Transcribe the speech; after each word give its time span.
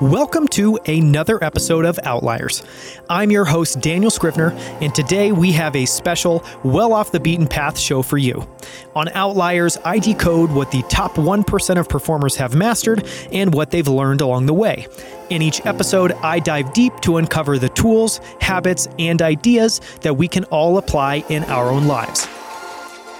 Welcome 0.00 0.46
to 0.48 0.78
another 0.84 1.42
episode 1.42 1.86
of 1.86 1.98
Outliers. 2.02 2.62
I'm 3.08 3.30
your 3.30 3.46
host, 3.46 3.80
Daniel 3.80 4.10
Scrivner, 4.10 4.52
and 4.82 4.94
today 4.94 5.32
we 5.32 5.52
have 5.52 5.74
a 5.74 5.86
special, 5.86 6.44
well 6.62 6.92
off 6.92 7.12
the 7.12 7.18
beaten 7.18 7.46
path 7.46 7.78
show 7.78 8.02
for 8.02 8.18
you. 8.18 8.46
On 8.94 9.08
Outliers, 9.08 9.78
I 9.86 9.98
decode 9.98 10.50
what 10.50 10.70
the 10.70 10.82
top 10.90 11.12
1% 11.12 11.78
of 11.78 11.88
performers 11.88 12.36
have 12.36 12.54
mastered 12.54 13.08
and 13.32 13.54
what 13.54 13.70
they've 13.70 13.88
learned 13.88 14.20
along 14.20 14.44
the 14.44 14.52
way. 14.52 14.86
In 15.30 15.40
each 15.40 15.64
episode, 15.64 16.12
I 16.22 16.40
dive 16.40 16.74
deep 16.74 17.00
to 17.00 17.16
uncover 17.16 17.58
the 17.58 17.70
tools, 17.70 18.20
habits, 18.38 18.88
and 18.98 19.22
ideas 19.22 19.80
that 20.02 20.18
we 20.18 20.28
can 20.28 20.44
all 20.44 20.76
apply 20.76 21.24
in 21.30 21.42
our 21.44 21.70
own 21.70 21.86
lives. 21.86 22.28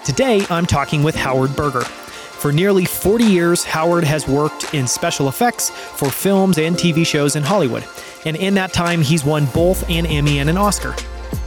Today, 0.05 0.45
I'm 0.51 0.67
talking 0.67 1.03
with 1.03 1.15
Howard 1.15 1.57
Berger. 1.57 1.85
For 2.39 2.53
nearly 2.53 2.85
40 2.85 3.25
years, 3.25 3.65
Howard 3.65 4.05
has 4.05 4.29
worked 4.29 4.75
in 4.75 4.87
special 4.87 5.29
effects 5.29 5.71
for 5.71 6.11
films 6.11 6.59
and 6.59 6.77
TV 6.77 7.05
shows 7.07 7.35
in 7.35 7.43
Hollywood. 7.43 7.85
And 8.25 8.37
in 8.37 8.55
that 8.55 8.73
time, 8.73 9.01
he's 9.01 9.25
won 9.25 9.47
both 9.47 9.89
an 9.89 10.05
Emmy 10.05 10.39
and 10.39 10.51
an 10.51 10.59
Oscar. 10.59 10.95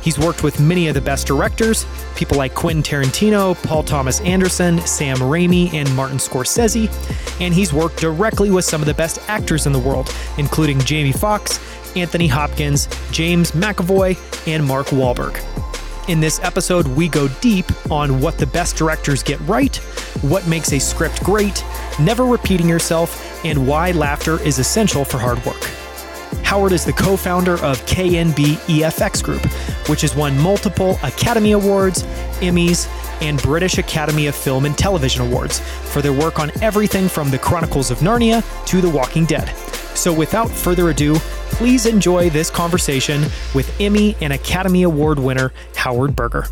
He's 0.02 0.18
worked 0.18 0.44
with 0.44 0.60
many 0.60 0.88
of 0.88 0.96
the 0.96 1.02
best 1.02 1.28
directors, 1.28 1.86
people 2.16 2.38
like 2.38 2.56
Quentin 2.56 2.82
Tarantino, 2.82 3.62
Paul 3.64 3.84
Thomas 3.84 4.20
Anderson, 4.22 4.80
Sam 4.82 5.18
Raimi, 5.18 5.74
and 5.74 5.94
Martin 5.96 6.18
Scorsese, 6.18 6.90
and 7.40 7.54
he's 7.54 7.72
worked 7.72 7.98
directly 7.98 8.50
with 8.50 8.66
some 8.66 8.82
of 8.82 8.88
the 8.88 8.94
best 8.94 9.20
actors 9.30 9.68
in 9.68 9.74
the 9.74 9.80
world, 9.80 10.14
including 10.38 10.80
Jamie 10.80 11.12
Foxx, 11.12 11.60
Anthony 11.96 12.28
Hopkins, 12.28 12.88
James 13.12 13.52
McAvoy, 13.52 14.18
and 14.48 14.66
Mark 14.66 14.88
Wahlberg. 14.88 15.40
In 16.10 16.20
this 16.20 16.40
episode, 16.40 16.88
we 16.88 17.08
go 17.08 17.28
deep 17.40 17.68
on 17.92 18.20
what 18.20 18.40
the 18.40 18.48
best 18.48 18.76
directors 18.76 19.22
get 19.22 19.40
right, 19.42 19.76
what 20.24 20.48
makes 20.48 20.74
a 20.74 20.80
script 20.80 21.24
great, 21.24 21.64
never 22.00 22.26
repeating 22.26 22.68
yourself, 22.68 23.46
and 23.46 23.68
why 23.68 23.92
laughter 23.92 24.42
is 24.42 24.58
essential 24.58 25.06
for 25.06 25.20
hard 25.20 25.38
work. 25.46 25.64
Howard 26.44 26.72
is 26.72 26.84
the 26.84 26.94
co 26.94 27.16
founder 27.16 27.64
of 27.64 27.80
KNB 27.86 28.56
EFX 28.66 29.24
Group, 29.24 29.46
which 29.88 30.02
has 30.02 30.16
won 30.16 30.36
multiple 30.40 30.98
Academy 31.04 31.52
Awards, 31.52 32.02
Emmys, 32.42 32.88
and 33.22 33.40
British 33.44 33.78
Academy 33.78 34.26
of 34.26 34.34
Film 34.34 34.66
and 34.66 34.76
Television 34.76 35.22
Awards 35.22 35.60
for 35.60 36.02
their 36.02 36.14
work 36.14 36.40
on 36.40 36.52
everything 36.64 37.08
from 37.08 37.30
The 37.30 37.38
Chronicles 37.38 37.92
of 37.92 38.00
Narnia 38.00 38.44
to 38.66 38.82
The 38.82 38.90
Walking 38.90 39.26
Dead. 39.26 39.54
So, 40.00 40.14
without 40.14 40.50
further 40.50 40.92
ado, 40.92 41.16
please 41.52 41.86
enjoy 41.86 42.30
this 42.30 42.50
conversation 42.50 43.22
with 43.54 43.70
Emmy 43.82 44.16
and 44.22 44.32
Academy 44.32 44.84
Award 44.84 45.20
winner 45.20 45.52
Howard 45.76 46.16
Berger. 46.16 46.46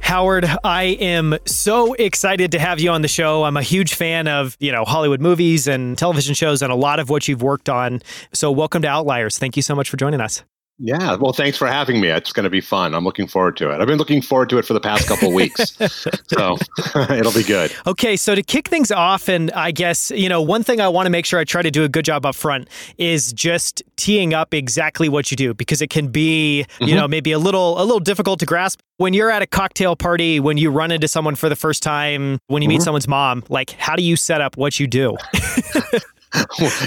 Howard, 0.00 0.44
I 0.64 0.82
am 0.98 1.38
so 1.46 1.94
excited 1.94 2.50
to 2.50 2.58
have 2.58 2.80
you 2.80 2.90
on 2.90 3.02
the 3.02 3.06
show. 3.06 3.44
I'm 3.44 3.56
a 3.56 3.62
huge 3.62 3.94
fan 3.94 4.26
of, 4.26 4.56
you 4.58 4.72
know, 4.72 4.84
Hollywood 4.84 5.20
movies 5.20 5.68
and 5.68 5.96
television 5.96 6.34
shows 6.34 6.62
and 6.62 6.72
a 6.72 6.74
lot 6.74 6.98
of 6.98 7.08
what 7.08 7.28
you've 7.28 7.42
worked 7.42 7.68
on. 7.68 8.02
So 8.32 8.50
welcome 8.50 8.82
to 8.82 8.88
Outliers. 8.88 9.38
Thank 9.38 9.54
you 9.54 9.62
so 9.62 9.76
much 9.76 9.88
for 9.88 9.96
joining 9.96 10.20
us. 10.20 10.42
Yeah, 10.84 11.14
well, 11.14 11.32
thanks 11.32 11.56
for 11.56 11.68
having 11.68 12.00
me. 12.00 12.08
It's 12.08 12.32
going 12.32 12.42
to 12.42 12.50
be 12.50 12.60
fun. 12.60 12.92
I'm 12.92 13.04
looking 13.04 13.28
forward 13.28 13.56
to 13.58 13.70
it. 13.70 13.80
I've 13.80 13.86
been 13.86 13.98
looking 13.98 14.20
forward 14.20 14.50
to 14.50 14.58
it 14.58 14.64
for 14.64 14.72
the 14.72 14.80
past 14.80 15.06
couple 15.06 15.28
of 15.28 15.34
weeks, 15.34 15.76
so 16.26 16.56
it'll 17.08 17.32
be 17.32 17.44
good. 17.44 17.72
Okay, 17.86 18.16
so 18.16 18.34
to 18.34 18.42
kick 18.42 18.66
things 18.66 18.90
off, 18.90 19.28
and 19.28 19.52
I 19.52 19.70
guess 19.70 20.10
you 20.10 20.28
know 20.28 20.42
one 20.42 20.64
thing 20.64 20.80
I 20.80 20.88
want 20.88 21.06
to 21.06 21.10
make 21.10 21.24
sure 21.24 21.38
I 21.38 21.44
try 21.44 21.62
to 21.62 21.70
do 21.70 21.84
a 21.84 21.88
good 21.88 22.04
job 22.04 22.26
up 22.26 22.34
front 22.34 22.68
is 22.98 23.32
just 23.32 23.84
teeing 23.94 24.34
up 24.34 24.52
exactly 24.52 25.08
what 25.08 25.30
you 25.30 25.36
do 25.36 25.54
because 25.54 25.80
it 25.82 25.88
can 25.90 26.08
be 26.08 26.66
mm-hmm. 26.68 26.84
you 26.88 26.96
know 26.96 27.06
maybe 27.06 27.30
a 27.30 27.38
little 27.38 27.80
a 27.80 27.84
little 27.84 28.00
difficult 28.00 28.40
to 28.40 28.46
grasp 28.46 28.80
when 28.96 29.14
you're 29.14 29.30
at 29.30 29.40
a 29.40 29.46
cocktail 29.46 29.94
party 29.94 30.40
when 30.40 30.58
you 30.58 30.68
run 30.68 30.90
into 30.90 31.06
someone 31.06 31.36
for 31.36 31.48
the 31.48 31.56
first 31.56 31.84
time 31.84 32.40
when 32.48 32.60
you 32.60 32.68
mm-hmm. 32.68 32.78
meet 32.78 32.82
someone's 32.82 33.06
mom. 33.06 33.44
Like, 33.48 33.70
how 33.70 33.94
do 33.94 34.02
you 34.02 34.16
set 34.16 34.40
up 34.40 34.56
what 34.56 34.80
you 34.80 34.88
do? 34.88 35.16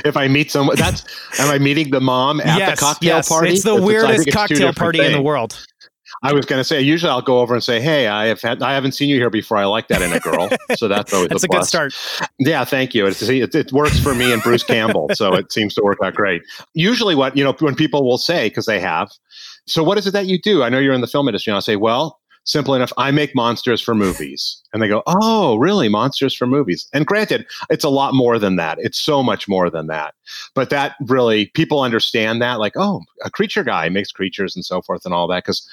if 0.05 0.17
I 0.17 0.27
meet 0.27 0.51
someone, 0.51 0.75
that's 0.75 1.03
am 1.39 1.49
I 1.49 1.59
meeting 1.59 1.91
the 1.91 2.01
mom 2.01 2.39
at 2.41 2.57
yes, 2.57 2.79
the 2.79 2.85
cocktail 2.85 3.15
yes. 3.17 3.29
party? 3.29 3.53
It's 3.53 3.63
the 3.63 3.75
it's, 3.75 3.85
weirdest 3.85 4.27
it's, 4.27 4.35
cocktail 4.35 4.73
party 4.73 4.99
things. 4.99 5.11
in 5.11 5.17
the 5.17 5.21
world. 5.21 5.65
I 6.23 6.33
was 6.33 6.45
going 6.45 6.59
to 6.59 6.63
say, 6.63 6.81
usually 6.81 7.09
I'll 7.09 7.21
go 7.21 7.39
over 7.39 7.53
and 7.53 7.63
say, 7.63 7.81
"Hey, 7.81 8.07
I 8.07 8.27
have 8.27 8.41
had, 8.41 8.63
I 8.63 8.73
haven't 8.73 8.93
seen 8.93 9.09
you 9.09 9.17
here 9.17 9.29
before. 9.29 9.57
I 9.57 9.65
like 9.65 9.89
that 9.89 10.01
in 10.01 10.13
a 10.13 10.19
girl." 10.19 10.49
So 10.75 10.87
that's 10.87 11.13
always 11.13 11.29
that's 11.29 11.43
a, 11.43 11.45
a 11.45 11.49
good 11.49 11.65
start. 11.65 11.93
Yeah, 12.39 12.65
thank 12.65 12.93
you. 12.93 13.05
It, 13.05 13.21
it, 13.21 13.55
it 13.55 13.71
works 13.71 13.99
for 13.99 14.13
me 14.13 14.33
and 14.33 14.41
Bruce 14.41 14.63
Campbell, 14.63 15.09
so 15.13 15.33
it 15.33 15.51
seems 15.51 15.73
to 15.75 15.83
work 15.83 15.99
out 16.03 16.15
great. 16.15 16.41
Usually, 16.73 17.15
what 17.15 17.37
you 17.37 17.43
know, 17.43 17.53
when 17.59 17.75
people 17.75 18.03
will 18.03 18.17
say, 18.17 18.49
because 18.49 18.65
they 18.65 18.79
have, 18.79 19.09
so 19.67 19.83
what 19.83 19.97
is 19.97 20.07
it 20.07 20.11
that 20.11 20.25
you 20.25 20.39
do? 20.39 20.63
I 20.63 20.69
know 20.69 20.79
you're 20.79 20.93
in 20.93 21.01
the 21.01 21.07
film 21.07 21.27
industry. 21.27 21.51
And 21.51 21.55
I'll 21.55 21.61
say, 21.61 21.75
well, 21.75 22.19
simple 22.45 22.75
enough. 22.75 22.93
I 22.97 23.11
make 23.11 23.35
monsters 23.35 23.81
for 23.81 23.93
movies. 23.93 24.61
And 24.71 24.81
they 24.81 24.87
go, 24.87 25.03
oh, 25.07 25.55
really? 25.57 25.89
Monsters 25.89 26.35
for 26.35 26.45
movies. 26.45 26.87
And 26.93 27.05
granted, 27.05 27.45
it's 27.69 27.83
a 27.83 27.89
lot 27.89 28.13
more 28.13 28.37
than 28.39 28.55
that. 28.55 28.77
It's 28.79 28.99
so 28.99 29.23
much 29.23 29.47
more 29.47 29.69
than 29.69 29.87
that. 29.87 30.15
But 30.53 30.69
that 30.69 30.95
really, 31.07 31.47
people 31.47 31.81
understand 31.81 32.41
that, 32.41 32.59
like, 32.59 32.73
oh, 32.75 33.01
a 33.23 33.29
creature 33.29 33.63
guy 33.63 33.89
makes 33.89 34.11
creatures 34.11 34.55
and 34.55 34.65
so 34.65 34.81
forth 34.81 35.05
and 35.05 35.13
all 35.13 35.27
that. 35.27 35.43
Because, 35.45 35.67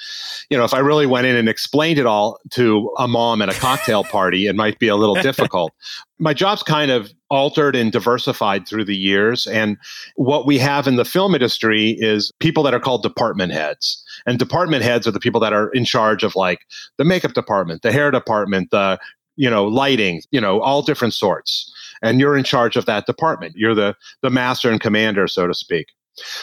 you 0.49 0.57
know, 0.57 0.63
if 0.63 0.73
I 0.73 0.79
really 0.79 1.05
went 1.05 1.27
in 1.27 1.35
and 1.35 1.49
explained 1.49 1.99
it 1.99 2.05
all 2.05 2.39
to 2.51 2.91
a 2.97 3.07
mom 3.07 3.41
at 3.41 3.49
a 3.49 3.59
cocktail 3.59 4.03
party, 4.03 4.47
it 4.47 4.55
might 4.55 4.79
be 4.79 4.87
a 4.87 4.95
little 4.95 5.15
difficult. 5.21 5.73
My 6.19 6.33
job's 6.33 6.63
kind 6.63 6.91
of 6.91 7.11
altered 7.29 7.75
and 7.75 7.91
diversified 7.91 8.67
through 8.67 8.85
the 8.85 8.95
years. 8.95 9.47
And 9.47 9.77
what 10.15 10.45
we 10.45 10.59
have 10.59 10.87
in 10.87 10.95
the 10.95 11.05
film 11.05 11.33
industry 11.33 11.97
is 11.99 12.31
people 12.39 12.63
that 12.63 12.73
are 12.73 12.79
called 12.79 13.01
department 13.01 13.51
heads. 13.51 14.02
And 14.25 14.39
department 14.39 14.83
heads 14.83 15.07
are 15.07 15.11
the 15.11 15.19
people 15.19 15.41
that 15.41 15.53
are 15.53 15.69
in 15.69 15.85
charge 15.85 16.23
of 16.23 16.35
like 16.35 16.61
the 16.97 17.05
makeup 17.05 17.33
department, 17.33 17.81
the 17.81 17.91
hair 17.91 18.11
department, 18.11 18.71
the 18.71 18.99
you 19.35 19.49
know 19.49 19.65
lighting 19.65 20.21
you 20.31 20.41
know 20.41 20.61
all 20.61 20.81
different 20.81 21.13
sorts. 21.13 21.71
And 22.01 22.19
you're 22.19 22.37
in 22.37 22.43
charge 22.43 22.75
of 22.75 22.85
that 22.85 23.05
department. 23.05 23.55
You're 23.55 23.75
the 23.75 23.95
the 24.21 24.29
master 24.29 24.69
and 24.69 24.81
commander 24.81 25.27
so 25.27 25.47
to 25.47 25.53
speak. 25.53 25.87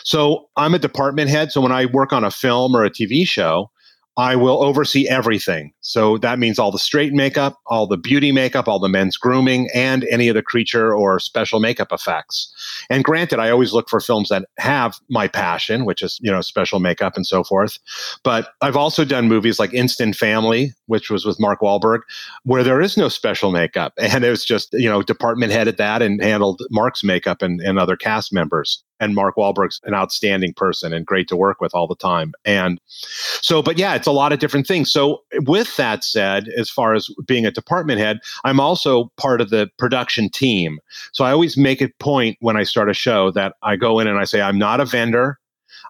So 0.04 0.48
i'm 0.56 0.74
a 0.74 0.80
department 0.80 1.30
head 1.30 1.52
so 1.52 1.60
when 1.60 1.70
i 1.70 1.86
work 1.86 2.12
on 2.12 2.24
a 2.24 2.30
film 2.30 2.74
or 2.74 2.84
a 2.84 2.90
tv 2.90 3.24
show 3.24 3.70
I 4.16 4.36
will 4.36 4.62
oversee 4.62 5.08
everything. 5.08 5.72
So 5.80 6.18
that 6.18 6.38
means 6.38 6.58
all 6.58 6.72
the 6.72 6.78
straight 6.78 7.12
makeup, 7.12 7.58
all 7.66 7.86
the 7.86 7.96
beauty 7.96 8.32
makeup, 8.32 8.68
all 8.68 8.78
the 8.78 8.88
men's 8.88 9.16
grooming, 9.16 9.70
and 9.72 10.04
any 10.10 10.28
of 10.28 10.34
the 10.34 10.42
creature 10.42 10.94
or 10.94 11.20
special 11.20 11.60
makeup 11.60 11.92
effects. 11.92 12.52
And 12.90 13.04
granted, 13.04 13.38
I 13.38 13.50
always 13.50 13.72
look 13.72 13.88
for 13.88 14.00
films 14.00 14.28
that 14.28 14.46
have 14.58 14.98
my 15.08 15.28
passion, 15.28 15.84
which 15.84 16.02
is, 16.02 16.18
you 16.20 16.30
know, 16.30 16.40
special 16.40 16.80
makeup 16.80 17.16
and 17.16 17.26
so 17.26 17.44
forth. 17.44 17.78
But 18.24 18.48
I've 18.60 18.76
also 18.76 19.04
done 19.04 19.28
movies 19.28 19.58
like 19.58 19.72
Instant 19.72 20.16
Family, 20.16 20.74
which 20.86 21.08
was 21.08 21.24
with 21.24 21.40
Mark 21.40 21.60
Wahlberg, 21.60 22.00
where 22.44 22.64
there 22.64 22.80
is 22.80 22.96
no 22.96 23.08
special 23.08 23.50
makeup. 23.50 23.94
And 24.10 24.24
it 24.24 24.30
was 24.30 24.44
just, 24.44 24.72
you 24.72 24.88
know, 24.88 25.02
department 25.02 25.52
headed 25.52 25.76
that 25.76 26.02
and 26.02 26.20
handled 26.20 26.62
Mark's 26.68 27.04
makeup 27.04 27.42
and, 27.42 27.60
and 27.60 27.78
other 27.78 27.96
cast 27.96 28.32
members 28.32 28.82
and 29.00 29.14
Mark 29.14 29.36
Wahlberg's 29.36 29.80
an 29.84 29.94
outstanding 29.94 30.52
person 30.52 30.92
and 30.92 31.06
great 31.06 31.26
to 31.28 31.36
work 31.36 31.60
with 31.60 31.74
all 31.74 31.88
the 31.88 31.96
time. 31.96 32.32
And 32.44 32.80
so, 32.86 33.62
but 33.62 33.78
yeah, 33.78 33.94
it's 33.94 34.06
a 34.06 34.12
lot 34.12 34.32
of 34.32 34.38
different 34.38 34.66
things. 34.66 34.92
So, 34.92 35.22
with 35.46 35.76
that 35.76 36.04
said, 36.04 36.48
as 36.56 36.70
far 36.70 36.94
as 36.94 37.08
being 37.26 37.46
a 37.46 37.50
department 37.50 37.98
head, 37.98 38.20
I'm 38.44 38.60
also 38.60 39.10
part 39.16 39.40
of 39.40 39.50
the 39.50 39.68
production 39.78 40.28
team. 40.28 40.78
So, 41.12 41.24
I 41.24 41.32
always 41.32 41.56
make 41.56 41.80
a 41.80 41.88
point 41.98 42.36
when 42.40 42.56
I 42.56 42.62
start 42.62 42.90
a 42.90 42.94
show 42.94 43.30
that 43.32 43.54
I 43.62 43.76
go 43.76 43.98
in 43.98 44.06
and 44.06 44.18
I 44.18 44.24
say, 44.24 44.40
I'm 44.42 44.58
not 44.58 44.80
a 44.80 44.84
vendor. 44.84 45.38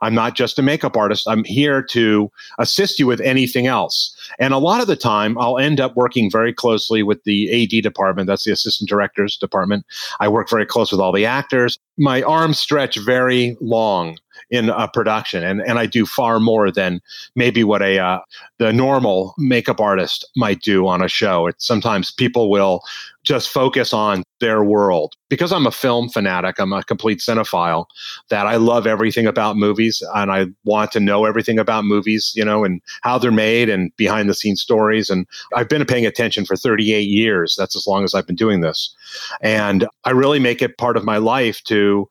I'm 0.02 0.14
not 0.14 0.34
just 0.34 0.58
a 0.58 0.62
makeup 0.62 0.96
artist. 0.96 1.28
I'm 1.28 1.44
here 1.44 1.82
to 1.82 2.30
assist 2.58 2.98
you 2.98 3.06
with 3.06 3.20
anything 3.20 3.66
else. 3.66 4.14
And 4.38 4.54
a 4.54 4.58
lot 4.58 4.80
of 4.80 4.86
the 4.86 4.96
time, 4.96 5.38
I'll 5.38 5.58
end 5.58 5.80
up 5.80 5.96
working 5.96 6.30
very 6.30 6.52
closely 6.52 7.02
with 7.02 7.22
the 7.24 7.62
AD 7.62 7.82
department. 7.82 8.26
That's 8.26 8.44
the 8.44 8.52
assistant 8.52 8.88
directors 8.88 9.36
department. 9.36 9.84
I 10.20 10.28
work 10.28 10.48
very 10.48 10.66
close 10.66 10.92
with 10.92 11.00
all 11.00 11.12
the 11.12 11.26
actors. 11.26 11.78
My 11.98 12.22
arms 12.22 12.58
stretch 12.58 12.96
very 12.96 13.56
long 13.60 14.18
in 14.50 14.70
a 14.70 14.88
production, 14.88 15.44
and, 15.44 15.60
and 15.60 15.78
I 15.78 15.86
do 15.86 16.06
far 16.06 16.40
more 16.40 16.70
than 16.70 17.00
maybe 17.34 17.64
what 17.64 17.82
a 17.82 17.98
uh, 17.98 18.20
the 18.58 18.72
normal 18.72 19.34
makeup 19.38 19.80
artist 19.80 20.28
might 20.36 20.62
do 20.62 20.86
on 20.86 21.02
a 21.02 21.08
show. 21.08 21.46
It's 21.46 21.66
sometimes 21.66 22.10
people 22.10 22.50
will 22.50 22.82
just 23.22 23.50
focus 23.50 23.92
on 23.92 24.22
their 24.40 24.64
world. 24.64 25.14
Because 25.28 25.52
I'm 25.52 25.66
a 25.66 25.70
film 25.70 26.08
fanatic, 26.08 26.58
I'm 26.58 26.72
a 26.72 26.82
complete 26.82 27.20
cinephile, 27.20 27.86
that 28.30 28.46
I 28.46 28.56
love 28.56 28.86
everything 28.86 29.26
about 29.26 29.56
movies 29.56 30.02
and 30.14 30.32
I 30.32 30.46
want 30.64 30.92
to 30.92 31.00
know 31.00 31.24
everything 31.24 31.58
about 31.58 31.84
movies, 31.84 32.32
you 32.34 32.44
know, 32.44 32.64
and 32.64 32.80
how 33.02 33.18
they're 33.18 33.30
made 33.30 33.68
and 33.68 33.94
behind 33.96 34.28
the 34.28 34.34
scenes 34.34 34.60
stories. 34.60 35.10
And 35.10 35.26
I've 35.54 35.68
been 35.68 35.84
paying 35.84 36.06
attention 36.06 36.44
for 36.44 36.56
38 36.56 37.02
years. 37.02 37.54
That's 37.56 37.76
as 37.76 37.86
long 37.86 38.04
as 38.04 38.14
I've 38.14 38.26
been 38.26 38.36
doing 38.36 38.60
this. 38.60 38.94
And 39.40 39.86
I 40.04 40.10
really 40.10 40.40
make 40.40 40.62
it 40.62 40.78
part 40.78 40.96
of 40.96 41.04
my 41.04 41.18
life 41.18 41.62
to, 41.64 42.08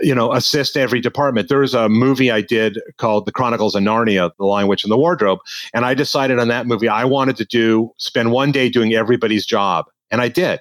you 0.00 0.14
know, 0.14 0.32
assist 0.32 0.76
every 0.76 1.00
department. 1.00 1.48
There's 1.48 1.74
a 1.74 1.88
movie 1.88 2.30
I 2.30 2.40
did 2.40 2.80
called 2.96 3.26
The 3.26 3.32
Chronicles 3.32 3.74
of 3.74 3.82
Narnia, 3.82 4.30
The 4.38 4.44
Lion, 4.44 4.68
Witch, 4.68 4.84
and 4.84 4.90
the 4.90 4.98
Wardrobe. 4.98 5.40
And 5.74 5.84
I 5.84 5.94
decided 5.94 6.38
on 6.38 6.48
that 6.48 6.66
movie, 6.66 6.88
I 6.88 7.04
wanted 7.04 7.36
to 7.36 7.44
do, 7.44 7.92
spend 7.96 8.32
one 8.32 8.52
day 8.52 8.68
doing 8.68 8.94
everybody's 8.94 9.46
job. 9.46 9.86
And 10.10 10.20
I 10.20 10.28
did. 10.28 10.60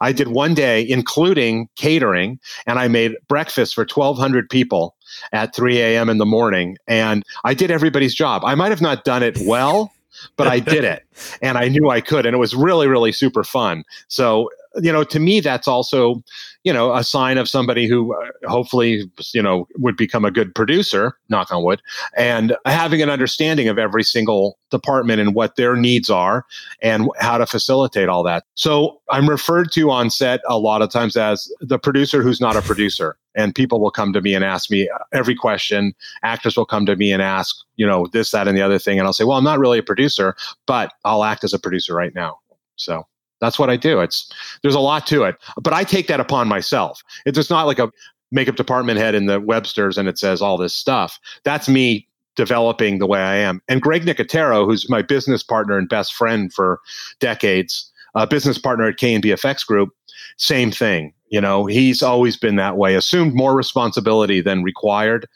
I 0.00 0.12
did 0.12 0.28
one 0.28 0.54
day, 0.54 0.86
including 0.88 1.68
catering, 1.76 2.38
and 2.66 2.78
I 2.78 2.88
made 2.88 3.16
breakfast 3.28 3.74
for 3.74 3.82
1,200 3.82 4.48
people 4.48 4.96
at 5.32 5.54
3 5.54 5.78
a.m. 5.80 6.08
in 6.08 6.18
the 6.18 6.26
morning. 6.26 6.76
And 6.86 7.24
I 7.44 7.54
did 7.54 7.70
everybody's 7.70 8.14
job. 8.14 8.42
I 8.44 8.54
might 8.54 8.70
have 8.70 8.82
not 8.82 9.04
done 9.04 9.22
it 9.22 9.38
well, 9.46 9.92
but 10.36 10.46
I 10.46 10.60
did 10.60 10.84
it 10.84 11.04
and 11.42 11.58
I 11.58 11.68
knew 11.68 11.90
I 11.90 12.00
could. 12.00 12.26
And 12.26 12.34
it 12.34 12.38
was 12.38 12.54
really, 12.54 12.86
really 12.86 13.12
super 13.12 13.44
fun. 13.44 13.84
So 14.08 14.50
you 14.80 14.92
know, 14.92 15.04
to 15.04 15.18
me, 15.18 15.40
that's 15.40 15.68
also, 15.68 16.22
you 16.64 16.72
know, 16.72 16.94
a 16.94 17.04
sign 17.04 17.38
of 17.38 17.48
somebody 17.48 17.86
who 17.86 18.14
uh, 18.14 18.48
hopefully, 18.48 19.10
you 19.34 19.42
know, 19.42 19.66
would 19.76 19.96
become 19.96 20.24
a 20.24 20.30
good 20.30 20.54
producer, 20.54 21.16
knock 21.28 21.50
on 21.52 21.62
wood, 21.62 21.82
and 22.16 22.56
having 22.64 23.02
an 23.02 23.10
understanding 23.10 23.68
of 23.68 23.78
every 23.78 24.02
single 24.02 24.58
department 24.70 25.20
and 25.20 25.34
what 25.34 25.56
their 25.56 25.76
needs 25.76 26.08
are 26.08 26.44
and 26.80 27.08
how 27.18 27.38
to 27.38 27.46
facilitate 27.46 28.08
all 28.08 28.22
that. 28.22 28.44
So 28.54 29.00
I'm 29.10 29.28
referred 29.28 29.72
to 29.72 29.90
on 29.90 30.10
set 30.10 30.40
a 30.48 30.58
lot 30.58 30.82
of 30.82 30.90
times 30.90 31.16
as 31.16 31.52
the 31.60 31.78
producer 31.78 32.22
who's 32.22 32.40
not 32.40 32.56
a 32.56 32.62
producer. 32.62 33.16
And 33.34 33.54
people 33.54 33.80
will 33.80 33.90
come 33.90 34.12
to 34.12 34.20
me 34.20 34.34
and 34.34 34.44
ask 34.44 34.70
me 34.70 34.90
every 35.12 35.34
question. 35.34 35.94
Actors 36.22 36.56
will 36.56 36.66
come 36.66 36.84
to 36.86 36.96
me 36.96 37.12
and 37.12 37.22
ask, 37.22 37.56
you 37.76 37.86
know, 37.86 38.06
this, 38.12 38.30
that, 38.32 38.46
and 38.46 38.56
the 38.56 38.62
other 38.62 38.78
thing. 38.78 38.98
And 38.98 39.06
I'll 39.06 39.14
say, 39.14 39.24
well, 39.24 39.38
I'm 39.38 39.44
not 39.44 39.58
really 39.58 39.78
a 39.78 39.82
producer, 39.82 40.36
but 40.66 40.92
I'll 41.04 41.24
act 41.24 41.42
as 41.42 41.54
a 41.54 41.58
producer 41.58 41.94
right 41.94 42.14
now. 42.14 42.40
So 42.76 43.06
that's 43.42 43.58
what 43.58 43.68
I 43.68 43.76
do. 43.76 44.00
It's 44.00 44.32
there's 44.62 44.74
a 44.74 44.80
lot 44.80 45.06
to 45.08 45.24
it, 45.24 45.36
but 45.60 45.74
I 45.74 45.84
take 45.84 46.06
that 46.06 46.20
upon 46.20 46.48
myself. 46.48 47.02
It's 47.26 47.36
just 47.36 47.50
not 47.50 47.66
like 47.66 47.80
a 47.80 47.90
makeup 48.30 48.56
department 48.56 48.98
head 48.98 49.14
in 49.14 49.26
the 49.26 49.40
Webster's 49.40 49.98
and 49.98 50.08
it 50.08 50.16
says 50.16 50.40
all 50.40 50.56
this 50.56 50.74
stuff. 50.74 51.18
That's 51.44 51.68
me 51.68 52.08
developing 52.36 52.98
the 52.98 53.06
way 53.06 53.20
I 53.20 53.36
am. 53.36 53.60
And 53.68 53.82
Greg 53.82 54.06
Nicotero, 54.06 54.64
who's 54.64 54.88
my 54.88 55.02
business 55.02 55.42
partner 55.42 55.76
and 55.76 55.88
best 55.88 56.14
friend 56.14 56.50
for 56.52 56.80
decades, 57.20 57.90
a 58.14 58.26
business 58.26 58.58
partner 58.58 58.86
at 58.86 58.96
K 58.96 59.12
and 59.12 59.22
B 59.22 59.32
Effects 59.32 59.64
Group, 59.64 59.90
same 60.38 60.70
thing. 60.70 61.12
You 61.32 61.40
know, 61.40 61.64
he's 61.64 62.02
always 62.02 62.36
been 62.36 62.56
that 62.56 62.76
way, 62.76 62.94
assumed 62.94 63.34
more 63.34 63.56
responsibility 63.56 64.42
than 64.42 64.62
required. 64.62 65.26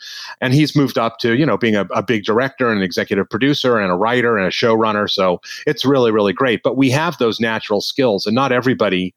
And 0.42 0.52
he's 0.52 0.76
moved 0.76 0.98
up 0.98 1.18
to, 1.20 1.34
you 1.34 1.46
know, 1.46 1.56
being 1.56 1.74
a, 1.74 1.86
a 1.86 2.02
big 2.02 2.24
director 2.24 2.68
and 2.68 2.76
an 2.76 2.84
executive 2.84 3.30
producer 3.30 3.78
and 3.78 3.90
a 3.90 3.94
writer 3.94 4.36
and 4.36 4.46
a 4.46 4.50
showrunner. 4.50 5.08
So 5.08 5.40
it's 5.66 5.86
really, 5.86 6.12
really 6.12 6.34
great. 6.34 6.62
But 6.62 6.76
we 6.76 6.90
have 6.90 7.16
those 7.16 7.40
natural 7.40 7.80
skills, 7.80 8.26
and 8.26 8.34
not 8.34 8.52
everybody 8.52 9.14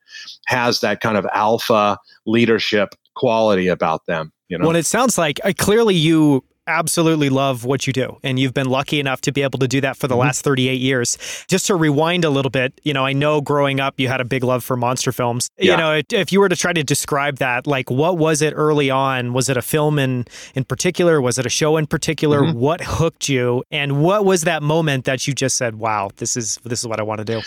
has 0.47 0.79
that 0.79 1.01
kind 1.01 1.17
of 1.17 1.27
alpha 1.33 1.97
leadership 2.25 2.95
quality 3.13 3.67
about 3.67 4.05
them. 4.05 4.31
You 4.47 4.57
know? 4.57 4.67
Well, 4.67 4.77
it 4.77 4.85
sounds 4.85 5.17
like 5.17 5.41
uh, 5.43 5.51
clearly 5.57 5.95
you 5.95 6.45
absolutely 6.69 7.29
love 7.29 7.65
what 7.65 7.87
you 7.87 7.93
do. 7.93 8.17
And 8.23 8.39
you've 8.39 8.53
been 8.53 8.69
lucky 8.69 8.99
enough 8.99 9.21
to 9.21 9.31
be 9.31 9.41
able 9.41 9.59
to 9.59 9.67
do 9.67 9.81
that 9.81 9.97
for 9.97 10.07
the 10.07 10.13
mm-hmm. 10.13 10.21
last 10.21 10.43
38 10.43 10.79
years. 10.79 11.17
Just 11.47 11.67
to 11.67 11.75
rewind 11.75 12.23
a 12.23 12.29
little 12.29 12.51
bit, 12.51 12.79
you 12.83 12.93
know, 12.93 13.05
I 13.05 13.13
know 13.13 13.41
growing 13.41 13.79
up 13.79 13.99
you 13.99 14.07
had 14.07 14.21
a 14.21 14.25
big 14.25 14.43
love 14.43 14.63
for 14.63 14.77
monster 14.77 15.11
films. 15.11 15.49
Yeah. 15.57 15.71
You 15.71 15.77
know, 15.77 16.01
if 16.11 16.31
you 16.31 16.39
were 16.39 16.49
to 16.49 16.55
try 16.55 16.71
to 16.71 16.83
describe 16.83 17.37
that, 17.37 17.67
like 17.67 17.89
what 17.89 18.17
was 18.17 18.41
it 18.41 18.53
early 18.55 18.89
on? 18.89 19.33
Was 19.33 19.49
it 19.49 19.57
a 19.57 19.61
film 19.61 19.99
in 19.99 20.25
in 20.55 20.63
particular? 20.63 21.19
Was 21.19 21.37
it 21.37 21.45
a 21.45 21.49
show 21.49 21.77
in 21.77 21.87
particular? 21.87 22.41
Mm-hmm. 22.41 22.59
What 22.59 22.81
hooked 22.81 23.27
you? 23.27 23.63
And 23.71 24.01
what 24.03 24.25
was 24.25 24.43
that 24.43 24.63
moment 24.63 25.05
that 25.05 25.27
you 25.27 25.33
just 25.33 25.57
said, 25.57 25.75
"Wow, 25.75 26.11
this 26.17 26.37
is 26.37 26.59
this 26.63 26.79
is 26.79 26.87
what 26.87 26.99
I 26.99 27.03
want 27.03 27.19
to 27.19 27.25
do"? 27.25 27.41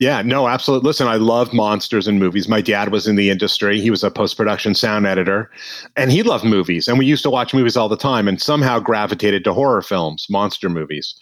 Yeah, 0.00 0.22
no, 0.22 0.48
absolutely. 0.48 0.88
Listen, 0.88 1.06
I 1.06 1.14
love 1.14 1.52
monsters 1.52 2.08
and 2.08 2.18
movies. 2.18 2.48
My 2.48 2.60
dad 2.60 2.90
was 2.90 3.06
in 3.06 3.14
the 3.14 3.30
industry. 3.30 3.80
He 3.80 3.90
was 3.90 4.02
a 4.02 4.10
post 4.10 4.36
production 4.36 4.74
sound 4.74 5.06
editor, 5.06 5.50
and 5.96 6.10
he 6.10 6.24
loved 6.24 6.44
movies. 6.44 6.88
And 6.88 6.98
we 6.98 7.06
used 7.06 7.22
to 7.22 7.30
watch 7.30 7.54
movies 7.54 7.76
all 7.76 7.88
the 7.88 7.96
time 7.96 8.26
and 8.26 8.42
somehow 8.42 8.80
gravitated 8.80 9.44
to 9.44 9.52
horror 9.52 9.82
films, 9.82 10.26
monster 10.28 10.68
movies. 10.68 11.14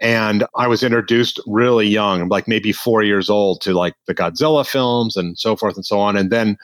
And 0.00 0.44
I 0.56 0.66
was 0.66 0.82
introduced 0.82 1.40
really 1.46 1.86
young, 1.86 2.28
like 2.28 2.48
maybe 2.48 2.72
four 2.72 3.04
years 3.04 3.30
old, 3.30 3.60
to 3.62 3.72
like 3.72 3.94
the 4.06 4.14
Godzilla 4.14 4.66
films 4.66 5.16
and 5.16 5.38
so 5.38 5.54
forth 5.54 5.76
and 5.76 5.86
so 5.86 6.00
on. 6.00 6.16
And 6.16 6.30
then 6.30 6.56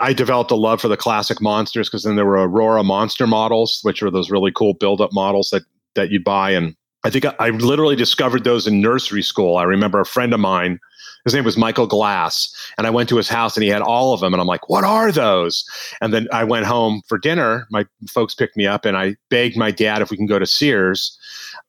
I 0.00 0.14
developed 0.14 0.50
a 0.50 0.56
love 0.56 0.80
for 0.80 0.88
the 0.88 0.96
classic 0.96 1.42
monsters 1.42 1.88
because 1.90 2.04
then 2.04 2.16
there 2.16 2.26
were 2.26 2.48
Aurora 2.48 2.82
monster 2.82 3.26
models, 3.26 3.80
which 3.82 4.00
were 4.00 4.10
those 4.10 4.30
really 4.30 4.52
cool 4.52 4.72
build 4.72 5.02
up 5.02 5.12
models 5.12 5.50
that, 5.50 5.62
that 5.94 6.10
you'd 6.10 6.24
buy. 6.24 6.50
And 6.52 6.74
I 7.06 7.10
think 7.10 7.24
I, 7.24 7.34
I 7.38 7.50
literally 7.50 7.96
discovered 7.96 8.44
those 8.44 8.66
in 8.66 8.80
nursery 8.80 9.22
school. 9.22 9.56
I 9.56 9.62
remember 9.62 10.00
a 10.00 10.06
friend 10.06 10.34
of 10.34 10.40
mine 10.40 10.78
his 11.26 11.34
name 11.34 11.44
was 11.44 11.56
Michael 11.56 11.88
Glass. 11.88 12.54
And 12.78 12.86
I 12.86 12.90
went 12.90 13.08
to 13.10 13.16
his 13.16 13.28
house 13.28 13.56
and 13.56 13.64
he 13.64 13.68
had 13.68 13.82
all 13.82 14.14
of 14.14 14.20
them. 14.20 14.32
And 14.32 14.40
I'm 14.40 14.46
like, 14.46 14.70
what 14.70 14.84
are 14.84 15.10
those? 15.10 15.64
And 16.00 16.14
then 16.14 16.28
I 16.32 16.44
went 16.44 16.66
home 16.66 17.02
for 17.08 17.18
dinner. 17.18 17.66
My 17.70 17.84
folks 18.08 18.32
picked 18.32 18.56
me 18.56 18.64
up 18.64 18.84
and 18.84 18.96
I 18.96 19.16
begged 19.28 19.56
my 19.56 19.72
dad 19.72 20.00
if 20.00 20.10
we 20.10 20.16
can 20.16 20.26
go 20.26 20.38
to 20.38 20.46
Sears 20.46 21.18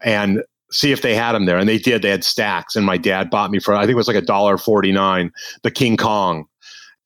and 0.01 0.43
see 0.71 0.91
if 0.91 1.01
they 1.01 1.15
had 1.15 1.31
them 1.31 1.47
there. 1.47 1.57
And 1.57 1.67
they 1.67 1.79
did. 1.79 2.03
They 2.03 2.11
had 2.11 2.23
stacks. 2.23 2.75
And 2.75 2.85
my 2.85 2.97
dad 2.97 3.31
bought 3.31 3.49
me 3.49 3.59
for, 3.59 3.73
I 3.73 3.81
think 3.81 3.93
it 3.93 3.95
was 3.95 4.07
like 4.07 4.15
a 4.15 4.21
dollar 4.21 4.59
forty 4.59 4.91
nine, 4.91 5.31
the 5.63 5.71
King 5.71 5.97
Kong 5.97 6.45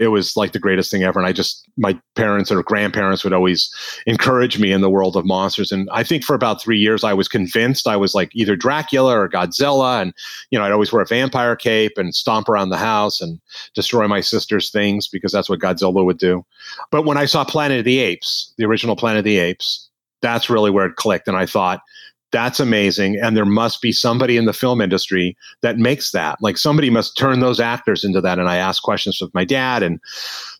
it 0.01 0.07
was 0.07 0.35
like 0.35 0.51
the 0.51 0.59
greatest 0.59 0.89
thing 0.89 1.03
ever. 1.03 1.19
And 1.19 1.27
I 1.27 1.31
just, 1.31 1.63
my 1.77 1.95
parents 2.15 2.51
or 2.51 2.63
grandparents 2.63 3.23
would 3.23 3.33
always 3.33 3.71
encourage 4.07 4.57
me 4.57 4.71
in 4.71 4.81
the 4.81 4.89
world 4.89 5.15
of 5.15 5.27
monsters. 5.27 5.71
And 5.71 5.87
I 5.91 6.03
think 6.03 6.23
for 6.23 6.33
about 6.33 6.59
three 6.59 6.79
years, 6.79 7.03
I 7.03 7.13
was 7.13 7.27
convinced 7.27 7.87
I 7.87 7.97
was 7.97 8.15
like 8.15 8.31
either 8.33 8.55
Dracula 8.55 9.15
or 9.15 9.29
Godzilla. 9.29 10.01
And, 10.01 10.11
you 10.49 10.57
know, 10.57 10.65
I'd 10.65 10.71
always 10.71 10.91
wear 10.91 11.03
a 11.03 11.05
vampire 11.05 11.55
cape 11.55 11.99
and 11.99 12.15
stomp 12.15 12.49
around 12.49 12.69
the 12.69 12.77
house 12.77 13.21
and 13.21 13.39
destroy 13.75 14.07
my 14.07 14.21
sister's 14.21 14.71
things 14.71 15.07
because 15.07 15.31
that's 15.31 15.49
what 15.49 15.59
Godzilla 15.59 16.03
would 16.03 16.17
do. 16.17 16.43
But 16.89 17.05
when 17.05 17.17
I 17.17 17.25
saw 17.25 17.43
Planet 17.43 17.77
of 17.77 17.85
the 17.85 17.99
Apes, 17.99 18.55
the 18.57 18.65
original 18.65 18.95
Planet 18.95 19.19
of 19.19 19.25
the 19.25 19.37
Apes, 19.37 19.87
that's 20.23 20.49
really 20.49 20.71
where 20.71 20.87
it 20.87 20.95
clicked. 20.95 21.27
And 21.27 21.37
I 21.37 21.45
thought, 21.45 21.81
that's 22.31 22.59
amazing. 22.59 23.19
And 23.21 23.35
there 23.35 23.45
must 23.45 23.81
be 23.81 23.91
somebody 23.91 24.37
in 24.37 24.45
the 24.45 24.53
film 24.53 24.81
industry 24.81 25.35
that 25.61 25.77
makes 25.77 26.11
that. 26.11 26.37
Like 26.41 26.57
somebody 26.57 26.89
must 26.89 27.17
turn 27.17 27.41
those 27.41 27.59
actors 27.59 28.03
into 28.03 28.21
that. 28.21 28.39
And 28.39 28.49
I 28.49 28.55
asked 28.55 28.83
questions 28.83 29.19
with 29.21 29.33
my 29.33 29.43
dad 29.43 29.83
and 29.83 29.99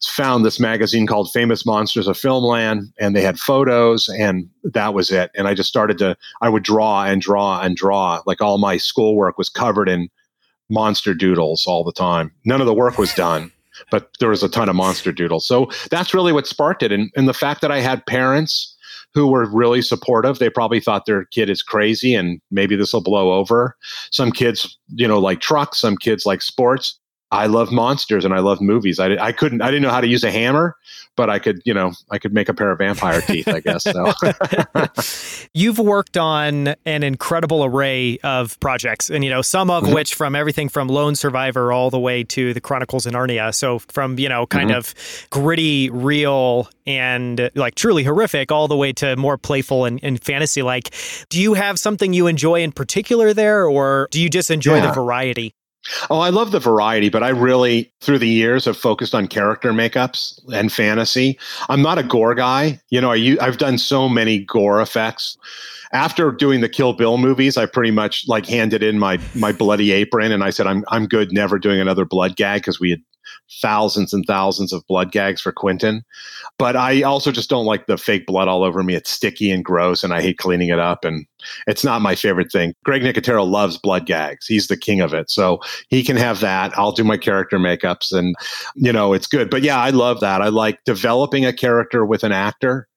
found 0.06 0.44
this 0.44 0.60
magazine 0.60 1.08
called 1.08 1.32
Famous 1.32 1.66
Monsters 1.66 2.08
of 2.08 2.18
Filmland. 2.18 2.92
And 3.00 3.16
they 3.16 3.22
had 3.22 3.40
photos, 3.40 4.10
and 4.10 4.50
that 4.64 4.94
was 4.94 5.12
it. 5.12 5.32
And 5.36 5.48
I 5.48 5.54
just 5.54 5.70
started 5.70 5.98
to, 6.00 6.18
I 6.42 6.50
would 6.50 6.64
draw 6.64 7.06
and 7.06 7.22
draw 7.22 7.62
and 7.62 7.76
draw. 7.76 8.22
Like 8.26 8.42
all 8.42 8.58
my 8.58 8.78
schoolwork 8.78 9.38
was 9.38 9.50
covered 9.50 9.88
in 9.88 10.10
monster 10.70 11.14
doodles 11.14 11.66
all 11.68 11.84
the 11.84 11.94
time. 11.94 12.32
None 12.46 12.62
of 12.62 12.68
the 12.68 12.74
work 12.74 12.98
was 12.98 13.14
done. 13.14 13.52
But 13.90 14.10
there 14.20 14.30
was 14.30 14.44
a 14.44 14.50
ton 14.50 14.70
of 14.70 14.76
monster 14.76 15.12
doodles. 15.12 15.48
So 15.48 15.72
that's 15.90 16.14
really 16.14 16.34
what 16.34 16.46
sparked 16.46 16.84
it. 16.84 16.92
And, 16.92 17.10
and 17.16 17.28
the 17.28 17.34
fact 17.34 17.62
that 17.62 17.72
I 17.72 17.80
had 17.80 18.06
parents 18.06 18.71
who 19.14 19.28
were 19.28 19.46
really 19.46 19.82
supportive. 19.82 20.40
They 20.40 20.50
probably 20.50 20.80
thought 20.80 21.06
their 21.06 21.26
kid 21.26 21.50
is 21.50 21.62
crazy 21.62 22.14
and 22.14 22.40
maybe 22.50 22.76
this 22.76 22.94
will 22.94 23.02
blow 23.02 23.34
over. 23.34 23.76
Some 24.12 24.32
kids, 24.32 24.78
you 24.96 25.08
know, 25.08 25.20
like 25.20 25.42
trucks, 25.42 25.82
some 25.82 25.98
kids 25.98 26.26
like 26.26 26.42
sports. 26.42 27.00
I 27.32 27.46
love 27.46 27.72
monsters 27.72 28.26
and 28.26 28.34
I 28.34 28.40
love 28.40 28.60
movies. 28.60 29.00
I, 29.00 29.16
I 29.16 29.32
couldn't, 29.32 29.62
I 29.62 29.68
didn't 29.68 29.84
know 29.84 29.90
how 29.90 30.02
to 30.02 30.08
use 30.08 30.24
a 30.24 30.32
hammer, 30.32 30.76
but 31.16 31.30
I 31.30 31.40
could, 31.40 31.62
you 31.64 31.74
know, 31.74 31.94
I 32.10 32.20
could 32.20 32.34
make 32.34 32.50
a 32.50 32.54
pair 32.54 32.72
of 32.72 32.80
vampire 32.80 33.22
teeth, 33.22 33.48
I 33.48 33.62
guess. 33.62 33.84
So. 33.84 34.12
You've 35.54 35.80
worked 35.80 36.18
on 36.18 36.76
an 36.86 37.04
incredible 37.04 37.64
array 37.64 38.18
of 38.24 38.60
projects, 38.60 39.10
and, 39.10 39.24
you 39.24 39.30
know, 39.30 39.42
some 39.42 39.70
of 39.70 39.84
mm-hmm. 39.84 39.94
which 39.94 40.14
from 40.14 40.36
everything 40.36 40.68
from 40.68 40.90
Lone 40.90 41.16
Survivor 41.16 41.72
all 41.72 41.90
the 41.90 42.00
way 42.00 42.24
to 42.26 42.54
the 42.54 42.62
Chronicles 42.62 43.06
of 43.06 43.14
Narnia. 43.14 43.56
So 43.56 43.80
from, 43.80 44.20
you 44.20 44.28
know, 44.28 44.46
kind 44.46 44.72
mm-hmm. 44.72 44.80
of 44.80 45.30
gritty, 45.30 45.90
real, 45.90 46.70
and 46.86 47.50
like 47.56 47.76
truly 47.76 48.04
horrific 48.04 48.52
all 48.52 48.68
the 48.68 48.78
way 48.78 48.92
to 48.94 49.16
more 49.16 49.38
playful 49.38 49.86
and, 49.86 50.00
and 50.04 50.22
fantasy 50.22 50.62
like. 50.64 50.94
Do 51.30 51.42
you 51.42 51.54
have 51.54 51.80
something 51.80 52.12
you 52.12 52.28
enjoy 52.28 52.62
in 52.62 52.74
particular 52.74 53.34
there, 53.34 53.68
or 53.68 54.10
do 54.12 54.22
you 54.22 54.30
just 54.30 54.52
enjoy 54.52 54.78
yeah. 54.78 54.88
the 54.88 54.94
variety? 54.94 55.56
Oh, 56.10 56.20
I 56.20 56.30
love 56.30 56.52
the 56.52 56.60
variety, 56.60 57.10
but 57.10 57.24
I 57.24 57.30
really, 57.30 57.92
through 58.02 58.20
the 58.20 58.28
years, 58.28 58.66
have 58.66 58.78
focused 58.78 59.16
on 59.16 59.28
character 59.28 59.72
makeups 59.72 60.40
and 60.54 60.72
fantasy. 60.72 61.40
I'm 61.70 61.82
not 61.82 61.98
a 61.98 62.04
gore 62.04 62.36
guy. 62.36 62.80
You 62.90 63.02
know, 63.02 63.12
I, 63.12 63.36
I've 63.42 63.58
done 63.58 63.78
so 63.78 64.08
many 64.08 64.40
gore 64.40 64.80
effects. 64.82 65.38
After 65.92 66.32
doing 66.32 66.62
the 66.62 66.70
Kill 66.70 66.94
Bill 66.94 67.18
movies, 67.18 67.58
I 67.58 67.66
pretty 67.66 67.92
much 67.92 68.28
like 68.28 68.46
handed 68.46 68.84
in 68.84 69.00
my 69.00 69.20
my 69.36 69.52
bloody 69.52 69.92
apron, 69.92 70.32
and 70.32 70.44
I 70.44 70.50
said, 70.52 70.66
"I'm 70.66 70.86
I'm 70.88 71.06
good, 71.06 71.34
never 71.34 71.60
doing 71.60 71.82
another 71.82 72.06
blood 72.06 72.38
gag," 72.38 72.62
because 72.62 72.80
we 72.80 72.92
had 72.92 73.02
thousands 73.62 74.14
and 74.14 74.26
thousands 74.26 74.72
of 74.72 74.86
blood 74.88 75.12
gags 75.12 75.42
for 75.42 75.52
Quentin. 75.52 76.04
But 76.58 76.76
I 76.76 77.02
also 77.02 77.32
just 77.32 77.50
don't 77.50 77.66
like 77.66 77.88
the 77.88 77.98
fake 77.98 78.26
blood 78.26 78.48
all 78.48 78.64
over 78.64 78.84
me. 78.84 78.96
It's 78.96 79.10
sticky 79.10 79.52
and 79.52 79.66
gross, 79.66 80.04
and 80.04 80.14
I 80.14 80.22
hate 80.22 80.38
cleaning 80.38 80.70
it 80.70 80.80
up. 80.80 81.04
And 81.04 81.26
it's 81.68 81.84
not 81.84 82.02
my 82.02 82.16
favorite 82.16 82.52
thing. 82.52 82.74
Greg 82.86 83.02
Nicotero 83.02 83.50
loves 83.50 83.78
blood 83.78 84.06
gags. 84.06 84.46
He's 84.46 84.68
the 84.68 84.78
king 84.78 85.02
of 85.02 85.14
it. 85.14 85.30
So 85.30 85.60
he 85.90 86.04
can 86.04 86.18
have 86.18 86.40
that. 86.42 86.78
I'll 86.78 86.92
do 86.92 87.04
my 87.04 87.18
character 87.18 87.58
makeups, 87.58 88.12
and, 88.18 88.36
you 88.76 88.94
know, 88.94 89.14
it's 89.14 89.28
good. 89.28 89.50
But 89.50 89.64
yeah, 89.64 89.80
I 89.80 89.90
love 89.90 90.20
that. 90.20 90.42
I 90.42 90.50
like 90.50 90.84
developing 90.86 91.46
a 91.46 91.54
character 91.54 92.06
with 92.06 92.24
an 92.24 92.32
actor 92.32 92.88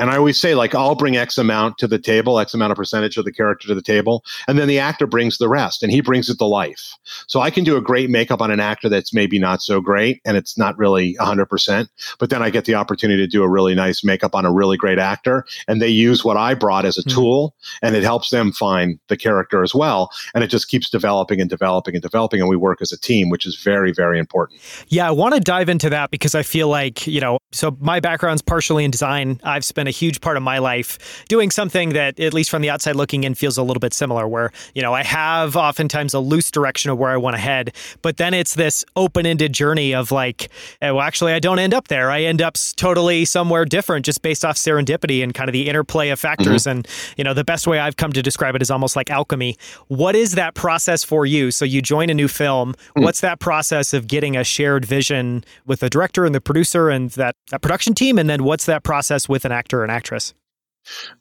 and 0.00 0.10
I 0.10 0.16
always 0.16 0.40
say, 0.40 0.54
like, 0.54 0.74
I'll 0.74 0.94
bring 0.94 1.16
X 1.16 1.38
amount 1.38 1.78
to 1.78 1.86
the 1.86 1.98
table, 1.98 2.40
X 2.40 2.54
amount 2.54 2.72
of 2.72 2.76
percentage 2.76 3.16
of 3.16 3.24
the 3.24 3.32
character 3.32 3.68
to 3.68 3.74
the 3.74 3.82
table, 3.82 4.24
and 4.48 4.58
then 4.58 4.66
the 4.66 4.78
actor 4.78 5.06
brings 5.06 5.38
the 5.38 5.48
rest, 5.48 5.82
and 5.82 5.92
he 5.92 6.00
brings 6.00 6.28
it 6.28 6.38
to 6.38 6.46
life. 6.46 6.96
So 7.26 7.40
I 7.40 7.50
can 7.50 7.62
do 7.62 7.76
a 7.76 7.80
great 7.80 8.10
makeup 8.10 8.40
on 8.40 8.50
an 8.50 8.60
actor 8.60 8.88
that's 8.88 9.12
maybe 9.12 9.38
not 9.38 9.60
so 9.60 9.80
great, 9.80 10.20
and 10.24 10.36
it's 10.36 10.56
not 10.56 10.76
really 10.78 11.16
100%, 11.20 11.88
but 12.18 12.30
then 12.30 12.42
I 12.42 12.48
get 12.50 12.64
the 12.64 12.74
opportunity 12.74 13.22
to 13.22 13.28
do 13.30 13.42
a 13.42 13.48
really 13.48 13.74
nice 13.74 14.02
makeup 14.02 14.34
on 14.34 14.46
a 14.46 14.52
really 14.52 14.78
great 14.78 14.98
actor, 14.98 15.44
and 15.68 15.82
they 15.82 15.88
use 15.88 16.24
what 16.24 16.38
I 16.38 16.54
brought 16.54 16.86
as 16.86 16.96
a 16.96 17.02
mm-hmm. 17.02 17.14
tool, 17.14 17.54
and 17.82 17.94
it 17.94 18.02
helps 18.02 18.30
them 18.30 18.52
find 18.52 18.98
the 19.08 19.16
character 19.18 19.62
as 19.62 19.74
well. 19.74 20.10
And 20.34 20.42
it 20.42 20.48
just 20.48 20.68
keeps 20.68 20.88
developing 20.88 21.40
and 21.40 21.50
developing 21.50 21.94
and 21.94 22.02
developing, 22.02 22.40
and 22.40 22.48
we 22.48 22.56
work 22.56 22.80
as 22.80 22.90
a 22.90 22.98
team, 22.98 23.28
which 23.28 23.46
is 23.46 23.60
very, 23.62 23.92
very 23.92 24.18
important. 24.18 24.60
Yeah, 24.88 25.06
I 25.06 25.10
want 25.10 25.34
to 25.34 25.40
dive 25.40 25.68
into 25.68 25.90
that 25.90 26.10
because 26.10 26.34
I 26.34 26.42
feel 26.42 26.68
like, 26.68 27.06
you 27.06 27.20
know, 27.20 27.38
so 27.52 27.76
my 27.80 28.00
background's 28.00 28.42
partially 28.42 28.84
in 28.84 28.90
design. 28.90 29.40
I've 29.44 29.64
spent 29.64 29.89
a 29.90 29.92
huge 29.92 30.20
part 30.20 30.36
of 30.36 30.42
my 30.42 30.58
life 30.58 31.24
doing 31.28 31.50
something 31.50 31.90
that, 31.90 32.18
at 32.18 32.32
least 32.32 32.48
from 32.48 32.62
the 32.62 32.70
outside 32.70 32.96
looking 32.96 33.24
in, 33.24 33.34
feels 33.34 33.58
a 33.58 33.62
little 33.62 33.80
bit 33.80 33.92
similar. 33.92 34.26
Where 34.26 34.52
you 34.74 34.82
know 34.82 34.94
I 34.94 35.02
have 35.02 35.56
oftentimes 35.56 36.14
a 36.14 36.20
loose 36.20 36.50
direction 36.50 36.90
of 36.90 36.98
where 36.98 37.10
I 37.10 37.16
want 37.16 37.36
to 37.36 37.40
head, 37.40 37.74
but 38.02 38.16
then 38.16 38.32
it's 38.32 38.54
this 38.54 38.84
open 38.96 39.26
ended 39.26 39.52
journey 39.52 39.94
of 39.94 40.12
like, 40.12 40.48
eh, 40.80 40.90
well, 40.90 41.02
actually, 41.02 41.32
I 41.32 41.40
don't 41.40 41.58
end 41.58 41.74
up 41.74 41.88
there. 41.88 42.10
I 42.10 42.22
end 42.22 42.40
up 42.40 42.56
totally 42.76 43.24
somewhere 43.24 43.64
different, 43.64 44.06
just 44.06 44.22
based 44.22 44.44
off 44.44 44.56
serendipity 44.56 45.22
and 45.22 45.34
kind 45.34 45.48
of 45.48 45.52
the 45.52 45.68
interplay 45.68 46.08
of 46.10 46.18
factors. 46.18 46.62
Mm-hmm. 46.62 46.70
And 46.70 46.88
you 47.16 47.24
know, 47.24 47.34
the 47.34 47.44
best 47.44 47.66
way 47.66 47.78
I've 47.78 47.96
come 47.96 48.12
to 48.12 48.22
describe 48.22 48.54
it 48.54 48.62
is 48.62 48.70
almost 48.70 48.96
like 48.96 49.10
alchemy. 49.10 49.56
What 49.88 50.14
is 50.14 50.32
that 50.32 50.54
process 50.54 51.04
for 51.04 51.26
you? 51.26 51.50
So 51.50 51.64
you 51.64 51.82
join 51.82 52.10
a 52.10 52.14
new 52.14 52.28
film. 52.28 52.72
Mm-hmm. 52.72 53.02
What's 53.02 53.20
that 53.20 53.40
process 53.40 53.92
of 53.92 54.06
getting 54.06 54.36
a 54.36 54.44
shared 54.44 54.84
vision 54.84 55.44
with 55.66 55.80
the 55.80 55.90
director 55.90 56.24
and 56.24 56.34
the 56.34 56.40
producer 56.40 56.88
and 56.88 57.10
that, 57.10 57.36
that 57.50 57.62
production 57.62 57.94
team? 57.94 58.18
And 58.18 58.30
then 58.30 58.44
what's 58.44 58.66
that 58.66 58.82
process 58.82 59.28
with 59.28 59.44
an 59.44 59.52
actor 59.52 59.79
and 59.82 59.92
actress? 59.92 60.34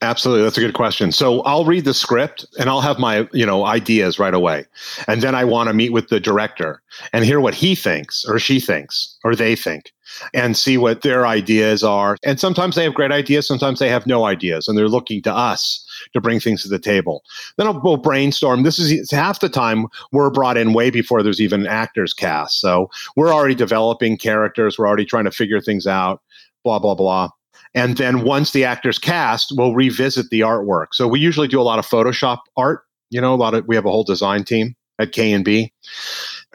Absolutely. 0.02 0.44
That's 0.44 0.58
a 0.58 0.62
good 0.62 0.74
question. 0.74 1.12
So 1.12 1.42
I'll 1.42 1.66
read 1.66 1.86
the 1.86 1.94
script 1.94 2.46
and 2.58 2.70
I'll 2.70 2.82
have 2.82 2.98
my, 2.98 3.28
you 3.34 3.46
know, 3.46 3.66
ideas 3.66 4.18
right 4.18 4.34
away. 4.34 4.66
And 5.08 5.22
then 5.22 5.36
I 5.36 5.44
want 5.44 5.68
to 5.68 5.74
meet 5.74 5.92
with 5.92 6.08
the 6.08 6.20
director 6.20 6.82
and 7.12 7.26
hear 7.26 7.40
what 7.40 7.54
he 7.54 7.76
thinks 7.76 8.26
or 8.26 8.40
she 8.40 8.60
thinks 8.60 9.18
or 9.24 9.36
they 9.36 9.56
think 9.56 9.92
and 10.34 10.58
see 10.58 10.78
what 10.78 11.02
their 11.02 11.28
ideas 11.28 11.84
are. 11.84 12.18
And 12.24 12.40
sometimes 12.40 12.76
they 12.76 12.84
have 12.84 12.94
great 12.94 13.12
ideas, 13.12 13.48
sometimes 13.48 13.80
they 13.80 13.90
have 13.90 14.08
no 14.08 14.26
ideas 14.26 14.68
and 14.68 14.78
they're 14.78 14.88
looking 14.88 15.22
to 15.24 15.34
us 15.34 15.86
to 16.14 16.22
bring 16.22 16.40
things 16.40 16.64
to 16.64 16.70
the 16.70 16.80
table. 16.80 17.24
Then 17.58 17.68
I'll, 17.68 17.80
we'll 17.82 17.98
brainstorm. 17.98 18.64
This 18.64 18.80
is 18.80 19.12
half 19.12 19.42
the 19.42 19.50
time 19.50 19.88
we're 20.12 20.32
brought 20.32 20.58
in 20.58 20.74
way 20.74 20.90
before 20.90 21.22
there's 21.22 21.42
even 21.42 21.62
an 21.62 21.68
actors 21.68 22.14
cast. 22.14 22.62
So 22.62 22.90
we're 23.16 23.34
already 23.34 23.56
developing 23.56 24.18
characters, 24.18 24.80
we're 24.80 24.88
already 24.88 25.06
trying 25.06 25.26
to 25.26 25.32
figure 25.32 25.62
things 25.62 25.86
out, 25.86 26.22
blah, 26.64 26.80
blah, 26.80 26.96
blah. 26.96 27.30
And 27.76 27.98
then 27.98 28.24
once 28.24 28.52
the 28.52 28.64
actor's 28.64 28.98
cast, 28.98 29.54
we'll 29.56 29.74
revisit 29.74 30.30
the 30.30 30.42
artwork. 30.42 30.88
So 30.94 31.08
we 31.08 31.20
usually 31.20 31.48
do 31.48 31.62
a 31.62 31.64
lot 31.64 31.80
of 31.80 31.88
Photoshop 31.88 32.40
art. 32.58 32.84
You 33.12 33.22
know, 33.22 33.34
a 33.34 33.38
lot 33.38 33.54
of 33.54 33.68
we 33.68 33.76
have 33.76 33.86
a 33.86 33.92
whole 33.92 34.04
design 34.04 34.44
team 34.44 34.76
at 35.00 35.12
K 35.12 35.32
and 35.32 35.46
B. 35.46 35.72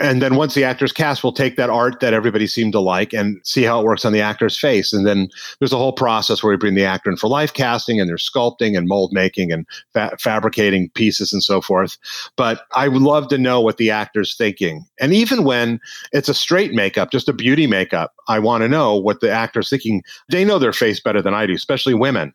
And 0.00 0.20
then 0.20 0.34
once 0.34 0.54
the 0.54 0.64
actor's 0.64 0.92
cast, 0.92 1.22
we'll 1.22 1.32
take 1.32 1.56
that 1.56 1.70
art 1.70 2.00
that 2.00 2.12
everybody 2.12 2.48
seemed 2.48 2.72
to 2.72 2.80
like 2.80 3.12
and 3.12 3.40
see 3.44 3.62
how 3.62 3.80
it 3.80 3.84
works 3.84 4.04
on 4.04 4.12
the 4.12 4.20
actor's 4.20 4.58
face. 4.58 4.92
And 4.92 5.06
then 5.06 5.28
there's 5.58 5.72
a 5.72 5.78
whole 5.78 5.92
process 5.92 6.42
where 6.42 6.50
we 6.50 6.56
bring 6.56 6.74
the 6.74 6.84
actor 6.84 7.10
in 7.10 7.16
for 7.16 7.28
life 7.28 7.52
casting 7.52 8.00
and 8.00 8.08
there's 8.08 8.28
sculpting 8.28 8.76
and 8.76 8.88
mold 8.88 9.12
making 9.12 9.52
and 9.52 9.66
fa- 9.92 10.16
fabricating 10.18 10.90
pieces 10.90 11.32
and 11.32 11.44
so 11.44 11.60
forth. 11.60 11.96
But 12.36 12.62
I 12.74 12.88
would 12.88 13.02
love 13.02 13.28
to 13.28 13.38
know 13.38 13.60
what 13.60 13.76
the 13.76 13.90
actor's 13.90 14.36
thinking. 14.36 14.84
And 15.00 15.12
even 15.12 15.44
when 15.44 15.78
it's 16.12 16.28
a 16.28 16.34
straight 16.34 16.72
makeup, 16.72 17.12
just 17.12 17.28
a 17.28 17.32
beauty 17.32 17.68
makeup, 17.68 18.14
I 18.26 18.40
want 18.40 18.62
to 18.62 18.68
know 18.68 18.96
what 18.96 19.20
the 19.20 19.30
actor's 19.30 19.70
thinking. 19.70 20.02
They 20.28 20.44
know 20.44 20.58
their 20.58 20.72
face 20.72 20.98
better 20.98 21.22
than 21.22 21.34
I 21.34 21.46
do, 21.46 21.54
especially 21.54 21.94
women 21.94 22.34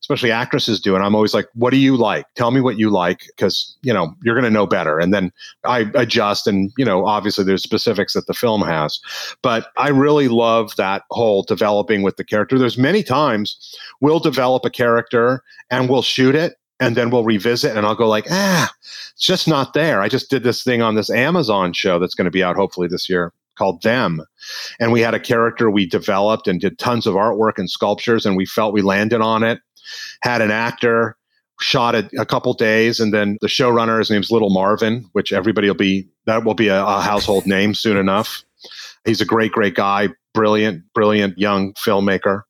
especially 0.00 0.30
actresses 0.30 0.80
do. 0.80 0.94
And 0.94 1.04
I'm 1.04 1.14
always 1.14 1.34
like, 1.34 1.48
what 1.54 1.70
do 1.70 1.76
you 1.76 1.96
like? 1.96 2.26
Tell 2.34 2.50
me 2.50 2.60
what 2.60 2.78
you 2.78 2.90
like 2.90 3.26
because, 3.26 3.76
you 3.82 3.92
know, 3.92 4.14
you're 4.22 4.34
going 4.34 4.44
to 4.44 4.50
know 4.50 4.66
better. 4.66 4.98
And 4.98 5.12
then 5.12 5.32
I 5.64 5.90
adjust. 5.94 6.46
And, 6.46 6.72
you 6.76 6.84
know, 6.84 7.06
obviously 7.06 7.44
there's 7.44 7.62
specifics 7.62 8.14
that 8.14 8.26
the 8.26 8.34
film 8.34 8.62
has. 8.62 9.00
But 9.42 9.68
I 9.76 9.88
really 9.88 10.28
love 10.28 10.74
that 10.76 11.02
whole 11.10 11.42
developing 11.42 12.02
with 12.02 12.16
the 12.16 12.24
character. 12.24 12.58
There's 12.58 12.78
many 12.78 13.02
times 13.02 13.76
we'll 14.00 14.20
develop 14.20 14.64
a 14.64 14.70
character 14.70 15.42
and 15.70 15.88
we'll 15.88 16.02
shoot 16.02 16.34
it 16.34 16.56
and 16.78 16.94
then 16.96 17.10
we'll 17.10 17.24
revisit 17.24 17.76
and 17.76 17.86
I'll 17.86 17.94
go 17.94 18.06
like, 18.06 18.26
ah, 18.30 18.70
it's 18.82 19.24
just 19.24 19.48
not 19.48 19.72
there. 19.72 20.02
I 20.02 20.08
just 20.08 20.30
did 20.30 20.42
this 20.42 20.62
thing 20.62 20.82
on 20.82 20.94
this 20.94 21.10
Amazon 21.10 21.72
show 21.72 21.98
that's 21.98 22.14
going 22.14 22.26
to 22.26 22.30
be 22.30 22.42
out 22.42 22.56
hopefully 22.56 22.88
this 22.88 23.08
year 23.08 23.32
called 23.56 23.82
Them. 23.82 24.22
And 24.78 24.92
we 24.92 25.00
had 25.00 25.14
a 25.14 25.20
character 25.20 25.70
we 25.70 25.86
developed 25.86 26.48
and 26.48 26.60
did 26.60 26.78
tons 26.78 27.06
of 27.06 27.14
artwork 27.14 27.58
and 27.58 27.70
sculptures, 27.70 28.26
and 28.26 28.36
we 28.36 28.46
felt 28.46 28.74
we 28.74 28.82
landed 28.82 29.20
on 29.20 29.42
it. 29.42 29.60
Had 30.22 30.42
an 30.42 30.50
actor, 30.50 31.16
shot 31.60 31.94
it 31.94 32.10
a 32.18 32.26
couple 32.26 32.52
days, 32.54 33.00
and 33.00 33.12
then 33.12 33.38
the 33.40 33.46
showrunner, 33.46 33.98
his 33.98 34.10
name's 34.10 34.30
Little 34.30 34.50
Marvin, 34.50 35.08
which 35.12 35.32
everybody 35.32 35.68
will 35.68 35.74
be, 35.74 36.08
that 36.26 36.44
will 36.44 36.54
be 36.54 36.68
a, 36.68 36.84
a 36.84 37.00
household 37.00 37.46
name 37.46 37.74
soon 37.74 37.96
enough. 37.96 38.44
He's 39.04 39.20
a 39.20 39.26
great, 39.26 39.52
great 39.52 39.74
guy, 39.74 40.08
brilliant, 40.34 40.82
brilliant 40.92 41.38
young 41.38 41.72
filmmaker. 41.74 42.42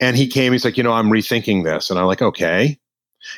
And 0.00 0.16
he 0.16 0.26
came, 0.26 0.52
he's 0.52 0.64
like, 0.64 0.76
you 0.76 0.82
know, 0.82 0.92
I'm 0.92 1.08
rethinking 1.08 1.64
this. 1.64 1.90
And 1.90 1.98
I'm 1.98 2.06
like, 2.06 2.22
okay. 2.22 2.78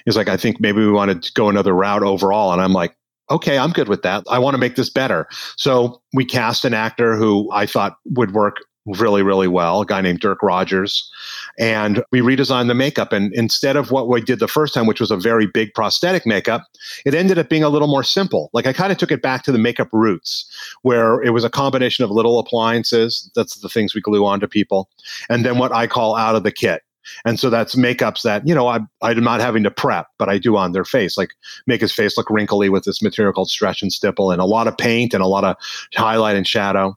He's 0.04 0.16
like, 0.16 0.28
I 0.28 0.36
think 0.36 0.60
maybe 0.60 0.78
we 0.78 0.90
want 0.90 1.22
to 1.22 1.32
go 1.32 1.48
another 1.48 1.72
route 1.72 2.02
overall. 2.02 2.52
And 2.52 2.60
I'm 2.60 2.72
like, 2.72 2.96
okay, 3.30 3.58
I'm 3.58 3.72
good 3.72 3.88
with 3.88 4.02
that. 4.02 4.24
I 4.28 4.38
want 4.38 4.54
to 4.54 4.58
make 4.58 4.76
this 4.76 4.90
better. 4.90 5.28
So 5.56 6.00
we 6.12 6.24
cast 6.24 6.64
an 6.64 6.74
actor 6.74 7.16
who 7.16 7.50
I 7.52 7.66
thought 7.66 7.96
would 8.04 8.32
work 8.32 8.58
really, 8.86 9.22
really 9.22 9.48
well, 9.48 9.80
a 9.80 9.86
guy 9.86 10.00
named 10.00 10.20
Dirk 10.20 10.42
Rogers. 10.42 11.10
And 11.58 12.04
we 12.12 12.20
redesigned 12.20 12.68
the 12.68 12.74
makeup. 12.74 13.12
And 13.12 13.34
instead 13.34 13.76
of 13.76 13.90
what 13.90 14.08
we 14.08 14.20
did 14.20 14.38
the 14.38 14.48
first 14.48 14.74
time, 14.74 14.86
which 14.86 15.00
was 15.00 15.10
a 15.10 15.16
very 15.16 15.46
big 15.46 15.74
prosthetic 15.74 16.24
makeup, 16.24 16.62
it 17.04 17.14
ended 17.14 17.38
up 17.38 17.48
being 17.48 17.64
a 17.64 17.68
little 17.68 17.88
more 17.88 18.04
simple. 18.04 18.48
Like 18.52 18.66
I 18.66 18.72
kind 18.72 18.92
of 18.92 18.98
took 18.98 19.10
it 19.10 19.22
back 19.22 19.42
to 19.44 19.52
the 19.52 19.58
makeup 19.58 19.88
roots, 19.92 20.48
where 20.82 21.20
it 21.22 21.30
was 21.30 21.44
a 21.44 21.50
combination 21.50 22.04
of 22.04 22.10
little 22.10 22.38
appliances. 22.38 23.30
That's 23.34 23.58
the 23.58 23.68
things 23.68 23.94
we 23.94 24.00
glue 24.00 24.24
onto 24.24 24.46
people. 24.46 24.88
And 25.28 25.44
then 25.44 25.58
what 25.58 25.72
I 25.72 25.86
call 25.86 26.16
out 26.16 26.36
of 26.36 26.44
the 26.44 26.52
kit. 26.52 26.82
And 27.24 27.38
so 27.38 27.50
that's 27.50 27.74
makeups 27.74 28.22
that, 28.22 28.46
you 28.46 28.54
know, 28.54 28.68
I, 28.68 28.80
I'm 29.02 29.22
not 29.22 29.40
having 29.40 29.62
to 29.64 29.70
prep, 29.70 30.08
but 30.18 30.28
I 30.28 30.38
do 30.38 30.56
on 30.56 30.72
their 30.72 30.84
face, 30.84 31.16
like 31.16 31.30
make 31.66 31.80
his 31.80 31.92
face 31.92 32.16
look 32.16 32.30
wrinkly 32.30 32.68
with 32.68 32.84
this 32.84 33.02
material 33.02 33.32
called 33.32 33.50
stretch 33.50 33.82
and 33.82 33.92
stipple 33.92 34.30
and 34.30 34.40
a 34.40 34.46
lot 34.46 34.68
of 34.68 34.76
paint 34.76 35.14
and 35.14 35.22
a 35.22 35.28
lot 35.28 35.44
of 35.44 35.56
highlight 35.94 36.36
and 36.36 36.46
shadow. 36.46 36.96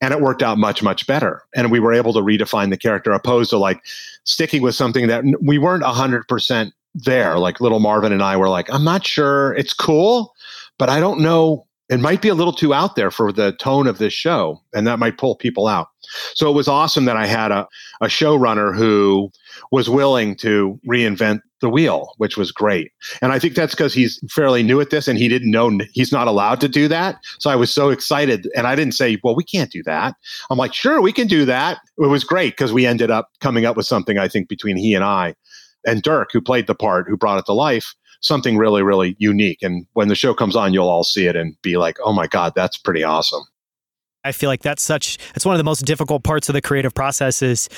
And 0.00 0.12
it 0.12 0.20
worked 0.20 0.42
out 0.42 0.58
much, 0.58 0.82
much 0.82 1.06
better. 1.06 1.42
And 1.54 1.70
we 1.70 1.80
were 1.80 1.92
able 1.92 2.12
to 2.12 2.20
redefine 2.20 2.70
the 2.70 2.76
character 2.76 3.12
opposed 3.12 3.50
to 3.50 3.58
like 3.58 3.80
sticking 4.24 4.62
with 4.62 4.74
something 4.74 5.06
that 5.08 5.24
we 5.40 5.58
weren't 5.58 5.82
100% 5.82 6.72
there. 6.94 7.38
Like 7.38 7.60
little 7.60 7.80
Marvin 7.80 8.12
and 8.12 8.22
I 8.22 8.36
were 8.36 8.48
like, 8.48 8.72
I'm 8.72 8.84
not 8.84 9.06
sure 9.06 9.54
it's 9.54 9.72
cool, 9.72 10.34
but 10.78 10.88
I 10.88 11.00
don't 11.00 11.20
know 11.20 11.66
it 11.90 12.00
might 12.00 12.22
be 12.22 12.28
a 12.28 12.34
little 12.34 12.52
too 12.52 12.72
out 12.72 12.96
there 12.96 13.10
for 13.10 13.30
the 13.30 13.52
tone 13.52 13.86
of 13.86 13.98
this 13.98 14.12
show, 14.12 14.60
and 14.74 14.86
that 14.86 14.98
might 14.98 15.18
pull 15.18 15.36
people 15.36 15.66
out. 15.66 15.88
So 16.34 16.48
it 16.48 16.54
was 16.54 16.66
awesome 16.66 17.04
that 17.04 17.16
I 17.16 17.26
had 17.26 17.52
a, 17.52 17.68
a 18.00 18.06
showrunner 18.06 18.76
who 18.76 19.30
was 19.70 19.88
willing 19.88 20.36
to 20.36 20.78
reinvent 20.88 21.40
the 21.60 21.68
wheel, 21.70 22.12
which 22.18 22.36
was 22.36 22.52
great. 22.52 22.92
And 23.22 23.32
I 23.32 23.38
think 23.38 23.54
that's 23.54 23.74
because 23.74 23.94
he's 23.94 24.20
fairly 24.30 24.62
new 24.62 24.80
at 24.80 24.90
this 24.90 25.08
and 25.08 25.18
he 25.18 25.28
didn't 25.28 25.50
know 25.50 25.78
he's 25.92 26.12
not 26.12 26.28
allowed 26.28 26.60
to 26.60 26.68
do 26.68 26.88
that. 26.88 27.16
So 27.38 27.50
I 27.50 27.56
was 27.56 27.72
so 27.72 27.90
excited. 27.90 28.48
And 28.54 28.66
I 28.66 28.74
didn't 28.74 28.94
say, 28.94 29.18
well, 29.24 29.34
we 29.34 29.44
can't 29.44 29.70
do 29.70 29.82
that. 29.84 30.14
I'm 30.50 30.58
like, 30.58 30.74
sure, 30.74 31.00
we 31.00 31.12
can 31.12 31.26
do 31.26 31.44
that. 31.46 31.78
It 31.98 32.06
was 32.06 32.24
great 32.24 32.52
because 32.52 32.72
we 32.72 32.86
ended 32.86 33.10
up 33.10 33.30
coming 33.40 33.64
up 33.64 33.76
with 33.76 33.86
something, 33.86 34.18
I 34.18 34.28
think, 34.28 34.48
between 34.48 34.76
he 34.76 34.94
and 34.94 35.04
I 35.04 35.34
and 35.86 36.02
Dirk, 36.02 36.30
who 36.32 36.40
played 36.40 36.66
the 36.66 36.74
part, 36.74 37.08
who 37.08 37.16
brought 37.16 37.38
it 37.38 37.46
to 37.46 37.52
life 37.52 37.94
something 38.24 38.56
really, 38.56 38.82
really 38.82 39.14
unique. 39.18 39.62
And 39.62 39.86
when 39.92 40.08
the 40.08 40.14
show 40.14 40.34
comes 40.34 40.56
on, 40.56 40.72
you'll 40.72 40.88
all 40.88 41.04
see 41.04 41.26
it 41.26 41.36
and 41.36 41.60
be 41.62 41.76
like, 41.76 41.98
oh 42.02 42.12
my 42.12 42.26
God, 42.26 42.54
that's 42.56 42.78
pretty 42.78 43.04
awesome. 43.04 43.42
I 44.24 44.32
feel 44.32 44.48
like 44.48 44.62
that's 44.62 44.82
such, 44.82 45.18
it's 45.36 45.44
one 45.44 45.54
of 45.54 45.58
the 45.58 45.64
most 45.64 45.84
difficult 45.84 46.24
parts 46.24 46.48
of 46.48 46.54
the 46.54 46.62
creative 46.62 46.94
process 46.94 47.42
is 47.42 47.68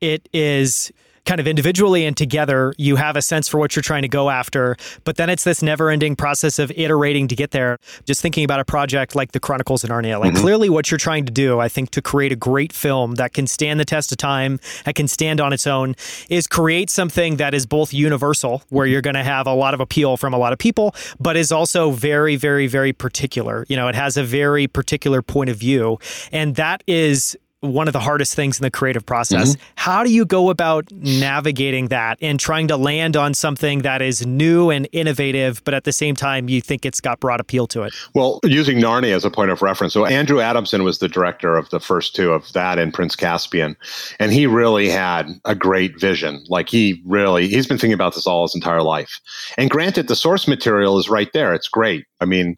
it 0.00 0.28
is 0.32 0.92
kind 1.26 1.40
of 1.40 1.46
individually 1.46 2.06
and 2.06 2.16
together, 2.16 2.72
you 2.78 2.96
have 2.96 3.16
a 3.16 3.22
sense 3.22 3.48
for 3.48 3.58
what 3.58 3.76
you're 3.76 3.82
trying 3.82 4.02
to 4.02 4.08
go 4.08 4.30
after. 4.30 4.76
But 5.04 5.16
then 5.16 5.28
it's 5.28 5.44
this 5.44 5.62
never 5.62 5.90
ending 5.90 6.16
process 6.16 6.58
of 6.58 6.70
iterating 6.70 7.28
to 7.28 7.36
get 7.36 7.50
there. 7.50 7.78
Just 8.04 8.22
thinking 8.22 8.44
about 8.44 8.60
a 8.60 8.64
project 8.64 9.14
like 9.14 9.32
The 9.32 9.40
Chronicles 9.40 9.84
of 9.84 9.90
Narnia, 9.90 10.18
like 10.18 10.32
mm-hmm. 10.32 10.42
clearly 10.42 10.70
what 10.70 10.90
you're 10.90 10.98
trying 10.98 11.26
to 11.26 11.32
do, 11.32 11.60
I 11.60 11.68
think, 11.68 11.90
to 11.90 12.00
create 12.00 12.32
a 12.32 12.36
great 12.36 12.72
film 12.72 13.16
that 13.16 13.34
can 13.34 13.46
stand 13.46 13.78
the 13.78 13.84
test 13.84 14.12
of 14.12 14.18
time, 14.18 14.60
that 14.84 14.94
can 14.94 15.08
stand 15.08 15.40
on 15.40 15.52
its 15.52 15.66
own, 15.66 15.96
is 16.30 16.46
create 16.46 16.88
something 16.88 17.36
that 17.36 17.54
is 17.54 17.66
both 17.66 17.92
universal, 17.92 18.62
where 18.68 18.86
you're 18.86 19.02
going 19.02 19.14
to 19.14 19.24
have 19.24 19.46
a 19.46 19.54
lot 19.54 19.74
of 19.74 19.80
appeal 19.80 20.16
from 20.16 20.32
a 20.32 20.38
lot 20.38 20.52
of 20.52 20.58
people, 20.58 20.94
but 21.18 21.36
is 21.36 21.50
also 21.50 21.90
very, 21.90 22.36
very, 22.36 22.68
very 22.68 22.92
particular. 22.92 23.66
You 23.68 23.76
know, 23.76 23.88
it 23.88 23.94
has 23.96 24.16
a 24.16 24.22
very 24.22 24.68
particular 24.68 25.22
point 25.22 25.50
of 25.50 25.56
view. 25.56 25.98
And 26.30 26.54
that 26.54 26.84
is 26.86 27.36
one 27.60 27.88
of 27.88 27.92
the 27.92 28.00
hardest 28.00 28.34
things 28.34 28.58
in 28.58 28.62
the 28.62 28.70
creative 28.70 29.04
process. 29.04 29.52
Mm-hmm. 29.52 29.62
How 29.76 30.04
do 30.04 30.12
you 30.12 30.24
go 30.24 30.50
about 30.50 30.90
navigating 30.92 31.88
that 31.88 32.18
and 32.20 32.38
trying 32.38 32.68
to 32.68 32.76
land 32.76 33.16
on 33.16 33.34
something 33.34 33.82
that 33.82 34.02
is 34.02 34.26
new 34.26 34.70
and 34.70 34.88
innovative, 34.92 35.62
but 35.64 35.72
at 35.72 35.84
the 35.84 35.92
same 35.92 36.14
time 36.14 36.48
you 36.48 36.60
think 36.60 36.84
it's 36.84 37.00
got 37.00 37.18
broad 37.20 37.40
appeal 37.40 37.66
to 37.68 37.82
it? 37.82 37.94
Well, 38.14 38.40
using 38.44 38.78
Narnia 38.78 39.14
as 39.14 39.24
a 39.24 39.30
point 39.30 39.50
of 39.50 39.62
reference, 39.62 39.94
so 39.94 40.04
Andrew 40.04 40.40
Adamson 40.40 40.84
was 40.84 40.98
the 40.98 41.08
director 41.08 41.56
of 41.56 41.70
the 41.70 41.80
first 41.80 42.14
two 42.14 42.32
of 42.32 42.52
that 42.52 42.78
and 42.78 42.92
Prince 42.92 43.16
Caspian, 43.16 43.76
and 44.18 44.32
he 44.32 44.46
really 44.46 44.88
had 44.88 45.28
a 45.44 45.54
great 45.54 45.98
vision. 45.98 46.44
Like 46.48 46.68
he 46.68 47.02
really, 47.06 47.48
he's 47.48 47.66
been 47.66 47.78
thinking 47.78 47.94
about 47.94 48.14
this 48.14 48.26
all 48.26 48.42
his 48.42 48.54
entire 48.54 48.82
life. 48.82 49.20
And 49.56 49.70
granted, 49.70 50.08
the 50.08 50.16
source 50.16 50.46
material 50.46 50.98
is 50.98 51.08
right 51.08 51.32
there. 51.32 51.54
It's 51.54 51.68
great. 51.68 52.04
I 52.20 52.24
mean, 52.24 52.56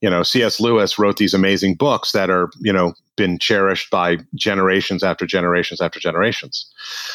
you 0.00 0.10
know, 0.10 0.22
C.S. 0.22 0.60
Lewis 0.60 0.98
wrote 0.98 1.16
these 1.16 1.34
amazing 1.34 1.74
books 1.74 2.12
that 2.12 2.30
are, 2.30 2.50
you 2.60 2.72
know, 2.72 2.94
been 3.16 3.38
cherished 3.38 3.90
by 3.90 4.18
generations 4.34 5.02
after 5.02 5.26
generations 5.26 5.80
after 5.80 6.00
generations. 6.00 6.66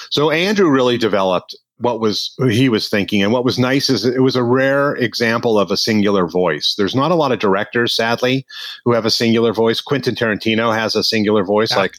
So 0.10 0.32
Andrew 0.32 0.70
really 0.70 0.98
developed 0.98 1.56
what 1.80 2.00
was 2.00 2.36
he 2.50 2.68
was 2.68 2.90
thinking 2.90 3.24
and 3.24 3.32
what 3.32 3.46
was 3.46 3.58
nice 3.58 3.90
is 3.90 4.06
it 4.06 4.22
was 4.22 4.36
a 4.36 4.44
rare 4.44 4.96
example 4.96 5.58
of 5.58 5.72
a 5.72 5.78
singular 5.78 6.28
voice 6.28 6.76
there's 6.78 6.96
not 6.96 7.12
a 7.12 7.16
lot 7.16 7.32
of 7.32 7.40
directors 7.40 7.96
sadly 7.96 8.46
who 8.84 8.92
have 8.92 9.06
a 9.06 9.12
singular 9.12 9.54
voice 9.54 9.80
quentin 9.80 10.14
tarantino 10.14 10.76
has 10.76 10.94
a 10.94 11.04
singular 11.04 11.44
voice 11.44 11.72
yeah. 11.72 11.78
like 11.78 11.94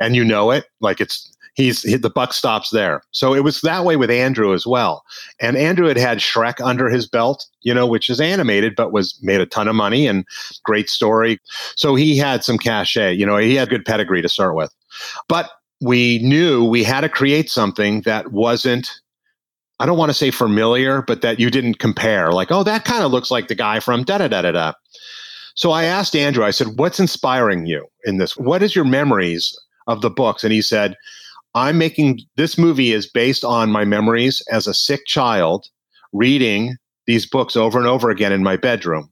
and 0.00 0.16
you 0.16 0.24
know 0.24 0.50
it 0.50 0.64
like 0.80 1.00
it's 1.00 1.29
he's 1.54 1.82
he, 1.82 1.96
the 1.96 2.10
buck 2.10 2.32
stops 2.32 2.70
there. 2.70 3.02
So 3.12 3.34
it 3.34 3.44
was 3.44 3.60
that 3.62 3.84
way 3.84 3.96
with 3.96 4.10
Andrew 4.10 4.52
as 4.54 4.66
well. 4.66 5.04
And 5.40 5.56
Andrew 5.56 5.86
had 5.86 5.96
had 5.96 6.18
Shrek 6.18 6.64
under 6.64 6.88
his 6.88 7.06
belt, 7.06 7.46
you 7.62 7.74
know, 7.74 7.86
which 7.86 8.10
is 8.10 8.20
animated 8.20 8.74
but 8.76 8.92
was 8.92 9.18
made 9.22 9.40
a 9.40 9.46
ton 9.46 9.68
of 9.68 9.74
money 9.74 10.06
and 10.06 10.24
great 10.64 10.88
story. 10.88 11.40
So 11.76 11.94
he 11.94 12.16
had 12.16 12.44
some 12.44 12.58
cachet, 12.58 13.14
you 13.14 13.26
know, 13.26 13.36
he 13.36 13.54
had 13.54 13.70
good 13.70 13.84
pedigree 13.84 14.22
to 14.22 14.28
start 14.28 14.54
with. 14.54 14.74
But 15.28 15.50
we 15.80 16.18
knew 16.18 16.64
we 16.64 16.84
had 16.84 17.00
to 17.02 17.08
create 17.08 17.50
something 17.50 18.02
that 18.02 18.32
wasn't 18.32 18.90
I 19.80 19.86
don't 19.86 19.96
want 19.96 20.10
to 20.10 20.14
say 20.14 20.30
familiar, 20.30 21.00
but 21.00 21.22
that 21.22 21.40
you 21.40 21.50
didn't 21.50 21.78
compare. 21.78 22.32
Like, 22.32 22.52
oh, 22.52 22.62
that 22.64 22.84
kind 22.84 23.02
of 23.02 23.10
looks 23.10 23.30
like 23.30 23.48
the 23.48 23.54
guy 23.54 23.80
from 23.80 24.04
da 24.04 24.18
da 24.18 24.28
da 24.28 24.42
da 24.42 24.52
da. 24.52 24.72
So 25.54 25.70
I 25.70 25.84
asked 25.84 26.14
Andrew, 26.14 26.44
I 26.44 26.50
said, 26.50 26.78
what's 26.78 27.00
inspiring 27.00 27.66
you 27.66 27.86
in 28.04 28.18
this? 28.18 28.36
What 28.36 28.62
is 28.62 28.76
your 28.76 28.84
memories 28.84 29.58
of 29.86 30.02
the 30.02 30.10
books? 30.10 30.44
And 30.44 30.52
he 30.52 30.60
said, 30.62 30.96
I'm 31.54 31.78
making 31.78 32.20
this 32.36 32.56
movie 32.56 32.92
is 32.92 33.10
based 33.10 33.44
on 33.44 33.70
my 33.70 33.84
memories 33.84 34.42
as 34.50 34.66
a 34.66 34.74
sick 34.74 35.06
child 35.06 35.66
reading 36.12 36.76
these 37.06 37.26
books 37.26 37.56
over 37.56 37.78
and 37.78 37.88
over 37.88 38.10
again 38.10 38.32
in 38.32 38.42
my 38.42 38.56
bedroom. 38.56 39.10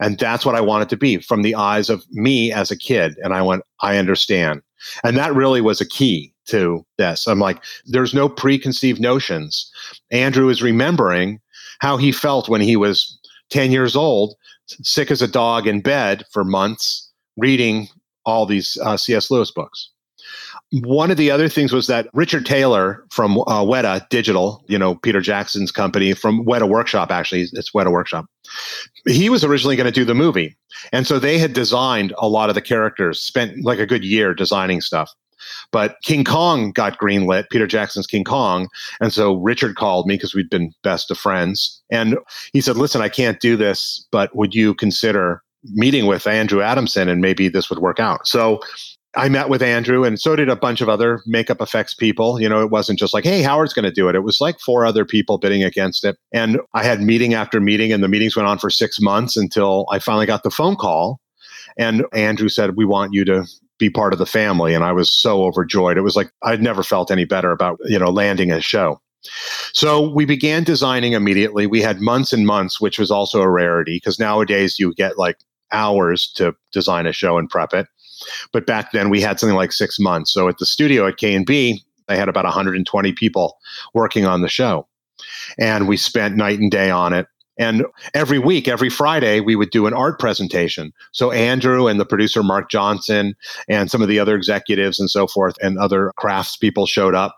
And 0.00 0.18
that's 0.18 0.44
what 0.44 0.54
I 0.54 0.60
want 0.60 0.82
it 0.82 0.88
to 0.90 0.96
be 0.96 1.18
from 1.18 1.42
the 1.42 1.54
eyes 1.54 1.90
of 1.90 2.04
me 2.10 2.50
as 2.50 2.70
a 2.70 2.78
kid. 2.78 3.14
And 3.22 3.34
I 3.34 3.42
went, 3.42 3.62
I 3.80 3.98
understand. 3.98 4.62
And 5.04 5.16
that 5.16 5.34
really 5.34 5.60
was 5.60 5.80
a 5.80 5.88
key 5.88 6.32
to 6.46 6.84
this. 6.98 7.26
I'm 7.26 7.38
like, 7.38 7.62
there's 7.84 8.14
no 8.14 8.28
preconceived 8.28 9.00
notions. 9.00 9.70
Andrew 10.10 10.48
is 10.48 10.62
remembering 10.62 11.40
how 11.80 11.96
he 11.96 12.12
felt 12.12 12.48
when 12.48 12.60
he 12.60 12.76
was 12.76 13.18
10 13.50 13.70
years 13.70 13.94
old, 13.94 14.34
sick 14.66 15.10
as 15.10 15.22
a 15.22 15.28
dog 15.28 15.66
in 15.66 15.80
bed 15.80 16.24
for 16.32 16.44
months, 16.44 17.10
reading 17.36 17.88
all 18.24 18.46
these 18.46 18.78
uh, 18.82 18.96
C.S. 18.96 19.30
Lewis 19.30 19.50
books. 19.50 19.90
One 20.82 21.10
of 21.10 21.16
the 21.16 21.30
other 21.30 21.48
things 21.48 21.72
was 21.72 21.86
that 21.86 22.08
Richard 22.12 22.44
Taylor 22.44 23.04
from 23.10 23.38
uh, 23.38 23.62
Weta 23.62 24.08
Digital, 24.08 24.64
you 24.68 24.78
know, 24.78 24.96
Peter 24.96 25.20
Jackson's 25.20 25.70
company 25.70 26.12
from 26.12 26.44
Weta 26.44 26.68
Workshop, 26.68 27.10
actually, 27.10 27.48
it's 27.52 27.72
Weta 27.72 27.90
Workshop. 27.90 28.26
He 29.06 29.28
was 29.28 29.44
originally 29.44 29.76
going 29.76 29.86
to 29.86 29.92
do 29.92 30.04
the 30.04 30.14
movie. 30.14 30.56
And 30.92 31.06
so 31.06 31.18
they 31.18 31.38
had 31.38 31.52
designed 31.52 32.12
a 32.18 32.28
lot 32.28 32.48
of 32.48 32.54
the 32.54 32.62
characters, 32.62 33.20
spent 33.20 33.64
like 33.64 33.78
a 33.78 33.86
good 33.86 34.04
year 34.04 34.34
designing 34.34 34.80
stuff. 34.80 35.12
But 35.70 35.96
King 36.02 36.24
Kong 36.24 36.72
got 36.72 36.98
greenlit, 36.98 37.50
Peter 37.50 37.66
Jackson's 37.66 38.06
King 38.06 38.24
Kong. 38.24 38.68
And 39.00 39.12
so 39.12 39.34
Richard 39.34 39.76
called 39.76 40.06
me 40.06 40.14
because 40.14 40.34
we'd 40.34 40.50
been 40.50 40.72
best 40.82 41.10
of 41.10 41.18
friends. 41.18 41.82
And 41.90 42.18
he 42.52 42.60
said, 42.60 42.76
Listen, 42.76 43.02
I 43.02 43.08
can't 43.08 43.40
do 43.40 43.56
this, 43.56 44.06
but 44.10 44.34
would 44.34 44.54
you 44.54 44.74
consider 44.74 45.42
meeting 45.72 46.06
with 46.06 46.26
Andrew 46.26 46.62
Adamson 46.62 47.08
and 47.08 47.20
maybe 47.20 47.48
this 47.48 47.68
would 47.70 47.80
work 47.80 48.00
out? 48.00 48.26
So 48.26 48.60
I 49.16 49.30
met 49.30 49.48
with 49.48 49.62
Andrew 49.62 50.04
and 50.04 50.20
so 50.20 50.36
did 50.36 50.50
a 50.50 50.56
bunch 50.56 50.82
of 50.82 50.90
other 50.90 51.22
makeup 51.26 51.62
effects 51.62 51.94
people. 51.94 52.38
You 52.40 52.48
know, 52.48 52.62
it 52.62 52.70
wasn't 52.70 52.98
just 52.98 53.14
like, 53.14 53.24
hey, 53.24 53.40
Howard's 53.40 53.72
going 53.72 53.86
to 53.86 53.90
do 53.90 54.08
it. 54.08 54.14
It 54.14 54.20
was 54.20 54.40
like 54.40 54.60
four 54.60 54.84
other 54.84 55.06
people 55.06 55.38
bidding 55.38 55.64
against 55.64 56.04
it. 56.04 56.18
And 56.32 56.60
I 56.74 56.84
had 56.84 57.00
meeting 57.00 57.32
after 57.32 57.58
meeting, 57.58 57.92
and 57.92 58.04
the 58.04 58.08
meetings 58.08 58.36
went 58.36 58.46
on 58.46 58.58
for 58.58 58.68
six 58.68 59.00
months 59.00 59.36
until 59.36 59.86
I 59.90 59.98
finally 59.98 60.26
got 60.26 60.42
the 60.42 60.50
phone 60.50 60.76
call. 60.76 61.20
And 61.78 62.04
Andrew 62.12 62.50
said, 62.50 62.76
We 62.76 62.84
want 62.84 63.14
you 63.14 63.24
to 63.24 63.44
be 63.78 63.90
part 63.90 64.12
of 64.12 64.18
the 64.18 64.26
family. 64.26 64.74
And 64.74 64.84
I 64.84 64.92
was 64.92 65.12
so 65.12 65.44
overjoyed. 65.44 65.96
It 65.96 66.02
was 66.02 66.16
like 66.16 66.30
I'd 66.42 66.62
never 66.62 66.82
felt 66.82 67.10
any 67.10 67.24
better 67.24 67.52
about, 67.52 67.78
you 67.84 67.98
know, 67.98 68.10
landing 68.10 68.50
a 68.50 68.60
show. 68.60 69.00
So 69.72 70.08
we 70.10 70.24
began 70.24 70.62
designing 70.62 71.12
immediately. 71.12 71.66
We 71.66 71.82
had 71.82 72.00
months 72.00 72.32
and 72.32 72.46
months, 72.46 72.80
which 72.80 72.98
was 72.98 73.10
also 73.10 73.40
a 73.40 73.48
rarity 73.48 73.96
because 73.96 74.18
nowadays 74.18 74.78
you 74.78 74.94
get 74.94 75.18
like 75.18 75.38
hours 75.72 76.30
to 76.36 76.54
design 76.72 77.06
a 77.06 77.12
show 77.12 77.38
and 77.38 77.48
prep 77.48 77.74
it. 77.74 77.86
But 78.52 78.66
back 78.66 78.92
then 78.92 79.10
we 79.10 79.20
had 79.20 79.38
something 79.38 79.56
like 79.56 79.72
six 79.72 79.98
months. 79.98 80.32
So 80.32 80.48
at 80.48 80.58
the 80.58 80.66
studio 80.66 81.06
at 81.06 81.16
K 81.16 81.34
and 81.34 81.46
B, 81.46 81.82
they 82.08 82.16
had 82.16 82.28
about 82.28 82.44
120 82.44 83.12
people 83.12 83.58
working 83.94 84.26
on 84.26 84.42
the 84.42 84.48
show. 84.48 84.86
And 85.58 85.88
we 85.88 85.96
spent 85.96 86.36
night 86.36 86.58
and 86.58 86.70
day 86.70 86.90
on 86.90 87.12
it. 87.12 87.26
And 87.58 87.86
every 88.12 88.38
week, 88.38 88.68
every 88.68 88.90
Friday, 88.90 89.40
we 89.40 89.56
would 89.56 89.70
do 89.70 89.86
an 89.86 89.94
art 89.94 90.18
presentation. 90.20 90.92
So 91.12 91.32
Andrew 91.32 91.86
and 91.86 91.98
the 91.98 92.04
producer 92.04 92.42
Mark 92.42 92.70
Johnson 92.70 93.34
and 93.68 93.90
some 93.90 94.02
of 94.02 94.08
the 94.08 94.18
other 94.18 94.36
executives 94.36 95.00
and 95.00 95.08
so 95.08 95.26
forth 95.26 95.56
and 95.62 95.78
other 95.78 96.12
crafts 96.16 96.56
people 96.56 96.86
showed 96.86 97.14
up. 97.14 97.34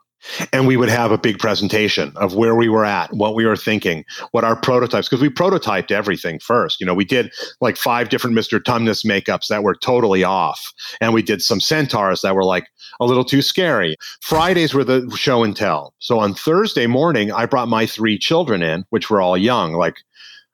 And 0.53 0.67
we 0.67 0.77
would 0.77 0.89
have 0.89 1.13
a 1.13 1.19
big 1.19 1.39
presentation 1.39 2.13
of 2.17 2.35
where 2.35 2.55
we 2.55 2.69
were 2.69 2.85
at, 2.85 3.13
what 3.13 3.35
we 3.35 3.47
were 3.47 3.57
thinking, 3.57 4.05
what 4.33 4.45
our 4.45 4.57
prototypes, 4.57 5.09
because 5.09 5.23
we 5.23 5.29
prototyped 5.29 5.91
everything 5.91 6.39
first. 6.39 6.81
You 6.81 6.87
know, 6.87 6.95
we 6.95 7.05
did 7.05 7.33
like 7.61 7.77
five 7.77 8.09
different 8.09 8.37
Mr. 8.37 8.61
Tumnus 8.61 9.05
makeups 9.05 9.49
that 9.49 9.63
were 9.63 9.77
totally 9.77 10.25
off. 10.25 10.73
And 11.01 11.15
we 11.15 11.23
did 11.23 11.43
some 11.43 11.61
centaurs 11.61 12.23
that 12.23 12.35
were 12.35 12.45
like 12.45 12.67
a 13.01 13.07
little 13.07 13.25
too 13.25 13.43
scary. 13.43 13.97
Fridays 14.21 14.75
were 14.75 14.85
the 14.85 15.09
show 15.17 15.45
and 15.45 15.57
tell. 15.57 15.95
So 15.99 16.19
on 16.19 16.35
Thursday 16.35 16.87
morning, 16.87 17.33
I 17.33 17.47
brought 17.47 17.69
my 17.69 17.87
three 17.87 18.19
children 18.19 18.63
in, 18.63 18.85
which 18.91 19.11
were 19.11 19.21
all 19.21 19.37
young, 19.37 19.75
like 19.75 19.97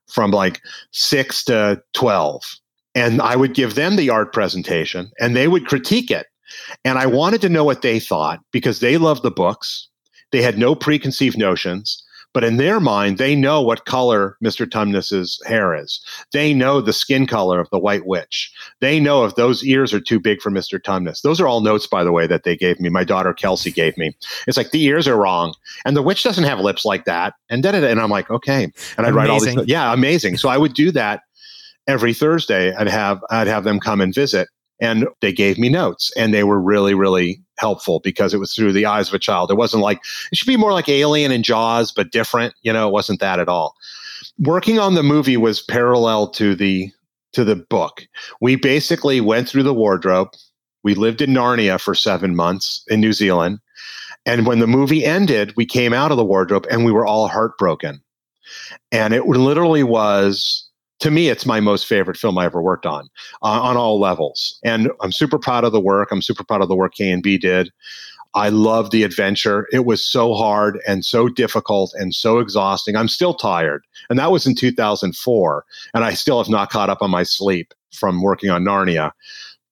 from 0.09 0.31
like 0.31 0.61
six 0.93 1.45
to 1.45 1.83
12. 1.95 2.43
And 2.95 3.21
I 3.21 3.35
would 3.35 3.55
give 3.55 3.75
them 3.75 3.97
the 3.97 4.11
art 4.11 4.33
presentation 4.33 5.11
and 5.19 5.35
they 5.35 5.49
would 5.49 5.67
critique 5.67 6.11
it. 6.11 6.27
And 6.85 6.99
I 6.99 7.07
wanted 7.07 7.41
to 7.43 7.49
know 7.49 7.65
what 7.65 7.83
they 7.83 8.01
thought 8.01 8.41
because 8.53 8.81
they 8.81 8.97
loved 8.97 9.23
the 9.23 9.31
books. 9.31 9.89
They 10.33 10.43
had 10.43 10.59
no 10.59 10.75
preconceived 10.75 11.39
notions. 11.39 12.03
But 12.35 12.43
in 12.43 12.57
their 12.57 12.81
mind, 12.81 13.17
they 13.17 13.37
know 13.37 13.63
what 13.63 13.87
color 13.87 14.37
Mr. 14.45 14.69
Tumnus's 14.69 15.41
hair 15.47 15.73
is. 15.73 16.05
They 16.33 16.53
know 16.53 16.81
the 16.81 16.93
skin 16.93 17.29
color 17.29 17.61
of 17.61 17.71
the 17.71 17.79
White 17.79 18.07
Witch. 18.07 18.53
They 18.81 18.99
know 18.99 19.25
if 19.25 19.37
those 19.37 19.65
ears 19.65 19.95
are 19.95 20.01
too 20.01 20.19
big 20.19 20.43
for 20.43 20.51
Mr. 20.51 20.83
Tumnus. 20.83 21.23
Those 21.23 21.41
are 21.41 21.47
all 21.47 21.61
notes, 21.61 21.87
by 21.87 22.03
the 22.03 22.11
way, 22.11 22.27
that 22.27 22.43
they 22.43 22.57
gave 22.57 22.81
me. 22.81 22.89
My 22.89 23.05
daughter 23.05 23.33
Kelsey 23.33 23.71
gave 23.71 23.97
me. 23.97 24.17
It's 24.49 24.57
like 24.57 24.73
the 24.73 24.83
ears 24.83 25.07
are 25.07 25.17
wrong, 25.17 25.55
and 25.85 25.97
the 25.97 26.03
witch 26.03 26.25
doesn't 26.25 26.43
have 26.43 26.59
lips 26.59 26.85
like 26.85 27.05
that. 27.05 27.35
And 27.51 27.63
da 27.63 27.71
da, 27.71 27.81
da. 27.81 27.87
And 27.87 28.01
I'm 28.01 28.11
like, 28.11 28.29
okay. 28.29 28.65
And 28.99 29.07
I'd 29.07 29.15
write 29.15 29.31
all 29.31 29.39
these. 29.39 29.57
Yeah, 29.67 29.93
amazing. 29.93 30.37
So 30.39 30.49
I 30.49 30.59
would 30.59 30.75
do 30.75 30.91
that 30.91 31.23
every 31.87 32.13
Thursday. 32.13 32.75
I'd 32.75 32.89
have 32.89 33.21
I'd 33.31 33.47
have 33.47 33.63
them 33.63 33.79
come 33.79 34.01
and 34.01 34.13
visit, 34.13 34.49
and 34.85 35.07
they 35.21 35.33
gave 35.33 35.59
me 35.59 35.69
notes, 35.69 36.13
and 36.17 36.33
they 36.33 36.45
were 36.45 36.61
really 36.61 36.95
really 36.95 37.41
helpful 37.59 38.01
because 38.01 38.35
it 38.35 38.39
was 38.39 38.53
through 38.53 38.73
the 38.73 38.87
eyes 38.87 39.09
of 39.09 39.15
a 39.15 39.19
child. 39.19 39.51
It 39.51 39.57
wasn't 39.57 39.83
like 39.83 40.01
it 40.31 40.37
should 40.37 40.47
be 40.47 40.57
more 40.57 40.73
like 40.73 40.89
Alien 40.89 41.33
and 41.33 41.45
Jaws, 41.45 41.93
but 41.93 42.13
different. 42.13 42.55
You 42.63 42.73
know, 42.73 42.89
it 42.89 42.93
wasn't 42.93 43.21
that 43.21 43.39
at 43.39 43.49
all. 43.49 43.75
Working 44.39 44.79
on 44.79 44.95
the 44.95 45.03
movie 45.03 45.37
was 45.37 45.63
parallel 45.63 46.29
to 46.31 46.55
the 46.55 46.91
to 47.33 47.45
the 47.45 47.57
book. 47.57 48.07
We 48.41 48.57
basically 48.57 49.21
went 49.21 49.49
through 49.49 49.65
the 49.65 49.75
wardrobe. 49.75 50.29
We 50.83 50.95
lived 50.95 51.23
in 51.23 51.31
Narnia 51.31 51.81
for 51.81 51.95
seven 51.95 52.37
months 52.37 52.85
in 52.89 53.01
New 53.01 53.13
Zealand. 53.13 53.59
And 54.27 54.47
when 54.47 54.61
the 54.61 54.67
movie 54.67 55.05
ended, 55.05 55.53
we 55.57 55.67
came 55.67 55.93
out 55.93 56.11
of 56.11 56.17
the 56.17 56.25
wardrobe 56.25 56.67
and 56.71 56.85
we 56.85 56.93
were 56.93 57.07
all 57.07 57.29
heartbroken. 57.29 58.01
And 58.93 59.13
it 59.13 59.27
literally 59.27 59.83
was 59.83 60.64
to 61.05 61.11
me, 61.11 61.29
it's 61.29 61.45
my 61.45 61.61
most 61.61 61.85
favorite 61.87 62.17
film 62.17 62.39
I 62.39 62.47
ever 62.47 62.63
worked 62.63 62.87
on, 62.87 63.11
uh, 63.43 63.61
on 63.61 63.77
all 63.77 64.01
levels. 64.01 64.59
And 64.65 64.91
I'm 65.03 65.13
super 65.13 65.39
proud 65.39 65.63
of 65.63 65.73
the 65.73 65.81
work. 65.81 66.11
I'm 66.11 66.23
super 66.23 66.45
proud 66.45 66.63
of 66.63 66.69
the 66.69 66.75
work 66.75 66.95
K&B 66.95 67.37
did. 67.37 67.71
I 68.33 68.49
love 68.49 68.91
the 68.91 69.03
adventure. 69.03 69.69
It 69.71 69.85
was 69.85 70.03
so 70.03 70.33
hard 70.33 70.81
and 70.89 71.05
so 71.05 71.29
difficult 71.29 71.93
and 71.99 72.15
so 72.15 72.39
exhausting. 72.39 72.97
I'm 72.97 73.09
still 73.09 73.35
tired. 73.35 73.85
And 74.09 74.19
that 74.19 74.33
was 74.33 74.47
in 74.47 74.55
2004. 74.55 75.65
And 75.93 76.05
I 76.05 76.15
still 76.15 76.39
have 76.39 76.49
not 76.49 76.71
caught 76.71 76.89
up 76.89 77.03
on 77.03 77.11
my 77.11 77.23
sleep 77.23 77.75
from 77.93 78.23
working 78.23 78.49
on 78.49 78.65
Narnia. 78.65 79.13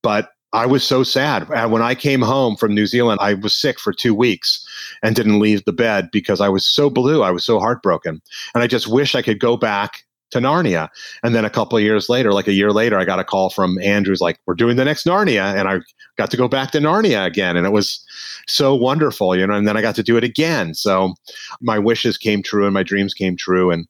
But 0.03 0.33
I 0.53 0.67
was 0.67 0.85
so 0.85 1.03
sad. 1.03 1.51
And 1.51 1.73
when 1.73 1.81
I 1.81 1.95
came 1.95 2.21
home 2.21 2.57
from 2.57 2.75
New 2.75 2.87
Zealand, 2.87 3.21
I 3.23 3.33
was 3.33 3.55
sick 3.55 3.81
for 3.81 3.95
two 3.95 4.15
weeks 4.15 4.63
and 5.03 5.17
didn't 5.17 5.41
leave 5.41 5.65
the 5.65 5.73
bed 5.73 6.11
because 6.13 6.43
I 6.43 6.51
was 6.51 6.67
so 6.67 6.91
blue. 6.91 7.23
I 7.23 7.31
was 7.31 7.43
so 7.43 7.59
heartbroken. 7.59 8.21
And 8.55 8.63
I 8.63 8.67
just 8.67 8.87
wish 8.87 9.15
I 9.15 9.23
could 9.23 9.41
go 9.41 9.57
back 9.57 10.03
to 10.33 10.39
Narnia. 10.41 10.89
And 11.23 11.35
then 11.35 11.45
a 11.45 11.51
couple 11.51 11.79
of 11.79 11.85
years 11.85 12.09
later, 12.09 12.33
like 12.33 12.49
a 12.49 12.53
year 12.53 12.73
later, 12.73 12.99
I 12.99 13.05
got 13.05 13.21
a 13.21 13.25
call 13.25 13.51
from 13.51 13.79
Andrews 13.81 14.21
like, 14.21 14.39
we're 14.47 14.55
doing 14.55 14.77
the 14.77 14.85
next 14.85 15.07
Narnia. 15.07 15.55
And 15.55 15.69
I 15.69 15.81
got 16.17 16.31
to 16.31 16.37
go 16.37 16.49
back 16.49 16.71
to 16.73 16.79
Narnia 16.79 17.25
again. 17.25 17.57
And 17.57 17.67
it 17.67 17.73
was 17.73 18.05
so 18.49 18.75
wonderful, 18.75 19.37
you 19.37 19.47
know, 19.47 19.55
and 19.55 19.69
then 19.69 19.77
I 19.77 19.83
got 19.83 19.95
to 19.97 20.03
do 20.03 20.17
it 20.17 20.25
again. 20.25 20.75
So 20.75 21.15
my 21.61 21.79
wishes 21.79 22.19
came 22.19 22.43
true 22.43 22.65
and 22.65 22.75
my 22.75 22.83
dreams 22.83 23.15
came 23.15 23.37
true. 23.37 23.71
And 23.71 23.87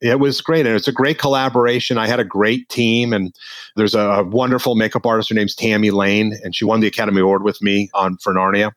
it 0.00 0.20
was 0.20 0.40
great. 0.40 0.66
And 0.66 0.76
it's 0.76 0.88
a 0.88 0.92
great 0.92 1.18
collaboration. 1.18 1.98
I 1.98 2.06
had 2.06 2.20
a 2.20 2.24
great 2.24 2.68
team. 2.68 3.12
And 3.12 3.34
there's 3.74 3.94
a, 3.94 4.00
a 4.00 4.22
wonderful 4.22 4.74
makeup 4.74 5.06
artist. 5.06 5.30
Her 5.30 5.34
name's 5.34 5.54
Tammy 5.54 5.90
Lane. 5.90 6.38
And 6.44 6.54
she 6.54 6.64
won 6.64 6.80
the 6.80 6.86
Academy 6.86 7.20
Award 7.20 7.42
with 7.42 7.60
me 7.62 7.90
on 7.94 8.18
for 8.18 8.34
Narnia 8.34 8.72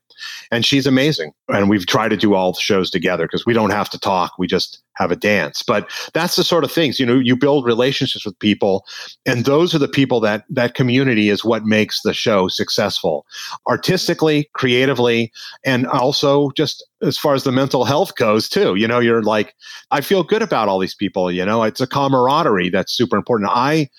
and 0.52 0.66
she's 0.66 0.88
amazing. 0.88 1.32
And 1.48 1.70
we've 1.70 1.86
tried 1.86 2.10
to 2.10 2.18
do 2.18 2.34
all 2.34 2.54
the 2.54 2.60
shows 2.60 2.90
together 2.90 3.26
because 3.26 3.46
we 3.46 3.54
don't 3.54 3.72
have 3.72 3.90
to 3.92 4.00
talk; 4.00 4.34
we 4.38 4.48
just 4.48 4.82
have 4.96 5.12
a 5.12 5.16
dance. 5.16 5.64
But 5.64 5.90
that's 6.14 6.36
the 6.36 6.44
sort 6.44 6.64
of 6.64 6.72
things 6.72 7.00
you 7.00 7.06
know. 7.06 7.20
You 7.20 7.36
build 7.36 7.66
relationships 7.66 8.26
with 8.26 8.38
people, 8.40 8.86
and 9.26 9.46
those 9.46 9.74
are 9.74 9.80
the 9.80 9.88
people 9.88 10.20
that 10.22 10.46
that 10.50 10.76
community 10.76 11.30
is 11.30 11.44
what 11.44 11.66
makes 11.66 12.02
the 12.02 12.14
show 12.14 12.48
successful, 12.48 13.26
artistically, 13.68 14.50
creatively, 14.54 15.32
and 15.66 15.88
also 15.88 16.52
just 16.52 16.86
as 17.02 17.18
far 17.18 17.34
as 17.34 17.44
the 17.44 17.52
mental 17.52 17.86
health 17.86 18.16
goes 18.16 18.50
too. 18.50 18.76
You 18.76 18.88
know, 18.88 19.00
you're 19.00 19.24
like, 19.24 19.56
I 19.92 20.02
feel 20.02 20.24
good 20.24 20.42
about 20.42 20.68
all 20.68 20.80
these 20.80 20.96
people. 20.96 21.32
You 21.32 21.46
know, 21.46 21.64
it's 21.64 21.82
a 21.82 21.88
camaraderie 21.88 22.70
that's 22.70 22.94
super 22.94 23.18
important. 23.18 23.50
I 23.54 23.90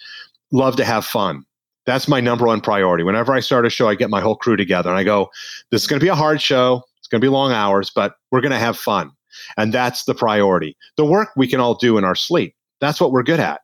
love 0.53 0.77
to 0.77 0.85
have 0.85 1.05
fun 1.05 1.45
that's 1.91 2.09
my 2.09 2.21
number 2.21 2.47
one 2.47 2.61
priority. 2.61 3.03
Whenever 3.03 3.33
I 3.33 3.41
start 3.41 3.67
a 3.67 3.71
show, 3.71 3.89
I 3.89 3.95
get 3.95 4.11
my 4.11 4.21
whole 4.21 4.37
crew 4.37 4.57
together 4.57 4.89
and 4.91 4.99
I 4.99 5.05
go, 5.05 5.31
this 5.71 5.83
is 5.83 5.89
going 5.89 5.99
to 5.99 6.05
be 6.05 6.09
a 6.09 6.15
hard 6.15 6.41
show. 6.41 6.83
It's 6.99 7.09
going 7.09 7.21
to 7.21 7.25
be 7.25 7.29
long 7.29 7.53
hours, 7.53 7.91
but 7.91 8.15
we're 8.31 8.41
going 8.41 8.53
to 8.53 8.59
have 8.59 8.79
fun. 8.79 9.11
And 9.57 9.73
that's 9.73 10.05
the 10.05 10.15
priority. 10.15 10.77
The 10.97 11.05
work 11.05 11.31
we 11.37 11.49
can 11.49 11.61
all 11.61 11.75
do 11.75 11.99
in 11.99 12.05
our 12.05 12.15
sleep. 12.15 12.55
That's 12.81 13.01
what 13.01 13.13
we're 13.13 13.23
good 13.23 13.41
at. 13.41 13.61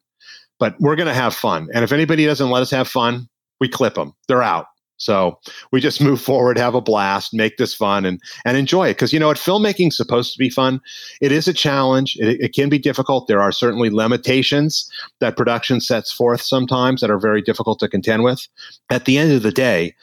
But 0.59 0.75
we're 0.81 0.97
going 0.97 1.09
to 1.09 1.15
have 1.15 1.35
fun. 1.35 1.69
And 1.75 1.85
if 1.85 1.93
anybody 1.93 2.27
doesn't 2.27 2.51
let 2.51 2.63
us 2.63 2.71
have 2.71 2.89
fun, 2.89 3.29
we 3.61 3.69
clip 3.69 3.95
them. 3.95 4.13
They're 4.27 4.43
out. 4.43 4.67
So 4.99 5.39
we 5.73 5.81
just 5.81 6.01
move 6.01 6.21
forward, 6.21 6.59
have 6.59 6.75
a 6.75 6.81
blast, 6.81 7.35
make 7.35 7.57
this 7.57 7.75
fun, 7.75 8.05
and 8.05 8.21
and 8.45 8.57
enjoy 8.57 8.89
it. 8.89 8.95
Because 8.95 9.13
you 9.13 9.21
know 9.21 9.29
what, 9.29 9.37
filmmaking's 9.37 9.97
supposed 9.97 10.33
to 10.33 10.39
be 10.39 10.51
fun. 10.51 10.81
It 11.21 11.33
is 11.33 11.49
a 11.49 11.55
challenge. 11.55 12.17
It, 12.19 12.41
it, 12.41 12.55
can 12.55 12.69
be 12.69 12.79
difficult. 12.79 13.29
There 13.29 13.43
are 13.43 13.53
certainly 13.53 13.91
limitations 13.91 14.91
that 15.21 15.37
production 15.37 15.81
sets 15.81 16.13
forth 16.13 16.41
sometimes 16.41 17.01
that 17.01 17.11
are 17.11 17.19
very 17.19 17.43
difficult 17.43 17.79
to 17.81 17.89
contend 17.89 18.23
with. 18.25 18.47
At 18.91 19.05
the 19.05 19.19
end 19.19 19.33
of 19.33 19.43
the 19.43 19.53
day, 19.53 19.95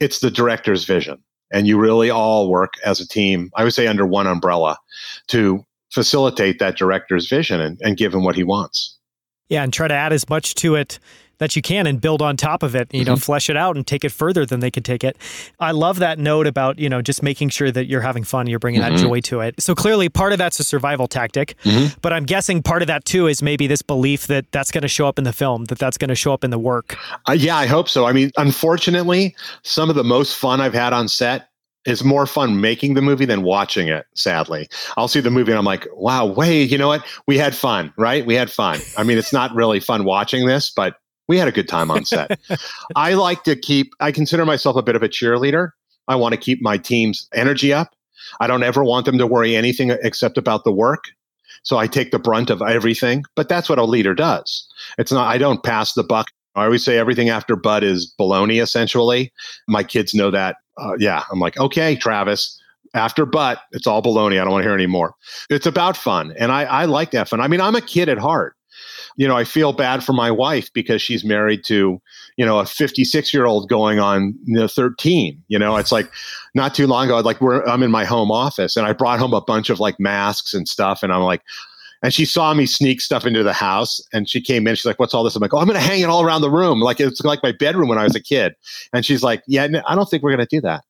it's 0.00 0.20
the 0.20 0.30
director's 0.30 0.84
vision, 0.84 1.22
and 1.52 1.66
you 1.66 1.78
really 1.78 2.10
all 2.10 2.50
work 2.50 2.74
as 2.84 3.00
a 3.00 3.08
team. 3.08 3.50
I 3.56 3.64
would 3.64 3.74
say 3.74 3.86
under 3.86 4.06
one 4.06 4.26
umbrella 4.26 4.78
to 5.28 5.64
facilitate 5.92 6.58
that 6.60 6.76
director's 6.76 7.28
vision 7.28 7.60
and, 7.60 7.78
and 7.82 7.96
give 7.96 8.14
him 8.14 8.24
what 8.24 8.36
he 8.36 8.44
wants. 8.44 8.96
Yeah, 9.48 9.64
and 9.64 9.72
try 9.72 9.88
to 9.88 9.94
add 9.94 10.12
as 10.12 10.28
much 10.28 10.54
to 10.56 10.76
it 10.76 11.00
that 11.40 11.56
you 11.56 11.62
can 11.62 11.86
and 11.86 12.00
build 12.00 12.22
on 12.22 12.36
top 12.36 12.62
of 12.62 12.76
it, 12.76 12.92
you 12.94 13.04
know, 13.04 13.14
mm-hmm. 13.14 13.20
flesh 13.20 13.50
it 13.50 13.56
out 13.56 13.74
and 13.74 13.86
take 13.86 14.04
it 14.04 14.12
further 14.12 14.46
than 14.46 14.60
they 14.60 14.70
could 14.70 14.84
take 14.84 15.02
it. 15.02 15.16
I 15.58 15.72
love 15.72 15.98
that 15.98 16.18
note 16.18 16.46
about, 16.46 16.78
you 16.78 16.88
know, 16.88 17.02
just 17.02 17.22
making 17.22 17.48
sure 17.48 17.70
that 17.72 17.86
you're 17.86 18.02
having 18.02 18.22
fun, 18.22 18.46
you're 18.46 18.58
bringing 18.58 18.82
mm-hmm. 18.82 18.94
that 18.94 19.02
joy 19.02 19.20
to 19.22 19.40
it. 19.40 19.60
So 19.60 19.74
clearly 19.74 20.08
part 20.08 20.32
of 20.32 20.38
that's 20.38 20.60
a 20.60 20.64
survival 20.64 21.08
tactic, 21.08 21.56
mm-hmm. 21.64 21.98
but 22.02 22.12
I'm 22.12 22.24
guessing 22.24 22.62
part 22.62 22.82
of 22.82 22.88
that 22.88 23.04
too 23.04 23.26
is 23.26 23.42
maybe 23.42 23.66
this 23.66 23.82
belief 23.82 24.26
that 24.28 24.50
that's 24.52 24.70
going 24.70 24.82
to 24.82 24.88
show 24.88 25.06
up 25.06 25.18
in 25.18 25.24
the 25.24 25.32
film, 25.32 25.64
that 25.66 25.78
that's 25.78 25.98
going 25.98 26.10
to 26.10 26.14
show 26.14 26.32
up 26.32 26.44
in 26.44 26.50
the 26.50 26.58
work. 26.58 26.96
Uh, 27.28 27.32
yeah, 27.32 27.56
I 27.56 27.66
hope 27.66 27.88
so. 27.88 28.04
I 28.04 28.12
mean, 28.12 28.30
unfortunately, 28.36 29.34
some 29.62 29.90
of 29.90 29.96
the 29.96 30.04
most 30.04 30.36
fun 30.36 30.60
I've 30.60 30.74
had 30.74 30.92
on 30.92 31.08
set 31.08 31.48
is 31.86 32.04
more 32.04 32.26
fun 32.26 32.60
making 32.60 32.94
the 32.94 33.00
movie 33.00 33.24
than 33.24 33.42
watching 33.42 33.88
it, 33.88 34.04
sadly. 34.14 34.68
I'll 34.98 35.08
see 35.08 35.20
the 35.20 35.30
movie 35.30 35.50
and 35.50 35.58
I'm 35.58 35.64
like, 35.64 35.86
wow, 35.94 36.26
wait, 36.26 36.70
you 36.70 36.76
know 36.76 36.88
what? 36.88 37.04
We 37.26 37.38
had 37.38 37.54
fun, 37.54 37.92
right? 37.96 38.26
We 38.26 38.34
had 38.34 38.50
fun. 38.50 38.78
I 38.98 39.02
mean, 39.02 39.16
it's 39.16 39.32
not 39.32 39.54
really 39.54 39.80
fun 39.80 40.04
watching 40.04 40.46
this, 40.46 40.68
but 40.68 40.96
we 41.30 41.38
had 41.38 41.46
a 41.46 41.52
good 41.52 41.68
time 41.68 41.92
on 41.92 42.04
set. 42.04 42.40
I 42.96 43.14
like 43.14 43.44
to 43.44 43.54
keep, 43.54 43.92
I 44.00 44.10
consider 44.10 44.44
myself 44.44 44.74
a 44.74 44.82
bit 44.82 44.96
of 44.96 45.04
a 45.04 45.08
cheerleader. 45.08 45.70
I 46.08 46.16
want 46.16 46.32
to 46.32 46.40
keep 46.40 46.60
my 46.60 46.76
team's 46.76 47.28
energy 47.32 47.72
up. 47.72 47.94
I 48.40 48.48
don't 48.48 48.64
ever 48.64 48.82
want 48.82 49.06
them 49.06 49.16
to 49.18 49.28
worry 49.28 49.54
anything 49.54 49.92
except 50.02 50.38
about 50.38 50.64
the 50.64 50.72
work. 50.72 51.04
So 51.62 51.78
I 51.78 51.86
take 51.86 52.10
the 52.10 52.18
brunt 52.18 52.50
of 52.50 52.62
everything, 52.62 53.22
but 53.36 53.48
that's 53.48 53.68
what 53.68 53.78
a 53.78 53.84
leader 53.84 54.12
does. 54.12 54.66
It's 54.98 55.12
not, 55.12 55.28
I 55.28 55.38
don't 55.38 55.62
pass 55.62 55.92
the 55.92 56.02
buck. 56.02 56.26
I 56.56 56.64
always 56.64 56.84
say 56.84 56.98
everything 56.98 57.28
after 57.28 57.54
Bud 57.54 57.84
is 57.84 58.12
baloney, 58.18 58.60
essentially. 58.60 59.32
My 59.68 59.84
kids 59.84 60.14
know 60.14 60.32
that. 60.32 60.56
Uh, 60.78 60.94
yeah. 60.98 61.22
I'm 61.30 61.38
like, 61.38 61.56
okay, 61.60 61.94
Travis, 61.94 62.60
after 62.92 63.24
but 63.24 63.60
it's 63.70 63.86
all 63.86 64.02
baloney. 64.02 64.40
I 64.40 64.42
don't 64.42 64.50
want 64.50 64.64
to 64.64 64.68
hear 64.68 64.74
anymore. 64.74 65.14
It's 65.48 65.66
about 65.66 65.96
fun. 65.96 66.34
And 66.36 66.50
I, 66.50 66.64
I 66.64 66.84
like 66.86 67.12
that 67.12 67.28
fun. 67.28 67.40
I 67.40 67.46
mean, 67.46 67.60
I'm 67.60 67.76
a 67.76 67.80
kid 67.80 68.08
at 68.08 68.18
heart 68.18 68.56
you 69.16 69.26
know, 69.26 69.36
I 69.36 69.44
feel 69.44 69.72
bad 69.72 70.04
for 70.04 70.12
my 70.12 70.30
wife 70.30 70.72
because 70.72 71.02
she's 71.02 71.24
married 71.24 71.64
to, 71.64 72.00
you 72.36 72.46
know, 72.46 72.58
a 72.58 72.66
56 72.66 73.34
year 73.34 73.46
old 73.46 73.68
going 73.68 73.98
on 73.98 74.34
you 74.44 74.54
know, 74.54 74.68
13. 74.68 75.42
You 75.48 75.58
know, 75.58 75.76
it's 75.76 75.92
like 75.92 76.10
not 76.54 76.74
too 76.74 76.86
long 76.86 77.06
ago, 77.06 77.20
like 77.20 77.40
we're, 77.40 77.64
I'm 77.64 77.82
in 77.82 77.90
my 77.90 78.04
home 78.04 78.30
office 78.30 78.76
and 78.76 78.86
I 78.86 78.92
brought 78.92 79.18
home 79.18 79.34
a 79.34 79.40
bunch 79.40 79.70
of 79.70 79.80
like 79.80 79.98
masks 79.98 80.54
and 80.54 80.68
stuff. 80.68 81.02
And 81.02 81.12
I'm 81.12 81.22
like, 81.22 81.42
and 82.02 82.14
she 82.14 82.24
saw 82.24 82.54
me 82.54 82.64
sneak 82.64 83.00
stuff 83.00 83.26
into 83.26 83.42
the 83.42 83.52
house 83.52 84.00
and 84.12 84.28
she 84.28 84.40
came 84.40 84.66
in. 84.66 84.74
She's 84.74 84.86
like, 84.86 84.98
what's 84.98 85.12
all 85.12 85.22
this? 85.22 85.36
I'm 85.36 85.42
like, 85.42 85.52
oh, 85.52 85.58
I'm 85.58 85.66
going 85.66 85.78
to 85.78 85.84
hang 85.84 86.00
it 86.00 86.08
all 86.08 86.22
around 86.22 86.40
the 86.40 86.50
room. 86.50 86.80
Like 86.80 86.98
it's 86.98 87.20
like 87.20 87.42
my 87.42 87.52
bedroom 87.52 87.88
when 87.88 87.98
I 87.98 88.04
was 88.04 88.16
a 88.16 88.22
kid. 88.22 88.54
And 88.92 89.04
she's 89.04 89.22
like, 89.22 89.42
yeah, 89.46 89.68
I 89.86 89.94
don't 89.94 90.08
think 90.08 90.22
we're 90.22 90.34
going 90.34 90.46
to 90.46 90.56
do 90.56 90.62
that. 90.62 90.82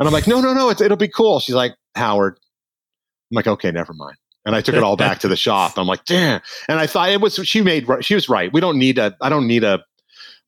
And 0.00 0.08
I'm 0.08 0.12
like, 0.12 0.26
no, 0.26 0.40
no, 0.40 0.52
no, 0.52 0.70
it'll 0.70 0.96
be 0.96 1.08
cool. 1.08 1.40
She's 1.40 1.54
like, 1.54 1.74
Howard. 1.94 2.38
I'm 3.30 3.36
like, 3.36 3.46
okay, 3.46 3.70
never 3.70 3.92
mind. 3.92 4.16
And 4.48 4.56
I 4.56 4.62
took 4.62 4.74
it 4.74 4.82
all 4.82 4.96
back 4.96 5.18
to 5.18 5.28
the 5.28 5.36
shop. 5.36 5.74
I'm 5.76 5.86
like, 5.86 6.06
damn. 6.06 6.40
And 6.70 6.80
I 6.80 6.86
thought 6.86 7.10
it 7.10 7.20
was, 7.20 7.34
she 7.34 7.60
made, 7.60 7.86
she 8.00 8.14
was 8.14 8.30
right. 8.30 8.50
We 8.50 8.62
don't 8.62 8.78
need 8.78 8.96
a, 8.96 9.14
I 9.20 9.28
don't 9.28 9.46
need 9.46 9.62
a, 9.62 9.84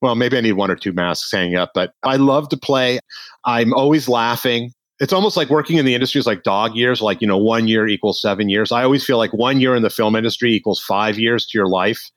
well, 0.00 0.14
maybe 0.14 0.38
I 0.38 0.40
need 0.40 0.52
one 0.52 0.70
or 0.70 0.74
two 0.76 0.94
masks 0.94 1.30
hanging 1.30 1.56
up, 1.56 1.72
but 1.74 1.92
I 2.02 2.16
love 2.16 2.48
to 2.48 2.56
play. 2.56 3.00
I'm 3.44 3.74
always 3.74 4.08
laughing. 4.08 4.72
It's 5.00 5.12
almost 5.12 5.36
like 5.36 5.48
working 5.48 5.78
in 5.78 5.84
the 5.84 5.94
industry 5.94 6.18
is 6.18 6.26
like 6.26 6.42
dog 6.42 6.76
years, 6.76 7.00
like, 7.00 7.20
you 7.20 7.26
know, 7.26 7.38
one 7.38 7.66
year 7.66 7.88
equals 7.88 8.20
seven 8.20 8.48
years. 8.48 8.70
I 8.70 8.84
always 8.84 9.04
feel 9.04 9.18
like 9.18 9.32
one 9.32 9.58
year 9.60 9.74
in 9.74 9.82
the 9.82 9.90
film 9.90 10.14
industry 10.14 10.54
equals 10.54 10.78
five 10.78 11.18
years 11.18 11.46
to 11.46 11.58
your 11.58 11.66
life. 11.66 12.10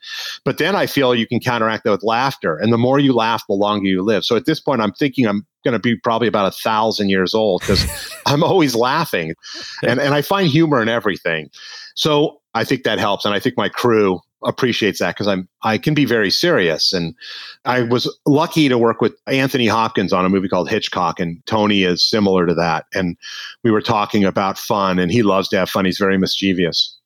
But 0.44 0.58
then 0.58 0.76
I 0.76 0.86
feel 0.86 1.16
you 1.16 1.26
can 1.26 1.40
counteract 1.40 1.86
that 1.86 1.92
with 1.92 2.04
laughter. 2.04 2.58
And 2.58 2.74
the 2.74 2.78
more 2.78 3.00
you 3.00 3.14
laugh, 3.14 3.44
the 3.48 3.56
longer 3.56 3.88
you 3.88 4.04
live. 4.04 4.26
So 4.26 4.36
at 4.36 4.46
this 4.46 4.60
point, 4.60 4.82
I'm 4.82 4.92
thinking 4.92 5.26
I'm 5.26 5.48
going 5.64 5.74
to 5.74 5.80
be 5.80 5.96
probably 5.96 6.28
about 6.28 6.48
a 6.48 6.52
thousand 6.52 7.10
years 7.10 7.34
old 7.34 7.62
because 7.62 7.86
I'm 8.26 8.44
always 8.44 8.76
laughing, 8.76 9.34
and 9.82 10.00
and 10.00 10.14
I 10.14 10.22
find 10.22 10.48
humor 10.48 10.82
in 10.82 10.90
everything. 10.90 11.50
So 11.96 12.42
I 12.54 12.64
think 12.64 12.84
that 12.84 13.00
helps, 13.00 13.26
and 13.26 13.34
I 13.34 13.40
think 13.40 13.58
my 13.58 13.70
crew 13.70 14.20
appreciates 14.46 15.00
that 15.00 15.16
because 15.16 15.28
I'm 15.28 15.48
I 15.64 15.78
can 15.78 15.94
be 15.94 16.06
very 16.06 16.32
serious. 16.32 16.94
And 16.94 17.16
I 17.66 17.84
was 17.84 18.14
lucky 18.26 18.70
to 18.70 18.78
work 18.78 19.02
with 19.02 19.16
Anthony 19.28 19.68
Hopkins 19.68 20.14
on 20.14 20.26
a 20.26 20.30
movie 20.30 20.50
called 20.50 20.70
Hitchcock, 20.70 21.20
and 21.20 21.44
Tony 21.46 21.84
is 21.84 22.04
similar 22.04 22.46
to 22.46 22.54
that. 22.56 22.86
And 22.94 23.18
we 23.64 23.72
were 23.72 23.82
talking 23.82 24.24
about 24.24 24.58
fun, 24.58 25.00
and 25.00 25.12
he 25.12 25.24
loves 25.24 25.50
to 25.50 25.58
have 25.58 25.70
fun. 25.70 25.86
He's 25.86 25.98
very 25.98 26.18
mischievous. 26.18 26.98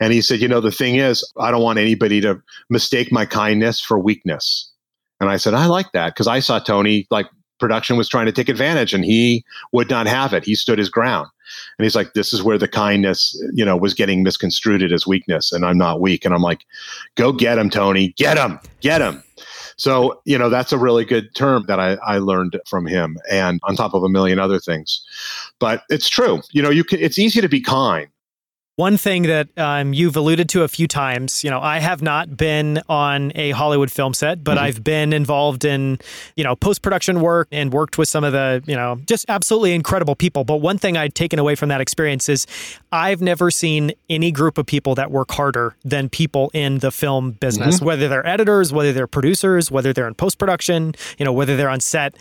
And 0.00 0.12
he 0.12 0.20
said, 0.20 0.40
you 0.40 0.48
know, 0.48 0.60
the 0.60 0.70
thing 0.70 0.96
is, 0.96 1.24
I 1.38 1.50
don't 1.50 1.62
want 1.62 1.78
anybody 1.78 2.20
to 2.20 2.40
mistake 2.68 3.10
my 3.10 3.24
kindness 3.24 3.80
for 3.80 3.98
weakness. 3.98 4.70
And 5.20 5.30
I 5.30 5.36
said, 5.36 5.54
I 5.54 5.66
like 5.66 5.92
that 5.92 6.14
because 6.14 6.26
I 6.26 6.40
saw 6.40 6.58
Tony 6.58 7.06
like 7.10 7.26
production 7.58 7.96
was 7.96 8.08
trying 8.08 8.26
to 8.26 8.32
take 8.32 8.48
advantage 8.48 8.92
and 8.92 9.04
he 9.04 9.44
would 9.72 9.88
not 9.88 10.06
have 10.06 10.34
it. 10.34 10.44
He 10.44 10.54
stood 10.54 10.78
his 10.78 10.90
ground. 10.90 11.28
And 11.78 11.84
he's 11.84 11.94
like, 11.94 12.14
this 12.14 12.32
is 12.32 12.42
where 12.42 12.58
the 12.58 12.68
kindness, 12.68 13.40
you 13.52 13.64
know, 13.64 13.76
was 13.76 13.94
getting 13.94 14.22
misconstrued 14.22 14.92
as 14.92 15.06
weakness. 15.06 15.52
And 15.52 15.64
I'm 15.64 15.78
not 15.78 16.00
weak. 16.00 16.24
And 16.24 16.34
I'm 16.34 16.42
like, 16.42 16.64
go 17.14 17.32
get 17.32 17.58
him, 17.58 17.70
Tony. 17.70 18.08
Get 18.16 18.36
him. 18.36 18.58
Get 18.80 19.00
him. 19.00 19.22
So, 19.76 20.20
you 20.24 20.38
know, 20.38 20.48
that's 20.48 20.72
a 20.72 20.78
really 20.78 21.04
good 21.04 21.34
term 21.34 21.64
that 21.66 21.80
I, 21.80 21.94
I 22.06 22.18
learned 22.18 22.60
from 22.66 22.86
him 22.86 23.18
and 23.30 23.60
on 23.64 23.74
top 23.74 23.94
of 23.94 24.04
a 24.04 24.08
million 24.08 24.38
other 24.38 24.58
things. 24.58 25.04
But 25.58 25.82
it's 25.88 26.08
true. 26.08 26.42
You 26.52 26.62
know, 26.62 26.70
you 26.70 26.84
can, 26.84 27.00
it's 27.00 27.18
easy 27.18 27.40
to 27.40 27.48
be 27.48 27.60
kind. 27.60 28.08
One 28.76 28.96
thing 28.96 29.22
that 29.24 29.56
um, 29.56 29.94
you've 29.94 30.16
alluded 30.16 30.48
to 30.48 30.64
a 30.64 30.68
few 30.68 30.88
times, 30.88 31.44
you 31.44 31.50
know, 31.50 31.60
I 31.60 31.78
have 31.78 32.02
not 32.02 32.36
been 32.36 32.82
on 32.88 33.30
a 33.36 33.52
Hollywood 33.52 33.88
film 33.88 34.14
set, 34.14 34.42
but 34.42 34.56
mm-hmm. 34.56 34.64
I've 34.64 34.82
been 34.82 35.12
involved 35.12 35.64
in, 35.64 35.98
you 36.34 36.42
know, 36.42 36.56
post 36.56 36.82
production 36.82 37.20
work 37.20 37.46
and 37.52 37.72
worked 37.72 37.98
with 37.98 38.08
some 38.08 38.24
of 38.24 38.32
the, 38.32 38.64
you 38.66 38.74
know, 38.74 39.00
just 39.06 39.26
absolutely 39.28 39.74
incredible 39.74 40.16
people. 40.16 40.42
But 40.42 40.56
one 40.56 40.76
thing 40.76 40.96
I'd 40.96 41.14
taken 41.14 41.38
away 41.38 41.54
from 41.54 41.68
that 41.68 41.80
experience 41.80 42.28
is 42.28 42.48
I've 42.90 43.22
never 43.22 43.48
seen 43.48 43.92
any 44.10 44.32
group 44.32 44.58
of 44.58 44.66
people 44.66 44.96
that 44.96 45.12
work 45.12 45.30
harder 45.30 45.76
than 45.84 46.08
people 46.08 46.50
in 46.52 46.80
the 46.80 46.90
film 46.90 47.32
business, 47.32 47.76
mm-hmm. 47.76 47.84
whether 47.84 48.08
they're 48.08 48.26
editors, 48.26 48.72
whether 48.72 48.92
they're 48.92 49.06
producers, 49.06 49.70
whether 49.70 49.92
they're 49.92 50.08
in 50.08 50.14
post 50.14 50.38
production, 50.38 50.96
you 51.16 51.24
know, 51.24 51.32
whether 51.32 51.56
they're 51.56 51.70
on 51.70 51.78
set. 51.78 52.16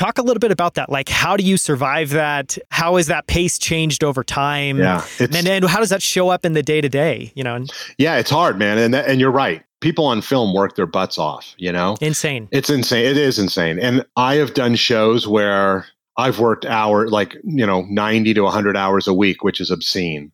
Talk 0.00 0.16
a 0.16 0.22
little 0.22 0.38
bit 0.38 0.50
about 0.50 0.76
that. 0.76 0.88
Like, 0.88 1.10
how 1.10 1.36
do 1.36 1.44
you 1.44 1.58
survive 1.58 2.08
that? 2.08 2.56
How 2.70 2.96
has 2.96 3.08
that 3.08 3.26
pace 3.26 3.58
changed 3.58 4.02
over 4.02 4.24
time? 4.24 4.78
Yeah, 4.78 5.04
and 5.18 5.28
then 5.28 5.62
how 5.64 5.78
does 5.78 5.90
that 5.90 6.00
show 6.00 6.30
up 6.30 6.46
in 6.46 6.54
the 6.54 6.62
day 6.62 6.80
to 6.80 6.88
day? 6.88 7.30
You 7.34 7.44
know, 7.44 7.66
yeah, 7.98 8.16
it's 8.16 8.30
hard, 8.30 8.58
man, 8.58 8.78
and 8.78 8.94
that, 8.94 9.10
and 9.10 9.20
you're 9.20 9.30
right. 9.30 9.62
People 9.82 10.06
on 10.06 10.22
film 10.22 10.54
work 10.54 10.74
their 10.74 10.86
butts 10.86 11.18
off. 11.18 11.54
You 11.58 11.70
know, 11.70 11.98
insane. 12.00 12.48
It's 12.50 12.70
insane. 12.70 13.04
It 13.04 13.18
is 13.18 13.38
insane. 13.38 13.78
And 13.78 14.06
I 14.16 14.36
have 14.36 14.54
done 14.54 14.74
shows 14.74 15.28
where 15.28 15.84
I've 16.16 16.38
worked 16.38 16.64
hour 16.64 17.06
like 17.08 17.36
you 17.44 17.66
know 17.66 17.82
ninety 17.82 18.32
to 18.32 18.46
hundred 18.46 18.78
hours 18.78 19.06
a 19.06 19.12
week, 19.12 19.44
which 19.44 19.60
is 19.60 19.70
obscene, 19.70 20.32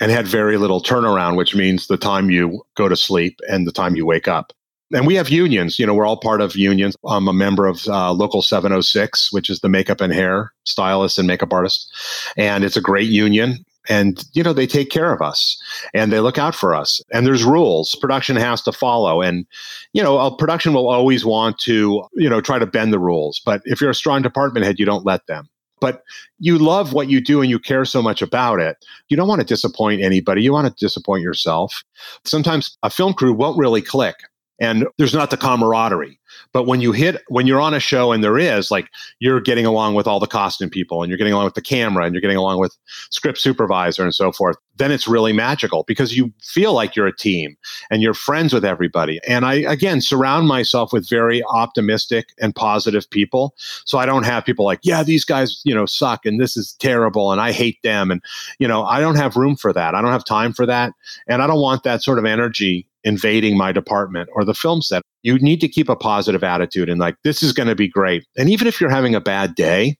and 0.00 0.10
had 0.10 0.26
very 0.26 0.56
little 0.56 0.82
turnaround, 0.82 1.36
which 1.36 1.54
means 1.54 1.86
the 1.86 1.98
time 1.98 2.30
you 2.30 2.62
go 2.76 2.88
to 2.88 2.96
sleep 2.96 3.40
and 3.46 3.66
the 3.66 3.72
time 3.72 3.94
you 3.94 4.06
wake 4.06 4.26
up 4.26 4.54
and 4.92 5.06
we 5.06 5.14
have 5.14 5.28
unions. 5.28 5.78
You 5.78 5.86
know, 5.86 5.94
we're 5.94 6.06
all 6.06 6.16
part 6.16 6.40
of 6.40 6.56
unions. 6.56 6.96
I'm 7.06 7.28
a 7.28 7.32
member 7.32 7.66
of 7.66 7.86
uh, 7.88 8.12
Local 8.12 8.42
706, 8.42 9.32
which 9.32 9.50
is 9.50 9.60
the 9.60 9.68
makeup 9.68 10.00
and 10.00 10.12
hair 10.12 10.52
stylist 10.64 11.18
and 11.18 11.26
makeup 11.26 11.52
artist, 11.52 11.92
and 12.36 12.64
it's 12.64 12.76
a 12.76 12.80
great 12.80 13.08
union. 13.08 13.64
And 13.88 14.24
you 14.32 14.44
know, 14.44 14.52
they 14.52 14.66
take 14.66 14.90
care 14.90 15.12
of 15.12 15.20
us 15.20 15.60
and 15.92 16.12
they 16.12 16.20
look 16.20 16.38
out 16.38 16.54
for 16.54 16.72
us. 16.72 17.00
And 17.12 17.26
there's 17.26 17.42
rules. 17.42 17.96
Production 17.96 18.36
has 18.36 18.62
to 18.62 18.72
follow. 18.72 19.20
And 19.20 19.44
you 19.92 20.02
know, 20.02 20.30
production 20.30 20.72
will 20.72 20.88
always 20.88 21.24
want 21.24 21.58
to 21.60 22.04
you 22.14 22.30
know 22.30 22.40
try 22.40 22.60
to 22.60 22.66
bend 22.66 22.92
the 22.92 23.00
rules. 23.00 23.40
But 23.44 23.60
if 23.64 23.80
you're 23.80 23.90
a 23.90 23.94
strong 23.94 24.22
department 24.22 24.66
head, 24.66 24.78
you 24.78 24.86
don't 24.86 25.04
let 25.04 25.26
them 25.26 25.48
but 25.80 26.04
you 26.38 26.58
love 26.58 26.92
what 26.92 27.10
you 27.10 27.20
do 27.20 27.40
and 27.40 27.50
you 27.50 27.58
care 27.58 27.84
so 27.84 28.00
much 28.00 28.22
about 28.22 28.60
it. 28.60 28.76
You 29.08 29.16
don't 29.16 29.26
want 29.26 29.40
to 29.40 29.46
disappoint 29.46 30.00
anybody. 30.00 30.40
You 30.40 30.52
want 30.52 30.68
to 30.68 30.84
disappoint 30.84 31.24
yourself. 31.24 31.82
Sometimes 32.24 32.78
a 32.84 32.88
film 32.88 33.14
crew 33.14 33.32
won't 33.32 33.58
really 33.58 33.82
click 33.82 34.14
and 34.62 34.86
there's 34.96 35.12
not 35.12 35.30
the 35.30 35.36
camaraderie. 35.36 36.20
But 36.52 36.66
when 36.68 36.80
you 36.80 36.92
hit, 36.92 37.20
when 37.28 37.48
you're 37.48 37.60
on 37.60 37.74
a 37.74 37.80
show 37.80 38.12
and 38.12 38.22
there 38.22 38.38
is, 38.38 38.70
like, 38.70 38.88
you're 39.18 39.40
getting 39.40 39.66
along 39.66 39.94
with 39.94 40.06
all 40.06 40.20
the 40.20 40.26
costume 40.26 40.70
people 40.70 41.02
and 41.02 41.10
you're 41.10 41.18
getting 41.18 41.32
along 41.32 41.46
with 41.46 41.54
the 41.54 41.62
camera 41.62 42.04
and 42.04 42.14
you're 42.14 42.20
getting 42.20 42.36
along 42.36 42.60
with 42.60 42.76
script 43.10 43.38
supervisor 43.38 44.04
and 44.04 44.14
so 44.14 44.30
forth, 44.30 44.56
then 44.76 44.92
it's 44.92 45.08
really 45.08 45.32
magical 45.32 45.82
because 45.88 46.16
you 46.16 46.32
feel 46.40 46.74
like 46.74 46.94
you're 46.94 47.08
a 47.08 47.16
team 47.16 47.56
and 47.90 48.02
you're 48.02 48.14
friends 48.14 48.54
with 48.54 48.64
everybody. 48.64 49.20
And 49.26 49.44
I, 49.44 49.54
again, 49.54 50.00
surround 50.00 50.46
myself 50.46 50.92
with 50.92 51.08
very 51.08 51.42
optimistic 51.44 52.28
and 52.40 52.54
positive 52.54 53.10
people. 53.10 53.54
So 53.84 53.98
I 53.98 54.06
don't 54.06 54.24
have 54.24 54.44
people 54.44 54.64
like, 54.64 54.80
yeah, 54.84 55.02
these 55.02 55.24
guys, 55.24 55.60
you 55.64 55.74
know, 55.74 55.86
suck 55.86 56.24
and 56.24 56.40
this 56.40 56.56
is 56.56 56.74
terrible 56.74 57.32
and 57.32 57.40
I 57.40 57.50
hate 57.50 57.82
them. 57.82 58.12
And, 58.12 58.22
you 58.60 58.68
know, 58.68 58.84
I 58.84 59.00
don't 59.00 59.16
have 59.16 59.36
room 59.36 59.56
for 59.56 59.72
that. 59.72 59.96
I 59.96 60.00
don't 60.00 60.12
have 60.12 60.24
time 60.24 60.52
for 60.52 60.66
that. 60.66 60.92
And 61.26 61.42
I 61.42 61.48
don't 61.48 61.60
want 61.60 61.82
that 61.82 62.02
sort 62.02 62.20
of 62.20 62.24
energy 62.24 62.86
invading 63.04 63.56
my 63.56 63.72
department 63.72 64.28
or 64.34 64.44
the 64.44 64.54
film 64.54 64.82
set. 64.82 65.02
You 65.22 65.38
need 65.38 65.60
to 65.60 65.68
keep 65.68 65.88
a 65.88 65.96
positive 65.96 66.44
attitude 66.44 66.88
and 66.88 67.00
like, 67.00 67.16
this 67.24 67.42
is 67.42 67.52
going 67.52 67.68
to 67.68 67.74
be 67.74 67.88
great. 67.88 68.24
And 68.36 68.48
even 68.48 68.66
if 68.66 68.80
you're 68.80 68.90
having 68.90 69.14
a 69.14 69.20
bad 69.20 69.54
day, 69.54 69.96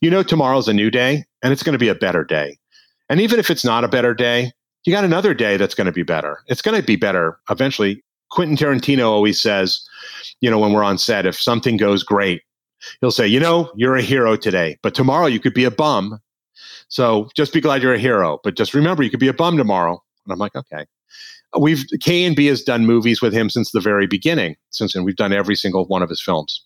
you 0.00 0.10
know, 0.10 0.22
tomorrow's 0.22 0.68
a 0.68 0.74
new 0.74 0.90
day 0.90 1.24
and 1.42 1.52
it's 1.52 1.62
going 1.62 1.72
to 1.72 1.78
be 1.78 1.88
a 1.88 1.94
better 1.94 2.24
day. 2.24 2.58
And 3.08 3.20
even 3.20 3.38
if 3.38 3.50
it's 3.50 3.64
not 3.64 3.84
a 3.84 3.88
better 3.88 4.14
day, 4.14 4.52
you 4.84 4.92
got 4.92 5.04
another 5.04 5.34
day 5.34 5.56
that's 5.56 5.74
going 5.74 5.86
to 5.86 5.92
be 5.92 6.02
better. 6.02 6.38
It's 6.46 6.62
going 6.62 6.78
to 6.78 6.86
be 6.86 6.96
better 6.96 7.38
eventually. 7.50 8.02
Quentin 8.30 8.56
Tarantino 8.56 9.08
always 9.08 9.40
says, 9.40 9.86
you 10.40 10.50
know, 10.50 10.58
when 10.58 10.72
we're 10.72 10.84
on 10.84 10.98
set, 10.98 11.26
if 11.26 11.40
something 11.40 11.76
goes 11.76 12.02
great, 12.02 12.42
he'll 13.00 13.10
say, 13.10 13.26
you 13.26 13.40
know, 13.40 13.70
you're 13.76 13.96
a 13.96 14.02
hero 14.02 14.36
today, 14.36 14.76
but 14.82 14.94
tomorrow 14.94 15.26
you 15.26 15.40
could 15.40 15.54
be 15.54 15.64
a 15.64 15.70
bum. 15.70 16.18
So 16.88 17.28
just 17.36 17.52
be 17.52 17.60
glad 17.60 17.82
you're 17.82 17.94
a 17.94 17.98
hero, 17.98 18.40
but 18.44 18.56
just 18.56 18.74
remember 18.74 19.02
you 19.02 19.10
could 19.10 19.20
be 19.20 19.28
a 19.28 19.34
bum 19.34 19.56
tomorrow. 19.56 20.02
And 20.24 20.32
I'm 20.32 20.38
like, 20.38 20.54
okay 20.56 20.86
we've 21.58 21.84
K 22.00 22.24
and 22.24 22.36
B 22.36 22.46
has 22.46 22.62
done 22.62 22.86
movies 22.86 23.20
with 23.20 23.32
him 23.32 23.50
since 23.50 23.72
the 23.72 23.80
very 23.80 24.06
beginning. 24.06 24.56
Since 24.70 24.94
and 24.94 25.04
we've 25.04 25.16
done 25.16 25.32
every 25.32 25.56
single 25.56 25.86
one 25.86 26.02
of 26.02 26.08
his 26.08 26.22
films. 26.22 26.62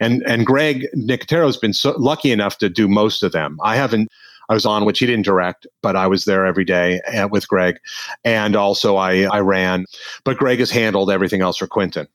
And 0.00 0.22
and 0.26 0.46
Greg 0.46 0.86
Nicotero 0.96 1.46
has 1.46 1.56
been 1.56 1.72
so 1.72 1.94
lucky 1.98 2.32
enough 2.32 2.58
to 2.58 2.68
do 2.68 2.88
most 2.88 3.22
of 3.22 3.32
them. 3.32 3.58
I 3.62 3.76
haven't. 3.76 4.08
I 4.48 4.54
was 4.54 4.66
on, 4.66 4.84
which 4.84 4.98
he 4.98 5.06
didn't 5.06 5.24
direct, 5.24 5.64
but 5.80 5.94
I 5.94 6.08
was 6.08 6.24
there 6.24 6.44
every 6.44 6.64
day 6.64 7.00
uh, 7.02 7.28
with 7.28 7.46
Greg, 7.46 7.76
and 8.24 8.56
also 8.56 8.96
I 8.96 9.22
I 9.24 9.40
ran. 9.40 9.86
But 10.24 10.38
Greg 10.38 10.58
has 10.58 10.70
handled 10.70 11.10
everything 11.10 11.40
else 11.40 11.58
for 11.58 11.66
Quentin. 11.66 12.08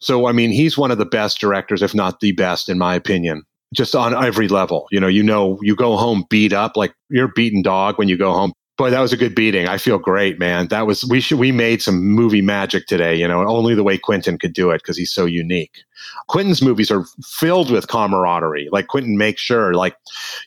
So 0.00 0.26
I 0.26 0.32
mean, 0.32 0.50
he's 0.50 0.78
one 0.78 0.90
of 0.90 0.98
the 0.98 1.04
best 1.04 1.38
directors, 1.38 1.82
if 1.82 1.94
not 1.94 2.20
the 2.20 2.32
best, 2.32 2.68
in 2.68 2.78
my 2.78 2.94
opinion. 2.94 3.42
Just 3.74 3.96
on 3.96 4.14
every 4.24 4.46
level, 4.46 4.86
you 4.92 5.00
know, 5.00 5.08
you 5.08 5.24
know, 5.24 5.58
you 5.60 5.74
go 5.74 5.96
home 5.96 6.24
beat 6.30 6.52
up 6.52 6.76
like 6.76 6.94
you're 7.10 7.26
a 7.26 7.32
beaten 7.34 7.62
dog 7.62 7.98
when 7.98 8.08
you 8.08 8.16
go 8.16 8.32
home 8.32 8.52
Boy, 8.76 8.90
that 8.90 9.00
was 9.00 9.12
a 9.12 9.16
good 9.16 9.34
beating. 9.34 9.68
I 9.68 9.78
feel 9.78 9.98
great, 9.98 10.38
man. 10.38 10.68
That 10.68 10.86
was 10.86 11.02
we 11.04 11.20
should 11.20 11.38
we 11.38 11.50
made 11.50 11.80
some 11.80 12.04
movie 12.04 12.42
magic 12.42 12.86
today. 12.86 13.16
You 13.16 13.26
know, 13.26 13.46
only 13.46 13.74
the 13.74 13.82
way 13.82 13.96
Quentin 13.96 14.36
could 14.36 14.52
do 14.52 14.70
it 14.70 14.82
because 14.82 14.98
he's 14.98 15.12
so 15.12 15.24
unique. 15.24 15.82
Quentin's 16.28 16.60
movies 16.60 16.90
are 16.90 17.04
filled 17.24 17.70
with 17.70 17.88
camaraderie. 17.88 18.68
Like 18.70 18.88
Quentin 18.88 19.16
makes 19.16 19.40
sure, 19.40 19.74
like, 19.74 19.96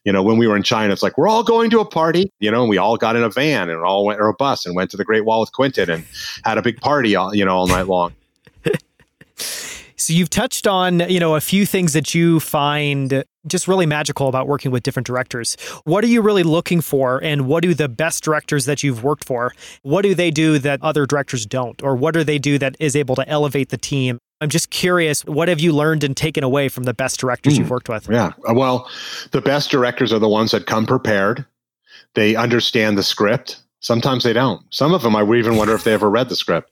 you 0.04 0.12
know, 0.12 0.22
when 0.22 0.38
we 0.38 0.48
were 0.48 0.56
in 0.56 0.64
China, 0.64 0.94
it's 0.94 1.02
like 1.02 1.18
we're 1.18 1.28
all 1.28 1.44
going 1.44 1.70
to 1.72 1.80
a 1.80 1.86
party, 1.86 2.32
you 2.40 2.52
know, 2.52 2.62
and 2.62 2.70
we 2.70 2.78
all 2.78 2.98
got 2.98 3.16
in 3.16 3.24
a 3.24 3.30
van 3.30 3.70
and 3.70 3.82
all 3.82 4.06
went 4.06 4.20
or 4.20 4.28
a 4.28 4.34
bus 4.34 4.66
and 4.66 4.76
went 4.76 4.92
to 4.92 4.98
the 4.98 5.06
Great 5.06 5.26
Wall 5.26 5.40
with 5.40 5.52
Quentin 5.52 5.90
and 5.90 6.06
had 6.44 6.58
a 6.58 6.62
big 6.62 6.80
party, 6.82 7.16
all, 7.16 7.34
you 7.34 7.44
know, 7.44 7.56
all 7.56 7.68
night 7.68 7.88
long. 7.88 8.14
So 10.00 10.14
you've 10.14 10.30
touched 10.30 10.66
on, 10.66 11.02
you 11.10 11.20
know, 11.20 11.36
a 11.36 11.42
few 11.42 11.66
things 11.66 11.92
that 11.92 12.16
you 12.16 12.40
find 12.40 13.24
just 13.48 13.68
really 13.68 13.86
magical 13.86 14.30
about 14.30 14.48
working 14.48 14.72
with 14.72 14.82
different 14.84 15.06
directors. 15.06 15.58
What 15.84 16.06
are 16.06 16.08
you 16.08 16.22
really 16.22 16.44
looking 16.44 16.80
for 16.80 17.22
and 17.22 17.48
what 17.48 17.64
do 17.64 17.74
the 17.74 17.90
best 17.90 18.24
directors 18.24 18.64
that 18.66 18.82
you've 18.82 19.04
worked 19.04 19.26
for, 19.26 19.54
what 19.82 20.04
do 20.04 20.16
they 20.16 20.32
do 20.32 20.58
that 20.60 20.82
other 20.82 21.06
directors 21.06 21.46
don't 21.46 21.82
or 21.84 21.96
what 21.96 22.14
do 22.14 22.24
they 22.24 22.40
do 22.40 22.58
that 22.60 22.78
is 22.80 22.96
able 22.96 23.16
to 23.16 23.28
elevate 23.28 23.70
the 23.70 23.78
team? 23.78 24.20
I'm 24.40 24.48
just 24.50 24.70
curious, 24.70 25.26
what 25.26 25.50
have 25.50 25.60
you 25.60 25.74
learned 25.74 26.06
and 26.06 26.16
taken 26.16 26.46
away 26.46 26.70
from 26.70 26.84
the 26.84 26.94
best 26.94 27.20
directors 27.20 27.56
mm, 27.56 27.60
you've 27.60 27.70
worked 27.70 27.90
with? 27.90 28.10
Yeah. 28.10 28.32
Well, 28.54 28.90
the 29.32 29.42
best 29.42 29.70
directors 29.70 30.14
are 30.14 30.20
the 30.20 30.30
ones 30.30 30.52
that 30.52 30.66
come 30.66 30.86
prepared. 30.86 31.46
They 32.16 32.38
understand 32.38 32.98
the 32.98 33.04
script. 33.04 33.62
Sometimes 33.82 34.24
they 34.24 34.34
don't. 34.34 34.62
Some 34.74 34.94
of 34.94 35.02
them 35.02 35.16
I 35.16 35.24
even 35.24 35.58
wonder 35.58 35.76
if 35.76 35.84
they 35.84 35.94
ever 35.94 36.10
read 36.10 36.30
the 36.30 36.38
script. 36.38 36.72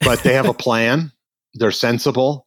But 0.00 0.24
they 0.24 0.34
have 0.34 0.48
a 0.48 0.54
plan. 0.54 1.12
They're 1.54 1.70
sensible 1.70 2.46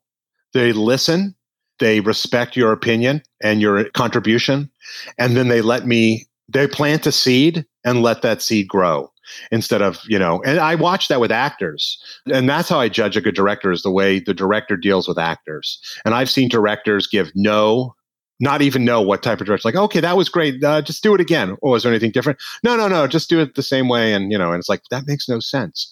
they 0.53 0.73
listen, 0.73 1.36
they 1.79 1.99
respect 1.99 2.55
your 2.55 2.71
opinion 2.71 3.21
and 3.41 3.62
your 3.62 3.89
contribution, 3.91 4.69
and 5.17 5.36
then 5.36 5.47
they 5.47 5.62
let 5.62 5.86
me, 5.86 6.25
they 6.49 6.67
plant 6.67 7.05
a 7.05 7.12
seed 7.12 7.65
and 7.83 8.01
let 8.01 8.21
that 8.21 8.41
seed 8.41 8.67
grow 8.67 9.12
instead 9.51 9.81
of, 9.81 9.99
you 10.07 10.17
know, 10.17 10.41
and 10.43 10.60
I 10.60 10.75
watch 10.75 11.10
that 11.10 11.19
with 11.19 11.31
actors. 11.31 12.01
And 12.31 12.47
that's 12.47 12.69
how 12.69 12.79
I 12.79 12.89
judge 12.89 13.17
a 13.17 13.21
good 13.21 13.36
director 13.36 13.71
is 13.71 13.83
the 13.83 13.91
way 13.91 14.19
the 14.19 14.33
director 14.33 14.77
deals 14.77 15.07
with 15.07 15.17
actors. 15.17 15.79
And 16.05 16.13
I've 16.15 16.29
seen 16.29 16.49
directors 16.49 17.07
give 17.07 17.31
no 17.36 17.93
not 18.39 18.62
even 18.62 18.86
know 18.86 19.01
what 19.01 19.23
type 19.23 19.41
of 19.41 19.47
director. 19.47 19.67
Like, 19.67 19.75
okay, 19.75 19.99
that 19.99 20.15
was 20.15 20.29
great. 20.29 20.63
Uh, 20.63 20.81
just 20.81 21.01
do 21.01 21.15
it 21.15 21.21
again. 21.21 21.57
Oh, 21.63 21.75
is 21.75 21.83
there 21.83 21.91
anything 21.91 22.12
different? 22.12 22.39
No, 22.63 22.75
no, 22.75 22.88
no. 22.88 23.07
Just 23.07 23.29
do 23.29 23.39
it 23.39 23.55
the 23.55 23.63
same 23.63 23.88
way. 23.88 24.13
And 24.13 24.31
you 24.31 24.38
know, 24.38 24.51
and 24.51 24.60
it's 24.60 24.69
like 24.69 24.83
that 24.91 25.07
makes 25.07 25.27
no 25.27 25.39
sense. 25.39 25.91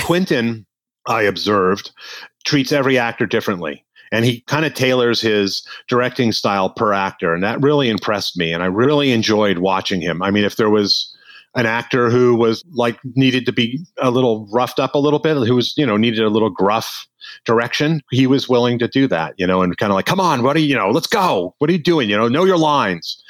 Quentin, 0.00 0.66
I 1.06 1.22
observed, 1.22 1.92
treats 2.44 2.72
every 2.72 2.98
actor 2.98 3.26
differently 3.26 3.84
and 4.14 4.24
he 4.24 4.40
kind 4.42 4.64
of 4.64 4.74
tailors 4.74 5.20
his 5.20 5.66
directing 5.88 6.32
style 6.32 6.70
per 6.70 6.92
actor 6.92 7.34
and 7.34 7.42
that 7.42 7.60
really 7.60 7.88
impressed 7.88 8.36
me 8.36 8.52
and 8.52 8.62
i 8.62 8.66
really 8.66 9.12
enjoyed 9.12 9.58
watching 9.58 10.00
him. 10.00 10.22
I 10.22 10.30
mean 10.30 10.44
if 10.44 10.56
there 10.56 10.70
was 10.70 11.10
an 11.56 11.66
actor 11.66 12.10
who 12.10 12.34
was 12.34 12.64
like 12.72 12.98
needed 13.14 13.46
to 13.46 13.52
be 13.52 13.80
a 13.98 14.10
little 14.10 14.48
roughed 14.52 14.80
up 14.80 14.94
a 14.94 14.98
little 14.98 15.18
bit 15.18 15.36
who 15.36 15.54
was 15.54 15.74
you 15.76 15.86
know 15.86 15.96
needed 15.96 16.22
a 16.22 16.28
little 16.28 16.50
gruff 16.50 17.06
direction 17.44 18.02
he 18.10 18.26
was 18.26 18.48
willing 18.48 18.78
to 18.78 18.86
do 18.86 19.08
that 19.08 19.34
you 19.38 19.46
know 19.46 19.62
and 19.62 19.76
kind 19.78 19.90
of 19.90 19.94
like 19.94 20.04
come 20.04 20.20
on 20.20 20.42
what 20.42 20.56
are 20.56 20.60
you, 20.60 20.66
you 20.66 20.76
know 20.76 20.90
let's 20.90 21.06
go. 21.06 21.54
What 21.58 21.70
are 21.70 21.72
you 21.72 21.78
doing? 21.78 22.10
You 22.10 22.16
know 22.16 22.28
know 22.28 22.44
your 22.44 22.58
lines. 22.58 23.22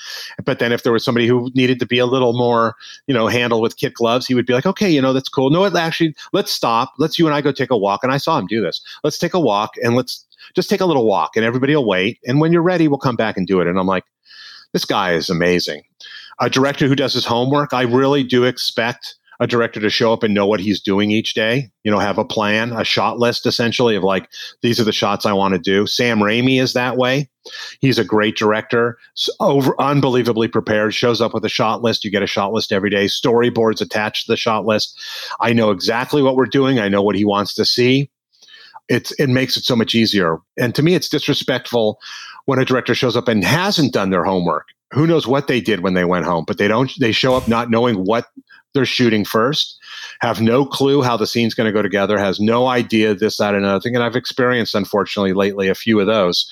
But 0.45 0.59
then 0.59 0.73
if 0.73 0.83
there 0.83 0.93
was 0.93 1.05
somebody 1.05 1.27
who 1.27 1.51
needed 1.55 1.79
to 1.81 1.87
be 1.87 1.99
a 1.99 2.07
little 2.07 2.33
more 2.33 2.75
you 3.07 3.15
know 3.15 3.29
handle 3.29 3.61
with 3.61 3.77
kit 3.77 3.95
gloves 3.95 4.27
he 4.27 4.35
would 4.35 4.47
be 4.47 4.53
like 4.53 4.67
okay 4.67 4.91
you 4.91 5.01
know 5.01 5.13
that's 5.13 5.29
cool. 5.29 5.51
No 5.51 5.65
actually 5.65 6.15
let's 6.33 6.53
stop. 6.53 6.95
Let's 6.99 7.19
you 7.19 7.27
and 7.27 7.35
i 7.35 7.41
go 7.41 7.53
take 7.53 7.71
a 7.71 7.77
walk. 7.77 8.03
And 8.03 8.13
i 8.13 8.19
saw 8.19 8.39
him 8.39 8.47
do 8.47 8.61
this. 8.61 8.81
Let's 9.05 9.19
take 9.19 9.35
a 9.35 9.41
walk 9.41 9.75
and 9.83 9.95
let's 9.95 10.27
just 10.55 10.71
take 10.71 10.81
a 10.81 10.87
little 10.87 11.07
walk 11.07 11.33
and 11.37 11.45
everybody 11.45 11.75
will 11.75 11.87
wait. 11.87 12.19
And 12.27 12.41
when 12.41 12.53
you're 12.53 12.63
ready, 12.63 12.89
we'll 12.89 12.99
come 12.99 13.17
back 13.17 13.37
and 13.37 13.47
do 13.47 13.61
it. 13.61 13.67
And 13.67 13.79
I'm 13.79 13.87
like, 13.87 14.05
this 14.73 14.85
guy 14.85 15.15
is 15.15 15.31
amazing. 15.31 15.83
A 16.41 16.51
director 16.51 16.89
who 16.89 16.97
does 16.97 17.13
his 17.13 17.25
homework, 17.25 17.73
I 17.73 17.83
really 17.83 18.25
do 18.25 18.45
expect 18.45 19.15
a 19.41 19.47
director 19.47 19.81
to 19.81 19.91
show 19.91 20.13
up 20.13 20.23
and 20.23 20.33
know 20.33 20.47
what 20.47 20.61
he's 20.61 20.81
doing 20.81 21.11
each 21.11 21.35
day. 21.35 21.71
You 21.83 21.91
know, 21.91 21.99
have 21.99 22.19
a 22.19 22.25
plan, 22.25 22.73
a 22.73 22.85
shot 22.85 23.19
list 23.19 23.47
essentially 23.47 23.97
of 23.97 24.03
like, 24.03 24.29
these 24.63 24.79
are 24.79 24.85
the 24.85 24.93
shots 24.93 25.27
I 25.27 25.33
want 25.33 25.55
to 25.55 25.61
do. 25.61 25.87
Sam 25.87 26.19
Raimi 26.21 26.61
is 26.61 26.73
that 26.73 26.97
way. 26.97 27.29
He's 27.81 27.99
a 27.99 28.05
great 28.05 28.37
director, 28.37 28.97
over 29.41 29.79
unbelievably 29.81 30.49
prepared, 30.49 30.95
shows 30.95 31.21
up 31.21 31.35
with 31.35 31.45
a 31.45 31.49
shot 31.49 31.83
list. 31.83 32.05
You 32.05 32.11
get 32.11 32.23
a 32.23 32.29
shot 32.29 32.53
list 32.53 32.73
every 32.73 32.91
day, 32.91 33.05
storyboards 33.07 33.81
attached 33.81 34.27
to 34.27 34.33
the 34.33 34.37
shot 34.37 34.65
list. 34.65 34.99
I 35.41 35.53
know 35.53 35.71
exactly 35.71 36.23
what 36.23 36.37
we're 36.37 36.47
doing. 36.47 36.79
I 36.79 36.89
know 36.89 37.03
what 37.03 37.17
he 37.17 37.25
wants 37.25 37.55
to 37.55 37.65
see 37.65 38.11
it's 38.89 39.13
it 39.13 39.29
makes 39.29 39.57
it 39.57 39.65
so 39.65 39.77
much 39.77 39.95
easier. 39.95 40.39
And 40.59 40.75
to 40.75 40.83
me, 40.83 40.95
it's 40.95 41.09
disrespectful 41.09 41.99
when 42.47 42.59
a 42.59 42.65
director 42.65 42.95
shows 42.95 43.17
up 43.17 43.29
and 43.29 43.45
hasn't 43.45 43.93
done 43.93 44.11
their 44.11 44.25
homework. 44.25 44.69
Who 44.93 45.07
knows 45.07 45.27
what 45.27 45.49
they 45.49 45.61
did 45.61 45.81
when 45.81 45.95
they 45.95 46.05
went 46.05 46.27
home, 46.27 46.45
but 46.47 46.59
they 46.59 46.69
don't. 46.69 46.91
They 47.01 47.13
show 47.13 47.35
up 47.35 47.49
not 47.49 47.71
knowing 47.71 48.05
what 48.05 48.27
they're 48.75 48.85
shooting 48.85 49.25
first, 49.25 49.79
have 50.21 50.41
no 50.41 50.67
clue 50.67 51.01
how 51.01 51.17
the 51.17 51.29
scene's 51.29 51.55
going 51.55 51.67
to 51.67 51.73
go 51.73 51.81
together, 51.81 52.19
has 52.19 52.41
no 52.41 52.67
idea 52.67 53.15
this, 53.15 53.37
that, 53.37 53.55
and 53.55 53.65
another 53.65 53.81
thing. 53.81 53.95
And 53.95 54.05
I've 54.05 54.17
experienced, 54.17 54.75
unfortunately, 54.75 55.33
lately 55.33 55.69
a 55.69 55.77
few 55.77 56.01
of 56.01 56.07
those. 56.07 56.51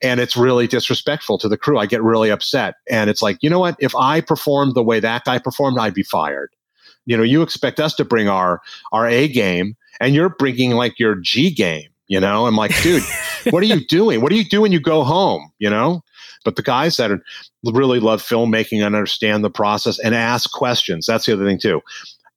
And 0.00 0.20
it's 0.20 0.36
really 0.36 0.68
disrespectful 0.68 1.38
to 1.38 1.48
the 1.48 1.56
crew. 1.56 1.78
I 1.78 1.86
get 1.86 2.02
really 2.02 2.30
upset. 2.30 2.76
And 2.88 3.10
it's 3.10 3.20
like, 3.20 3.38
you 3.40 3.50
know 3.50 3.58
what? 3.58 3.76
If 3.80 3.94
I 3.96 4.20
performed 4.20 4.74
the 4.74 4.82
way 4.82 5.00
that 5.00 5.24
guy 5.24 5.38
performed, 5.38 5.78
I'd 5.78 5.94
be 5.94 6.04
fired. 6.04 6.50
You 7.04 7.16
know, 7.16 7.24
you 7.24 7.42
expect 7.42 7.80
us 7.80 7.94
to 7.94 8.04
bring 8.04 8.28
our 8.28 8.60
our 8.92 9.08
A 9.08 9.28
game 9.28 9.76
and 10.00 10.14
you're 10.14 10.30
bringing 10.30 10.72
like 10.72 10.98
your 10.98 11.14
G 11.16 11.50
game, 11.50 11.88
you 12.08 12.20
know? 12.20 12.46
I'm 12.46 12.56
like, 12.56 12.80
dude, 12.82 13.02
what 13.50 13.62
are 13.62 13.66
you 13.66 13.84
doing? 13.86 14.20
What 14.20 14.30
do 14.30 14.36
you 14.36 14.44
do 14.44 14.60
when 14.60 14.72
you 14.72 14.80
go 14.80 15.04
home, 15.04 15.50
you 15.58 15.70
know? 15.70 16.02
But 16.44 16.56
the 16.56 16.62
guys 16.62 16.96
that 16.96 17.10
are, 17.10 17.22
really 17.64 17.98
love 17.98 18.22
filmmaking 18.22 18.84
and 18.84 18.94
understand 18.94 19.42
the 19.42 19.50
process 19.50 19.98
and 19.98 20.14
ask 20.14 20.52
questions. 20.52 21.06
That's 21.06 21.26
the 21.26 21.32
other 21.32 21.44
thing 21.44 21.58
too. 21.58 21.80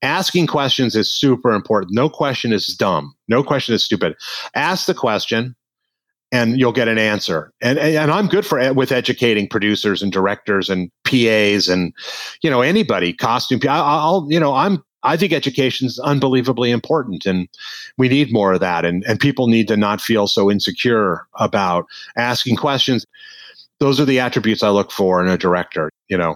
Asking 0.02 0.48
questions 0.48 0.96
is 0.96 1.14
super 1.14 1.52
important. 1.52 1.94
No 1.94 2.10
question 2.10 2.52
is 2.52 2.66
dumb. 2.68 3.14
No 3.28 3.44
question 3.44 3.76
is 3.76 3.84
stupid. 3.84 4.16
Ask 4.56 4.88
the 4.88 4.96
question 4.96 5.56
and 6.32 6.60
you'll 6.60 6.72
get 6.72 6.88
an 6.88 6.98
answer. 6.98 7.52
And 7.62 7.80
and 7.80 8.12
I'm 8.12 8.28
good 8.28 8.46
for 8.46 8.74
with 8.74 8.92
educating 8.92 9.48
producers 9.48 10.02
and 10.02 10.12
directors 10.12 10.70
and 10.70 10.92
PAs 11.04 11.68
and 11.68 11.94
you 12.42 12.50
know 12.50 12.62
anybody 12.62 13.14
costume. 13.14 13.60
I'll 13.68 14.28
you 14.30 14.40
know 14.40 14.54
I'm 14.54 14.84
I 15.04 15.18
think 15.18 15.32
education 15.34 15.88
is 15.88 16.00
unbelievably 16.00 16.72
important 16.72 17.26
and 17.26 17.48
we 17.98 18.10
need 18.10 18.34
more 18.34 18.54
of 18.54 18.60
that. 18.60 18.86
And, 18.86 19.04
and 19.06 19.20
people 19.20 19.48
need 19.48 19.68
to 19.70 19.78
not 19.78 20.02
feel 20.02 20.28
so 20.28 20.52
insecure 20.52 21.26
about 21.36 21.86
asking 22.18 22.58
questions. 22.58 23.06
Those 23.80 24.00
are 24.00 24.06
the 24.06 24.20
attributes 24.20 24.62
I 24.62 24.70
look 24.70 24.92
for 24.92 25.24
in 25.24 25.30
a 25.30 25.38
director, 25.38 25.90
you 26.10 26.18
know. 26.18 26.36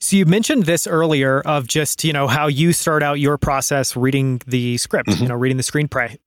So 0.00 0.16
you 0.16 0.26
mentioned 0.26 0.64
this 0.64 0.86
earlier 0.86 1.40
of 1.42 1.66
just, 1.66 2.04
you 2.04 2.12
know, 2.12 2.26
how 2.26 2.46
you 2.46 2.72
start 2.72 3.02
out 3.02 3.20
your 3.20 3.38
process 3.38 3.96
reading 3.96 4.40
the 4.46 4.76
script, 4.78 5.08
mm-hmm. 5.08 5.22
you 5.22 5.28
know, 5.28 5.34
reading 5.34 5.56
the 5.56 5.62
screenplay. 5.62 6.18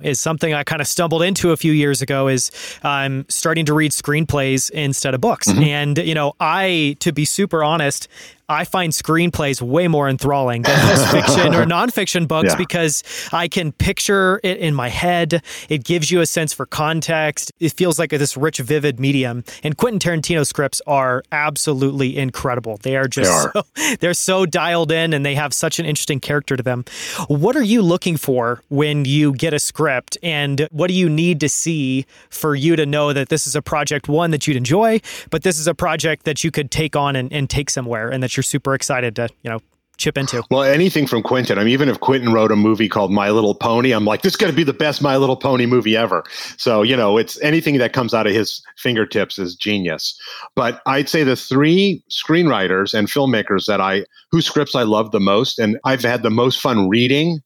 is 0.00 0.20
something 0.20 0.52
I 0.52 0.64
kind 0.64 0.80
of 0.80 0.86
stumbled 0.86 1.22
into 1.22 1.52
a 1.52 1.56
few 1.56 1.72
years 1.72 2.02
ago 2.02 2.28
is 2.28 2.50
I'm 2.82 3.24
starting 3.28 3.64
to 3.66 3.74
read 3.74 3.92
screenplays 3.92 4.70
instead 4.70 5.14
of 5.14 5.20
books. 5.20 5.48
Mm-hmm. 5.48 5.62
And, 5.62 5.98
you 5.98 6.14
know, 6.14 6.34
I, 6.40 6.96
to 7.00 7.12
be 7.12 7.24
super 7.24 7.64
honest, 7.64 8.08
I 8.48 8.64
find 8.64 8.92
screenplays 8.92 9.60
way 9.60 9.88
more 9.88 10.08
enthralling 10.08 10.62
than 10.62 11.08
fiction 11.10 11.52
or 11.52 11.64
nonfiction 11.64 12.28
books 12.28 12.50
yeah. 12.50 12.56
because 12.56 13.02
I 13.32 13.48
can 13.48 13.72
picture 13.72 14.40
it 14.44 14.58
in 14.58 14.72
my 14.72 14.88
head. 14.88 15.42
It 15.68 15.82
gives 15.82 16.12
you 16.12 16.20
a 16.20 16.26
sense 16.26 16.52
for 16.52 16.64
context. 16.64 17.52
It 17.58 17.72
feels 17.72 17.98
like 17.98 18.10
this 18.10 18.36
rich, 18.36 18.58
vivid 18.58 19.00
medium. 19.00 19.42
And 19.64 19.76
Quentin 19.76 19.98
Tarantino 19.98 20.46
scripts 20.46 20.80
are 20.86 21.24
absolutely 21.32 22.16
incredible. 22.16 22.78
They 22.82 22.96
are 22.96 23.08
just 23.08 23.30
they 23.30 23.58
are. 23.58 23.64
So, 23.76 23.96
they're 24.00 24.14
so 24.14 24.46
dialed 24.46 24.92
in 24.92 25.12
and 25.12 25.26
they 25.26 25.34
have 25.34 25.52
such 25.52 25.80
an 25.80 25.86
interesting 25.86 26.20
character 26.20 26.56
to 26.56 26.62
them. 26.62 26.84
What 27.26 27.56
are 27.56 27.62
you 27.62 27.82
looking 27.82 28.16
for 28.16 28.62
when 28.68 29.04
you 29.04 29.32
get 29.32 29.54
a 29.54 29.58
script 29.58 30.18
and 30.22 30.68
what 30.70 30.86
do 30.86 30.94
you 30.94 31.08
need 31.08 31.40
to 31.40 31.48
see 31.48 32.06
for 32.30 32.54
you 32.54 32.76
to 32.76 32.86
know 32.86 33.12
that 33.12 33.28
this 33.28 33.48
is 33.48 33.56
a 33.56 33.62
project 33.62 34.08
one 34.08 34.30
that 34.30 34.46
you'd 34.46 34.56
enjoy, 34.56 35.00
but 35.30 35.42
this 35.42 35.58
is 35.58 35.66
a 35.66 35.74
project 35.74 36.24
that 36.24 36.44
you 36.44 36.52
could 36.52 36.70
take 36.70 36.94
on 36.94 37.16
and, 37.16 37.32
and 37.32 37.50
take 37.50 37.70
somewhere 37.70 38.08
and 38.08 38.22
that 38.22 38.35
you're 38.36 38.44
super 38.44 38.74
excited 38.74 39.16
to, 39.16 39.28
you 39.42 39.50
know, 39.50 39.60
chip 39.96 40.18
into? 40.18 40.42
Well, 40.50 40.62
anything 40.62 41.06
from 41.06 41.22
Quentin. 41.22 41.58
I 41.58 41.64
mean, 41.64 41.72
even 41.72 41.88
if 41.88 42.00
Quentin 42.00 42.32
wrote 42.32 42.52
a 42.52 42.56
movie 42.56 42.88
called 42.88 43.12
My 43.12 43.30
Little 43.30 43.54
Pony, 43.54 43.92
I'm 43.92 44.04
like, 44.04 44.22
this 44.22 44.34
is 44.34 44.36
going 44.36 44.52
to 44.52 44.56
be 44.56 44.64
the 44.64 44.72
best 44.72 45.02
My 45.02 45.16
Little 45.16 45.36
Pony 45.36 45.66
movie 45.66 45.96
ever. 45.96 46.24
So, 46.56 46.82
you 46.82 46.96
know, 46.96 47.16
it's 47.16 47.40
anything 47.40 47.78
that 47.78 47.92
comes 47.92 48.14
out 48.14 48.26
of 48.26 48.34
his 48.34 48.62
fingertips 48.76 49.38
is 49.38 49.54
genius. 49.54 50.18
But 50.54 50.82
I'd 50.86 51.08
say 51.08 51.24
the 51.24 51.36
three 51.36 52.02
screenwriters 52.10 52.94
and 52.94 53.08
filmmakers 53.08 53.66
that 53.66 53.80
I, 53.80 54.04
whose 54.30 54.46
scripts 54.46 54.74
I 54.74 54.82
love 54.82 55.10
the 55.10 55.20
most 55.20 55.58
and 55.58 55.78
I've 55.84 56.02
had 56.02 56.22
the 56.22 56.30
most 56.30 56.60
fun 56.60 56.88
reading 56.88 57.40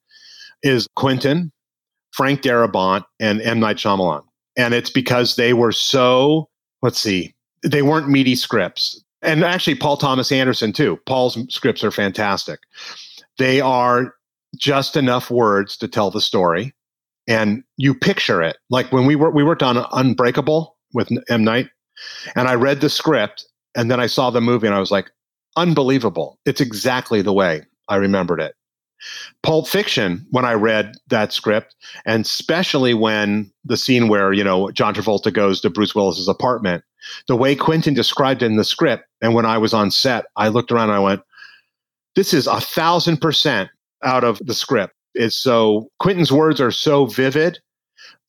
is 0.62 0.86
Quentin, 0.96 1.52
Frank 2.12 2.42
Darabont, 2.42 3.04
and 3.18 3.40
M. 3.42 3.60
Night 3.60 3.76
Shyamalan. 3.76 4.22
And 4.56 4.74
it's 4.74 4.90
because 4.90 5.36
they 5.36 5.54
were 5.54 5.72
so, 5.72 6.48
let's 6.82 6.98
see, 6.98 7.34
they 7.62 7.82
weren't 7.82 8.08
meaty 8.08 8.34
scripts 8.34 9.02
and 9.22 9.44
actually 9.44 9.74
Paul 9.74 9.96
Thomas 9.96 10.32
Anderson 10.32 10.72
too. 10.72 10.98
Paul's 11.06 11.38
scripts 11.52 11.84
are 11.84 11.90
fantastic. 11.90 12.60
They 13.38 13.60
are 13.60 14.14
just 14.56 14.96
enough 14.96 15.30
words 15.30 15.76
to 15.78 15.88
tell 15.88 16.10
the 16.10 16.20
story, 16.20 16.74
and 17.28 17.62
you 17.76 17.94
picture 17.94 18.42
it. 18.42 18.56
Like 18.68 18.92
when 18.92 19.06
we 19.06 19.16
were 19.16 19.30
we 19.30 19.44
worked 19.44 19.62
on 19.62 19.84
Unbreakable 19.92 20.76
with 20.92 21.10
M 21.28 21.44
Night, 21.44 21.68
and 22.34 22.48
I 22.48 22.54
read 22.54 22.80
the 22.80 22.90
script, 22.90 23.46
and 23.76 23.90
then 23.90 24.00
I 24.00 24.06
saw 24.06 24.30
the 24.30 24.40
movie, 24.40 24.66
and 24.66 24.76
I 24.76 24.80
was 24.80 24.90
like, 24.90 25.10
unbelievable! 25.56 26.38
It's 26.44 26.60
exactly 26.60 27.22
the 27.22 27.32
way 27.32 27.62
I 27.88 27.96
remembered 27.96 28.40
it. 28.40 28.54
Pulp 29.42 29.66
Fiction, 29.66 30.26
when 30.30 30.44
I 30.44 30.52
read 30.52 30.94
that 31.08 31.32
script, 31.32 31.74
and 32.04 32.24
especially 32.24 32.94
when 32.94 33.50
the 33.64 33.76
scene 33.76 34.08
where, 34.08 34.32
you 34.32 34.44
know, 34.44 34.70
John 34.72 34.94
Travolta 34.94 35.32
goes 35.32 35.60
to 35.62 35.70
Bruce 35.70 35.94
Willis's 35.94 36.28
apartment, 36.28 36.84
the 37.26 37.36
way 37.36 37.56
Quentin 37.56 37.94
described 37.94 38.42
in 38.42 38.56
the 38.56 38.64
script, 38.64 39.04
and 39.20 39.34
when 39.34 39.46
I 39.46 39.58
was 39.58 39.74
on 39.74 39.90
set, 39.90 40.26
I 40.36 40.48
looked 40.48 40.72
around 40.72 40.90
and 40.90 40.96
I 40.96 41.00
went, 41.00 41.22
this 42.16 42.34
is 42.34 42.46
a 42.46 42.60
thousand 42.60 43.18
percent 43.18 43.70
out 44.02 44.24
of 44.24 44.40
the 44.44 44.54
script. 44.54 44.94
It's 45.14 45.36
so 45.36 45.88
Quentin's 46.00 46.32
words 46.32 46.60
are 46.60 46.70
so 46.70 47.06
vivid 47.06 47.58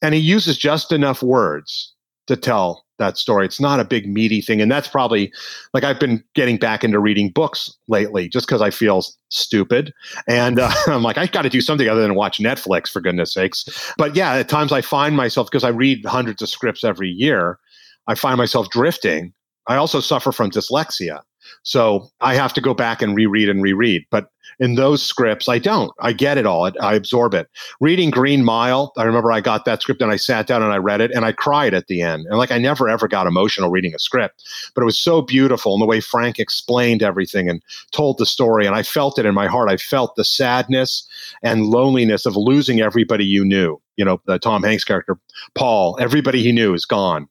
and 0.02 0.14
he 0.14 0.20
uses 0.20 0.58
just 0.58 0.92
enough 0.92 1.22
words 1.22 1.94
to 2.28 2.36
tell 2.36 2.86
that 2.98 3.18
story. 3.18 3.46
It's 3.46 3.60
not 3.60 3.80
a 3.80 3.86
big 3.86 4.08
meaty 4.08 4.42
thing. 4.42 4.62
And 4.62 4.72
that's 4.72 4.88
probably 4.88 5.34
like 5.74 5.84
I've 5.84 6.00
been 6.00 6.24
getting 6.36 6.58
back 6.58 6.84
into 6.84 7.00
reading 7.00 7.30
books 7.30 7.76
lately 7.88 8.30
just 8.30 8.48
because 8.48 8.62
I 8.62 8.70
feel 8.70 9.04
stupid. 9.30 9.92
And 10.28 10.60
uh, 10.60 10.72
I'm 10.88 11.04
like, 11.04 11.18
I 11.18 11.28
got 11.28 11.42
to 11.42 11.50
do 11.50 11.62
something 11.62 11.90
other 11.90 12.02
than 12.02 12.16
watch 12.16 12.40
Netflix, 12.40 12.90
for 12.90 13.02
goodness 13.02 13.34
sakes. 13.34 13.66
But 13.98 14.16
yeah, 14.16 14.34
at 14.36 14.50
times 14.50 14.72
I 14.72 14.82
find 14.82 15.18
myself, 15.18 15.48
because 15.48 15.64
I 15.64 15.70
read 15.70 16.06
hundreds 16.06 16.42
of 16.42 16.50
scripts 16.50 16.84
every 16.84 17.10
year, 17.10 17.60
I 18.08 18.16
find 18.16 18.38
myself 18.38 18.70
drifting. 18.70 19.34
I 19.68 19.76
also 19.76 20.00
suffer 20.00 20.32
from 20.32 20.52
dyslexia. 20.52 21.22
So 21.64 22.10
I 22.22 22.36
have 22.36 22.54
to 22.54 22.62
go 22.62 22.74
back 22.74 23.02
and 23.02 23.16
reread 23.16 23.50
and 23.50 23.62
reread. 23.62 24.06
But 24.10 24.28
in 24.60 24.76
those 24.76 25.02
scripts, 25.02 25.50
I 25.50 25.60
don't. 25.60 25.92
I 26.00 26.14
get 26.14 26.38
it 26.38 26.46
all. 26.46 26.72
I 26.80 26.94
absorb 26.94 27.34
it. 27.34 27.48
Reading 27.80 28.12
Green 28.12 28.44
Mile, 28.44 28.92
I 28.98 29.04
remember 29.04 29.32
I 29.32 29.42
got 29.42 29.66
that 29.66 29.82
script 29.82 30.02
and 30.02 30.12
I 30.12 30.18
sat 30.18 30.46
down 30.46 30.62
and 30.62 30.74
I 30.74 30.78
read 30.78 31.02
it 31.02 31.12
and 31.12 31.26
I 31.26 31.32
cried 31.32 31.74
at 31.74 31.88
the 31.88 32.02
end. 32.02 32.26
And 32.28 32.38
like 32.38 32.52
I 32.52 32.58
never 32.58 32.90
ever 32.90 33.08
got 33.08 33.28
emotional 33.28 33.70
reading 33.70 33.96
a 33.96 34.00
script, 34.00 34.44
but 34.76 34.82
it 34.82 34.86
was 34.86 34.98
so 34.98 35.22
beautiful 35.22 35.74
and 35.74 35.82
the 35.82 35.88
way 35.88 36.00
Frank 36.00 36.38
explained 36.38 37.02
everything 37.02 37.50
and 37.50 37.64
told 37.92 38.18
the 38.18 38.26
story. 38.26 38.66
And 38.66 38.76
I 38.76 38.84
felt 38.84 39.18
it 39.18 39.26
in 39.26 39.34
my 39.34 39.48
heart. 39.48 39.70
I 39.70 39.78
felt 39.78 40.16
the 40.16 40.26
sadness 40.26 41.08
and 41.42 41.68
loneliness 41.68 42.26
of 42.26 42.36
losing 42.36 42.82
everybody 42.82 43.26
you 43.26 43.44
knew. 43.44 43.82
You 43.98 44.06
know, 44.06 44.22
the 44.26 44.40
Tom 44.40 44.64
Hanks 44.64 44.84
character, 44.84 45.18
Paul, 45.56 45.98
everybody 46.00 46.42
he 46.42 46.52
knew 46.52 46.74
is 46.74 46.86
gone 46.86 47.28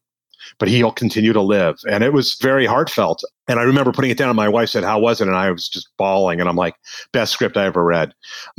but 0.59 0.69
he'll 0.69 0.93
continue 0.93 1.33
to 1.33 1.41
live. 1.43 1.77
And 1.91 2.05
it 2.05 2.13
was 2.13 2.35
very 2.35 2.67
heartfelt. 2.67 3.23
And 3.49 3.59
I 3.59 3.63
remember 3.63 3.93
putting 3.93 4.11
it 4.11 4.19
down, 4.19 4.29
and 4.29 4.37
my 4.37 4.49
wife 4.49 4.69
said, 4.69 4.85
How 4.85 4.99
was 4.99 5.21
it? 5.21 5.29
And 5.29 5.37
I 5.37 5.51
was 5.51 5.69
just 5.69 5.89
bawling. 5.99 6.41
And 6.41 6.49
I'm 6.49 6.57
like, 6.57 6.75
Best 7.13 7.33
script 7.33 7.57
I 7.57 7.67
ever 7.67 7.85
read. 7.85 8.13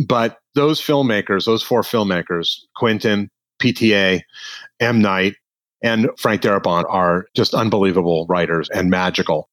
But 0.05 0.37
those 0.55 0.81
filmmakers, 0.81 1.45
those 1.45 1.63
four 1.63 1.81
filmmakers, 1.81 2.57
Quentin, 2.75 3.29
PTA, 3.61 4.21
M. 4.79 5.01
Night, 5.01 5.35
and 5.83 6.09
Frank 6.17 6.41
Darabont 6.41 6.85
are 6.89 7.25
just 7.35 7.53
unbelievable 7.53 8.25
writers 8.29 8.69
and 8.69 8.89
magical. 8.89 9.49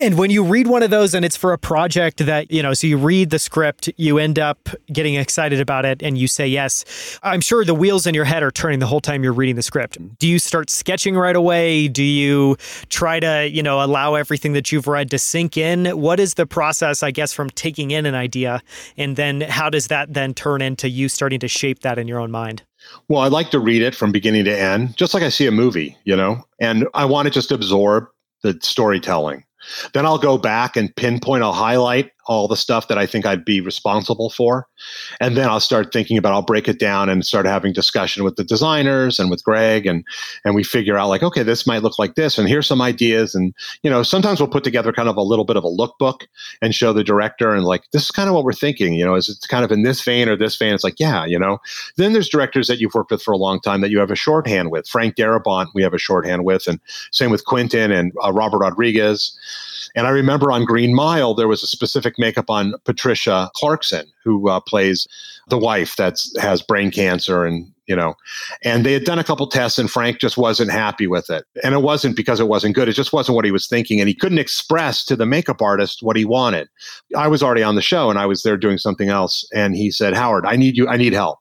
And 0.00 0.16
when 0.16 0.30
you 0.30 0.44
read 0.44 0.68
one 0.68 0.84
of 0.84 0.90
those 0.90 1.12
and 1.12 1.24
it's 1.24 1.36
for 1.36 1.52
a 1.52 1.58
project 1.58 2.18
that, 2.18 2.52
you 2.52 2.62
know, 2.62 2.72
so 2.72 2.86
you 2.86 2.96
read 2.96 3.30
the 3.30 3.38
script, 3.40 3.90
you 3.96 4.18
end 4.18 4.38
up 4.38 4.68
getting 4.92 5.16
excited 5.16 5.60
about 5.60 5.84
it 5.84 6.04
and 6.04 6.16
you 6.16 6.28
say 6.28 6.46
yes. 6.46 7.18
I'm 7.24 7.40
sure 7.40 7.64
the 7.64 7.74
wheels 7.74 8.06
in 8.06 8.14
your 8.14 8.24
head 8.24 8.44
are 8.44 8.52
turning 8.52 8.78
the 8.78 8.86
whole 8.86 9.00
time 9.00 9.24
you're 9.24 9.32
reading 9.32 9.56
the 9.56 9.62
script. 9.62 9.98
Do 10.20 10.28
you 10.28 10.38
start 10.38 10.70
sketching 10.70 11.16
right 11.16 11.34
away? 11.34 11.88
Do 11.88 12.04
you 12.04 12.56
try 12.90 13.18
to, 13.18 13.48
you 13.50 13.60
know, 13.60 13.82
allow 13.84 14.14
everything 14.14 14.52
that 14.52 14.70
you've 14.70 14.86
read 14.86 15.10
to 15.10 15.18
sink 15.18 15.56
in? 15.56 15.86
What 15.86 16.20
is 16.20 16.34
the 16.34 16.46
process, 16.46 17.02
I 17.02 17.10
guess, 17.10 17.32
from 17.32 17.50
taking 17.50 17.90
in 17.90 18.06
an 18.06 18.14
idea 18.14 18.62
and 18.96 19.16
then 19.16 19.40
how 19.40 19.68
does 19.68 19.88
that 19.88 20.14
then 20.14 20.32
turn 20.32 20.62
into 20.62 20.88
you 20.88 21.08
starting 21.08 21.40
to 21.40 21.48
shape 21.48 21.80
that 21.80 21.98
in 21.98 22.06
your 22.06 22.20
own 22.20 22.30
mind? 22.30 22.62
Well, 23.08 23.20
I 23.20 23.26
like 23.26 23.50
to 23.50 23.58
read 23.58 23.82
it 23.82 23.96
from 23.96 24.12
beginning 24.12 24.44
to 24.44 24.56
end, 24.56 24.96
just 24.96 25.12
like 25.12 25.24
I 25.24 25.28
see 25.28 25.48
a 25.48 25.50
movie, 25.50 25.96
you 26.04 26.14
know, 26.14 26.44
and 26.60 26.86
I 26.94 27.04
want 27.04 27.26
to 27.26 27.30
just 27.32 27.50
absorb 27.50 28.06
the 28.42 28.56
storytelling. 28.62 29.42
Then 29.92 30.06
I'll 30.06 30.18
go 30.18 30.38
back 30.38 30.76
and 30.76 30.94
pinpoint, 30.94 31.42
I'll 31.42 31.52
highlight 31.52 32.12
all 32.28 32.46
the 32.46 32.56
stuff 32.56 32.88
that 32.88 32.98
I 32.98 33.06
think 33.06 33.26
I'd 33.26 33.44
be 33.44 33.60
responsible 33.60 34.30
for. 34.30 34.66
And 35.20 35.36
then 35.36 35.48
I'll 35.48 35.60
start 35.60 35.92
thinking 35.92 36.18
about, 36.18 36.34
I'll 36.34 36.42
break 36.42 36.68
it 36.68 36.78
down 36.78 37.08
and 37.08 37.24
start 37.24 37.46
having 37.46 37.72
discussion 37.72 38.22
with 38.22 38.36
the 38.36 38.44
designers 38.44 39.18
and 39.18 39.30
with 39.30 39.42
Greg. 39.42 39.86
And, 39.86 40.04
and 40.44 40.54
we 40.54 40.62
figure 40.62 40.98
out 40.98 41.08
like, 41.08 41.22
okay, 41.22 41.42
this 41.42 41.66
might 41.66 41.82
look 41.82 41.98
like 41.98 42.14
this. 42.14 42.38
And 42.38 42.46
here's 42.46 42.66
some 42.66 42.82
ideas. 42.82 43.34
And, 43.34 43.54
you 43.82 43.90
know, 43.90 44.02
sometimes 44.02 44.40
we'll 44.40 44.48
put 44.48 44.62
together 44.62 44.92
kind 44.92 45.08
of 45.08 45.16
a 45.16 45.22
little 45.22 45.46
bit 45.46 45.56
of 45.56 45.64
a 45.64 45.68
lookbook 45.68 46.26
and 46.60 46.74
show 46.74 46.92
the 46.92 47.02
director 47.02 47.54
and 47.54 47.64
like, 47.64 47.90
this 47.92 48.04
is 48.04 48.10
kind 48.10 48.28
of 48.28 48.34
what 48.34 48.44
we're 48.44 48.52
thinking, 48.52 48.92
you 48.92 49.04
know, 49.04 49.14
is 49.14 49.28
it 49.28 49.48
kind 49.48 49.64
of 49.64 49.72
in 49.72 49.82
this 49.82 50.02
vein 50.02 50.28
or 50.28 50.36
this 50.36 50.56
vein? 50.56 50.74
It's 50.74 50.84
like, 50.84 51.00
yeah, 51.00 51.24
you 51.24 51.38
know, 51.38 51.58
then 51.96 52.12
there's 52.12 52.28
directors 52.28 52.68
that 52.68 52.78
you've 52.78 52.94
worked 52.94 53.10
with 53.10 53.22
for 53.22 53.32
a 53.32 53.38
long 53.38 53.58
time 53.60 53.80
that 53.80 53.90
you 53.90 53.98
have 53.98 54.10
a 54.10 54.16
shorthand 54.16 54.70
with. 54.70 54.86
Frank 54.86 55.16
Darabont, 55.16 55.68
we 55.74 55.82
have 55.82 55.94
a 55.94 55.98
shorthand 55.98 56.44
with, 56.44 56.66
and 56.66 56.78
same 57.10 57.30
with 57.30 57.46
Quentin 57.46 57.90
and 57.90 58.12
uh, 58.22 58.32
Robert 58.32 58.58
Rodriguez. 58.58 59.36
And 59.94 60.06
I 60.06 60.10
remember 60.10 60.52
on 60.52 60.64
Green 60.64 60.94
Mile, 60.94 61.34
there 61.34 61.48
was 61.48 61.62
a 61.62 61.66
specific 61.66 62.14
makeup 62.18 62.50
on 62.50 62.74
Patricia 62.84 63.50
Clarkson, 63.54 64.06
who 64.24 64.48
uh, 64.48 64.60
plays 64.60 65.06
the 65.48 65.58
wife 65.58 65.96
that 65.96 66.20
has 66.40 66.62
brain 66.62 66.90
cancer 66.90 67.44
and 67.44 67.72
you 67.86 67.96
know 67.96 68.14
and 68.62 68.84
they 68.84 68.92
had 68.92 69.04
done 69.04 69.18
a 69.18 69.24
couple 69.24 69.46
tests 69.46 69.78
and 69.78 69.90
frank 69.90 70.20
just 70.20 70.36
wasn't 70.36 70.70
happy 70.70 71.06
with 71.06 71.30
it. 71.30 71.44
And 71.64 71.74
it 71.74 71.82
wasn't 71.82 72.16
because 72.16 72.38
it 72.38 72.48
wasn't 72.48 72.74
good 72.74 72.88
it 72.88 72.92
just 72.92 73.12
wasn't 73.12 73.36
what 73.36 73.44
he 73.44 73.50
was 73.50 73.66
thinking 73.66 74.00
and 74.00 74.08
he 74.08 74.14
couldn't 74.14 74.38
express 74.38 75.04
to 75.06 75.16
the 75.16 75.26
makeup 75.26 75.62
artist 75.62 76.02
what 76.02 76.16
he 76.16 76.24
wanted. 76.24 76.68
I 77.16 77.28
was 77.28 77.42
already 77.42 77.62
on 77.62 77.74
the 77.74 77.82
show 77.82 78.10
and 78.10 78.18
i 78.18 78.26
was 78.26 78.42
there 78.42 78.56
doing 78.56 78.78
something 78.78 79.08
else 79.08 79.48
and 79.54 79.74
he 79.74 79.90
said 79.90 80.14
howard 80.14 80.44
i 80.46 80.56
need 80.56 80.76
you 80.76 80.88
i 80.88 80.96
need 80.96 81.12
help. 81.12 81.38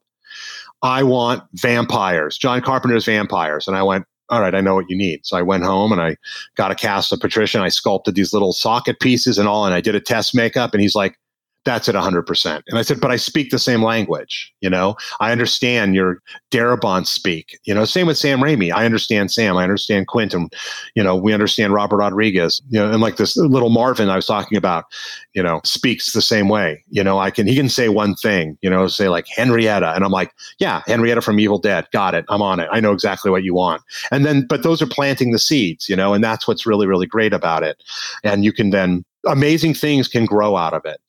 I 0.82 1.04
want 1.04 1.44
vampires 1.54 2.38
john 2.38 2.62
carpenter's 2.62 3.06
vampires. 3.06 3.68
And 3.68 3.76
i 3.76 3.84
went 3.84 4.06
all 4.30 4.42
right, 4.42 4.56
I 4.56 4.62
know 4.62 4.76
what 4.76 4.90
you 4.90 4.98
need. 4.98 5.26
So 5.26 5.38
I 5.38 5.42
went 5.42 5.64
home 5.64 5.92
and 5.92 6.02
I 6.02 6.18
got 6.56 6.72
a 6.72 6.76
cast 6.76 7.12
of 7.12 7.20
Patricia 7.20 7.58
and 7.58 7.66
I 7.66 7.70
sculpted 7.70 8.16
these 8.16 8.34
little 8.34 8.54
socket 8.54 9.00
pieces 9.00 9.38
and 9.38 9.48
all. 9.48 9.66
And 9.66 9.74
I 9.74 9.82
did 9.82 9.96
a 9.96 10.02
test 10.02 10.36
makeup. 10.36 10.74
And 10.74 10.82
he's 10.82 10.96
like, 10.96 11.18
that's 11.68 11.90
at 11.90 11.96
100%. 11.96 12.64
And 12.68 12.80
I 12.80 12.82
said, 12.82 13.02
but 13.02 13.12
I 13.12 13.18
speak 13.18 13.50
the 13.50 13.60
same 13.60 13.84
language. 13.84 14.54
You 14.62 14.70
know, 14.70 14.96
I 15.20 15.34
understand 15.34 15.96
your 15.96 16.22
Darabont 16.50 17.08
speak. 17.08 17.60
You 17.66 17.74
know, 17.74 17.84
same 17.84 18.08
with 18.08 18.18
Sam 18.18 18.40
Raimi. 18.40 18.72
I 18.72 18.86
understand 18.86 19.32
Sam. 19.32 19.58
I 19.58 19.64
understand 19.64 20.08
Quentin. 20.08 20.50
You 20.96 21.04
know, 21.04 21.16
we 21.18 21.34
understand 21.34 21.74
Robert 21.74 21.98
Rodriguez. 21.98 22.62
You 22.70 22.80
know, 22.80 22.90
and 22.90 23.02
like 23.02 23.18
this 23.18 23.36
little 23.36 23.70
Marvin 23.70 24.10
I 24.10 24.16
was 24.16 24.26
talking 24.26 24.58
about, 24.58 24.86
you 25.34 25.44
know, 25.44 25.60
speaks 25.66 26.14
the 26.14 26.22
same 26.22 26.48
way. 26.48 26.84
You 26.90 27.04
know, 27.04 27.20
I 27.20 27.32
can, 27.32 27.48
he 27.48 27.56
can 27.56 27.68
say 27.68 27.90
one 27.90 28.16
thing, 28.16 28.58
you 28.62 28.70
know, 28.70 28.88
say 28.88 29.10
like 29.10 29.28
Henrietta. 29.28 29.94
And 29.94 30.06
I'm 30.06 30.12
like, 30.12 30.32
yeah, 30.60 30.84
Henrietta 30.88 31.22
from 31.22 31.38
Evil 31.38 31.60
Dead. 31.60 31.86
Got 31.92 32.16
it. 32.16 32.24
I'm 32.30 32.42
on 32.42 32.62
it. 32.62 32.70
I 32.72 32.80
know 32.80 32.94
exactly 32.94 33.30
what 33.30 33.44
you 33.44 33.54
want. 33.54 33.82
And 34.10 34.26
then, 34.26 34.48
but 34.48 34.64
those 34.64 34.82
are 34.82 34.88
planting 34.88 35.32
the 35.34 35.40
seeds, 35.40 35.90
you 35.90 35.98
know, 35.98 36.14
and 36.14 36.24
that's 36.24 36.48
what's 36.48 36.66
really, 36.66 36.88
really 36.88 37.08
great 37.08 37.34
about 37.34 37.64
it. 37.64 37.84
And 38.24 38.46
you 38.46 38.54
can 38.54 38.70
then, 38.70 39.04
amazing 39.26 39.74
things 39.74 40.08
can 40.08 40.26
grow 40.26 40.56
out 40.56 40.74
of 40.74 40.86
it 40.86 41.02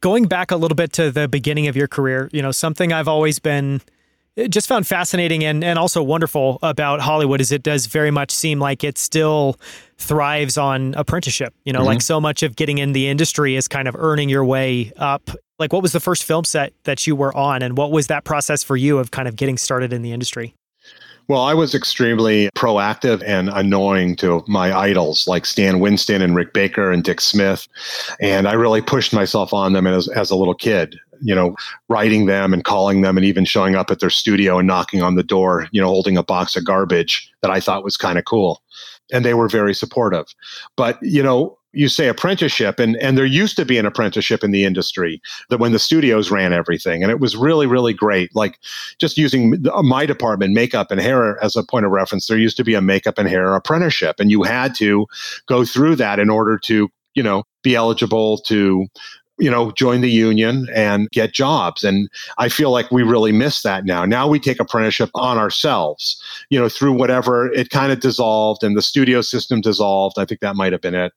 going 0.00 0.26
back 0.26 0.50
a 0.50 0.56
little 0.56 0.76
bit 0.76 0.92
to 0.94 1.10
the 1.10 1.28
beginning 1.28 1.68
of 1.68 1.76
your 1.76 1.88
career, 1.88 2.28
you 2.32 2.42
know, 2.42 2.52
something 2.52 2.92
I've 2.92 3.08
always 3.08 3.38
been 3.38 3.80
just 4.48 4.68
found 4.68 4.86
fascinating 4.86 5.44
and, 5.44 5.62
and 5.62 5.78
also 5.78 6.02
wonderful 6.02 6.58
about 6.62 7.00
Hollywood 7.00 7.40
is 7.40 7.52
it 7.52 7.62
does 7.62 7.86
very 7.86 8.10
much 8.10 8.30
seem 8.30 8.58
like 8.58 8.84
it 8.84 8.96
still 8.96 9.58
thrives 9.98 10.56
on 10.56 10.94
apprenticeship. 10.94 11.54
You 11.64 11.72
know, 11.72 11.80
mm-hmm. 11.80 11.88
like 11.88 12.02
so 12.02 12.20
much 12.20 12.42
of 12.42 12.56
getting 12.56 12.78
in 12.78 12.92
the 12.92 13.08
industry 13.08 13.56
is 13.56 13.68
kind 13.68 13.88
of 13.88 13.96
earning 13.98 14.28
your 14.28 14.44
way 14.44 14.92
up. 14.96 15.30
Like, 15.58 15.72
what 15.72 15.82
was 15.82 15.92
the 15.92 16.00
first 16.00 16.24
film 16.24 16.44
set 16.44 16.72
that 16.84 17.06
you 17.06 17.14
were 17.14 17.36
on, 17.36 17.60
and 17.60 17.76
what 17.76 17.92
was 17.92 18.06
that 18.06 18.24
process 18.24 18.62
for 18.62 18.78
you 18.78 18.98
of 18.98 19.10
kind 19.10 19.28
of 19.28 19.36
getting 19.36 19.58
started 19.58 19.92
in 19.92 20.00
the 20.00 20.12
industry? 20.12 20.54
Well, 21.28 21.42
I 21.42 21.54
was 21.54 21.74
extremely 21.74 22.50
proactive 22.56 23.22
and 23.24 23.48
annoying 23.50 24.16
to 24.16 24.42
my 24.48 24.76
idols 24.76 25.28
like 25.28 25.46
Stan 25.46 25.78
Winston 25.80 26.22
and 26.22 26.34
Rick 26.34 26.52
Baker 26.52 26.90
and 26.90 27.04
Dick 27.04 27.20
Smith. 27.20 27.68
And 28.20 28.48
I 28.48 28.54
really 28.54 28.82
pushed 28.82 29.12
myself 29.12 29.54
on 29.54 29.72
them 29.72 29.86
as, 29.86 30.08
as 30.08 30.30
a 30.30 30.36
little 30.36 30.54
kid 30.54 30.98
you 31.22 31.34
know, 31.34 31.54
writing 31.88 32.26
them 32.26 32.52
and 32.52 32.64
calling 32.64 33.02
them 33.02 33.16
and 33.16 33.26
even 33.26 33.44
showing 33.44 33.74
up 33.74 33.90
at 33.90 34.00
their 34.00 34.10
studio 34.10 34.58
and 34.58 34.66
knocking 34.66 35.02
on 35.02 35.14
the 35.14 35.22
door, 35.22 35.68
you 35.70 35.80
know, 35.80 35.88
holding 35.88 36.16
a 36.16 36.22
box 36.22 36.56
of 36.56 36.64
garbage 36.64 37.30
that 37.42 37.50
I 37.50 37.60
thought 37.60 37.84
was 37.84 37.96
kind 37.96 38.18
of 38.18 38.24
cool. 38.24 38.62
And 39.12 39.24
they 39.24 39.34
were 39.34 39.48
very 39.48 39.74
supportive. 39.74 40.26
But, 40.76 40.98
you 41.02 41.22
know, 41.22 41.58
you 41.72 41.88
say 41.88 42.08
apprenticeship 42.08 42.78
and 42.78 42.96
and 42.96 43.16
there 43.16 43.26
used 43.26 43.56
to 43.56 43.64
be 43.64 43.78
an 43.78 43.86
apprenticeship 43.86 44.42
in 44.42 44.50
the 44.50 44.64
industry 44.64 45.20
that 45.48 45.58
when 45.58 45.72
the 45.72 45.78
studios 45.78 46.30
ran 46.30 46.52
everything 46.52 47.02
and 47.02 47.10
it 47.10 47.20
was 47.20 47.36
really 47.36 47.66
really 47.66 47.92
great. 47.92 48.34
Like 48.34 48.58
just 48.98 49.16
using 49.16 49.62
my 49.82 50.06
department 50.06 50.54
makeup 50.54 50.90
and 50.90 51.00
hair 51.00 51.42
as 51.42 51.56
a 51.56 51.62
point 51.62 51.86
of 51.86 51.92
reference 51.92 52.26
there 52.26 52.38
used 52.38 52.56
to 52.56 52.64
be 52.64 52.74
a 52.74 52.80
makeup 52.80 53.18
and 53.18 53.28
hair 53.28 53.54
apprenticeship 53.54 54.16
and 54.18 54.30
you 54.30 54.42
had 54.42 54.74
to 54.76 55.06
go 55.46 55.64
through 55.64 55.96
that 55.96 56.18
in 56.18 56.30
order 56.30 56.58
to 56.58 56.88
you 57.14 57.22
know 57.22 57.44
be 57.62 57.74
eligible 57.74 58.38
to 58.38 58.86
you 59.40 59.50
know, 59.50 59.72
join 59.72 60.00
the 60.00 60.10
union 60.10 60.68
and 60.74 61.10
get 61.10 61.32
jobs. 61.32 61.82
And 61.82 62.08
I 62.38 62.48
feel 62.48 62.70
like 62.70 62.90
we 62.90 63.02
really 63.02 63.32
miss 63.32 63.62
that 63.62 63.84
now. 63.84 64.04
Now 64.04 64.28
we 64.28 64.38
take 64.38 64.60
apprenticeship 64.60 65.10
on 65.14 65.38
ourselves, 65.38 66.22
you 66.50 66.60
know, 66.60 66.68
through 66.68 66.92
whatever 66.92 67.52
it 67.52 67.70
kind 67.70 67.90
of 67.90 68.00
dissolved 68.00 68.62
and 68.62 68.76
the 68.76 68.82
studio 68.82 69.20
system 69.20 69.60
dissolved. 69.60 70.18
I 70.18 70.24
think 70.24 70.40
that 70.40 70.56
might 70.56 70.72
have 70.72 70.80
been 70.80 70.94
it. 70.94 71.12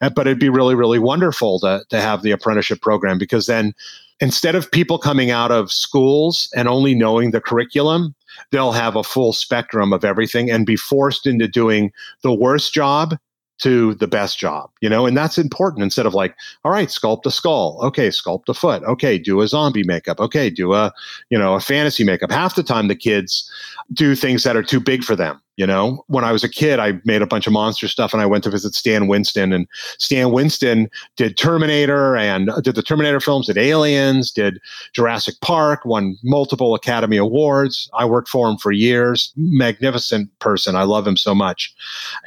But 0.00 0.26
it'd 0.26 0.40
be 0.40 0.48
really, 0.48 0.74
really 0.74 0.98
wonderful 0.98 1.60
to, 1.60 1.84
to 1.88 2.00
have 2.00 2.22
the 2.22 2.32
apprenticeship 2.32 2.80
program 2.80 3.18
because 3.18 3.46
then 3.46 3.74
instead 4.20 4.54
of 4.54 4.70
people 4.70 4.98
coming 4.98 5.30
out 5.30 5.52
of 5.52 5.70
schools 5.70 6.50
and 6.54 6.68
only 6.68 6.94
knowing 6.94 7.30
the 7.30 7.40
curriculum, 7.40 8.14
they'll 8.50 8.72
have 8.72 8.96
a 8.96 9.04
full 9.04 9.32
spectrum 9.32 9.92
of 9.92 10.04
everything 10.04 10.50
and 10.50 10.66
be 10.66 10.76
forced 10.76 11.26
into 11.26 11.46
doing 11.46 11.92
the 12.22 12.34
worst 12.34 12.72
job 12.72 13.16
to 13.58 13.94
the 13.94 14.06
best 14.06 14.38
job, 14.38 14.70
you 14.80 14.88
know, 14.88 15.06
and 15.06 15.16
that's 15.16 15.38
important 15.38 15.82
instead 15.82 16.06
of 16.06 16.14
like, 16.14 16.34
all 16.64 16.72
right, 16.72 16.88
sculpt 16.88 17.26
a 17.26 17.30
skull. 17.30 17.78
Okay, 17.82 18.08
sculpt 18.08 18.48
a 18.48 18.54
foot. 18.54 18.82
Okay, 18.84 19.18
do 19.18 19.40
a 19.40 19.48
zombie 19.48 19.84
makeup. 19.84 20.20
Okay, 20.20 20.50
do 20.50 20.74
a, 20.74 20.92
you 21.30 21.38
know, 21.38 21.54
a 21.54 21.60
fantasy 21.60 22.04
makeup. 22.04 22.30
Half 22.30 22.54
the 22.54 22.62
time 22.62 22.88
the 22.88 22.96
kids 22.96 23.50
do 23.92 24.14
things 24.14 24.44
that 24.44 24.56
are 24.56 24.62
too 24.62 24.80
big 24.80 25.02
for 25.02 25.16
them. 25.16 25.40
You 25.56 25.66
know, 25.66 26.04
when 26.06 26.22
I 26.22 26.30
was 26.30 26.44
a 26.44 26.48
kid, 26.48 26.78
I 26.78 27.00
made 27.04 27.20
a 27.20 27.26
bunch 27.26 27.48
of 27.48 27.52
monster 27.52 27.88
stuff 27.88 28.12
and 28.12 28.22
I 28.22 28.26
went 28.26 28.44
to 28.44 28.50
visit 28.50 28.76
Stan 28.76 29.08
Winston. 29.08 29.52
And 29.52 29.66
Stan 29.98 30.30
Winston 30.30 30.88
did 31.16 31.36
Terminator 31.36 32.16
and 32.16 32.48
uh, 32.48 32.60
did 32.60 32.76
the 32.76 32.82
Terminator 32.82 33.18
films, 33.18 33.48
did 33.48 33.58
Aliens, 33.58 34.30
did 34.30 34.60
Jurassic 34.92 35.34
Park, 35.40 35.84
won 35.84 36.16
multiple 36.22 36.76
Academy 36.76 37.16
Awards. 37.16 37.90
I 37.94 38.04
worked 38.04 38.28
for 38.28 38.48
him 38.48 38.56
for 38.56 38.70
years. 38.70 39.32
Magnificent 39.34 40.30
person. 40.38 40.76
I 40.76 40.84
love 40.84 41.04
him 41.04 41.16
so 41.16 41.34
much. 41.34 41.74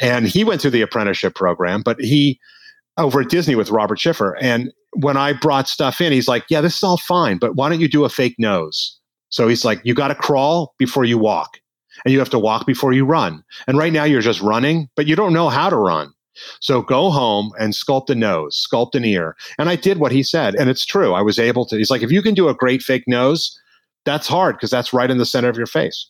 And 0.01 0.27
he 0.27 0.43
went 0.43 0.59
through 0.59 0.71
the 0.71 0.81
apprenticeship 0.81 1.33
program, 1.33 1.83
but 1.83 2.01
he, 2.01 2.37
over 2.97 3.21
at 3.21 3.29
Disney 3.29 3.55
with 3.55 3.71
Robert 3.71 3.99
Schiffer. 3.99 4.37
And 4.41 4.71
when 4.93 5.17
I 5.17 5.33
brought 5.33 5.67
stuff 5.67 6.01
in, 6.01 6.11
he's 6.11 6.27
like, 6.27 6.45
Yeah, 6.49 6.61
this 6.61 6.77
is 6.77 6.83
all 6.83 6.97
fine, 6.97 7.37
but 7.37 7.55
why 7.55 7.69
don't 7.69 7.79
you 7.79 7.87
do 7.87 8.05
a 8.05 8.09
fake 8.09 8.35
nose? 8.37 8.97
So 9.29 9.47
he's 9.47 9.65
like, 9.65 9.81
You 9.83 9.93
got 9.93 10.09
to 10.09 10.15
crawl 10.15 10.73
before 10.77 11.05
you 11.05 11.17
walk 11.17 11.59
and 12.05 12.11
you 12.11 12.19
have 12.19 12.29
to 12.31 12.39
walk 12.39 12.65
before 12.65 12.93
you 12.93 13.05
run. 13.05 13.43
And 13.67 13.77
right 13.77 13.93
now 13.93 14.03
you're 14.03 14.21
just 14.21 14.41
running, 14.41 14.89
but 14.95 15.07
you 15.07 15.15
don't 15.15 15.33
know 15.33 15.49
how 15.49 15.69
to 15.69 15.77
run. 15.77 16.11
So 16.59 16.81
go 16.81 17.09
home 17.09 17.51
and 17.59 17.73
sculpt 17.73 18.09
a 18.09 18.15
nose, 18.15 18.65
sculpt 18.71 18.95
an 18.95 19.05
ear. 19.05 19.35
And 19.59 19.69
I 19.69 19.75
did 19.75 19.99
what 19.99 20.11
he 20.11 20.23
said. 20.23 20.55
And 20.55 20.69
it's 20.69 20.85
true. 20.85 21.13
I 21.13 21.21
was 21.21 21.37
able 21.37 21.65
to. 21.67 21.77
He's 21.77 21.91
like, 21.91 22.01
if 22.01 22.11
you 22.11 22.21
can 22.21 22.33
do 22.33 22.47
a 22.47 22.55
great 22.55 22.81
fake 22.81 23.03
nose, 23.05 23.57
that's 24.05 24.27
hard 24.27 24.55
because 24.55 24.71
that's 24.71 24.93
right 24.93 25.11
in 25.11 25.17
the 25.17 25.25
center 25.25 25.49
of 25.49 25.57
your 25.57 25.67
face. 25.67 26.09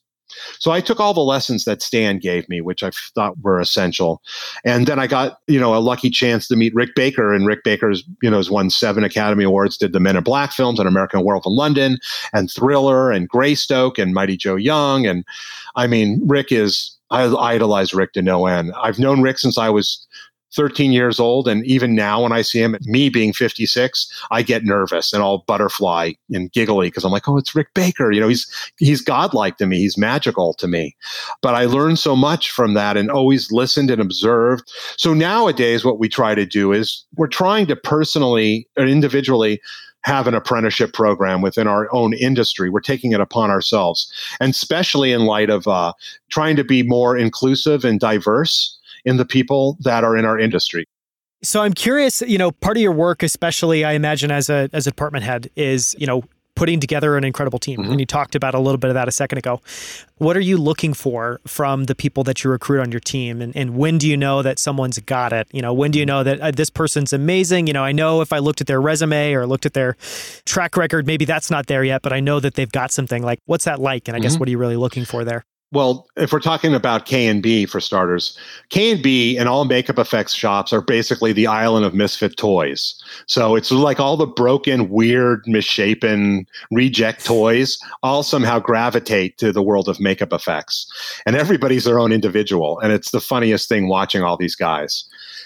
So 0.59 0.71
I 0.71 0.81
took 0.81 0.99
all 0.99 1.13
the 1.13 1.21
lessons 1.21 1.65
that 1.65 1.81
Stan 1.81 2.19
gave 2.19 2.47
me, 2.49 2.61
which 2.61 2.83
I 2.83 2.91
thought 3.15 3.39
were 3.41 3.59
essential. 3.59 4.21
And 4.65 4.87
then 4.87 4.99
I 4.99 5.07
got, 5.07 5.39
you 5.47 5.59
know, 5.59 5.75
a 5.75 5.79
lucky 5.79 6.09
chance 6.09 6.47
to 6.47 6.55
meet 6.55 6.75
Rick 6.75 6.95
Baker. 6.95 7.33
And 7.33 7.45
Rick 7.45 7.63
Baker's, 7.63 8.03
you 8.21 8.29
know, 8.29 8.37
has 8.37 8.49
won 8.49 8.69
seven 8.69 9.03
Academy 9.03 9.43
Awards, 9.43 9.77
did 9.77 9.93
the 9.93 9.99
Men 9.99 10.17
in 10.17 10.23
Black 10.23 10.51
films 10.51 10.79
and 10.79 10.87
American 10.87 11.23
Werewolf 11.23 11.45
in 11.45 11.55
London 11.55 11.97
and 12.33 12.51
Thriller 12.51 13.11
and 13.11 13.27
Greystoke 13.27 13.97
and 13.97 14.13
Mighty 14.13 14.37
Joe 14.37 14.55
Young. 14.55 15.05
And 15.05 15.25
I 15.75 15.87
mean, 15.87 16.21
Rick 16.25 16.51
is, 16.51 16.97
I 17.09 17.23
idolize 17.25 17.93
Rick 17.93 18.13
to 18.13 18.21
no 18.21 18.45
end. 18.45 18.71
I've 18.81 18.99
known 18.99 19.21
Rick 19.21 19.39
since 19.39 19.57
I 19.57 19.69
was 19.69 20.07
13 20.53 20.91
years 20.91 21.19
old. 21.19 21.47
And 21.47 21.65
even 21.65 21.95
now, 21.95 22.23
when 22.23 22.31
I 22.31 22.41
see 22.41 22.59
him, 22.59 22.75
me 22.81 23.09
being 23.09 23.33
56, 23.33 24.07
I 24.31 24.41
get 24.41 24.63
nervous 24.63 25.13
and 25.13 25.23
all 25.23 25.43
butterfly 25.47 26.13
and 26.31 26.51
giggly 26.51 26.87
because 26.87 27.03
I'm 27.03 27.11
like, 27.11 27.27
oh, 27.27 27.37
it's 27.37 27.55
Rick 27.55 27.73
Baker. 27.73 28.11
You 28.11 28.19
know, 28.19 28.27
he's 28.27 28.71
he's 28.77 29.01
godlike 29.01 29.57
to 29.57 29.65
me. 29.65 29.77
He's 29.77 29.97
magical 29.97 30.53
to 30.55 30.67
me. 30.67 30.95
But 31.41 31.55
I 31.55 31.65
learned 31.65 31.99
so 31.99 32.15
much 32.15 32.51
from 32.51 32.73
that 32.73 32.97
and 32.97 33.09
always 33.09 33.51
listened 33.51 33.89
and 33.89 34.01
observed. 34.01 34.71
So 34.97 35.13
nowadays, 35.13 35.85
what 35.85 35.99
we 35.99 36.09
try 36.09 36.35
to 36.35 36.45
do 36.45 36.71
is 36.73 37.05
we're 37.15 37.27
trying 37.27 37.67
to 37.67 37.75
personally 37.75 38.67
or 38.77 38.85
individually 38.85 39.61
have 40.03 40.27
an 40.27 40.33
apprenticeship 40.33 40.93
program 40.93 41.41
within 41.41 41.67
our 41.67 41.87
own 41.93 42.13
industry. 42.13 42.69
We're 42.69 42.79
taking 42.79 43.11
it 43.11 43.21
upon 43.21 43.51
ourselves, 43.51 44.11
and 44.39 44.49
especially 44.49 45.11
in 45.11 45.25
light 45.25 45.49
of 45.49 45.67
uh, 45.67 45.93
trying 46.29 46.55
to 46.55 46.63
be 46.63 46.81
more 46.83 47.15
inclusive 47.15 47.85
and 47.85 47.99
diverse 47.99 48.79
in 49.05 49.17
the 49.17 49.25
people 49.25 49.77
that 49.81 50.03
are 50.03 50.15
in 50.15 50.25
our 50.25 50.39
industry. 50.39 50.85
So 51.43 51.61
I'm 51.61 51.73
curious, 51.73 52.21
you 52.21 52.37
know, 52.37 52.51
part 52.51 52.77
of 52.77 52.83
your 52.83 52.91
work, 52.91 53.23
especially 53.23 53.83
I 53.83 53.93
imagine 53.93 54.29
as 54.31 54.49
a 54.49 54.69
as 54.73 54.85
a 54.85 54.91
department 54.91 55.23
head, 55.25 55.49
is, 55.55 55.95
you 55.97 56.05
know, 56.05 56.23
putting 56.55 56.79
together 56.79 57.17
an 57.17 57.23
incredible 57.23 57.57
team. 57.57 57.79
Mm-hmm. 57.79 57.91
And 57.91 57.99
you 57.99 58.05
talked 58.05 58.35
about 58.35 58.53
a 58.53 58.59
little 58.59 58.77
bit 58.77 58.89
of 58.89 58.93
that 58.93 59.07
a 59.07 59.11
second 59.11 59.39
ago. 59.39 59.61
What 60.17 60.37
are 60.37 60.41
you 60.41 60.57
looking 60.57 60.93
for 60.93 61.41
from 61.47 61.85
the 61.85 61.95
people 61.95 62.23
that 62.25 62.43
you 62.43 62.51
recruit 62.51 62.81
on 62.81 62.91
your 62.91 62.99
team? 62.99 63.41
And, 63.41 63.55
and 63.55 63.75
when 63.75 63.97
do 63.97 64.07
you 64.07 64.15
know 64.15 64.43
that 64.43 64.59
someone's 64.59 64.99
got 64.99 65.33
it? 65.33 65.47
You 65.51 65.61
know, 65.63 65.73
when 65.73 65.89
do 65.89 65.97
you 65.97 66.05
know 66.05 66.23
that 66.23 66.39
uh, 66.39 66.51
this 66.51 66.69
person's 66.69 67.13
amazing? 67.13 67.65
You 67.65 67.73
know, 67.73 67.83
I 67.83 67.91
know 67.91 68.21
if 68.21 68.31
I 68.31 68.37
looked 68.37 68.61
at 68.61 68.67
their 68.67 68.81
resume 68.81 69.33
or 69.33 69.47
looked 69.47 69.65
at 69.65 69.73
their 69.73 69.97
track 70.45 70.77
record, 70.77 71.07
maybe 71.07 71.25
that's 71.25 71.49
not 71.49 71.65
there 71.65 71.83
yet, 71.83 72.03
but 72.03 72.13
I 72.13 72.19
know 72.19 72.39
that 72.39 72.53
they've 72.53 72.71
got 72.71 72.91
something. 72.91 73.23
Like, 73.23 73.39
what's 73.45 73.65
that 73.65 73.79
like? 73.79 74.07
And 74.07 74.15
I 74.15 74.19
mm-hmm. 74.19 74.23
guess 74.23 74.37
what 74.37 74.47
are 74.47 74.51
you 74.51 74.59
really 74.59 74.77
looking 74.77 75.05
for 75.05 75.23
there? 75.23 75.43
Well, 75.73 76.05
if 76.17 76.33
we're 76.33 76.41
talking 76.41 76.73
about 76.73 77.05
K 77.05 77.27
and 77.27 77.41
B 77.41 77.65
for 77.65 77.79
starters, 77.79 78.37
K 78.69 78.91
and 78.91 79.01
B 79.01 79.37
and 79.37 79.47
all 79.47 79.63
makeup 79.63 79.97
effects 79.97 80.33
shops 80.33 80.73
are 80.73 80.81
basically 80.81 81.31
the 81.31 81.47
island 81.47 81.85
of 81.85 81.93
misfit 81.93 82.35
toys. 82.35 83.01
So 83.25 83.55
it's 83.55 83.71
like 83.71 83.97
all 83.97 84.17
the 84.17 84.27
broken, 84.27 84.89
weird, 84.89 85.43
misshapen, 85.47 86.45
reject 86.71 87.23
toys 87.25 87.79
all 88.03 88.21
somehow 88.21 88.59
gravitate 88.59 89.37
to 89.37 89.53
the 89.53 89.63
world 89.63 89.87
of 89.87 89.99
makeup 90.01 90.33
effects. 90.33 90.91
And 91.25 91.37
everybody's 91.37 91.85
their 91.85 91.99
own 91.99 92.11
individual. 92.11 92.77
And 92.79 92.91
it's 92.91 93.11
the 93.11 93.21
funniest 93.21 93.69
thing 93.69 93.87
watching 93.87 94.23
all 94.23 94.35
these 94.35 94.55
guys 94.55 95.05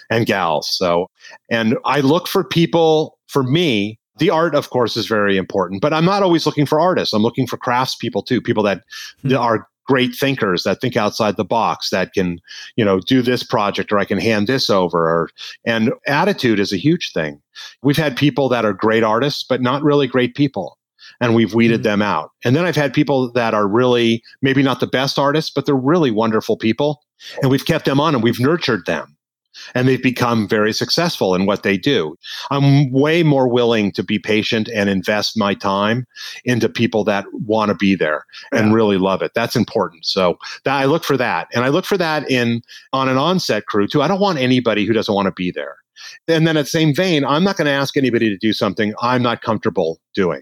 and 0.10 0.26
gals. 0.26 0.76
So, 0.76 1.12
and 1.52 1.78
I 1.86 2.00
look 2.00 2.28
for 2.28 2.44
people, 2.44 3.20
for 3.28 3.44
me, 3.44 4.00
the 4.18 4.30
art 4.30 4.56
of 4.56 4.70
course 4.70 4.96
is 4.96 5.08
very 5.08 5.36
important 5.36 5.82
but 5.82 5.92
i'm 5.92 6.06
not 6.06 6.24
always 6.24 6.46
looking 6.46 6.66
for 6.66 6.80
artists 6.80 7.14
i'm 7.14 7.22
looking 7.22 7.46
for 7.46 7.58
craftspeople 7.58 8.26
too 8.26 8.42
people 8.42 8.64
that 8.64 8.82
mm-hmm. 9.26 9.36
are 9.36 9.68
great 9.86 10.16
thinkers 10.16 10.64
that 10.64 10.82
think 10.82 10.98
outside 10.98 11.38
the 11.38 11.46
box 11.46 11.90
that 11.90 12.14
can 12.14 12.40
you 12.76 12.84
know 12.84 13.00
do 13.00 13.22
this 13.22 13.44
project 13.44 13.92
or 13.92 14.00
i 14.00 14.06
can 14.06 14.20
hand 14.20 14.48
this 14.48 14.70
over 14.70 15.10
or, 15.10 15.30
and 15.66 15.92
attitude 16.08 16.60
is 16.60 16.74
a 16.74 16.78
huge 16.78 17.12
thing. 17.14 17.42
We've 17.82 17.98
had 17.98 18.18
people 18.18 18.50
that 18.50 18.66
are 18.66 18.74
great 18.74 19.04
artists 19.04 19.44
but 19.44 19.62
not 19.62 19.84
really 19.84 20.08
great 20.08 20.36
people 20.36 20.78
and 21.22 21.36
we've 21.36 21.54
weeded 21.54 21.82
mm-hmm. 21.82 21.84
them 21.84 22.02
out. 22.02 22.32
And 22.44 22.56
then 22.56 22.66
i've 22.66 22.76
had 22.76 22.94
people 22.94 23.32
that 23.34 23.54
are 23.54 23.68
really 23.68 24.24
maybe 24.42 24.64
not 24.64 24.80
the 24.80 24.88
best 24.88 25.18
artists 25.20 25.52
but 25.52 25.66
they're 25.66 25.76
really 25.76 26.12
wonderful 26.12 26.58
people 26.58 27.02
and 27.42 27.52
we've 27.52 27.66
kept 27.66 27.86
them 27.86 28.00
on 28.00 28.16
and 28.16 28.24
we've 28.24 28.40
nurtured 28.40 28.86
them 28.86 29.15
and 29.74 29.88
they've 29.88 30.02
become 30.02 30.48
very 30.48 30.74
successful 30.74 31.36
in 31.36 31.46
what 31.46 31.64
they 31.64 31.78
do. 31.78 32.18
I'm 32.52 32.92
way 32.92 33.24
more 33.24 33.48
willing 33.48 33.92
to 33.94 34.04
be 34.04 34.20
patient 34.20 34.70
and 34.74 34.90
invest 34.90 35.38
my 35.38 35.54
time 35.54 36.06
into 36.44 36.70
people 36.70 37.04
that 37.06 37.26
want 37.34 37.70
to 37.70 37.76
be 37.76 37.96
there 37.96 38.26
and 38.52 38.68
yeah. 38.68 38.74
really 38.74 38.98
love 38.98 39.22
it. 39.22 39.32
That's 39.34 39.56
important. 39.56 40.06
So 40.06 40.38
that 40.64 40.76
I 40.76 40.86
look 40.86 41.04
for 41.04 41.18
that. 41.18 41.48
And 41.54 41.64
I 41.64 41.70
look 41.70 41.86
for 41.86 41.98
that 41.98 42.30
in 42.30 42.62
on 42.94 43.10
an 43.10 43.18
onset 43.18 43.66
crew 43.66 43.88
too. 43.88 44.02
I 44.02 44.08
don't 44.08 44.22
want 44.22 44.40
anybody 44.40 44.86
who 44.86 44.94
doesn't 44.94 45.14
want 45.14 45.28
to 45.28 45.32
be 45.32 45.52
there. 45.52 45.78
And 46.28 46.46
then 46.46 46.58
at 46.58 46.66
the 46.66 46.70
same 46.70 46.94
vein, 46.94 47.24
I'm 47.24 47.44
not 47.44 47.58
going 47.58 47.66
to 47.66 47.72
ask 47.72 47.96
anybody 47.96 48.30
to 48.30 48.38
do 48.38 48.54
something 48.54 48.94
I'm 49.02 49.22
not 49.22 49.42
comfortable 49.42 50.00
doing. 50.14 50.42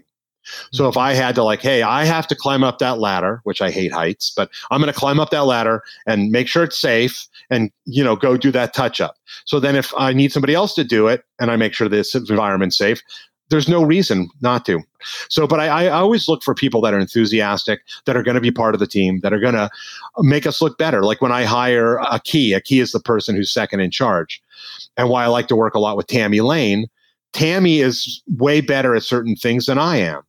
So 0.72 0.88
if 0.88 0.96
I 0.96 1.14
had 1.14 1.34
to 1.36 1.42
like, 1.42 1.60
hey, 1.60 1.82
I 1.82 2.04
have 2.04 2.26
to 2.28 2.34
climb 2.34 2.62
up 2.62 2.78
that 2.78 2.98
ladder, 2.98 3.40
which 3.44 3.62
I 3.62 3.70
hate 3.70 3.92
heights, 3.92 4.32
but 4.36 4.50
I'm 4.70 4.80
going 4.80 4.92
to 4.92 4.98
climb 4.98 5.20
up 5.20 5.30
that 5.30 5.44
ladder 5.44 5.82
and 6.06 6.30
make 6.30 6.48
sure 6.48 6.64
it's 6.64 6.78
safe 6.78 7.26
and, 7.50 7.70
you 7.84 8.04
know, 8.04 8.16
go 8.16 8.36
do 8.36 8.50
that 8.52 8.74
touch 8.74 9.00
up. 9.00 9.16
So 9.44 9.60
then 9.60 9.76
if 9.76 9.92
I 9.96 10.12
need 10.12 10.32
somebody 10.32 10.54
else 10.54 10.74
to 10.74 10.84
do 10.84 11.08
it 11.08 11.24
and 11.38 11.50
I 11.50 11.56
make 11.56 11.72
sure 11.72 11.88
this 11.88 12.14
environment's 12.14 12.76
safe, 12.76 13.02
there's 13.50 13.68
no 13.68 13.82
reason 13.82 14.30
not 14.40 14.64
to. 14.66 14.80
So, 15.28 15.46
but 15.46 15.60
I, 15.60 15.86
I 15.86 15.88
always 15.88 16.28
look 16.28 16.42
for 16.42 16.54
people 16.54 16.80
that 16.80 16.94
are 16.94 16.98
enthusiastic, 16.98 17.80
that 18.06 18.16
are 18.16 18.22
going 18.22 18.36
to 18.36 18.40
be 18.40 18.50
part 18.50 18.74
of 18.74 18.80
the 18.80 18.86
team, 18.86 19.20
that 19.20 19.34
are 19.34 19.40
going 19.40 19.54
to 19.54 19.70
make 20.20 20.46
us 20.46 20.62
look 20.62 20.78
better. 20.78 21.04
Like 21.04 21.20
when 21.20 21.32
I 21.32 21.44
hire 21.44 21.98
a 21.98 22.20
key, 22.24 22.54
a 22.54 22.60
key 22.60 22.80
is 22.80 22.92
the 22.92 23.00
person 23.00 23.36
who's 23.36 23.52
second 23.52 23.80
in 23.80 23.90
charge. 23.90 24.42
And 24.96 25.10
why 25.10 25.24
I 25.24 25.26
like 25.26 25.48
to 25.48 25.56
work 25.56 25.74
a 25.74 25.78
lot 25.78 25.96
with 25.96 26.06
Tammy 26.06 26.40
Lane, 26.40 26.86
Tammy 27.34 27.80
is 27.80 28.22
way 28.38 28.60
better 28.60 28.94
at 28.94 29.02
certain 29.02 29.36
things 29.36 29.66
than 29.66 29.76
I 29.76 29.96
am, 29.96 30.22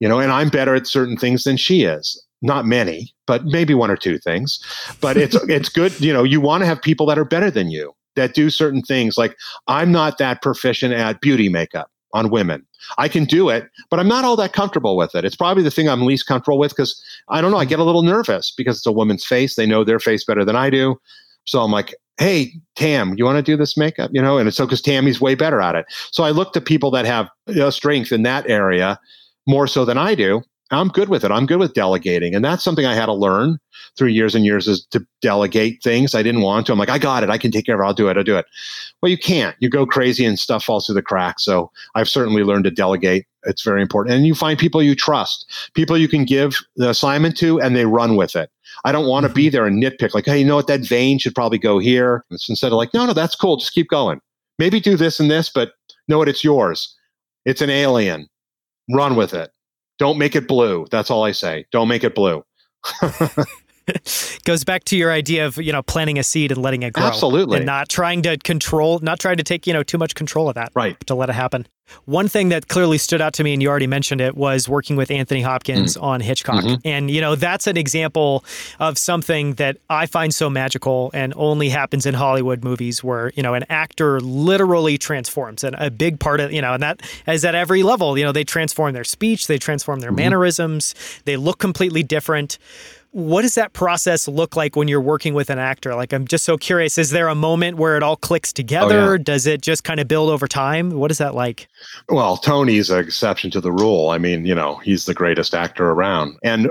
you 0.00 0.08
know, 0.08 0.18
and 0.18 0.32
I'm 0.32 0.48
better 0.48 0.74
at 0.74 0.86
certain 0.86 1.16
things 1.16 1.44
than 1.44 1.56
she 1.56 1.82
is. 1.82 2.22
Not 2.42 2.64
many, 2.64 3.14
but 3.26 3.44
maybe 3.44 3.74
one 3.74 3.90
or 3.90 3.96
two 3.96 4.18
things. 4.18 4.58
But 5.00 5.16
it's 5.16 5.36
it's 5.48 5.68
good, 5.68 5.98
you 6.00 6.12
know, 6.12 6.24
you 6.24 6.40
want 6.40 6.62
to 6.62 6.66
have 6.66 6.82
people 6.82 7.06
that 7.06 7.18
are 7.18 7.24
better 7.24 7.50
than 7.50 7.70
you 7.70 7.94
that 8.16 8.34
do 8.34 8.50
certain 8.50 8.82
things. 8.82 9.16
Like 9.16 9.36
I'm 9.68 9.92
not 9.92 10.18
that 10.18 10.42
proficient 10.42 10.94
at 10.94 11.20
beauty 11.20 11.48
makeup 11.48 11.90
on 12.12 12.30
women. 12.30 12.66
I 12.98 13.08
can 13.08 13.24
do 13.24 13.50
it, 13.50 13.68
but 13.90 14.00
I'm 14.00 14.08
not 14.08 14.24
all 14.24 14.36
that 14.36 14.52
comfortable 14.52 14.96
with 14.96 15.14
it. 15.14 15.24
It's 15.24 15.36
probably 15.36 15.62
the 15.62 15.70
thing 15.70 15.88
I'm 15.88 16.02
least 16.06 16.26
comfortable 16.26 16.58
with 16.58 16.72
because 16.72 17.00
I 17.28 17.40
don't 17.40 17.50
know, 17.50 17.58
I 17.58 17.64
get 17.64 17.78
a 17.78 17.84
little 17.84 18.02
nervous 18.02 18.52
because 18.56 18.78
it's 18.78 18.86
a 18.86 18.92
woman's 18.92 19.24
face. 19.24 19.54
They 19.54 19.66
know 19.66 19.84
their 19.84 20.00
face 20.00 20.24
better 20.24 20.44
than 20.44 20.56
I 20.56 20.70
do. 20.70 20.98
So 21.44 21.60
I'm 21.60 21.70
like, 21.70 21.94
hey, 22.18 22.52
Tam, 22.74 23.14
you 23.16 23.24
want 23.24 23.36
to 23.36 23.42
do 23.42 23.56
this 23.56 23.76
makeup? 23.76 24.10
You 24.12 24.22
know, 24.22 24.38
and 24.38 24.48
it's 24.48 24.56
so 24.56 24.66
because 24.66 24.82
Tammy's 24.82 25.20
way 25.20 25.34
better 25.34 25.60
at 25.60 25.74
it. 25.74 25.86
So 26.10 26.24
I 26.24 26.30
look 26.30 26.52
to 26.54 26.60
people 26.60 26.90
that 26.92 27.04
have 27.04 27.28
you 27.46 27.56
know, 27.56 27.70
strength 27.70 28.12
in 28.12 28.22
that 28.24 28.48
area 28.48 28.98
more 29.46 29.66
so 29.66 29.84
than 29.84 29.98
I 29.98 30.14
do. 30.14 30.42
I'm 30.72 30.88
good 30.88 31.08
with 31.08 31.24
it. 31.24 31.32
I'm 31.32 31.46
good 31.46 31.58
with 31.58 31.74
delegating. 31.74 32.34
And 32.34 32.44
that's 32.44 32.62
something 32.62 32.86
I 32.86 32.94
had 32.94 33.06
to 33.06 33.12
learn 33.12 33.58
through 33.96 34.08
years 34.08 34.36
and 34.36 34.44
years 34.44 34.68
is 34.68 34.86
to 34.92 35.04
delegate 35.20 35.82
things 35.82 36.14
I 36.14 36.22
didn't 36.22 36.42
want 36.42 36.66
to. 36.66 36.72
I'm 36.72 36.78
like, 36.78 36.88
I 36.88 36.98
got 36.98 37.24
it. 37.24 37.30
I 37.30 37.38
can 37.38 37.50
take 37.50 37.66
care 37.66 37.74
of 37.74 37.80
it. 37.80 37.84
I'll 37.84 37.94
do 37.94 38.08
it. 38.08 38.16
I'll 38.16 38.22
do 38.22 38.36
it. 38.36 38.46
Well, 39.02 39.10
you 39.10 39.18
can't. 39.18 39.56
You 39.58 39.68
go 39.68 39.84
crazy 39.84 40.24
and 40.24 40.38
stuff 40.38 40.62
falls 40.62 40.86
through 40.86 40.94
the 40.94 41.02
cracks. 41.02 41.44
So 41.44 41.72
I've 41.96 42.08
certainly 42.08 42.44
learned 42.44 42.64
to 42.64 42.70
delegate. 42.70 43.26
It's 43.44 43.62
very 43.62 43.82
important. 43.82 44.14
And 44.14 44.26
you 44.26 44.34
find 44.34 44.58
people 44.58 44.80
you 44.80 44.94
trust, 44.94 45.70
people 45.74 45.98
you 45.98 46.06
can 46.06 46.24
give 46.24 46.58
the 46.76 46.90
assignment 46.90 47.36
to, 47.38 47.60
and 47.60 47.74
they 47.74 47.86
run 47.86 48.14
with 48.14 48.36
it. 48.36 48.48
I 48.84 48.92
don't 48.92 49.08
want 49.08 49.26
to 49.26 49.32
be 49.32 49.46
mm-hmm. 49.46 49.52
there 49.52 49.66
and 49.66 49.82
nitpick, 49.82 50.14
like, 50.14 50.26
hey, 50.26 50.38
you 50.38 50.44
know 50.44 50.56
what? 50.56 50.68
That 50.68 50.86
vein 50.86 51.18
should 51.18 51.34
probably 51.34 51.58
go 51.58 51.80
here. 51.80 52.24
It's 52.30 52.48
instead 52.48 52.70
of 52.70 52.74
like, 52.74 52.94
no, 52.94 53.06
no, 53.06 53.12
that's 53.12 53.34
cool. 53.34 53.56
Just 53.56 53.72
keep 53.72 53.88
going. 53.88 54.20
Maybe 54.58 54.78
do 54.78 54.96
this 54.96 55.18
and 55.18 55.30
this, 55.30 55.50
but 55.50 55.72
know 56.06 56.18
what? 56.18 56.28
It's 56.28 56.44
yours. 56.44 56.96
It's 57.44 57.62
an 57.62 57.70
alien. 57.70 58.28
Run 58.88 59.16
with 59.16 59.34
it. 59.34 59.50
Don't 59.98 60.18
make 60.18 60.34
it 60.34 60.48
blue. 60.48 60.86
That's 60.90 61.10
all 61.10 61.24
I 61.24 61.32
say. 61.32 61.66
Don't 61.72 61.88
make 61.88 62.04
it 62.04 62.14
blue. 62.14 62.44
goes 64.44 64.64
back 64.64 64.84
to 64.84 64.96
your 64.96 65.10
idea 65.12 65.46
of 65.46 65.56
you 65.56 65.72
know 65.72 65.82
planting 65.82 66.18
a 66.18 66.22
seed 66.22 66.52
and 66.52 66.62
letting 66.62 66.82
it 66.82 66.92
grow 66.92 67.04
absolutely 67.04 67.58
and 67.58 67.66
not 67.66 67.88
trying 67.88 68.22
to 68.22 68.36
control 68.38 68.98
not 69.00 69.18
trying 69.18 69.36
to 69.36 69.42
take 69.42 69.66
you 69.66 69.72
know 69.72 69.82
too 69.82 69.98
much 69.98 70.14
control 70.14 70.48
of 70.48 70.54
that 70.54 70.70
right 70.74 70.98
to 71.06 71.14
let 71.14 71.28
it 71.28 71.34
happen 71.34 71.66
one 72.04 72.28
thing 72.28 72.48
that 72.50 72.68
clearly 72.68 72.98
stood 72.98 73.20
out 73.20 73.32
to 73.34 73.44
me 73.44 73.52
and 73.52 73.62
you 73.62 73.68
already 73.68 73.86
mentioned 73.86 74.20
it 74.20 74.36
was 74.36 74.68
working 74.68 74.96
with 74.96 75.10
anthony 75.10 75.40
hopkins 75.42 75.96
mm. 75.96 76.02
on 76.02 76.20
hitchcock 76.20 76.64
mm-hmm. 76.64 76.74
and 76.84 77.10
you 77.10 77.20
know 77.20 77.34
that's 77.34 77.66
an 77.66 77.76
example 77.76 78.44
of 78.78 78.98
something 78.98 79.54
that 79.54 79.76
i 79.88 80.06
find 80.06 80.34
so 80.34 80.50
magical 80.50 81.10
and 81.14 81.32
only 81.36 81.68
happens 81.68 82.06
in 82.06 82.14
hollywood 82.14 82.64
movies 82.64 83.02
where 83.02 83.32
you 83.34 83.42
know 83.42 83.54
an 83.54 83.64
actor 83.68 84.20
literally 84.20 84.98
transforms 84.98 85.64
and 85.64 85.76
a 85.78 85.90
big 85.90 86.18
part 86.20 86.40
of 86.40 86.52
you 86.52 86.60
know 86.60 86.74
and 86.74 86.82
that 86.82 87.00
is 87.26 87.44
at 87.44 87.54
every 87.54 87.82
level 87.82 88.18
you 88.18 88.24
know 88.24 88.32
they 88.32 88.44
transform 88.44 88.92
their 88.92 89.04
speech 89.04 89.46
they 89.46 89.58
transform 89.58 90.00
their 90.00 90.10
mm-hmm. 90.10 90.16
mannerisms 90.16 90.94
they 91.24 91.36
look 91.36 91.58
completely 91.58 92.02
different 92.02 92.58
what 93.12 93.42
does 93.42 93.54
that 93.56 93.72
process 93.72 94.28
look 94.28 94.56
like 94.56 94.76
when 94.76 94.88
you're 94.88 95.00
working 95.00 95.34
with 95.34 95.50
an 95.50 95.58
actor? 95.58 95.94
Like, 95.94 96.12
I'm 96.12 96.26
just 96.26 96.44
so 96.44 96.56
curious. 96.56 96.98
Is 96.98 97.10
there 97.10 97.28
a 97.28 97.34
moment 97.34 97.76
where 97.76 97.96
it 97.96 98.02
all 98.02 98.16
clicks 98.16 98.52
oh, 98.52 98.56
together? 98.56 99.00
Oh, 99.00 99.12
yeah. 99.12 99.18
Does 99.22 99.46
it 99.46 99.62
just 99.62 99.84
kind 99.84 100.00
of 100.00 100.08
build 100.08 100.30
over 100.30 100.46
time? 100.46 100.90
What 100.90 101.10
is 101.10 101.18
that 101.18 101.34
like? 101.34 101.68
Well, 102.08 102.36
Tony's 102.36 102.90
an 102.90 103.00
exception 103.00 103.50
to 103.52 103.60
the 103.60 103.72
rule. 103.72 104.10
I 104.10 104.18
mean, 104.18 104.46
you 104.46 104.54
know, 104.54 104.76
he's 104.76 105.06
the 105.06 105.14
greatest 105.14 105.54
actor 105.54 105.90
around. 105.90 106.36
And, 106.44 106.70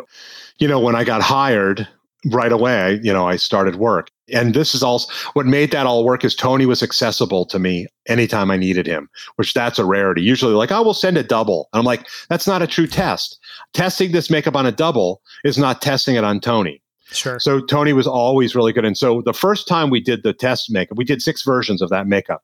you 0.58 0.68
know, 0.68 0.80
when 0.80 0.96
I 0.96 1.04
got 1.04 1.22
hired, 1.22 1.88
right 2.26 2.52
away, 2.52 3.00
you 3.02 3.14
know, 3.14 3.28
I 3.28 3.38
started 3.38 3.78
work. 3.78 4.10
And 4.32 4.54
this 4.54 4.76
is 4.76 4.84
also 4.84 5.12
what 5.34 5.46
made 5.46 5.72
that 5.72 5.86
all 5.86 6.04
work 6.04 6.24
is 6.24 6.36
Tony 6.36 6.66
was 6.66 6.84
accessible 6.84 7.46
to 7.46 7.60
me 7.60 7.88
anytime 8.08 8.52
I 8.52 8.58
needed 8.58 8.86
him, 8.86 9.10
which 9.38 9.54
that's 9.54 9.80
a 9.80 9.86
rarity. 9.86 10.22
Usually, 10.22 10.54
like, 10.54 10.72
oh, 10.72 10.84
we'll 10.84 10.94
send 10.94 11.18
a 11.18 11.24
double. 11.24 11.70
And 11.74 11.80
I'm 11.80 11.86
like, 11.86 12.06
that's 12.30 12.48
not 12.48 12.62
a 12.62 12.68
true 12.68 12.88
test. 12.88 13.40
Testing 13.74 14.12
this 14.12 14.30
makeup 14.30 14.56
on 14.56 14.66
a 14.66 14.72
double 14.72 15.22
is 15.44 15.58
not 15.58 15.82
testing 15.82 16.16
it 16.16 16.24
on 16.24 16.40
Tony. 16.40 16.82
Sure. 17.12 17.40
So 17.40 17.60
Tony 17.60 17.94
was 17.94 18.06
always 18.06 18.56
really 18.56 18.72
good. 18.72 18.86
And 18.86 18.98
so 18.98 19.22
the 19.22 19.34
first 19.34 19.68
time 19.68 19.90
we 19.90 20.00
did 20.00 20.24
the 20.24 20.34
test 20.34 20.72
makeup, 20.72 20.98
we 20.98 21.04
did 21.04 21.22
six 21.22 21.44
versions 21.44 21.82
of 21.82 21.90
that 21.90 22.08
makeup. 22.08 22.44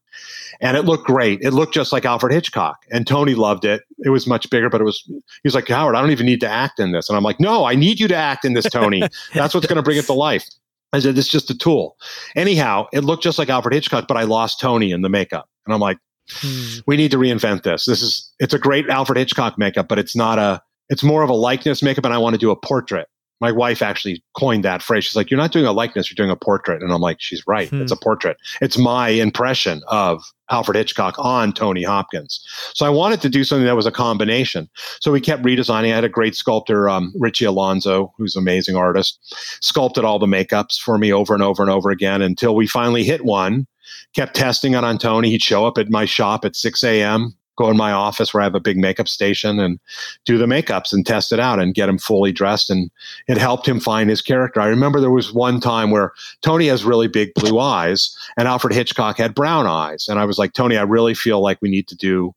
And 0.60 0.76
it 0.76 0.86
looked 0.86 1.06
great. 1.06 1.40
It 1.42 1.52
looked 1.52 1.74
just 1.74 1.92
like 1.92 2.06
Alfred 2.06 2.34
Hitchcock. 2.34 2.78
And 2.92 3.06
Tony 3.06 3.36
loved 3.36 3.64
it. 3.64 3.84
It 4.00 4.10
was 4.10 4.26
much 4.26 4.50
bigger, 4.50 4.70
but 4.70 4.82
it 4.82 4.84
was 4.84 5.04
he 5.06 5.22
was 5.44 5.54
like, 5.54 5.68
Howard, 5.68 5.96
I 5.96 6.02
don't 6.02 6.12
even 6.12 6.26
need 6.26 6.42
to 6.42 6.50
act 6.50 6.80
in 6.80 6.94
this. 6.94 7.10
And 7.10 7.18
I'm 7.18 7.24
like, 7.24 7.40
no, 7.40 7.66
I 7.66 7.76
need 7.76 8.00
you 8.00 8.08
to 8.08 8.16
act 8.16 8.44
in 8.44 8.54
this, 8.54 8.66
Tony. 8.66 9.04
That's 9.34 9.54
what's 9.54 9.68
going 9.68 9.78
to 9.78 9.84
bring 9.84 9.98
it 9.98 10.06
to 10.06 10.14
life. 10.14 10.50
I 10.94 11.00
said, 11.00 11.18
it's 11.18 11.28
just 11.28 11.50
a 11.52 11.58
tool. 11.58 11.98
Anyhow, 12.36 12.88
it 12.94 13.02
looked 13.02 13.24
just 13.24 13.38
like 13.38 13.50
Alfred 13.50 13.74
Hitchcock, 13.74 14.08
but 14.08 14.18
I 14.18 14.24
lost 14.24 14.60
Tony 14.60 14.92
in 14.92 15.02
the 15.02 15.10
makeup. 15.10 15.50
And 15.66 15.74
I'm 15.74 15.82
like, 15.82 15.98
hmm. 16.30 16.80
we 16.88 16.98
need 16.98 17.12
to 17.12 17.18
reinvent 17.18 17.64
this. 17.64 17.86
This 17.86 18.02
is 18.02 18.32
it's 18.40 18.54
a 18.54 18.60
great 18.60 18.90
Alfred 18.90 19.18
Hitchcock 19.18 19.60
makeup, 19.60 19.88
but 19.88 20.00
it's 20.00 20.16
not 20.16 20.40
a 20.40 20.62
it's 20.90 21.04
more 21.04 21.24
of 21.24 21.30
a 21.30 21.34
likeness 21.34 21.82
makeup, 21.82 22.06
and 22.06 22.14
I 22.14 22.18
want 22.18 22.34
to 22.34 22.40
do 22.40 22.52
a 22.52 22.56
portrait 22.56 23.08
my 23.42 23.52
wife 23.52 23.82
actually 23.82 24.24
coined 24.38 24.64
that 24.64 24.82
phrase. 24.82 25.04
She's 25.04 25.16
like, 25.16 25.30
"You're 25.30 25.40
not 25.40 25.52
doing 25.52 25.66
a 25.66 25.74
likeness; 25.74 26.10
you're 26.10 26.16
doing 26.16 26.32
a 26.32 26.36
portrait." 26.36 26.82
And 26.82 26.92
I'm 26.92 27.02
like, 27.02 27.18
"She's 27.20 27.46
right. 27.46 27.70
Hmm. 27.70 27.82
It's 27.82 27.92
a 27.92 27.98
portrait. 27.98 28.38
It's 28.62 28.78
my 28.78 29.10
impression 29.10 29.82
of 29.88 30.24
Alfred 30.50 30.78
Hitchcock 30.78 31.16
on 31.18 31.52
Tony 31.52 31.84
Hopkins." 31.84 32.40
So 32.74 32.86
I 32.86 32.90
wanted 32.90 33.22
to 33.22 33.30
do 33.30 33.44
something 33.44 33.66
that 33.66 33.76
was 33.76 33.86
a 33.86 33.92
combination. 33.92 34.70
So 35.02 35.12
we 35.12 35.20
kept 35.20 35.44
redesigning. 35.44 35.92
I 35.92 35.96
had 35.96 36.04
a 36.04 36.10
great 36.10 36.36
sculptor, 36.36 36.90
um, 36.90 37.14
Richie 37.20 37.46
Alonso, 37.46 38.14
who's 38.18 38.36
an 38.36 38.42
amazing 38.42 38.78
artist, 38.78 39.20
sculpted 39.62 40.06
all 40.06 40.20
the 40.20 40.28
makeups 40.28 40.80
for 40.80 40.98
me 40.98 41.12
over 41.12 41.34
and 41.34 41.44
over 41.44 41.62
and 41.62 41.72
over 41.72 41.90
again 41.90 42.22
until 42.22 42.56
we 42.56 42.68
finally 42.68 43.04
hit 43.04 43.26
one. 43.26 43.68
Kept 44.16 44.36
testing 44.36 44.74
it 44.74 44.84
on 44.84 44.98
Tony. 44.98 45.30
He'd 45.30 45.42
show 45.42 45.66
up 45.66 45.78
at 45.78 45.90
my 45.90 46.06
shop 46.06 46.46
at 46.46 46.56
6 46.56 46.84
a.m 46.84 47.36
go 47.56 47.70
in 47.70 47.78
my 47.78 47.92
office 47.92 48.34
where 48.34 48.42
I 48.42 48.46
have 48.46 48.56
a 48.56 48.60
big 48.60 48.78
makeup 48.78 49.08
station 49.08 49.60
and 49.60 49.80
do 50.26 50.38
the 50.38 50.46
makeups 50.46 50.92
and 50.92 51.06
test 51.06 51.32
it 51.32 51.40
out 51.40 51.60
and 51.60 51.74
get 51.74 51.90
him 51.90 51.98
fully 51.98 52.32
dressed. 52.32 52.70
And 52.70 52.92
it 53.28 53.38
helped 53.38 53.68
him 53.68 53.80
find 53.80 54.10
his 54.10 54.22
character. 54.22 54.62
I 54.62 54.68
remember 54.68 55.00
there 55.00 55.12
was 55.12 55.34
one 55.34 55.60
time 55.60 55.92
where 55.92 56.14
Tony 56.42 56.68
has 56.68 56.84
really 56.84 57.08
big 57.08 57.34
blue 57.34 57.60
eyes 57.60 58.16
and 58.38 58.48
Alfred 58.48 58.74
Hitchcock 58.74 59.18
had 59.18 59.36
brown 59.36 59.68
eyes. 59.68 60.08
And 60.08 60.20
I 60.20 60.26
was 60.26 60.38
like, 60.38 60.54
Tony, 60.54 60.78
I 60.78 60.84
really 60.84 61.14
feel 61.14 61.42
like 61.42 61.62
we 61.62 61.70
need 61.70 61.88
to 61.88 61.96
do 61.96 62.34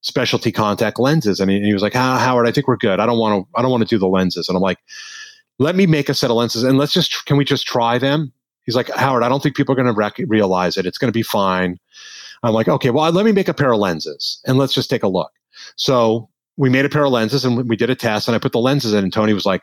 specialty 0.00 0.50
contact 0.52 0.98
lenses. 0.98 1.40
And 1.40 1.50
he, 1.50 1.56
and 1.56 1.66
he 1.66 1.72
was 1.72 1.82
like, 1.82 1.96
ah, 1.96 2.18
Howard, 2.18 2.48
I 2.48 2.52
think 2.52 2.66
we're 2.66 2.76
good. 2.76 3.00
I 3.00 3.06
don't 3.06 3.18
want 3.18 3.44
to, 3.44 3.58
I 3.58 3.62
don't 3.62 3.70
want 3.70 3.82
to 3.82 3.94
do 3.94 3.98
the 3.98 4.08
lenses. 4.08 4.48
And 4.48 4.56
I'm 4.56 4.62
like, 4.62 4.78
let 5.58 5.76
me 5.76 5.86
make 5.86 6.08
a 6.08 6.14
set 6.14 6.30
of 6.30 6.36
lenses 6.36 6.64
and 6.64 6.78
let's 6.78 6.92
just, 6.92 7.24
can 7.26 7.36
we 7.36 7.44
just 7.44 7.66
try 7.66 7.98
them? 7.98 8.32
He's 8.64 8.76
like, 8.76 8.88
Howard, 8.90 9.22
I 9.22 9.28
don't 9.28 9.42
think 9.42 9.56
people 9.56 9.72
are 9.72 9.76
going 9.76 9.86
to 9.86 9.92
rec- 9.92 10.20
realize 10.26 10.76
it. 10.76 10.86
It's 10.86 10.98
going 10.98 11.12
to 11.12 11.16
be 11.16 11.22
fine. 11.22 11.78
I'm 12.42 12.52
like, 12.52 12.68
okay, 12.68 12.90
well, 12.90 13.10
let 13.12 13.24
me 13.24 13.32
make 13.32 13.48
a 13.48 13.54
pair 13.54 13.72
of 13.72 13.78
lenses 13.78 14.40
and 14.46 14.58
let's 14.58 14.74
just 14.74 14.90
take 14.90 15.02
a 15.02 15.08
look. 15.08 15.30
So 15.76 16.28
we 16.56 16.68
made 16.68 16.84
a 16.84 16.88
pair 16.88 17.04
of 17.04 17.12
lenses 17.12 17.44
and 17.44 17.68
we 17.68 17.76
did 17.76 17.90
a 17.90 17.94
test 17.94 18.28
and 18.28 18.34
I 18.34 18.38
put 18.38 18.52
the 18.52 18.58
lenses 18.58 18.92
in 18.92 19.04
and 19.04 19.12
Tony 19.12 19.32
was 19.32 19.46
like, 19.46 19.62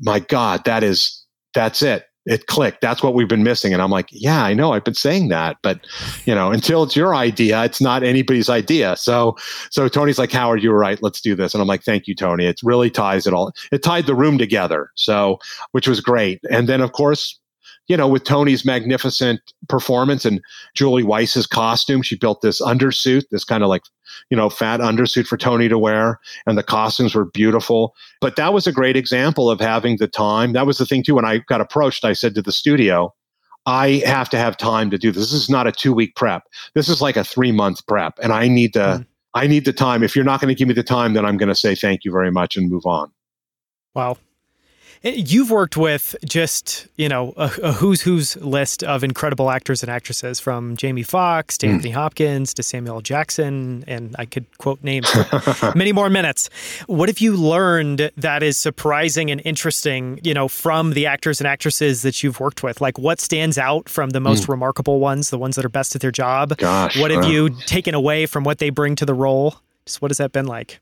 my 0.00 0.20
God, 0.20 0.64
that 0.64 0.82
is, 0.82 1.24
that's 1.54 1.82
it. 1.82 2.04
It 2.26 2.48
clicked. 2.48 2.80
That's 2.80 3.04
what 3.04 3.14
we've 3.14 3.28
been 3.28 3.44
missing. 3.44 3.72
And 3.72 3.80
I'm 3.80 3.90
like, 3.90 4.08
yeah, 4.10 4.42
I 4.42 4.52
know. 4.52 4.72
I've 4.72 4.82
been 4.82 4.94
saying 4.94 5.28
that, 5.28 5.58
but 5.62 5.86
you 6.24 6.34
know, 6.34 6.50
until 6.50 6.82
it's 6.82 6.96
your 6.96 7.14
idea, 7.14 7.62
it's 7.62 7.80
not 7.80 8.02
anybody's 8.02 8.50
idea. 8.50 8.96
So, 8.96 9.36
so 9.70 9.86
Tony's 9.86 10.18
like, 10.18 10.32
Howard, 10.32 10.60
you 10.60 10.70
were 10.70 10.78
right. 10.78 11.00
Let's 11.00 11.20
do 11.20 11.36
this. 11.36 11.54
And 11.54 11.62
I'm 11.62 11.68
like, 11.68 11.84
thank 11.84 12.08
you, 12.08 12.16
Tony. 12.16 12.46
It 12.46 12.60
really 12.64 12.90
ties 12.90 13.28
it 13.28 13.32
all. 13.32 13.52
It 13.70 13.84
tied 13.84 14.06
the 14.06 14.14
room 14.16 14.38
together. 14.38 14.90
So, 14.96 15.38
which 15.70 15.86
was 15.86 16.00
great. 16.00 16.40
And 16.50 16.68
then 16.68 16.80
of 16.80 16.90
course, 16.90 17.38
you 17.88 17.96
know, 17.96 18.08
with 18.08 18.24
Tony's 18.24 18.64
magnificent 18.64 19.40
performance 19.68 20.24
and 20.24 20.40
Julie 20.74 21.04
Weiss's 21.04 21.46
costume, 21.46 22.02
she 22.02 22.16
built 22.16 22.40
this 22.40 22.60
undersuit, 22.60 23.24
this 23.30 23.44
kind 23.44 23.62
of 23.62 23.68
like, 23.68 23.82
you 24.30 24.36
know, 24.36 24.50
fat 24.50 24.80
undersuit 24.80 25.26
for 25.26 25.36
Tony 25.36 25.68
to 25.68 25.78
wear. 25.78 26.18
And 26.46 26.58
the 26.58 26.62
costumes 26.62 27.14
were 27.14 27.26
beautiful. 27.26 27.94
But 28.20 28.36
that 28.36 28.52
was 28.52 28.66
a 28.66 28.72
great 28.72 28.96
example 28.96 29.50
of 29.50 29.60
having 29.60 29.98
the 29.98 30.08
time. 30.08 30.52
That 30.52 30.66
was 30.66 30.78
the 30.78 30.86
thing, 30.86 31.02
too. 31.02 31.14
When 31.14 31.24
I 31.24 31.38
got 31.38 31.60
approached, 31.60 32.04
I 32.04 32.12
said 32.12 32.34
to 32.34 32.42
the 32.42 32.52
studio, 32.52 33.14
I 33.66 34.02
have 34.04 34.28
to 34.30 34.38
have 34.38 34.56
time 34.56 34.90
to 34.90 34.98
do 34.98 35.12
this. 35.12 35.30
This 35.30 35.42
is 35.42 35.50
not 35.50 35.66
a 35.66 35.72
two 35.72 35.92
week 35.92 36.14
prep. 36.16 36.44
This 36.74 36.88
is 36.88 37.00
like 37.00 37.16
a 37.16 37.24
three 37.24 37.52
month 37.52 37.86
prep. 37.86 38.18
And 38.22 38.32
I 38.32 38.48
need 38.48 38.72
to, 38.74 38.78
mm. 38.78 39.06
I 39.34 39.46
need 39.46 39.64
the 39.64 39.72
time. 39.72 40.02
If 40.02 40.16
you're 40.16 40.24
not 40.24 40.40
going 40.40 40.48
to 40.48 40.58
give 40.58 40.68
me 40.68 40.74
the 40.74 40.82
time, 40.82 41.14
then 41.14 41.26
I'm 41.26 41.36
going 41.36 41.48
to 41.48 41.54
say 41.54 41.74
thank 41.74 42.04
you 42.04 42.12
very 42.12 42.30
much 42.30 42.56
and 42.56 42.70
move 42.70 42.86
on. 42.86 43.12
Wow. 43.94 44.18
You've 45.14 45.52
worked 45.52 45.76
with 45.76 46.16
just, 46.24 46.88
you 46.96 47.08
know, 47.08 47.32
a, 47.36 47.44
a, 47.62 47.72
who's 47.72 48.02
who's 48.02 48.36
list 48.38 48.82
of 48.82 49.04
incredible 49.04 49.50
actors 49.50 49.84
and 49.84 49.90
actresses 49.90 50.40
from 50.40 50.76
Jamie 50.76 51.04
Foxx 51.04 51.56
to 51.58 51.66
mm. 51.68 51.74
Anthony 51.74 51.92
Hopkins 51.92 52.52
to 52.54 52.64
Samuel 52.64 53.00
Jackson, 53.02 53.84
and 53.86 54.16
I 54.18 54.24
could 54.24 54.46
quote 54.58 54.82
names 54.82 55.08
for 55.08 55.72
many 55.76 55.92
more 55.92 56.10
minutes. 56.10 56.50
What 56.86 57.08
have 57.08 57.20
you 57.20 57.36
learned 57.36 58.10
that 58.16 58.42
is 58.42 58.58
surprising 58.58 59.30
and 59.30 59.40
interesting, 59.44 60.18
you 60.24 60.34
know, 60.34 60.48
from 60.48 60.90
the 60.90 61.06
actors 61.06 61.40
and 61.40 61.46
actresses 61.46 62.02
that 62.02 62.24
you've 62.24 62.40
worked 62.40 62.64
with? 62.64 62.80
Like 62.80 62.98
what 62.98 63.20
stands 63.20 63.58
out 63.58 63.88
from 63.88 64.10
the 64.10 64.20
most 64.20 64.46
mm. 64.46 64.48
remarkable 64.48 64.98
ones, 64.98 65.30
the 65.30 65.38
ones 65.38 65.54
that 65.54 65.64
are 65.64 65.68
best 65.68 65.94
at 65.94 66.00
their 66.00 66.10
job? 66.10 66.56
Gosh. 66.56 66.98
What 66.98 67.12
have 67.12 67.24
uh, 67.24 67.28
you 67.28 67.50
taken 67.66 67.94
away 67.94 68.26
from 68.26 68.42
what 68.42 68.58
they 68.58 68.70
bring 68.70 68.96
to 68.96 69.06
the 69.06 69.14
role? 69.14 69.54
Just 69.84 70.02
what 70.02 70.10
has 70.10 70.18
that 70.18 70.32
been 70.32 70.46
like? 70.46 70.80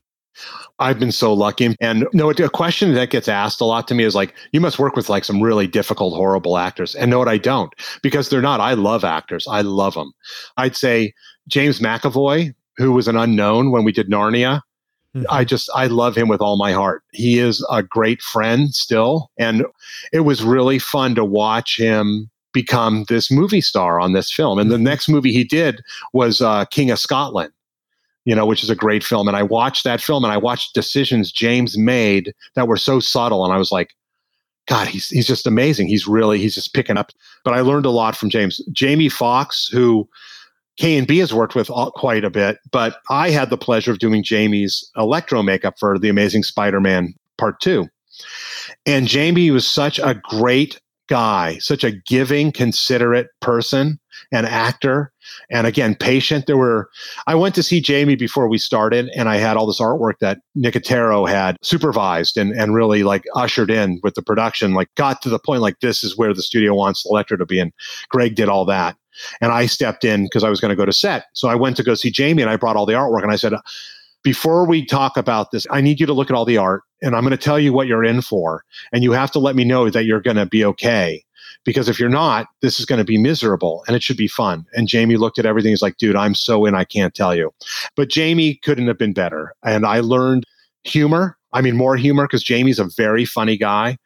I've 0.79 0.99
been 0.99 1.11
so 1.11 1.33
lucky. 1.33 1.75
And 1.79 2.07
no, 2.13 2.29
a 2.29 2.49
question 2.49 2.93
that 2.93 3.09
gets 3.09 3.27
asked 3.27 3.61
a 3.61 3.65
lot 3.65 3.87
to 3.87 3.95
me 3.95 4.03
is 4.03 4.15
like, 4.15 4.33
you 4.51 4.59
must 4.59 4.79
work 4.79 4.95
with 4.95 5.09
like 5.09 5.23
some 5.23 5.41
really 5.41 5.67
difficult, 5.67 6.13
horrible 6.13 6.57
actors. 6.57 6.95
And 6.95 7.11
no, 7.11 7.19
what 7.19 7.27
I 7.27 7.37
don't, 7.37 7.73
because 8.01 8.29
they're 8.29 8.41
not. 8.41 8.59
I 8.59 8.73
love 8.73 9.03
actors. 9.03 9.45
I 9.49 9.61
love 9.61 9.93
them. 9.93 10.11
I'd 10.57 10.75
say 10.75 11.13
James 11.47 11.79
McAvoy, 11.79 12.53
who 12.77 12.91
was 12.91 13.07
an 13.07 13.15
unknown 13.15 13.71
when 13.71 13.83
we 13.83 13.91
did 13.91 14.09
Narnia. 14.09 14.61
Mm-hmm. 15.15 15.25
I 15.29 15.45
just, 15.45 15.69
I 15.73 15.87
love 15.87 16.15
him 16.15 16.27
with 16.27 16.41
all 16.41 16.57
my 16.57 16.73
heart. 16.73 17.03
He 17.13 17.39
is 17.39 17.65
a 17.71 17.81
great 17.81 18.21
friend 18.21 18.75
still. 18.75 19.31
And 19.37 19.65
it 20.11 20.21
was 20.21 20.43
really 20.43 20.79
fun 20.79 21.15
to 21.15 21.23
watch 21.23 21.77
him 21.77 22.29
become 22.51 23.05
this 23.07 23.31
movie 23.31 23.61
star 23.61 23.99
on 23.99 24.13
this 24.13 24.31
film. 24.31 24.59
And 24.59 24.69
the 24.69 24.75
mm-hmm. 24.75 24.85
next 24.85 25.07
movie 25.07 25.31
he 25.31 25.43
did 25.43 25.81
was 26.13 26.41
uh, 26.41 26.65
King 26.65 26.91
of 26.91 26.99
Scotland 26.99 27.51
you 28.25 28.35
know, 28.35 28.45
which 28.45 28.63
is 28.63 28.69
a 28.69 28.75
great 28.75 29.03
film. 29.03 29.27
And 29.27 29.37
I 29.37 29.43
watched 29.43 29.83
that 29.83 30.01
film 30.01 30.23
and 30.23 30.33
I 30.33 30.37
watched 30.37 30.73
decisions 30.73 31.31
James 31.31 31.77
made 31.77 32.33
that 32.55 32.67
were 32.67 32.77
so 32.77 32.99
subtle. 32.99 33.45
And 33.45 33.53
I 33.53 33.57
was 33.57 33.71
like, 33.71 33.91
God, 34.67 34.87
he's 34.87 35.09
he's 35.09 35.27
just 35.27 35.45
amazing. 35.45 35.87
He's 35.87 36.07
really 36.07 36.39
he's 36.39 36.55
just 36.55 36.73
picking 36.73 36.97
up. 36.97 37.11
But 37.43 37.53
I 37.53 37.61
learned 37.61 37.85
a 37.85 37.91
lot 37.91 38.17
from 38.17 38.29
James. 38.29 38.61
Jamie 38.71 39.09
Foxx, 39.09 39.67
who 39.67 40.09
K 40.77 40.97
and 40.97 41.07
B 41.07 41.19
has 41.19 41.33
worked 41.33 41.55
with 41.55 41.69
quite 41.95 42.25
a 42.25 42.29
bit, 42.29 42.57
but 42.71 42.97
I 43.09 43.29
had 43.29 43.49
the 43.49 43.57
pleasure 43.57 43.91
of 43.91 43.99
doing 43.99 44.23
Jamie's 44.23 44.89
electro 44.97 45.41
makeup 45.41 45.75
for 45.79 45.97
the 45.97 46.09
Amazing 46.09 46.43
Spider-Man 46.43 47.13
Part 47.37 47.61
Two. 47.61 47.87
And 48.85 49.07
Jamie 49.07 49.51
was 49.51 49.67
such 49.67 49.99
a 49.99 50.19
great 50.23 50.81
guy, 51.07 51.57
such 51.59 51.83
a 51.83 51.91
giving, 51.91 52.51
considerate 52.51 53.27
person 53.39 53.99
and 54.31 54.45
actor. 54.45 55.11
And 55.49 55.67
again, 55.67 55.95
patient. 55.95 56.45
There 56.45 56.57
were, 56.57 56.89
I 57.27 57.35
went 57.35 57.55
to 57.55 57.63
see 57.63 57.81
Jamie 57.81 58.15
before 58.15 58.47
we 58.47 58.57
started, 58.57 59.09
and 59.15 59.27
I 59.27 59.37
had 59.37 59.57
all 59.57 59.67
this 59.67 59.79
artwork 59.79 60.19
that 60.19 60.39
Nicotero 60.57 61.27
had 61.27 61.57
supervised 61.61 62.37
and, 62.37 62.51
and 62.51 62.73
really 62.73 63.03
like 63.03 63.23
ushered 63.35 63.71
in 63.71 63.99
with 64.03 64.15
the 64.15 64.21
production, 64.21 64.73
like 64.73 64.93
got 64.95 65.21
to 65.23 65.29
the 65.29 65.39
point 65.39 65.61
like 65.61 65.79
this 65.79 66.03
is 66.03 66.17
where 66.17 66.33
the 66.33 66.43
studio 66.43 66.73
wants 66.73 67.03
the 67.03 67.09
Electro 67.09 67.37
to 67.37 67.45
be. 67.45 67.59
And 67.59 67.71
Greg 68.09 68.35
did 68.35 68.49
all 68.49 68.65
that. 68.65 68.95
And 69.41 69.51
I 69.51 69.65
stepped 69.65 70.03
in 70.03 70.25
because 70.25 70.43
I 70.43 70.49
was 70.49 70.59
going 70.59 70.69
to 70.69 70.75
go 70.75 70.85
to 70.85 70.93
set. 70.93 71.25
So 71.33 71.47
I 71.47 71.55
went 71.55 71.77
to 71.77 71.83
go 71.83 71.95
see 71.95 72.11
Jamie 72.11 72.41
and 72.41 72.51
I 72.51 72.57
brought 72.57 72.75
all 72.75 72.85
the 72.85 72.93
artwork 72.93 73.23
and 73.23 73.31
I 73.31 73.37
said, 73.37 73.53
before 74.23 74.67
we 74.67 74.83
talk 74.83 75.17
about 75.17 75.51
this, 75.51 75.67
I 75.69 75.81
need 75.81 75.99
you 75.99 76.05
to 76.07 76.13
look 76.13 76.29
at 76.29 76.35
all 76.35 76.45
the 76.45 76.57
art 76.57 76.81
and 77.01 77.15
I'm 77.15 77.21
going 77.21 77.31
to 77.31 77.37
tell 77.37 77.59
you 77.59 77.71
what 77.71 77.87
you're 77.87 78.03
in 78.03 78.21
for. 78.21 78.63
And 78.91 79.03
you 79.03 79.11
have 79.11 79.31
to 79.31 79.39
let 79.39 79.55
me 79.55 79.63
know 79.63 79.89
that 79.89 80.05
you're 80.05 80.21
going 80.21 80.37
to 80.37 80.47
be 80.47 80.65
okay. 80.65 81.23
Because 81.65 81.89
if 81.89 81.99
you're 81.99 82.09
not, 82.09 82.47
this 82.61 82.79
is 82.79 82.85
going 82.85 82.99
to 82.99 83.05
be 83.05 83.17
miserable 83.17 83.83
and 83.87 83.95
it 83.95 84.03
should 84.03 84.17
be 84.17 84.27
fun. 84.27 84.65
And 84.73 84.87
Jamie 84.87 85.17
looked 85.17 85.39
at 85.39 85.45
everything. 85.45 85.71
He's 85.71 85.81
like, 85.81 85.97
dude, 85.97 86.15
I'm 86.15 86.35
so 86.35 86.65
in, 86.65 86.75
I 86.75 86.85
can't 86.85 87.13
tell 87.13 87.35
you. 87.35 87.51
But 87.95 88.09
Jamie 88.09 88.59
couldn't 88.63 88.87
have 88.87 88.97
been 88.97 89.13
better. 89.13 89.53
And 89.63 89.85
I 89.85 89.99
learned 89.99 90.45
humor. 90.83 91.37
I 91.53 91.61
mean, 91.61 91.75
more 91.75 91.97
humor 91.97 92.25
because 92.25 92.43
Jamie's 92.43 92.79
a 92.79 92.89
very 92.95 93.25
funny 93.25 93.57
guy 93.57 93.97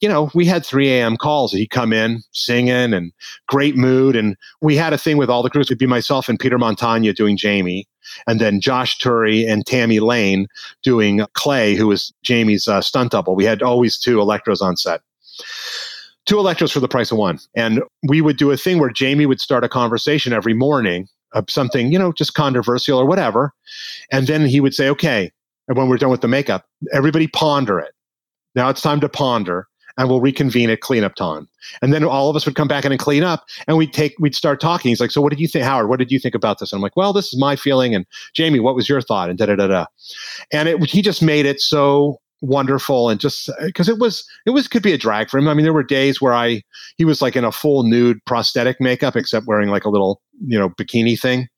you 0.00 0.08
know, 0.08 0.30
we 0.34 0.46
had 0.46 0.64
3 0.64 0.88
a.m. 0.88 1.16
calls. 1.16 1.52
He'd 1.52 1.70
come 1.70 1.92
in 1.92 2.22
singing 2.32 2.94
and 2.94 3.12
great 3.48 3.76
mood. 3.76 4.16
And 4.16 4.36
we 4.62 4.74
had 4.74 4.92
a 4.92 4.98
thing 4.98 5.18
with 5.18 5.28
all 5.28 5.42
the 5.42 5.50
crews. 5.50 5.66
It'd 5.66 5.78
be 5.78 5.86
myself 5.86 6.28
and 6.28 6.38
Peter 6.38 6.58
Montagna 6.58 7.14
doing 7.14 7.36
Jamie, 7.36 7.86
and 8.26 8.40
then 8.40 8.60
Josh 8.60 8.98
Turi 8.98 9.48
and 9.48 9.66
Tammy 9.66 10.00
Lane 10.00 10.46
doing 10.82 11.24
Clay, 11.34 11.74
who 11.74 11.86
was 11.86 12.12
Jamie's 12.22 12.66
uh, 12.66 12.80
stunt 12.80 13.12
double. 13.12 13.36
We 13.36 13.44
had 13.44 13.62
always 13.62 13.98
two 13.98 14.16
electros 14.16 14.62
on 14.62 14.76
set. 14.76 15.02
Two 16.30 16.36
electros 16.36 16.70
for 16.70 16.78
the 16.78 16.86
price 16.86 17.10
of 17.10 17.18
one. 17.18 17.40
And 17.56 17.82
we 18.06 18.20
would 18.20 18.36
do 18.36 18.52
a 18.52 18.56
thing 18.56 18.78
where 18.78 18.88
Jamie 18.88 19.26
would 19.26 19.40
start 19.40 19.64
a 19.64 19.68
conversation 19.68 20.32
every 20.32 20.54
morning 20.54 21.08
of 21.32 21.50
something, 21.50 21.90
you 21.90 21.98
know, 21.98 22.12
just 22.12 22.34
controversial 22.34 23.00
or 23.00 23.04
whatever. 23.04 23.52
And 24.12 24.28
then 24.28 24.46
he 24.46 24.60
would 24.60 24.72
say, 24.72 24.88
okay, 24.90 25.32
and 25.66 25.76
when 25.76 25.88
we're 25.88 25.96
done 25.96 26.10
with 26.10 26.20
the 26.20 26.28
makeup, 26.28 26.66
everybody 26.92 27.26
ponder 27.26 27.80
it. 27.80 27.90
Now 28.54 28.68
it's 28.68 28.80
time 28.80 29.00
to 29.00 29.08
ponder 29.08 29.66
and 29.98 30.08
we'll 30.08 30.20
reconvene 30.20 30.70
at 30.70 30.82
cleanup 30.82 31.16
time. 31.16 31.48
And 31.82 31.92
then 31.92 32.04
all 32.04 32.30
of 32.30 32.36
us 32.36 32.46
would 32.46 32.54
come 32.54 32.68
back 32.68 32.84
in 32.84 32.92
and 32.92 33.00
clean 33.00 33.24
up 33.24 33.44
and 33.66 33.76
we'd 33.76 33.92
take, 33.92 34.14
we'd 34.20 34.36
start 34.36 34.60
talking. 34.60 34.90
He's 34.90 35.00
like, 35.00 35.10
so 35.10 35.20
what 35.20 35.30
did 35.30 35.40
you 35.40 35.48
think, 35.48 35.64
Howard? 35.64 35.88
What 35.88 35.98
did 35.98 36.12
you 36.12 36.20
think 36.20 36.36
about 36.36 36.60
this? 36.60 36.72
And 36.72 36.78
I'm 36.78 36.82
like, 36.82 36.96
well, 36.96 37.12
this 37.12 37.32
is 37.32 37.40
my 37.40 37.56
feeling. 37.56 37.92
And 37.92 38.06
Jamie, 38.34 38.60
what 38.60 38.76
was 38.76 38.88
your 38.88 39.02
thought? 39.02 39.30
And 39.30 39.36
da 39.36 39.46
da 39.46 39.56
da 39.56 39.66
da. 39.66 39.86
And 40.52 40.68
it, 40.68 40.84
he 40.84 41.02
just 41.02 41.22
made 41.22 41.44
it 41.44 41.60
so 41.60 42.20
wonderful 42.40 43.08
and 43.08 43.20
just 43.20 43.48
uh, 43.48 43.66
because 43.66 43.88
it 43.88 43.98
was 43.98 44.24
it 44.46 44.50
was 44.50 44.68
could 44.68 44.82
be 44.82 44.92
a 44.92 44.98
drag 44.98 45.30
for 45.30 45.38
him. 45.38 45.48
I 45.48 45.54
mean 45.54 45.64
there 45.64 45.72
were 45.72 45.82
days 45.82 46.20
where 46.20 46.34
i 46.34 46.62
he 46.96 47.04
was 47.04 47.20
like 47.20 47.36
in 47.36 47.44
a 47.44 47.52
full 47.52 47.82
nude 47.82 48.24
prosthetic 48.24 48.80
makeup 48.80 49.16
except 49.16 49.46
wearing 49.46 49.68
like 49.68 49.84
a 49.84 49.90
little 49.90 50.20
you 50.46 50.58
know 50.58 50.70
bikini 50.70 51.18
thing. 51.18 51.48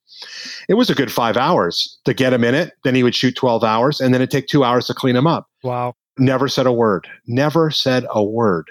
It 0.68 0.74
was 0.74 0.90
a 0.90 0.94
good 0.94 1.10
five 1.10 1.36
hours 1.36 1.98
to 2.04 2.14
get 2.14 2.32
him 2.32 2.44
in 2.44 2.54
it. 2.54 2.72
Then 2.84 2.94
he 2.94 3.02
would 3.02 3.14
shoot 3.14 3.34
12 3.34 3.64
hours 3.64 4.00
and 4.00 4.14
then 4.14 4.20
it'd 4.20 4.30
take 4.30 4.46
two 4.46 4.62
hours 4.62 4.86
to 4.86 4.94
clean 4.94 5.16
him 5.16 5.26
up. 5.26 5.48
Wow. 5.64 5.94
Never 6.18 6.46
said 6.46 6.66
a 6.66 6.72
word, 6.72 7.08
never 7.26 7.70
said 7.70 8.04
a 8.10 8.22
word, 8.22 8.70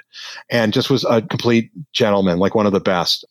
and 0.52 0.72
just 0.72 0.92
was 0.92 1.04
a 1.06 1.24
complete 1.24 1.72
gentleman, 1.92 2.38
like 2.38 2.54
one 2.54 2.68
of 2.68 2.72
the 2.72 2.80
best. 2.80 3.26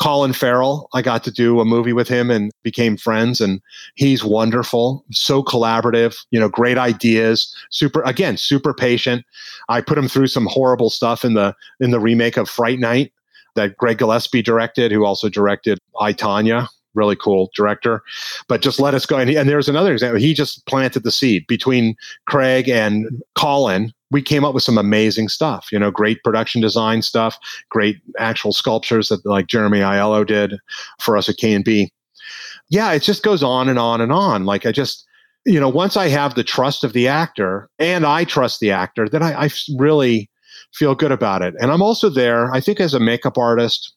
Colin 0.00 0.32
Farrell, 0.32 0.88
I 0.94 1.02
got 1.02 1.22
to 1.24 1.30
do 1.30 1.60
a 1.60 1.64
movie 1.64 1.92
with 1.92 2.08
him 2.08 2.30
and 2.30 2.50
became 2.62 2.96
friends, 2.96 3.40
and 3.40 3.60
he's 3.96 4.24
wonderful, 4.24 5.04
so 5.10 5.42
collaborative, 5.42 6.16
you 6.30 6.40
know, 6.40 6.48
great 6.48 6.78
ideas, 6.78 7.54
super 7.70 8.00
again, 8.02 8.38
super 8.38 8.72
patient. 8.72 9.24
I 9.68 9.82
put 9.82 9.98
him 9.98 10.08
through 10.08 10.28
some 10.28 10.46
horrible 10.46 10.88
stuff 10.88 11.24
in 11.24 11.34
the 11.34 11.54
in 11.80 11.90
the 11.90 12.00
remake 12.00 12.38
of 12.38 12.48
Fright 12.48 12.78
Night 12.78 13.12
that 13.56 13.76
Craig 13.76 13.98
Gillespie 13.98 14.42
directed, 14.42 14.90
who 14.90 15.04
also 15.04 15.28
directed 15.28 15.78
I 16.00 16.14
Tonya, 16.14 16.66
really 16.94 17.16
cool 17.16 17.50
director. 17.54 18.02
But 18.48 18.62
just 18.62 18.80
let 18.80 18.94
us 18.94 19.04
go. 19.04 19.18
And, 19.18 19.28
he, 19.28 19.36
and 19.36 19.48
there's 19.48 19.68
another 19.68 19.92
example. 19.92 20.18
He 20.18 20.34
just 20.34 20.64
planted 20.66 21.02
the 21.02 21.12
seed 21.12 21.46
between 21.46 21.94
Craig 22.26 22.68
and 22.68 23.22
Colin. 23.34 23.92
We 24.10 24.22
came 24.22 24.44
up 24.44 24.54
with 24.54 24.62
some 24.62 24.78
amazing 24.78 25.28
stuff, 25.28 25.68
you 25.70 25.78
know, 25.78 25.90
great 25.90 26.22
production 26.24 26.60
design 26.60 27.02
stuff, 27.02 27.38
great 27.68 28.00
actual 28.18 28.52
sculptures 28.52 29.08
that 29.08 29.24
like 29.24 29.46
Jeremy 29.46 29.78
Aiello 29.78 30.26
did 30.26 30.58
for 30.98 31.16
us 31.16 31.28
at 31.28 31.36
K 31.36 31.54
and 31.54 31.64
B. 31.64 31.92
Yeah, 32.68 32.92
it 32.92 33.02
just 33.02 33.22
goes 33.22 33.42
on 33.42 33.68
and 33.68 33.78
on 33.78 34.00
and 34.00 34.12
on. 34.12 34.44
Like 34.44 34.66
I 34.66 34.72
just, 34.72 35.04
you 35.44 35.58
know, 35.60 35.68
once 35.68 35.96
I 35.96 36.08
have 36.08 36.34
the 36.34 36.44
trust 36.44 36.84
of 36.84 36.92
the 36.92 37.08
actor 37.08 37.68
and 37.78 38.04
I 38.04 38.24
trust 38.24 38.60
the 38.60 38.70
actor, 38.70 39.08
then 39.08 39.22
I, 39.22 39.44
I 39.44 39.50
really 39.76 40.28
feel 40.72 40.94
good 40.94 41.12
about 41.12 41.42
it. 41.42 41.54
And 41.60 41.70
I'm 41.70 41.82
also 41.82 42.08
there, 42.08 42.52
I 42.52 42.60
think, 42.60 42.80
as 42.80 42.94
a 42.94 43.00
makeup 43.00 43.38
artist 43.38 43.94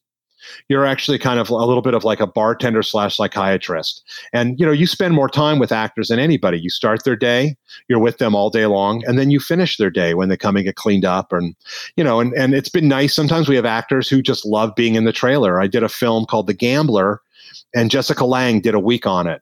you're 0.68 0.86
actually 0.86 1.20
kind 1.20 1.40
of 1.40 1.50
a 1.50 1.56
little 1.56 1.82
bit 1.82 1.94
of 1.94 2.04
like 2.04 2.20
a 2.20 2.28
bartender 2.28 2.84
slash 2.84 3.16
psychiatrist. 3.18 4.04
And, 4.34 4.60
you 4.60 4.66
know, 4.66 4.72
you 4.72 4.88
spend 4.88 5.14
more 5.14 5.30
time 5.30 5.60
with 5.60 5.72
actors 5.72 6.08
than 6.08 6.20
anybody. 6.20 6.60
You 6.60 6.70
start 6.70 7.04
their 7.04 7.16
day, 7.16 7.56
you're 7.88 8.00
with 8.00 8.18
them 8.18 8.36
all 8.36 8.50
day 8.50 8.66
long, 8.66 9.04
and 9.06 9.18
then 9.18 9.32
you 9.32 9.40
finish 9.40 9.78
their 9.78 9.90
day 9.90 10.14
when 10.14 10.30
they 10.30 10.38
come 10.38 10.56
and 10.56 10.66
get 10.66 10.76
cleaned 10.76 11.06
up. 11.06 11.32
And, 11.32 11.56
you 11.96 12.04
know, 12.04 12.20
and, 12.20 12.34
and 12.34 12.54
it's 12.54 12.70
been 12.70 12.88
nice. 12.88 13.14
Sometimes 13.14 13.50
we 13.50 13.56
have 13.56 13.66
actors 13.66 14.10
who 14.10 14.22
just 14.22 14.46
love 14.46 14.76
being 14.76 14.96
in 14.96 15.06
the 15.06 15.14
trailer. 15.14 15.62
I 15.62 15.68
did 15.68 15.84
a 15.84 15.90
film 15.90 16.26
called 16.26 16.48
The 16.48 16.54
Gambler, 16.54 17.22
and 17.76 17.92
Jessica 17.92 18.26
Lange 18.26 18.62
did 18.62 18.76
a 18.76 18.80
week 18.80 19.06
on 19.06 19.28
it. 19.28 19.42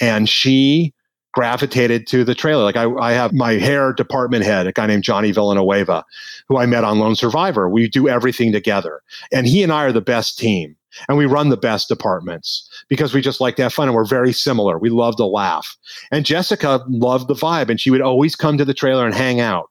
And 0.00 0.28
she 0.28 0.94
gravitated 1.32 2.06
to 2.08 2.24
the 2.24 2.34
trailer. 2.34 2.64
Like 2.64 2.76
I, 2.76 2.90
I 2.94 3.12
have 3.12 3.32
my 3.32 3.52
hair 3.52 3.92
department 3.92 4.44
head, 4.44 4.66
a 4.66 4.72
guy 4.72 4.86
named 4.86 5.04
Johnny 5.04 5.30
Villanueva, 5.30 6.04
who 6.48 6.58
I 6.58 6.66
met 6.66 6.84
on 6.84 6.98
Lone 6.98 7.16
Survivor. 7.16 7.68
We 7.68 7.88
do 7.88 8.08
everything 8.08 8.52
together. 8.52 9.02
And 9.32 9.46
he 9.46 9.62
and 9.62 9.72
I 9.72 9.84
are 9.84 9.92
the 9.92 10.00
best 10.00 10.38
team. 10.38 10.74
And 11.08 11.18
we 11.18 11.26
run 11.26 11.50
the 11.50 11.56
best 11.56 11.88
departments 11.88 12.68
because 12.88 13.12
we 13.12 13.20
just 13.20 13.40
like 13.40 13.56
to 13.56 13.62
have 13.62 13.74
fun 13.74 13.88
and 13.88 13.94
we're 13.94 14.06
very 14.06 14.32
similar. 14.32 14.78
We 14.78 14.88
love 14.88 15.16
to 15.16 15.26
laugh. 15.26 15.76
And 16.10 16.24
Jessica 16.24 16.82
loved 16.88 17.28
the 17.28 17.34
vibe 17.34 17.68
and 17.68 17.80
she 17.80 17.90
would 17.90 18.00
always 18.00 18.34
come 18.34 18.56
to 18.56 18.64
the 18.64 18.74
trailer 18.74 19.04
and 19.04 19.14
hang 19.14 19.38
out 19.38 19.70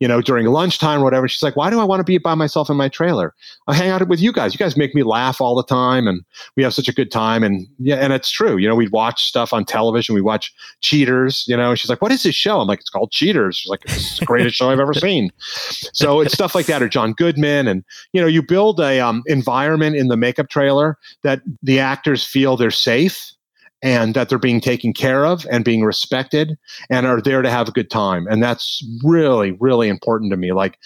you 0.00 0.08
know, 0.08 0.20
during 0.20 0.46
lunchtime 0.46 1.00
or 1.00 1.04
whatever. 1.04 1.28
She's 1.28 1.42
like, 1.42 1.56
why 1.56 1.68
do 1.70 1.78
I 1.78 1.84
want 1.84 2.00
to 2.00 2.04
be 2.04 2.16
by 2.16 2.34
myself 2.34 2.70
in 2.70 2.76
my 2.76 2.88
trailer? 2.88 3.34
I 3.68 3.74
hang 3.74 3.90
out 3.90 4.06
with 4.08 4.20
you 4.20 4.32
guys. 4.32 4.54
You 4.54 4.58
guys 4.58 4.76
make 4.76 4.94
me 4.94 5.02
laugh 5.02 5.40
all 5.40 5.54
the 5.54 5.62
time 5.62 6.08
and 6.08 6.22
we 6.56 6.62
have 6.62 6.74
such 6.74 6.88
a 6.88 6.92
good 6.92 7.12
time. 7.12 7.44
And 7.44 7.66
yeah, 7.78 7.96
and 7.96 8.12
it's 8.12 8.30
true. 8.30 8.56
You 8.56 8.66
know, 8.66 8.74
we'd 8.74 8.92
watch 8.92 9.24
stuff 9.24 9.52
on 9.52 9.66
television. 9.66 10.14
We 10.14 10.22
watch 10.22 10.52
Cheaters, 10.80 11.44
you 11.46 11.56
know, 11.56 11.74
she's 11.74 11.90
like, 11.90 12.00
what 12.00 12.10
is 12.10 12.22
this 12.22 12.34
show? 12.34 12.60
I'm 12.60 12.66
like, 12.66 12.80
it's 12.80 12.90
called 12.90 13.10
Cheaters. 13.10 13.58
She's 13.58 13.68
like, 13.68 13.82
it's 13.84 14.18
the 14.18 14.24
greatest 14.24 14.56
show 14.56 14.70
I've 14.70 14.80
ever 14.80 14.94
seen. 14.94 15.30
So 15.92 16.20
it's 16.20 16.32
stuff 16.32 16.54
like 16.54 16.66
that 16.66 16.82
or 16.82 16.88
John 16.88 17.12
Goodman. 17.12 17.68
And, 17.68 17.84
you 18.12 18.20
know, 18.20 18.26
you 18.26 18.42
build 18.42 18.80
a 18.80 19.00
um, 19.00 19.22
environment 19.26 19.96
in 19.96 20.08
the 20.08 20.16
makeup 20.16 20.48
trailer 20.48 20.96
that 21.22 21.42
the 21.62 21.78
actors 21.78 22.24
feel 22.24 22.56
they're 22.56 22.70
safe 22.70 23.32
and 23.82 24.14
that 24.14 24.28
they're 24.28 24.38
being 24.38 24.60
taken 24.60 24.92
care 24.92 25.24
of 25.24 25.46
and 25.50 25.64
being 25.64 25.82
respected 25.82 26.58
and 26.90 27.06
are 27.06 27.20
there 27.20 27.42
to 27.42 27.50
have 27.50 27.68
a 27.68 27.72
good 27.72 27.90
time. 27.90 28.26
And 28.28 28.42
that's 28.42 28.84
really, 29.02 29.52
really 29.52 29.88
important 29.88 30.30
to 30.32 30.36
me. 30.36 30.52
Like 30.52 30.78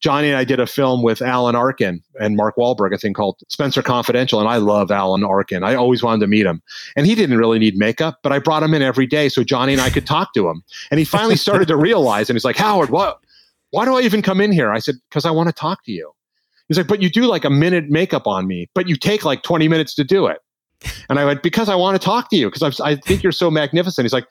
Johnny 0.00 0.28
and 0.28 0.36
I 0.36 0.44
did 0.44 0.60
a 0.60 0.66
film 0.66 1.02
with 1.02 1.20
Alan 1.20 1.54
Arkin 1.54 2.02
and 2.20 2.36
Mark 2.36 2.56
Wahlberg, 2.56 2.94
a 2.94 2.98
thing 2.98 3.12
called 3.12 3.40
Spencer 3.48 3.82
Confidential. 3.82 4.40
And 4.40 4.48
I 4.48 4.56
love 4.56 4.90
Alan 4.90 5.24
Arkin. 5.24 5.62
I 5.62 5.74
always 5.74 6.02
wanted 6.02 6.20
to 6.20 6.26
meet 6.26 6.46
him. 6.46 6.62
And 6.96 7.06
he 7.06 7.14
didn't 7.14 7.36
really 7.36 7.58
need 7.58 7.76
makeup, 7.76 8.20
but 8.22 8.32
I 8.32 8.38
brought 8.38 8.62
him 8.62 8.74
in 8.74 8.82
every 8.82 9.06
day 9.06 9.28
so 9.28 9.44
Johnny 9.44 9.72
and 9.72 9.82
I 9.82 9.90
could 9.90 10.06
talk 10.06 10.32
to 10.34 10.48
him. 10.48 10.62
And 10.90 10.98
he 10.98 11.04
finally 11.04 11.36
started 11.48 11.68
to 11.68 11.76
realize, 11.76 12.30
and 12.30 12.36
he's 12.36 12.44
like, 12.44 12.56
Howard, 12.56 12.90
what? 12.90 13.18
Why 13.70 13.84
do 13.84 13.96
I 13.96 14.00
even 14.00 14.22
come 14.22 14.40
in 14.40 14.52
here? 14.52 14.72
I 14.72 14.78
said, 14.78 14.94
because 15.10 15.26
I 15.26 15.30
want 15.30 15.48
to 15.48 15.52
talk 15.52 15.84
to 15.84 15.92
you. 15.92 16.12
He's 16.68 16.78
like, 16.78 16.86
but 16.86 17.02
you 17.02 17.10
do 17.10 17.26
like 17.26 17.44
a 17.44 17.50
minute 17.50 17.88
makeup 17.88 18.26
on 18.26 18.46
me, 18.46 18.68
but 18.74 18.88
you 18.88 18.96
take 18.96 19.24
like 19.24 19.42
20 19.42 19.68
minutes 19.68 19.94
to 19.96 20.04
do 20.04 20.26
it. 20.26 20.38
And 21.08 21.18
I 21.18 21.24
went, 21.24 21.42
because 21.42 21.68
I 21.68 21.74
want 21.74 22.00
to 22.00 22.04
talk 22.04 22.30
to 22.30 22.36
you, 22.36 22.50
because 22.50 22.80
I 22.80 22.96
think 22.96 23.22
you're 23.22 23.32
so 23.32 23.50
magnificent. 23.50 24.04
He's 24.04 24.12
like, 24.12 24.26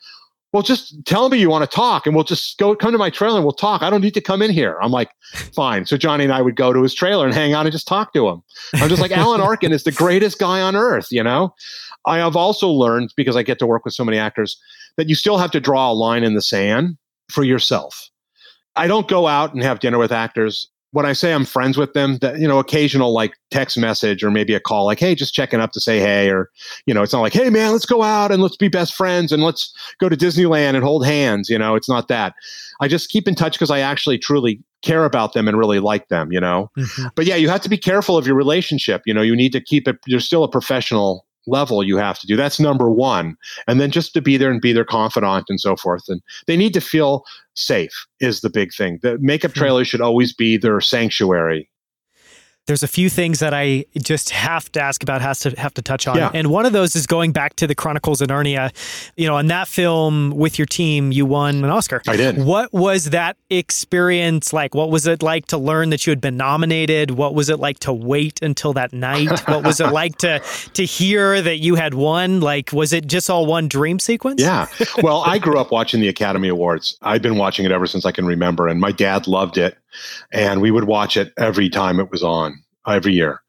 well, 0.54 0.64
just 0.64 0.96
tell 1.06 1.28
me 1.28 1.38
you 1.38 1.50
want 1.50 1.70
to 1.70 1.76
talk 1.76 2.06
and 2.06 2.16
we'll 2.16 2.24
just 2.24 2.58
go 2.58 2.74
come 2.74 2.94
to 2.94 2.98
my 2.98 3.10
trailer 3.10 3.36
and 3.36 3.46
we'll 3.46 3.52
talk. 3.52 3.82
I 3.82 3.90
don't 3.90 4.02
need 4.02 4.14
to 4.14 4.22
come 4.22 4.42
in 4.42 4.50
here. 4.50 4.78
I'm 4.82 4.92
like, 4.92 5.10
fine. 5.54 5.86
So 5.86 5.98
Johnny 5.98 6.24
and 6.24 6.32
I 6.32 6.42
would 6.42 6.56
go 6.56 6.72
to 6.72 6.82
his 6.82 6.94
trailer 6.94 7.26
and 7.26 7.34
hang 7.34 7.54
out 7.54 7.66
and 7.66 7.72
just 7.74 7.88
talk 7.88 8.14
to 8.14 8.30
him. 8.30 8.42
I'm 8.76 8.88
just 8.88 9.02
like, 9.02 9.12
Alan 9.12 9.42
Arkin 9.42 9.74
is 9.74 9.84
the 9.84 9.92
greatest 9.92 10.40
guy 10.40 10.62
on 10.62 10.76
earth, 10.76 11.08
you 11.12 11.22
know? 11.22 11.54
I 12.06 12.20
have 12.20 12.38
also 12.38 12.70
learned 12.70 13.14
because 13.18 13.36
I 13.36 13.44
get 13.44 13.60
to 13.60 13.68
work 13.68 13.84
with 13.84 13.94
so 13.94 14.06
many 14.06 14.18
actors 14.18 14.58
that 14.96 15.10
you 15.10 15.16
still 15.16 15.38
have 15.38 15.52
to 15.52 15.60
draw 15.60 15.92
a 15.92 15.94
line 15.94 16.24
in 16.24 16.34
the 16.34 16.42
sand 16.42 16.98
for 17.30 17.44
yourself. 17.44 18.10
I 18.78 18.88
don't 18.88 19.10
go 19.10 19.28
out 19.28 19.54
and 19.54 19.62
have 19.64 19.80
dinner 19.80 19.98
with 19.98 20.14
actors 20.14 20.70
when 20.92 21.06
I 21.06 21.14
say 21.14 21.34
I'm 21.34 21.46
friends 21.46 21.78
with 21.78 21.94
them, 21.94 22.18
that 22.20 22.40
you 22.40 22.48
know, 22.48 22.60
occasional 22.60 23.14
like 23.14 23.34
text 23.52 23.78
message 23.78 24.24
or 24.24 24.32
maybe 24.32 24.54
a 24.54 24.60
call, 24.60 24.86
like, 24.86 25.00
hey, 25.00 25.16
just 25.16 25.34
checking 25.34 25.60
up 25.60 25.72
to 25.74 25.82
say 25.82 26.00
hey, 26.00 26.30
or 26.30 26.50
you 26.86 26.94
know, 26.94 27.04
it's 27.04 27.14
not 27.14 27.22
like, 27.22 27.34
hey 27.34 27.50
man, 27.50 27.72
let's 27.72 27.86
go 27.86 28.04
out 28.04 28.32
and 28.32 28.42
let's 28.42 28.58
be 28.58 28.68
best 28.68 28.94
friends 28.94 29.32
and 29.32 29.44
let's 29.44 29.74
go 30.00 30.10
to 30.10 30.16
Disneyland 30.16 30.76
and 30.76 30.84
hold 30.84 31.06
hands. 31.06 31.50
You 31.50 31.60
know, 31.60 31.76
it's 31.76 31.90
not 31.90 32.08
that. 32.08 32.34
I 32.80 32.88
just 32.88 33.10
keep 33.10 33.28
in 33.28 33.36
touch 33.36 33.54
because 33.54 33.72
I 33.72 33.80
actually 33.80 34.18
truly 34.18 34.62
care 34.82 35.06
about 35.06 35.34
them 35.34 35.48
and 35.48 35.58
really 35.58 35.80
like 35.80 36.08
them. 36.08 36.32
You 36.32 36.40
know, 36.40 36.72
mm-hmm. 36.78 37.08
but 37.16 37.26
yeah, 37.26 37.36
you 37.36 37.50
have 37.50 37.62
to 37.62 37.70
be 37.70 37.78
careful 37.78 38.18
of 38.18 38.26
your 38.26 38.36
relationship. 38.36 39.02
You 39.06 39.14
know, 39.14 39.22
you 39.22 39.36
need 39.36 39.52
to 39.54 39.62
keep 39.62 39.88
it. 39.88 39.98
You're 40.06 40.20
still 40.20 40.44
a 40.44 40.50
professional 40.50 41.26
level 41.48 41.84
you 41.84 41.98
have 41.98 42.20
to 42.20 42.28
do. 42.28 42.36
That's 42.36 42.60
number 42.60 42.90
one. 42.90 43.36
And 43.68 43.80
then 43.80 43.90
just 43.92 44.14
to 44.14 44.22
be 44.22 44.38
there 44.38 44.52
and 44.52 44.62
be 44.62 44.74
their 44.74 44.86
confidant 44.86 45.46
and 45.50 45.60
so 45.60 45.76
forth. 45.76 46.04
And 46.08 46.22
they 46.46 46.58
need 46.58 46.74
to 46.74 46.82
feel 46.82 47.24
safe 47.58 48.06
is 48.20 48.42
the 48.42 48.50
big 48.50 48.74
thing. 48.74 49.00
The 49.02 49.18
makeup 49.20 49.52
hmm. 49.52 49.60
trailer 49.60 49.86
should 49.86 50.02
always 50.02 50.34
be 50.34 50.58
their 50.58 50.80
sanctuary 50.80 51.70
there's 52.68 52.84
a 52.84 52.88
few 52.88 53.10
things 53.10 53.40
that 53.40 53.54
I 53.54 53.86
just 53.98 54.30
have 54.30 54.72
to 54.74 54.82
ask 54.82 55.02
about, 55.02 55.22
has 55.22 55.40
to 55.40 55.52
have 55.52 55.74
to 55.76 55.82
touch 55.82 56.06
on. 56.06 56.18
Yeah. 56.18 56.32
And 56.34 56.48
one 56.48 56.66
of 56.66 56.74
those 56.74 56.96
is 56.96 57.08
going 57.08 57.32
back 57.32 57.56
to 57.56 57.68
the 57.68 57.74
Chronicles 57.74 58.22
of 58.22 58.28
Narnia. 58.28 58.72
You 59.16 59.28
know, 59.28 59.36
on 59.36 59.48
that 59.48 59.68
film 59.68 60.32
with 60.32 60.60
your 60.60 60.66
team, 60.66 61.12
you 61.12 61.26
won 61.26 61.64
an 61.64 61.70
Oscar. 61.70 62.02
I 62.08 62.18
did. 62.18 62.38
What 62.38 62.72
was 62.74 63.12
that 63.12 63.38
experience 63.50 64.52
like? 64.52 64.76
What 64.76 64.92
was 64.92 65.08
it 65.08 65.24
like 65.24 65.48
to 65.48 65.58
learn 65.58 65.90
that 65.92 66.06
you 66.06 66.12
had 66.12 66.20
been 66.20 66.36
nominated? 66.36 67.12
What 67.12 67.34
was 67.34 67.50
it 67.50 67.60
like 67.60 67.80
to 67.80 67.94
wait 67.94 68.42
until 68.42 68.74
that 68.74 68.92
night? 68.92 69.40
what 69.48 69.64
was 69.64 69.80
it 69.80 69.88
like 69.88 70.18
to 70.20 70.42
to 70.74 70.86
hear 70.86 71.42
that 71.42 71.58
you 71.58 71.76
had 71.76 71.94
won? 71.94 72.42
Like, 72.42 72.74
was 72.74 72.92
it 72.92 73.08
just 73.08 73.30
all 73.30 73.46
one 73.46 73.70
dream 73.70 73.98
sequence? 73.98 74.42
Yeah. 74.42 74.68
Well, 75.02 75.24
I 75.26 75.40
grew 75.40 75.58
up 75.58 75.72
watching 75.72 76.02
the 76.02 76.10
Academy 76.10 76.50
Awards. 76.50 76.98
I've 77.02 77.22
been 77.22 77.38
watching 77.38 77.66
it 77.66 77.72
ever 77.72 77.88
since 77.88 78.06
I 78.06 78.12
can 78.12 78.26
remember, 78.26 78.68
and 78.68 78.82
my 78.82 78.92
dad 78.92 79.26
loved 79.26 79.58
it 79.58 79.78
and 80.32 80.62
we 80.62 80.72
would 80.72 80.86
watch 80.86 81.18
it 81.18 81.34
every 81.38 81.70
time 81.70 82.00
it 82.00 82.12
was 82.12 82.24
on 82.24 82.62
every 82.88 83.14
year. 83.14 83.42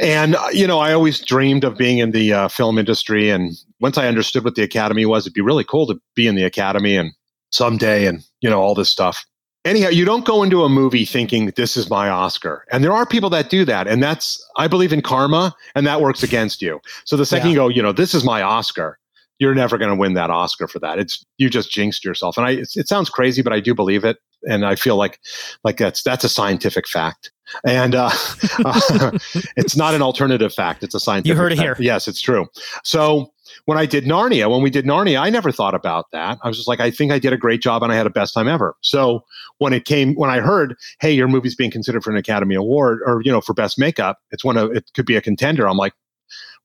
And 0.00 0.36
uh, 0.36 0.48
you 0.52 0.66
know, 0.66 0.78
I 0.78 0.92
always 0.92 1.20
dreamed 1.20 1.64
of 1.64 1.76
being 1.76 1.98
in 1.98 2.12
the 2.12 2.32
uh, 2.32 2.48
film 2.48 2.78
industry. 2.78 3.30
And 3.30 3.56
once 3.80 3.98
I 3.98 4.08
understood 4.08 4.44
what 4.44 4.54
the 4.54 4.62
Academy 4.62 5.06
was, 5.06 5.24
it'd 5.24 5.34
be 5.34 5.40
really 5.40 5.64
cool 5.64 5.86
to 5.86 6.00
be 6.14 6.26
in 6.26 6.34
the 6.34 6.44
Academy 6.44 6.96
and 6.96 7.12
someday, 7.50 8.06
and 8.06 8.22
you 8.40 8.50
know, 8.50 8.60
all 8.60 8.74
this 8.74 8.90
stuff. 8.90 9.24
Anyhow, 9.64 9.88
you 9.88 10.04
don't 10.04 10.24
go 10.24 10.42
into 10.42 10.62
a 10.62 10.68
movie 10.68 11.04
thinking 11.04 11.46
this 11.56 11.76
is 11.76 11.90
my 11.90 12.08
Oscar, 12.08 12.64
and 12.70 12.82
there 12.82 12.92
are 12.92 13.04
people 13.04 13.28
that 13.30 13.50
do 13.50 13.64
that, 13.64 13.86
and 13.86 14.02
that's 14.02 14.42
I 14.56 14.68
believe 14.68 14.92
in 14.92 15.02
karma, 15.02 15.54
and 15.74 15.86
that 15.86 16.00
works 16.00 16.22
against 16.22 16.62
you. 16.62 16.80
So 17.04 17.16
the 17.16 17.26
second 17.26 17.48
yeah. 17.48 17.52
you 17.52 17.58
go, 17.58 17.68
you 17.68 17.82
know, 17.82 17.92
this 17.92 18.14
is 18.14 18.24
my 18.24 18.40
Oscar, 18.40 18.98
you're 19.38 19.54
never 19.54 19.78
going 19.78 19.90
to 19.90 19.96
win 19.96 20.14
that 20.14 20.30
Oscar 20.30 20.68
for 20.68 20.78
that. 20.80 20.98
It's 20.98 21.24
you 21.38 21.48
just 21.48 21.70
jinxed 21.70 22.04
yourself. 22.04 22.36
And 22.36 22.46
I, 22.46 22.50
it 22.74 22.88
sounds 22.88 23.08
crazy, 23.08 23.42
but 23.42 23.52
I 23.52 23.60
do 23.60 23.74
believe 23.74 24.04
it, 24.04 24.18
and 24.48 24.64
I 24.64 24.74
feel 24.74 24.96
like 24.96 25.18
like 25.64 25.78
that's 25.78 26.02
that's 26.02 26.24
a 26.24 26.28
scientific 26.28 26.86
fact, 26.88 27.30
and 27.66 27.94
uh, 27.94 28.10
uh, 28.64 29.18
it's 29.56 29.76
not 29.76 29.94
an 29.94 30.02
alternative 30.02 30.52
fact. 30.52 30.82
It's 30.82 30.94
a 30.94 31.00
scientific. 31.00 31.34
You 31.34 31.40
heard 31.40 31.52
it 31.52 31.58
fact. 31.58 31.78
here. 31.78 31.86
Yes, 31.86 32.08
it's 32.08 32.20
true. 32.20 32.46
So 32.84 33.32
when 33.64 33.78
I 33.78 33.86
did 33.86 34.04
Narnia, 34.04 34.50
when 34.50 34.62
we 34.62 34.70
did 34.70 34.84
Narnia, 34.84 35.20
I 35.20 35.30
never 35.30 35.50
thought 35.50 35.74
about 35.74 36.06
that. 36.12 36.38
I 36.42 36.48
was 36.48 36.56
just 36.56 36.68
like, 36.68 36.80
I 36.80 36.90
think 36.90 37.12
I 37.12 37.18
did 37.18 37.32
a 37.32 37.38
great 37.38 37.62
job, 37.62 37.82
and 37.82 37.92
I 37.92 37.96
had 37.96 38.06
a 38.06 38.10
best 38.10 38.34
time 38.34 38.48
ever. 38.48 38.76
So 38.82 39.24
when 39.58 39.72
it 39.72 39.84
came, 39.84 40.14
when 40.14 40.30
I 40.30 40.40
heard, 40.40 40.74
hey, 41.00 41.12
your 41.12 41.28
movie's 41.28 41.54
being 41.54 41.70
considered 41.70 42.04
for 42.04 42.10
an 42.10 42.16
Academy 42.16 42.54
Award, 42.54 43.00
or 43.06 43.22
you 43.22 43.32
know, 43.32 43.40
for 43.40 43.54
best 43.54 43.78
makeup, 43.78 44.18
it's 44.30 44.44
one 44.44 44.56
of 44.56 44.74
it 44.74 44.90
could 44.94 45.06
be 45.06 45.16
a 45.16 45.20
contender. 45.20 45.68
I'm 45.68 45.76
like, 45.76 45.94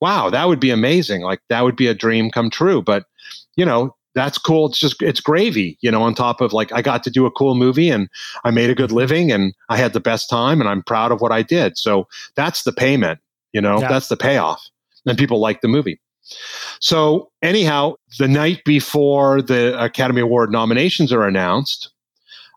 wow, 0.03 0.29
that 0.29 0.49
would 0.49 0.59
be 0.59 0.69
amazing. 0.69 1.21
Like 1.21 1.39
that 1.47 1.61
would 1.61 1.77
be 1.77 1.87
a 1.87 1.93
dream 1.93 2.29
come 2.29 2.49
true. 2.49 2.81
But, 2.81 3.05
you 3.55 3.65
know, 3.65 3.95
that's 4.15 4.37
cool. 4.37 4.67
It's 4.67 4.79
just, 4.79 5.01
it's 5.01 5.19
gravy, 5.19 5.77
you 5.81 5.91
know, 5.91 6.03
on 6.03 6.13
top 6.13 6.41
of 6.41 6.53
like, 6.53 6.71
I 6.71 6.81
got 6.81 7.03
to 7.03 7.09
do 7.09 7.25
a 7.25 7.31
cool 7.31 7.55
movie 7.55 7.89
and 7.89 8.09
I 8.43 8.51
made 8.51 8.69
a 8.69 8.75
good 8.75 8.91
living 8.91 9.31
and 9.31 9.53
I 9.69 9.77
had 9.77 9.93
the 9.93 9.99
best 9.99 10.29
time 10.29 10.59
and 10.61 10.69
I'm 10.69 10.83
proud 10.83 11.11
of 11.11 11.21
what 11.21 11.31
I 11.31 11.41
did. 11.41 11.77
So 11.77 12.07
that's 12.35 12.63
the 12.63 12.73
payment, 12.73 13.19
you 13.51 13.61
know, 13.61 13.79
yeah. 13.81 13.89
that's 13.89 14.07
the 14.07 14.17
payoff. 14.17 14.67
And 15.05 15.17
people 15.17 15.39
like 15.39 15.61
the 15.61 15.67
movie. 15.67 15.99
So, 16.79 17.31
anyhow, 17.41 17.95
the 18.19 18.27
night 18.27 18.63
before 18.65 19.41
the 19.41 19.77
Academy 19.81 20.21
Award 20.21 20.51
nominations 20.51 21.11
are 21.11 21.27
announced, 21.27 21.89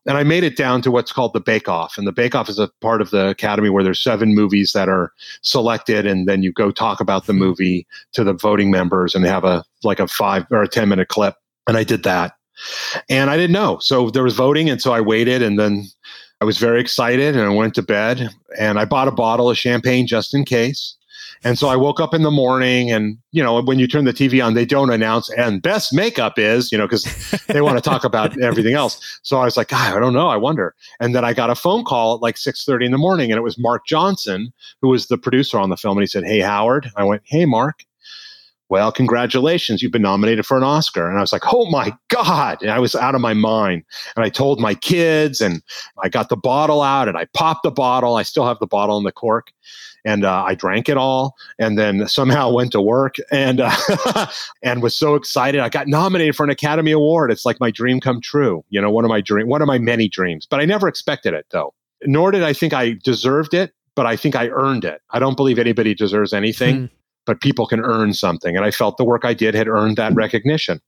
and 0.07 0.16
I 0.16 0.22
made 0.22 0.44
it 0.44 0.57
down 0.57 0.82
to 0.82 0.90
what's 0.90 1.12
called 1.12 1.32
the 1.32 1.40
Bake 1.40 1.68
Off. 1.68 1.98
And 1.98 2.07
the 2.07 2.12
Bake 2.12 2.34
Off 2.34 2.48
is 2.48 2.61
a 2.61 2.70
part 2.80 3.00
of 3.00 3.11
the 3.11 3.28
Academy 3.28 3.68
where 3.70 3.82
there's 3.82 4.00
seven 4.00 4.34
movies 4.34 4.72
that 4.72 4.88
are 4.88 5.12
selected, 5.42 6.07
and 6.07 6.28
then 6.28 6.42
you 6.42 6.52
go 6.52 6.70
talk 6.70 7.00
about 7.00 7.26
the 7.26 7.32
hmm. 7.32 7.40
movie 7.40 7.86
to 8.12 8.22
the 8.22 8.32
voting 8.32 8.70
members 8.70 9.14
and 9.14 9.24
have 9.24 9.44
a 9.44 9.64
like 9.82 9.98
a 10.00 10.07
five 10.07 10.46
or 10.50 10.62
a 10.62 10.68
ten 10.68 10.88
minute 10.88 11.09
clip. 11.09 11.34
And 11.66 11.76
I 11.76 11.84
did 11.84 12.02
that, 12.04 12.34
and 13.08 13.30
I 13.30 13.36
didn't 13.36 13.52
know. 13.52 13.78
So 13.80 14.10
there 14.10 14.22
was 14.22 14.34
voting, 14.34 14.70
and 14.70 14.80
so 14.80 14.92
I 14.92 15.00
waited, 15.00 15.42
and 15.42 15.58
then 15.58 15.84
I 16.40 16.44
was 16.44 16.58
very 16.58 16.80
excited, 16.80 17.36
and 17.36 17.44
I 17.44 17.54
went 17.54 17.74
to 17.74 17.82
bed, 17.82 18.30
and 18.58 18.78
I 18.78 18.84
bought 18.84 19.08
a 19.08 19.12
bottle 19.12 19.50
of 19.50 19.58
champagne 19.58 20.06
just 20.06 20.34
in 20.34 20.44
case. 20.44 20.96
And 21.44 21.58
so 21.58 21.68
I 21.68 21.76
woke 21.76 22.00
up 22.00 22.14
in 22.14 22.22
the 22.22 22.30
morning 22.30 22.90
and, 22.90 23.18
you 23.32 23.42
know, 23.42 23.60
when 23.62 23.78
you 23.78 23.86
turn 23.86 24.04
the 24.04 24.12
TV 24.12 24.44
on, 24.44 24.54
they 24.54 24.64
don't 24.64 24.90
announce 24.90 25.30
and 25.30 25.62
best 25.62 25.92
makeup 25.92 26.38
is, 26.38 26.72
you 26.72 26.78
know, 26.78 26.86
because 26.86 27.04
they 27.46 27.60
want 27.60 27.76
to 27.76 27.82
talk 27.82 28.04
about 28.04 28.40
everything 28.40 28.74
else. 28.74 29.20
So 29.22 29.38
I 29.38 29.44
was 29.44 29.56
like, 29.56 29.72
I 29.72 29.98
don't 29.98 30.12
know. 30.12 30.28
I 30.28 30.36
wonder. 30.36 30.74
And 31.00 31.14
then 31.14 31.24
I 31.24 31.34
got 31.34 31.50
a 31.50 31.54
phone 31.54 31.84
call 31.84 32.14
at 32.16 32.22
like 32.22 32.36
6.30 32.36 32.86
in 32.86 32.92
the 32.92 32.98
morning 32.98 33.30
and 33.30 33.38
it 33.38 33.42
was 33.42 33.58
Mark 33.58 33.86
Johnson, 33.86 34.52
who 34.80 34.88
was 34.88 35.06
the 35.06 35.18
producer 35.18 35.58
on 35.58 35.70
the 35.70 35.76
film. 35.76 35.98
And 35.98 36.02
he 36.02 36.08
said, 36.08 36.24
Hey, 36.24 36.40
Howard. 36.40 36.90
I 36.96 37.04
went, 37.04 37.22
Hey, 37.24 37.44
Mark. 37.44 37.84
Well, 38.68 38.90
congratulations. 38.90 39.80
You've 39.80 39.92
been 39.92 40.02
nominated 40.02 40.44
for 40.44 40.56
an 40.56 40.64
Oscar. 40.64 41.08
And 41.08 41.18
I 41.18 41.20
was 41.20 41.32
like, 41.32 41.52
oh 41.52 41.70
my 41.70 41.92
God. 42.08 42.62
And 42.62 42.70
I 42.70 42.80
was 42.80 42.94
out 42.96 43.14
of 43.14 43.20
my 43.20 43.34
mind. 43.34 43.84
And 44.16 44.24
I 44.24 44.28
told 44.28 44.60
my 44.60 44.74
kids, 44.74 45.40
and 45.40 45.62
I 46.02 46.08
got 46.08 46.28
the 46.28 46.36
bottle 46.36 46.82
out 46.82 47.08
and 47.08 47.16
I 47.16 47.26
popped 47.26 47.62
the 47.62 47.70
bottle. 47.70 48.16
I 48.16 48.22
still 48.22 48.46
have 48.46 48.58
the 48.58 48.66
bottle 48.66 48.96
and 48.96 49.06
the 49.06 49.12
cork 49.12 49.52
and 50.06 50.24
uh, 50.24 50.44
I 50.44 50.54
drank 50.54 50.88
it 50.88 50.96
all, 50.96 51.34
and 51.58 51.76
then 51.76 52.06
somehow 52.06 52.52
went 52.52 52.70
to 52.72 52.80
work 52.80 53.16
and 53.32 53.60
uh, 53.60 54.26
and 54.62 54.80
was 54.80 54.96
so 54.96 55.16
excited. 55.16 55.60
I 55.60 55.68
got 55.68 55.88
nominated 55.88 56.36
for 56.36 56.44
an 56.44 56.50
Academy 56.50 56.92
Award. 56.92 57.32
It's 57.32 57.44
like 57.44 57.58
my 57.58 57.72
dream 57.72 58.00
come 58.00 58.20
true. 58.20 58.64
You 58.70 58.80
know, 58.80 58.90
one 58.90 59.04
of 59.04 59.08
my 59.08 59.20
dream, 59.20 59.48
one 59.48 59.60
of 59.60 59.66
my 59.66 59.78
many 59.78 60.08
dreams. 60.08 60.46
But 60.46 60.60
I 60.60 60.64
never 60.64 60.86
expected 60.86 61.34
it 61.34 61.46
though. 61.50 61.74
Nor 62.04 62.30
did 62.30 62.44
I 62.44 62.52
think 62.52 62.72
I 62.72 62.92
deserved 63.02 63.52
it, 63.52 63.72
but 63.96 64.06
I 64.06 64.16
think 64.16 64.36
I 64.36 64.48
earned 64.48 64.84
it. 64.84 65.02
I 65.10 65.18
don't 65.18 65.36
believe 65.36 65.58
anybody 65.58 65.92
deserves 65.92 66.32
anything. 66.32 66.76
Hmm. 66.76 66.86
But 67.27 67.41
people 67.41 67.66
can 67.66 67.81
earn 67.81 68.14
something. 68.14 68.57
And 68.57 68.64
I 68.64 68.70
felt 68.70 68.97
the 68.97 69.05
work 69.05 69.24
I 69.24 69.35
did 69.35 69.55
had 69.55 69.68
earned 69.68 69.97
that 69.97 70.14
recognition. 70.14 70.81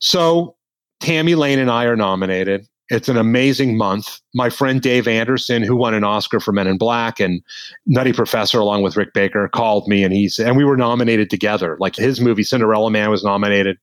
So 0.00 0.56
Tammy 1.00 1.34
Lane 1.34 1.58
and 1.58 1.70
I 1.70 1.84
are 1.84 1.96
nominated. 1.96 2.66
It's 2.88 3.08
an 3.08 3.16
amazing 3.16 3.76
month. 3.76 4.20
My 4.34 4.50
friend 4.50 4.82
Dave 4.82 5.06
Anderson, 5.06 5.62
who 5.62 5.76
won 5.76 5.94
an 5.94 6.02
Oscar 6.02 6.40
for 6.40 6.50
Men 6.50 6.66
in 6.66 6.76
Black 6.76 7.20
and 7.20 7.40
Nutty 7.86 8.12
Professor, 8.12 8.58
along 8.58 8.82
with 8.82 8.96
Rick 8.96 9.14
Baker, 9.14 9.48
called 9.48 9.86
me 9.86 10.02
and 10.02 10.12
he's 10.12 10.40
and 10.40 10.56
we 10.56 10.64
were 10.64 10.76
nominated 10.76 11.30
together. 11.30 11.76
Like 11.78 11.94
his 11.94 12.20
movie 12.20 12.42
Cinderella 12.42 12.90
Man 12.90 13.10
was 13.10 13.22
nominated. 13.22 13.78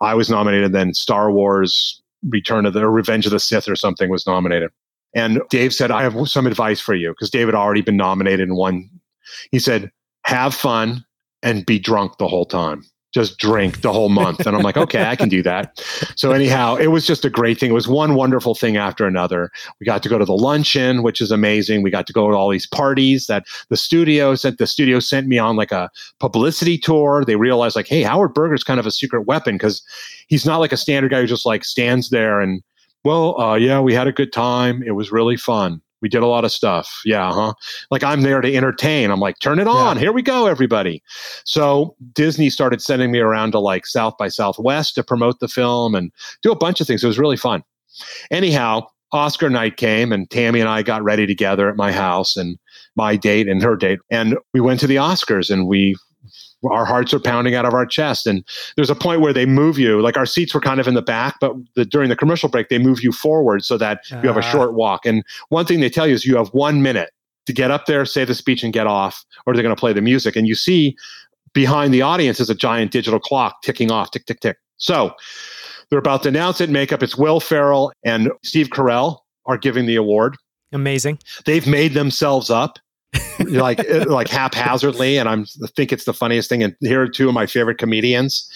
I 0.00 0.14
was 0.14 0.28
nominated. 0.28 0.72
Then 0.72 0.92
Star 0.92 1.30
Wars 1.30 2.02
Return 2.28 2.66
of 2.66 2.72
the 2.72 2.88
Revenge 2.88 3.26
of 3.26 3.32
the 3.32 3.38
Sith 3.38 3.68
or 3.68 3.76
something 3.76 4.10
was 4.10 4.26
nominated. 4.26 4.70
And 5.14 5.40
Dave 5.50 5.72
said, 5.72 5.90
I 5.92 6.02
have 6.02 6.28
some 6.28 6.46
advice 6.46 6.80
for 6.80 6.94
you 6.94 7.10
because 7.10 7.30
Dave 7.30 7.46
had 7.46 7.54
already 7.54 7.80
been 7.80 7.96
nominated 7.96 8.48
in 8.48 8.56
one. 8.56 8.90
He 9.52 9.58
said, 9.58 9.90
have 10.24 10.54
fun 10.54 11.04
and 11.42 11.64
be 11.66 11.78
drunk 11.78 12.18
the 12.18 12.28
whole 12.28 12.46
time 12.46 12.84
just 13.12 13.38
drink 13.38 13.80
the 13.80 13.92
whole 13.92 14.10
month. 14.10 14.46
And 14.46 14.54
I'm 14.54 14.62
like, 14.62 14.76
okay, 14.76 15.04
I 15.04 15.16
can 15.16 15.28
do 15.28 15.42
that. 15.42 15.80
So 16.14 16.32
anyhow, 16.32 16.76
it 16.76 16.88
was 16.88 17.06
just 17.06 17.24
a 17.24 17.30
great 17.30 17.58
thing. 17.58 17.70
It 17.70 17.74
was 17.74 17.88
one 17.88 18.14
wonderful 18.14 18.54
thing 18.54 18.76
after 18.76 19.06
another. 19.06 19.50
We 19.80 19.86
got 19.86 20.02
to 20.02 20.08
go 20.08 20.18
to 20.18 20.24
the 20.24 20.36
luncheon, 20.36 21.02
which 21.02 21.20
is 21.20 21.30
amazing. 21.30 21.82
We 21.82 21.90
got 21.90 22.06
to 22.08 22.12
go 22.12 22.30
to 22.30 22.36
all 22.36 22.50
these 22.50 22.66
parties 22.66 23.26
that 23.26 23.44
the 23.70 23.76
studio 23.76 24.34
sent. 24.34 24.58
The 24.58 24.66
studio 24.66 25.00
sent 25.00 25.26
me 25.26 25.38
on 25.38 25.56
like 25.56 25.72
a 25.72 25.90
publicity 26.20 26.76
tour. 26.76 27.24
They 27.24 27.36
realized 27.36 27.76
like, 27.76 27.88
hey, 27.88 28.02
Howard 28.02 28.34
Berger's 28.34 28.64
kind 28.64 28.78
of 28.78 28.86
a 28.86 28.90
secret 28.90 29.22
weapon 29.22 29.54
because 29.54 29.82
he's 30.26 30.44
not 30.44 30.58
like 30.58 30.72
a 30.72 30.76
standard 30.76 31.10
guy 31.10 31.22
who 31.22 31.26
just 31.26 31.46
like 31.46 31.64
stands 31.64 32.10
there 32.10 32.40
and 32.40 32.62
well, 33.04 33.40
uh, 33.40 33.54
yeah, 33.54 33.80
we 33.80 33.94
had 33.94 34.08
a 34.08 34.12
good 34.12 34.32
time. 34.32 34.82
It 34.82 34.90
was 34.90 35.12
really 35.12 35.36
fun. 35.36 35.80
We 36.00 36.08
did 36.08 36.22
a 36.22 36.26
lot 36.26 36.44
of 36.44 36.52
stuff. 36.52 37.00
Yeah, 37.04 37.32
huh? 37.32 37.54
Like 37.90 38.04
I'm 38.04 38.22
there 38.22 38.40
to 38.40 38.54
entertain. 38.54 39.10
I'm 39.10 39.20
like, 39.20 39.38
turn 39.40 39.58
it 39.58 39.66
on. 39.66 39.96
Yeah. 39.96 40.00
Here 40.00 40.12
we 40.12 40.22
go, 40.22 40.46
everybody. 40.46 41.02
So 41.44 41.96
Disney 42.12 42.50
started 42.50 42.80
sending 42.80 43.10
me 43.10 43.18
around 43.18 43.52
to 43.52 43.58
like 43.58 43.86
South 43.86 44.16
by 44.18 44.28
Southwest 44.28 44.94
to 44.94 45.02
promote 45.02 45.40
the 45.40 45.48
film 45.48 45.94
and 45.94 46.12
do 46.42 46.52
a 46.52 46.56
bunch 46.56 46.80
of 46.80 46.86
things. 46.86 47.02
It 47.02 47.08
was 47.08 47.18
really 47.18 47.36
fun. 47.36 47.62
Anyhow, 48.30 48.86
Oscar 49.12 49.48
night 49.48 49.76
came 49.76 50.12
and 50.12 50.28
Tammy 50.30 50.60
and 50.60 50.68
I 50.68 50.82
got 50.82 51.02
ready 51.02 51.26
together 51.26 51.68
at 51.68 51.76
my 51.76 51.92
house 51.92 52.36
and 52.36 52.58
my 52.94 53.16
date 53.16 53.48
and 53.48 53.62
her 53.62 53.76
date. 53.76 54.00
And 54.10 54.36
we 54.52 54.60
went 54.60 54.80
to 54.80 54.86
the 54.86 54.96
Oscars 54.96 55.50
and 55.50 55.66
we 55.66 55.96
our 56.70 56.84
hearts 56.84 57.14
are 57.14 57.20
pounding 57.20 57.54
out 57.54 57.64
of 57.64 57.74
our 57.74 57.86
chest. 57.86 58.26
And 58.26 58.44
there's 58.76 58.90
a 58.90 58.94
point 58.94 59.20
where 59.20 59.32
they 59.32 59.46
move 59.46 59.78
you, 59.78 60.00
like 60.00 60.16
our 60.16 60.26
seats 60.26 60.54
were 60.54 60.60
kind 60.60 60.80
of 60.80 60.88
in 60.88 60.94
the 60.94 61.02
back, 61.02 61.36
but 61.40 61.54
the, 61.74 61.84
during 61.84 62.08
the 62.08 62.16
commercial 62.16 62.48
break, 62.48 62.68
they 62.68 62.78
move 62.78 63.02
you 63.02 63.12
forward 63.12 63.64
so 63.64 63.78
that 63.78 64.00
uh, 64.12 64.20
you 64.20 64.28
have 64.28 64.36
a 64.36 64.46
ah. 64.46 64.52
short 64.52 64.74
walk. 64.74 65.06
And 65.06 65.24
one 65.50 65.66
thing 65.66 65.80
they 65.80 65.90
tell 65.90 66.06
you 66.06 66.14
is 66.14 66.24
you 66.24 66.36
have 66.36 66.48
one 66.48 66.82
minute 66.82 67.10
to 67.46 67.52
get 67.52 67.70
up 67.70 67.86
there, 67.86 68.04
say 68.04 68.24
the 68.24 68.34
speech, 68.34 68.62
and 68.62 68.72
get 68.72 68.86
off, 68.86 69.24
or 69.46 69.54
they're 69.54 69.62
going 69.62 69.74
to 69.74 69.78
play 69.80 69.92
the 69.92 70.02
music. 70.02 70.36
And 70.36 70.46
you 70.46 70.54
see 70.54 70.96
behind 71.54 71.94
the 71.94 72.02
audience 72.02 72.40
is 72.40 72.50
a 72.50 72.54
giant 72.54 72.90
digital 72.90 73.20
clock 73.20 73.62
ticking 73.62 73.90
off, 73.90 74.10
tick, 74.10 74.26
tick, 74.26 74.40
tick. 74.40 74.58
So 74.76 75.14
they're 75.90 75.98
about 75.98 76.22
to 76.24 76.28
announce 76.28 76.60
it. 76.60 76.70
Makeup. 76.70 77.02
It's 77.02 77.16
Will 77.16 77.40
Ferrell 77.40 77.92
and 78.04 78.30
Steve 78.42 78.68
Carell 78.68 79.20
are 79.46 79.56
giving 79.56 79.86
the 79.86 79.96
award. 79.96 80.36
Amazing. 80.72 81.18
They've 81.46 81.66
made 81.66 81.94
themselves 81.94 82.50
up 82.50 82.78
like 83.48 83.80
uh, 83.88 84.04
like 84.08 84.28
haphazardly, 84.28 85.18
and 85.18 85.28
I'm 85.28 85.46
I 85.62 85.68
think 85.68 85.92
it's 85.92 86.04
the 86.04 86.14
funniest 86.14 86.48
thing. 86.48 86.62
And 86.62 86.74
here 86.80 87.02
are 87.02 87.08
two 87.08 87.28
of 87.28 87.34
my 87.34 87.46
favorite 87.46 87.78
comedians 87.78 88.50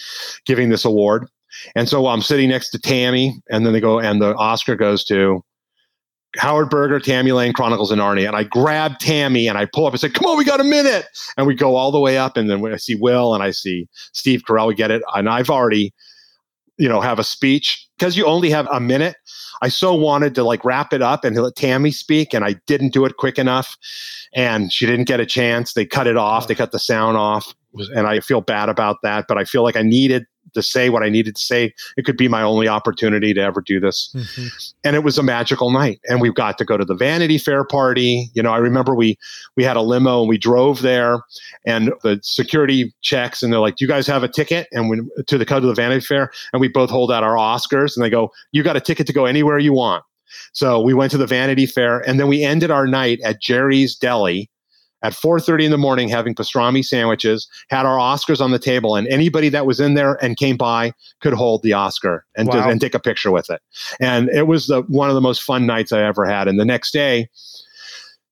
giving 0.45 0.69
this 0.69 0.85
award. 0.85 1.27
And 1.75 1.87
so 1.87 2.07
I'm 2.07 2.21
sitting 2.21 2.49
next 2.49 2.69
to 2.71 2.79
Tammy, 2.79 3.41
and 3.49 3.65
then 3.65 3.73
they 3.73 3.79
go, 3.79 3.99
and 3.99 4.21
the 4.21 4.35
Oscar 4.35 4.75
goes 4.75 5.03
to 5.05 5.43
Howard 6.37 6.69
Berger, 6.69 6.99
Tammy 6.99 7.31
Lane, 7.31 7.53
Chronicles 7.53 7.91
and 7.91 8.01
Narnia. 8.01 8.27
And 8.27 8.35
I 8.35 8.43
grab 8.43 8.97
Tammy 8.99 9.47
and 9.47 9.57
I 9.57 9.65
pull 9.65 9.85
up 9.85 9.93
and 9.93 9.99
say, 9.99 10.09
Come 10.09 10.25
on, 10.25 10.37
we 10.37 10.45
got 10.45 10.59
a 10.59 10.63
minute. 10.63 11.05
And 11.37 11.45
we 11.45 11.55
go 11.55 11.75
all 11.75 11.91
the 11.91 11.99
way 11.99 12.17
up. 12.17 12.37
And 12.37 12.49
then 12.49 12.65
I 12.65 12.77
see 12.77 12.95
Will 12.95 13.33
and 13.33 13.43
I 13.43 13.51
see 13.51 13.87
Steve 14.13 14.43
Carell, 14.47 14.67
we 14.67 14.75
get 14.75 14.91
it. 14.91 15.03
And 15.13 15.29
I've 15.29 15.49
already, 15.49 15.93
you 16.77 16.89
know, 16.89 17.01
have 17.01 17.19
a 17.19 17.23
speech 17.23 17.82
because 18.03 18.17
you 18.17 18.25
only 18.25 18.49
have 18.49 18.67
a 18.69 18.81
minute. 18.81 19.15
I 19.61 19.69
so 19.69 19.93
wanted 19.93 20.35
to 20.35 20.43
like 20.43 20.65
wrap 20.65 20.91
it 20.91 21.01
up 21.01 21.23
and 21.23 21.37
let 21.37 21.55
Tammy 21.55 21.89
speak, 21.91 22.33
and 22.33 22.43
I 22.43 22.55
didn't 22.67 22.91
do 22.91 23.05
it 23.05 23.15
quick 23.15 23.39
enough. 23.39 23.77
And 24.33 24.73
she 24.73 24.85
didn't 24.85 25.05
get 25.05 25.21
a 25.21 25.25
chance. 25.25 25.71
They 25.71 25.85
cut 25.85 26.05
it 26.05 26.17
off, 26.17 26.49
they 26.49 26.55
cut 26.55 26.73
the 26.73 26.79
sound 26.79 27.15
off. 27.15 27.55
And 27.95 28.05
I 28.05 28.19
feel 28.19 28.41
bad 28.41 28.67
about 28.67 28.97
that, 29.03 29.23
but 29.29 29.37
I 29.37 29.45
feel 29.45 29.63
like 29.63 29.77
I 29.77 29.83
needed 29.83 30.25
to 30.53 30.61
say 30.61 30.89
what 30.89 31.03
I 31.03 31.09
needed 31.09 31.35
to 31.35 31.41
say. 31.41 31.73
It 31.97 32.05
could 32.05 32.17
be 32.17 32.27
my 32.27 32.41
only 32.41 32.67
opportunity 32.67 33.33
to 33.33 33.41
ever 33.41 33.61
do 33.61 33.79
this. 33.79 34.13
Mm-hmm. 34.15 34.47
And 34.83 34.95
it 34.95 35.03
was 35.03 35.17
a 35.17 35.23
magical 35.23 35.71
night. 35.71 35.99
And 36.09 36.21
we've 36.21 36.35
got 36.35 36.57
to 36.57 36.65
go 36.65 36.77
to 36.77 36.85
the 36.85 36.95
Vanity 36.95 37.37
Fair 37.37 37.63
party. 37.63 38.29
You 38.33 38.43
know, 38.43 38.51
I 38.51 38.57
remember 38.57 38.95
we 38.95 39.17
we 39.55 39.63
had 39.63 39.77
a 39.77 39.81
limo 39.81 40.21
and 40.21 40.29
we 40.29 40.37
drove 40.37 40.81
there 40.81 41.19
and 41.65 41.93
the 42.03 42.19
security 42.23 42.93
checks 43.01 43.43
and 43.43 43.51
they're 43.51 43.59
like, 43.59 43.77
Do 43.77 43.85
you 43.85 43.89
guys 43.89 44.07
have 44.07 44.23
a 44.23 44.27
ticket? 44.27 44.67
And 44.71 44.89
we 44.89 45.01
to 45.27 45.37
the 45.37 45.45
to 45.45 45.61
the 45.61 45.73
Vanity 45.73 46.05
Fair 46.05 46.31
and 46.51 46.59
we 46.59 46.67
both 46.67 46.89
hold 46.89 47.11
out 47.11 47.23
our 47.23 47.35
Oscars 47.35 47.95
and 47.95 48.03
they 48.03 48.09
go, 48.09 48.31
You 48.51 48.63
got 48.63 48.77
a 48.77 48.81
ticket 48.81 49.07
to 49.07 49.13
go 49.13 49.25
anywhere 49.25 49.59
you 49.59 49.73
want. 49.73 50.03
So 50.53 50.81
we 50.81 50.93
went 50.93 51.11
to 51.11 51.17
the 51.17 51.27
Vanity 51.27 51.65
Fair 51.65 51.99
and 51.99 52.19
then 52.19 52.27
we 52.27 52.43
ended 52.43 52.71
our 52.71 52.87
night 52.87 53.19
at 53.23 53.41
Jerry's 53.41 53.95
Deli 53.95 54.49
at 55.03 55.13
4.30 55.13 55.65
in 55.65 55.71
the 55.71 55.77
morning 55.77 56.09
having 56.09 56.33
pastrami 56.33 56.83
sandwiches 56.83 57.47
had 57.69 57.85
our 57.85 57.97
oscars 57.97 58.41
on 58.41 58.51
the 58.51 58.59
table 58.59 58.95
and 58.95 59.07
anybody 59.07 59.49
that 59.49 59.65
was 59.65 59.79
in 59.79 59.93
there 59.93 60.23
and 60.23 60.37
came 60.37 60.57
by 60.57 60.93
could 61.21 61.33
hold 61.33 61.61
the 61.61 61.73
oscar 61.73 62.25
and, 62.35 62.47
wow. 62.47 62.69
and 62.69 62.81
take 62.81 62.95
a 62.95 62.99
picture 62.99 63.31
with 63.31 63.49
it 63.49 63.61
and 63.99 64.29
it 64.29 64.47
was 64.47 64.67
the, 64.67 64.81
one 64.83 65.09
of 65.09 65.15
the 65.15 65.21
most 65.21 65.43
fun 65.43 65.65
nights 65.65 65.91
i 65.91 66.01
ever 66.01 66.25
had 66.25 66.47
and 66.47 66.59
the 66.59 66.65
next 66.65 66.91
day 66.91 67.29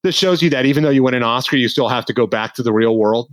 this 0.04 0.16
shows 0.16 0.42
you 0.42 0.50
that 0.50 0.66
even 0.66 0.84
though 0.84 0.90
you 0.90 1.04
win 1.04 1.14
an 1.14 1.22
Oscar, 1.22 1.58
you 1.58 1.68
still 1.68 1.88
have 1.88 2.06
to 2.06 2.14
go 2.14 2.26
back 2.26 2.56
to 2.56 2.64
the 2.64 2.74
real 2.74 2.98
world. 2.98 3.30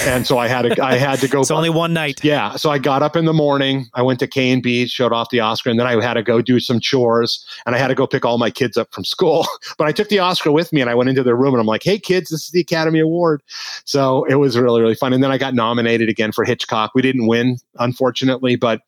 And 0.00 0.26
so 0.26 0.38
I 0.38 0.48
had 0.48 0.62
to, 0.62 0.82
I 0.82 0.96
had 0.96 1.20
to 1.20 1.28
go. 1.28 1.40
it's 1.40 1.50
only 1.50 1.70
one 1.70 1.92
night. 1.92 2.24
Yeah. 2.24 2.56
So 2.56 2.70
I 2.70 2.78
got 2.78 3.02
up 3.04 3.14
in 3.14 3.24
the 3.24 3.32
morning. 3.32 3.86
I 3.94 4.02
went 4.02 4.18
to 4.20 4.26
K 4.26 4.50
and 4.50 4.60
B, 4.60 4.86
showed 4.86 5.12
off 5.12 5.30
the 5.30 5.38
Oscar, 5.38 5.70
and 5.70 5.78
then 5.78 5.86
I 5.86 6.02
had 6.02 6.14
to 6.14 6.22
go 6.24 6.42
do 6.42 6.58
some 6.58 6.80
chores, 6.80 7.46
and 7.66 7.74
I 7.76 7.78
had 7.78 7.88
to 7.88 7.94
go 7.94 8.06
pick 8.06 8.24
all 8.24 8.36
my 8.36 8.50
kids 8.50 8.76
up 8.76 8.92
from 8.92 9.04
school. 9.04 9.46
but 9.78 9.86
I 9.86 9.92
took 9.92 10.08
the 10.08 10.18
Oscar 10.18 10.50
with 10.50 10.72
me, 10.72 10.80
and 10.80 10.90
I 10.90 10.94
went 10.94 11.08
into 11.08 11.22
their 11.22 11.36
room, 11.36 11.54
and 11.54 11.60
I'm 11.60 11.66
like, 11.66 11.84
"Hey, 11.84 11.98
kids, 11.98 12.30
this 12.30 12.44
is 12.44 12.50
the 12.50 12.60
Academy 12.60 12.98
Award." 12.98 13.42
So 13.84 14.24
it 14.24 14.36
was 14.36 14.58
really, 14.58 14.80
really 14.80 14.96
fun. 14.96 15.12
And 15.12 15.22
then 15.22 15.30
I 15.30 15.38
got 15.38 15.54
nominated 15.54 16.08
again 16.08 16.32
for 16.32 16.44
Hitchcock. 16.44 16.92
We 16.96 17.02
didn't 17.02 17.28
win, 17.28 17.58
unfortunately, 17.78 18.56
but 18.56 18.80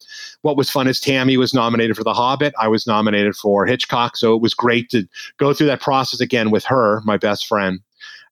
what 0.42 0.56
was 0.56 0.70
fun 0.70 0.88
is 0.88 1.00
Tammy 1.00 1.36
was 1.36 1.54
nominated 1.54 1.96
for 1.96 2.04
The 2.04 2.14
Hobbit. 2.14 2.54
I 2.58 2.68
was 2.68 2.86
nominated 2.86 3.36
for 3.36 3.66
Hitchcock. 3.66 4.16
So 4.16 4.34
it 4.34 4.40
was 4.40 4.54
great 4.54 4.90
to 4.90 5.06
go 5.38 5.52
through 5.52 5.66
that 5.68 5.80
process 5.80 6.20
again 6.20 6.50
with 6.50 6.64
her, 6.64 7.00
my 7.04 7.16
best 7.16 7.46
friend. 7.46 7.80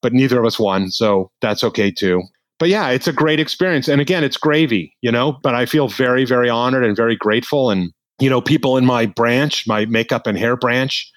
But 0.00 0.12
neither 0.12 0.38
of 0.38 0.46
us 0.46 0.59
won. 0.59 0.90
So 0.90 1.30
that's 1.40 1.64
okay 1.64 1.90
too. 1.90 2.22
But 2.59 2.68
yeah, 2.68 2.88
it's 2.90 3.06
a 3.06 3.12
great 3.12 3.40
experience. 3.40 3.88
And 3.88 4.00
again, 4.00 4.24
it's 4.24 4.36
gravy, 4.36 4.96
you 5.00 5.12
know, 5.12 5.38
but 5.42 5.54
I 5.54 5.66
feel 5.66 5.88
very, 5.88 6.24
very 6.24 6.48
honored 6.48 6.84
and 6.84 6.96
very 6.96 7.16
grateful. 7.16 7.70
And 7.70 7.92
you 8.20 8.28
know, 8.28 8.40
people 8.40 8.76
in 8.76 8.84
my 8.84 9.06
branch, 9.06 9.66
my 9.66 9.84
makeup 9.86 10.26
and 10.26 10.36
hair 10.36 10.56
branch, 10.56 11.11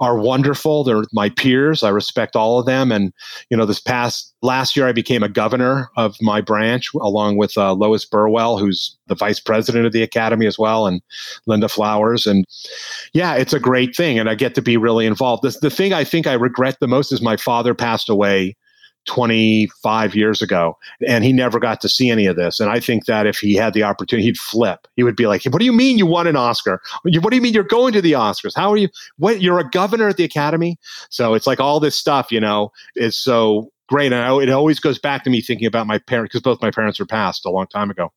are 0.00 0.18
wonderful. 0.18 0.84
They're 0.84 1.04
my 1.12 1.30
peers. 1.30 1.82
I 1.82 1.90
respect 1.90 2.36
all 2.36 2.58
of 2.58 2.66
them. 2.66 2.92
And, 2.92 3.12
you 3.50 3.56
know, 3.56 3.66
this 3.66 3.80
past 3.80 4.34
last 4.42 4.76
year, 4.76 4.86
I 4.86 4.92
became 4.92 5.22
a 5.22 5.28
governor 5.28 5.90
of 5.96 6.16
my 6.20 6.40
branch 6.40 6.92
along 6.94 7.36
with 7.36 7.56
uh, 7.56 7.72
Lois 7.74 8.04
Burwell, 8.04 8.58
who's 8.58 8.96
the 9.06 9.14
vice 9.14 9.40
president 9.40 9.86
of 9.86 9.92
the 9.92 10.02
academy 10.02 10.46
as 10.46 10.58
well, 10.58 10.86
and 10.86 11.02
Linda 11.46 11.68
Flowers. 11.68 12.26
And 12.26 12.44
yeah, 13.12 13.34
it's 13.34 13.52
a 13.52 13.60
great 13.60 13.94
thing. 13.94 14.18
And 14.18 14.28
I 14.28 14.34
get 14.34 14.54
to 14.54 14.62
be 14.62 14.76
really 14.76 15.06
involved. 15.06 15.42
The, 15.42 15.56
the 15.60 15.70
thing 15.70 15.92
I 15.92 16.04
think 16.04 16.26
I 16.26 16.34
regret 16.34 16.78
the 16.80 16.88
most 16.88 17.12
is 17.12 17.20
my 17.22 17.36
father 17.36 17.74
passed 17.74 18.08
away 18.08 18.56
25 19.06 20.14
years 20.14 20.40
ago 20.40 20.76
and 21.06 21.24
he 21.24 21.32
never 21.32 21.58
got 21.58 21.80
to 21.80 21.88
see 21.88 22.10
any 22.10 22.26
of 22.26 22.36
this. 22.36 22.60
And 22.60 22.70
i 22.70 22.80
think 22.80 23.06
that 23.06 23.26
if 23.26 23.38
he 23.38 23.54
had 23.54 23.74
the 23.74 23.82
opportunity 23.82 24.26
he'd 24.26 24.38
flip. 24.38 24.86
He 24.96 25.02
would 25.02 25.16
be 25.16 25.26
like 25.26 25.44
what 25.44 25.58
do 25.58 25.64
you 25.64 25.72
mean 25.72 25.98
you 25.98 26.06
won 26.06 26.26
an 26.26 26.36
oscar? 26.36 26.80
What 27.02 27.30
do 27.30 27.36
you 27.36 27.42
mean 27.42 27.54
you're 27.54 27.64
going 27.64 27.92
to 27.92 28.02
the 28.02 28.12
oscars? 28.12 28.54
How 28.54 28.70
are 28.72 28.76
you 28.76 28.88
what 29.18 29.42
you're 29.42 29.58
a 29.58 29.68
governor 29.68 30.08
at 30.08 30.16
the 30.16 30.24
academy? 30.24 30.78
So 31.10 31.34
it's 31.34 31.46
like 31.46 31.60
all 31.60 31.80
this 31.80 31.96
stuff 31.96 32.32
you 32.32 32.40
know 32.40 32.72
is 32.96 33.16
so 33.16 33.70
great. 33.88 34.12
And 34.12 34.22
I, 34.22 34.34
it 34.42 34.50
always 34.50 34.80
goes 34.80 34.98
back 34.98 35.24
to 35.24 35.30
me 35.30 35.42
thinking 35.42 35.66
about 35.66 35.86
my 35.86 35.98
parents 35.98 36.32
because 36.32 36.42
both 36.42 36.62
my 36.62 36.70
parents 36.70 36.98
were 36.98 37.06
passed 37.06 37.44
a 37.44 37.50
long 37.50 37.66
time 37.66 37.90
ago. 37.90 38.12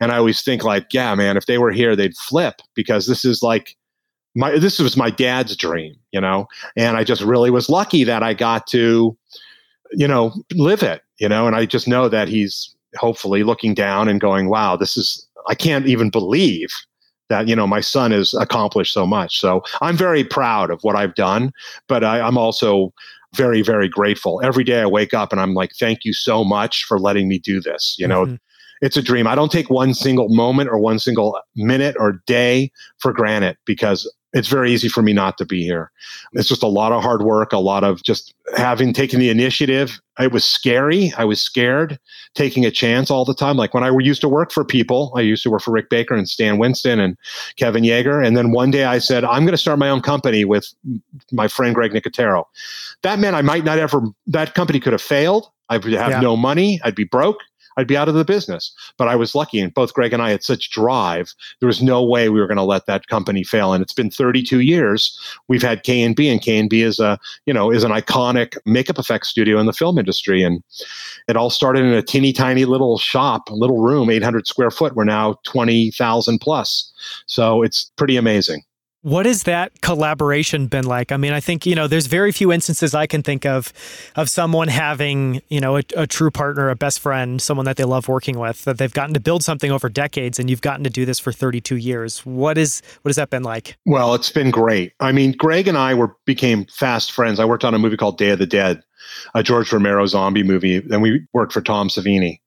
And 0.00 0.12
i 0.12 0.16
always 0.16 0.42
think 0.42 0.64
like 0.64 0.92
yeah 0.92 1.14
man 1.14 1.36
if 1.36 1.46
they 1.46 1.58
were 1.58 1.72
here 1.72 1.96
they'd 1.96 2.16
flip 2.16 2.60
because 2.74 3.06
this 3.06 3.24
is 3.24 3.42
like 3.42 3.76
my 4.34 4.58
this 4.58 4.78
was 4.78 4.96
my 4.96 5.10
dad's 5.10 5.56
dream 5.56 5.94
you 6.12 6.20
know? 6.20 6.46
And 6.76 6.96
i 6.96 7.04
just 7.04 7.22
really 7.22 7.50
was 7.50 7.68
lucky 7.68 8.04
that 8.04 8.22
i 8.22 8.34
got 8.34 8.66
to 8.68 9.16
you 9.92 10.06
know, 10.08 10.32
live 10.54 10.82
it, 10.82 11.02
you 11.18 11.28
know, 11.28 11.46
and 11.46 11.56
I 11.56 11.66
just 11.66 11.88
know 11.88 12.08
that 12.08 12.28
he's 12.28 12.74
hopefully 12.96 13.42
looking 13.42 13.74
down 13.74 14.08
and 14.08 14.20
going, 14.20 14.48
wow, 14.48 14.76
this 14.76 14.96
is, 14.96 15.26
I 15.48 15.54
can't 15.54 15.86
even 15.86 16.10
believe 16.10 16.68
that, 17.28 17.48
you 17.48 17.54
know, 17.54 17.66
my 17.66 17.80
son 17.80 18.10
has 18.10 18.34
accomplished 18.34 18.92
so 18.92 19.06
much. 19.06 19.38
So 19.38 19.62
I'm 19.80 19.96
very 19.96 20.24
proud 20.24 20.70
of 20.70 20.80
what 20.82 20.96
I've 20.96 21.14
done, 21.14 21.52
but 21.88 22.02
I, 22.02 22.20
I'm 22.20 22.36
also 22.36 22.92
very, 23.34 23.62
very 23.62 23.88
grateful. 23.88 24.40
Every 24.42 24.64
day 24.64 24.80
I 24.80 24.86
wake 24.86 25.14
up 25.14 25.32
and 25.32 25.40
I'm 25.40 25.54
like, 25.54 25.70
thank 25.78 26.04
you 26.04 26.12
so 26.12 26.44
much 26.44 26.84
for 26.84 26.98
letting 26.98 27.28
me 27.28 27.38
do 27.38 27.60
this. 27.60 27.94
You 27.98 28.08
know, 28.08 28.24
mm-hmm. 28.24 28.34
it's 28.82 28.96
a 28.96 29.02
dream. 29.02 29.28
I 29.28 29.36
don't 29.36 29.52
take 29.52 29.70
one 29.70 29.94
single 29.94 30.28
moment 30.28 30.68
or 30.68 30.78
one 30.78 30.98
single 30.98 31.38
minute 31.54 31.96
or 31.98 32.20
day 32.26 32.72
for 32.98 33.12
granted 33.12 33.56
because 33.64 34.12
it's 34.32 34.48
very 34.48 34.70
easy 34.70 34.88
for 34.88 35.02
me 35.02 35.12
not 35.12 35.38
to 35.38 35.44
be 35.44 35.64
here. 35.64 35.90
It's 36.32 36.48
just 36.48 36.62
a 36.62 36.68
lot 36.68 36.92
of 36.92 37.02
hard 37.02 37.22
work, 37.22 37.52
a 37.52 37.58
lot 37.58 37.82
of 37.82 38.02
just 38.02 38.32
having 38.56 38.92
taken 38.92 39.18
the 39.18 39.28
initiative. 39.28 40.00
It 40.20 40.32
was 40.32 40.44
scary. 40.44 41.12
I 41.16 41.24
was 41.24 41.42
scared 41.42 41.98
taking 42.34 42.64
a 42.64 42.70
chance 42.70 43.10
all 43.10 43.24
the 43.24 43.34
time. 43.34 43.56
Like 43.56 43.74
when 43.74 43.82
I 43.82 43.90
used 43.98 44.20
to 44.20 44.28
work 44.28 44.52
for 44.52 44.64
people, 44.64 45.12
I 45.16 45.22
used 45.22 45.42
to 45.42 45.50
work 45.50 45.62
for 45.62 45.72
Rick 45.72 45.90
Baker 45.90 46.14
and 46.14 46.28
Stan 46.28 46.58
Winston 46.58 47.00
and 47.00 47.16
Kevin 47.56 47.82
Yagher. 47.82 48.24
And 48.24 48.36
then 48.36 48.52
one 48.52 48.70
day 48.70 48.84
I 48.84 48.98
said, 48.98 49.24
I'm 49.24 49.42
going 49.42 49.52
to 49.52 49.58
start 49.58 49.78
my 49.78 49.88
own 49.88 50.00
company 50.00 50.44
with 50.44 50.72
my 51.32 51.48
friend 51.48 51.74
Greg 51.74 51.92
Nicotero. 51.92 52.44
That 53.02 53.18
meant 53.18 53.34
I 53.34 53.42
might 53.42 53.64
not 53.64 53.78
ever, 53.78 54.02
that 54.28 54.54
company 54.54 54.78
could 54.78 54.92
have 54.92 55.02
failed. 55.02 55.50
I 55.68 55.78
would 55.78 55.92
have 55.92 56.10
yeah. 56.10 56.20
no 56.20 56.36
money. 56.36 56.80
I'd 56.84 56.94
be 56.94 57.04
broke. 57.04 57.38
I'd 57.80 57.86
be 57.86 57.96
out 57.96 58.08
of 58.08 58.14
the 58.14 58.24
business. 58.24 58.72
But 58.96 59.08
I 59.08 59.16
was 59.16 59.34
lucky, 59.34 59.58
and 59.58 59.72
both 59.72 59.94
Greg 59.94 60.12
and 60.12 60.22
I 60.22 60.30
had 60.30 60.42
such 60.42 60.70
drive. 60.70 61.34
There 61.58 61.66
was 61.66 61.82
no 61.82 62.04
way 62.04 62.28
we 62.28 62.40
were 62.40 62.46
going 62.46 62.56
to 62.56 62.62
let 62.62 62.86
that 62.86 63.06
company 63.06 63.42
fail. 63.42 63.72
And 63.72 63.82
it's 63.82 63.92
been 63.92 64.10
32 64.10 64.60
years. 64.60 65.18
We've 65.48 65.62
had 65.62 65.82
K 65.82 66.02
and 66.02 66.14
B, 66.14 66.28
and 66.28 66.40
K 66.40 66.58
and 66.58 66.68
B 66.68 66.82
is 66.82 67.00
a 67.00 67.18
you 67.46 67.54
know 67.54 67.70
is 67.70 67.84
an 67.84 67.90
iconic 67.90 68.56
makeup 68.66 68.98
effects 68.98 69.28
studio 69.28 69.58
in 69.58 69.66
the 69.66 69.72
film 69.72 69.98
industry. 69.98 70.42
And 70.42 70.62
it 71.28 71.36
all 71.36 71.50
started 71.50 71.84
in 71.84 71.92
a 71.92 72.02
teeny 72.02 72.32
tiny 72.32 72.64
little 72.64 72.98
shop, 72.98 73.50
little 73.50 73.78
room, 73.78 74.10
800 74.10 74.46
square 74.46 74.70
foot. 74.70 74.94
We're 74.94 75.04
now 75.04 75.38
20,000 75.44 76.38
plus. 76.38 76.92
So 77.26 77.62
it's 77.62 77.90
pretty 77.96 78.16
amazing. 78.16 78.62
What 79.02 79.24
has 79.24 79.44
that 79.44 79.80
collaboration 79.80 80.66
been 80.66 80.84
like? 80.84 81.10
I 81.10 81.16
mean, 81.16 81.32
I 81.32 81.40
think, 81.40 81.64
you 81.64 81.74
know, 81.74 81.88
there's 81.88 82.06
very 82.06 82.32
few 82.32 82.52
instances 82.52 82.94
I 82.94 83.06
can 83.06 83.22
think 83.22 83.46
of 83.46 83.72
of 84.14 84.28
someone 84.28 84.68
having, 84.68 85.40
you 85.48 85.58
know, 85.58 85.78
a, 85.78 85.82
a, 85.96 86.06
true 86.06 86.30
partner, 86.30 86.68
a 86.68 86.76
best 86.76 87.00
friend, 87.00 87.40
someone 87.40 87.64
that 87.64 87.78
they 87.78 87.84
love 87.84 88.08
working 88.08 88.38
with, 88.38 88.64
that 88.64 88.76
they've 88.76 88.92
gotten 88.92 89.14
to 89.14 89.20
build 89.20 89.42
something 89.42 89.70
over 89.70 89.88
decades 89.88 90.38
and 90.38 90.50
you've 90.50 90.60
gotten 90.60 90.84
to 90.84 90.90
do 90.90 91.06
this 91.06 91.18
for 91.18 91.32
32 91.32 91.76
years. 91.76 92.26
What 92.26 92.58
is 92.58 92.82
what 93.00 93.08
has 93.08 93.16
that 93.16 93.30
been 93.30 93.42
like? 93.42 93.78
Well, 93.86 94.14
it's 94.14 94.30
been 94.30 94.50
great. 94.50 94.92
I 95.00 95.12
mean, 95.12 95.32
Greg 95.32 95.66
and 95.66 95.78
I 95.78 95.94
were 95.94 96.14
became 96.26 96.66
fast 96.66 97.12
friends. 97.12 97.40
I 97.40 97.46
worked 97.46 97.64
on 97.64 97.72
a 97.72 97.78
movie 97.78 97.96
called 97.96 98.18
Day 98.18 98.30
of 98.30 98.38
the 98.38 98.46
Dead, 98.46 98.82
a 99.34 99.42
George 99.42 99.72
Romero 99.72 100.04
zombie 100.04 100.42
movie, 100.42 100.76
and 100.76 101.00
we 101.00 101.26
worked 101.32 101.54
for 101.54 101.62
Tom 101.62 101.88
Savini. 101.88 102.40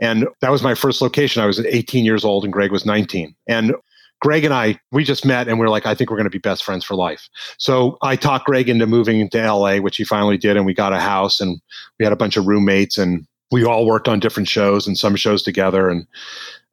And 0.00 0.26
that 0.40 0.50
was 0.50 0.62
my 0.62 0.74
first 0.74 1.02
location. 1.02 1.42
I 1.42 1.46
was 1.46 1.60
18 1.60 2.06
years 2.06 2.24
old 2.24 2.44
and 2.44 2.52
Greg 2.52 2.72
was 2.72 2.86
19. 2.86 3.34
And 3.46 3.74
Greg 4.22 4.44
and 4.44 4.54
I, 4.54 4.78
we 4.92 5.02
just 5.02 5.26
met 5.26 5.48
and 5.48 5.58
we 5.58 5.66
are 5.66 5.68
like, 5.68 5.84
I 5.84 5.96
think 5.96 6.08
we're 6.08 6.16
going 6.16 6.24
to 6.24 6.30
be 6.30 6.38
best 6.38 6.62
friends 6.62 6.84
for 6.84 6.94
life. 6.94 7.28
So 7.58 7.98
I 8.02 8.14
talked 8.14 8.46
Greg 8.46 8.68
into 8.68 8.86
moving 8.86 9.28
to 9.28 9.52
LA, 9.52 9.78
which 9.78 9.96
he 9.96 10.04
finally 10.04 10.38
did. 10.38 10.56
And 10.56 10.64
we 10.64 10.74
got 10.74 10.92
a 10.92 11.00
house 11.00 11.40
and 11.40 11.60
we 11.98 12.04
had 12.04 12.12
a 12.12 12.16
bunch 12.16 12.36
of 12.36 12.46
roommates 12.46 12.96
and 12.98 13.26
we 13.50 13.64
all 13.64 13.84
worked 13.84 14.06
on 14.06 14.20
different 14.20 14.48
shows 14.48 14.86
and 14.86 14.96
some 14.96 15.16
shows 15.16 15.42
together. 15.42 15.88
And 15.88 16.06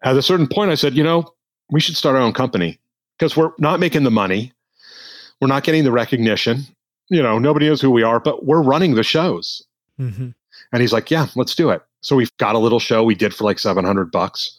at 0.03 0.15
a 0.15 0.21
certain 0.21 0.47
point, 0.47 0.69
I 0.69 0.75
said, 0.75 0.95
you 0.95 1.03
know, 1.03 1.33
we 1.71 1.79
should 1.79 1.97
start 1.97 2.15
our 2.15 2.21
own 2.21 2.33
company 2.33 2.79
because 3.17 3.35
we're 3.35 3.51
not 3.57 3.79
making 3.79 4.03
the 4.03 4.11
money. 4.11 4.53
We're 5.41 5.47
not 5.47 5.63
getting 5.63 5.83
the 5.83 5.91
recognition. 5.91 6.61
You 7.09 7.23
know, 7.23 7.39
nobody 7.39 7.67
knows 7.67 7.81
who 7.81 7.89
we 7.89 8.03
are, 8.03 8.19
but 8.19 8.45
we're 8.45 8.61
running 8.61 8.93
the 8.93 9.03
shows. 9.03 9.65
Mm-hmm. 9.99 10.29
And 10.71 10.81
he's 10.81 10.93
like, 10.93 11.09
yeah, 11.09 11.27
let's 11.35 11.55
do 11.55 11.71
it. 11.71 11.81
So 12.01 12.15
we've 12.15 12.35
got 12.37 12.53
a 12.53 12.59
little 12.59 12.79
show 12.79 13.03
we 13.03 13.15
did 13.15 13.33
for 13.33 13.43
like 13.43 13.57
700 13.57 14.11
bucks. 14.11 14.58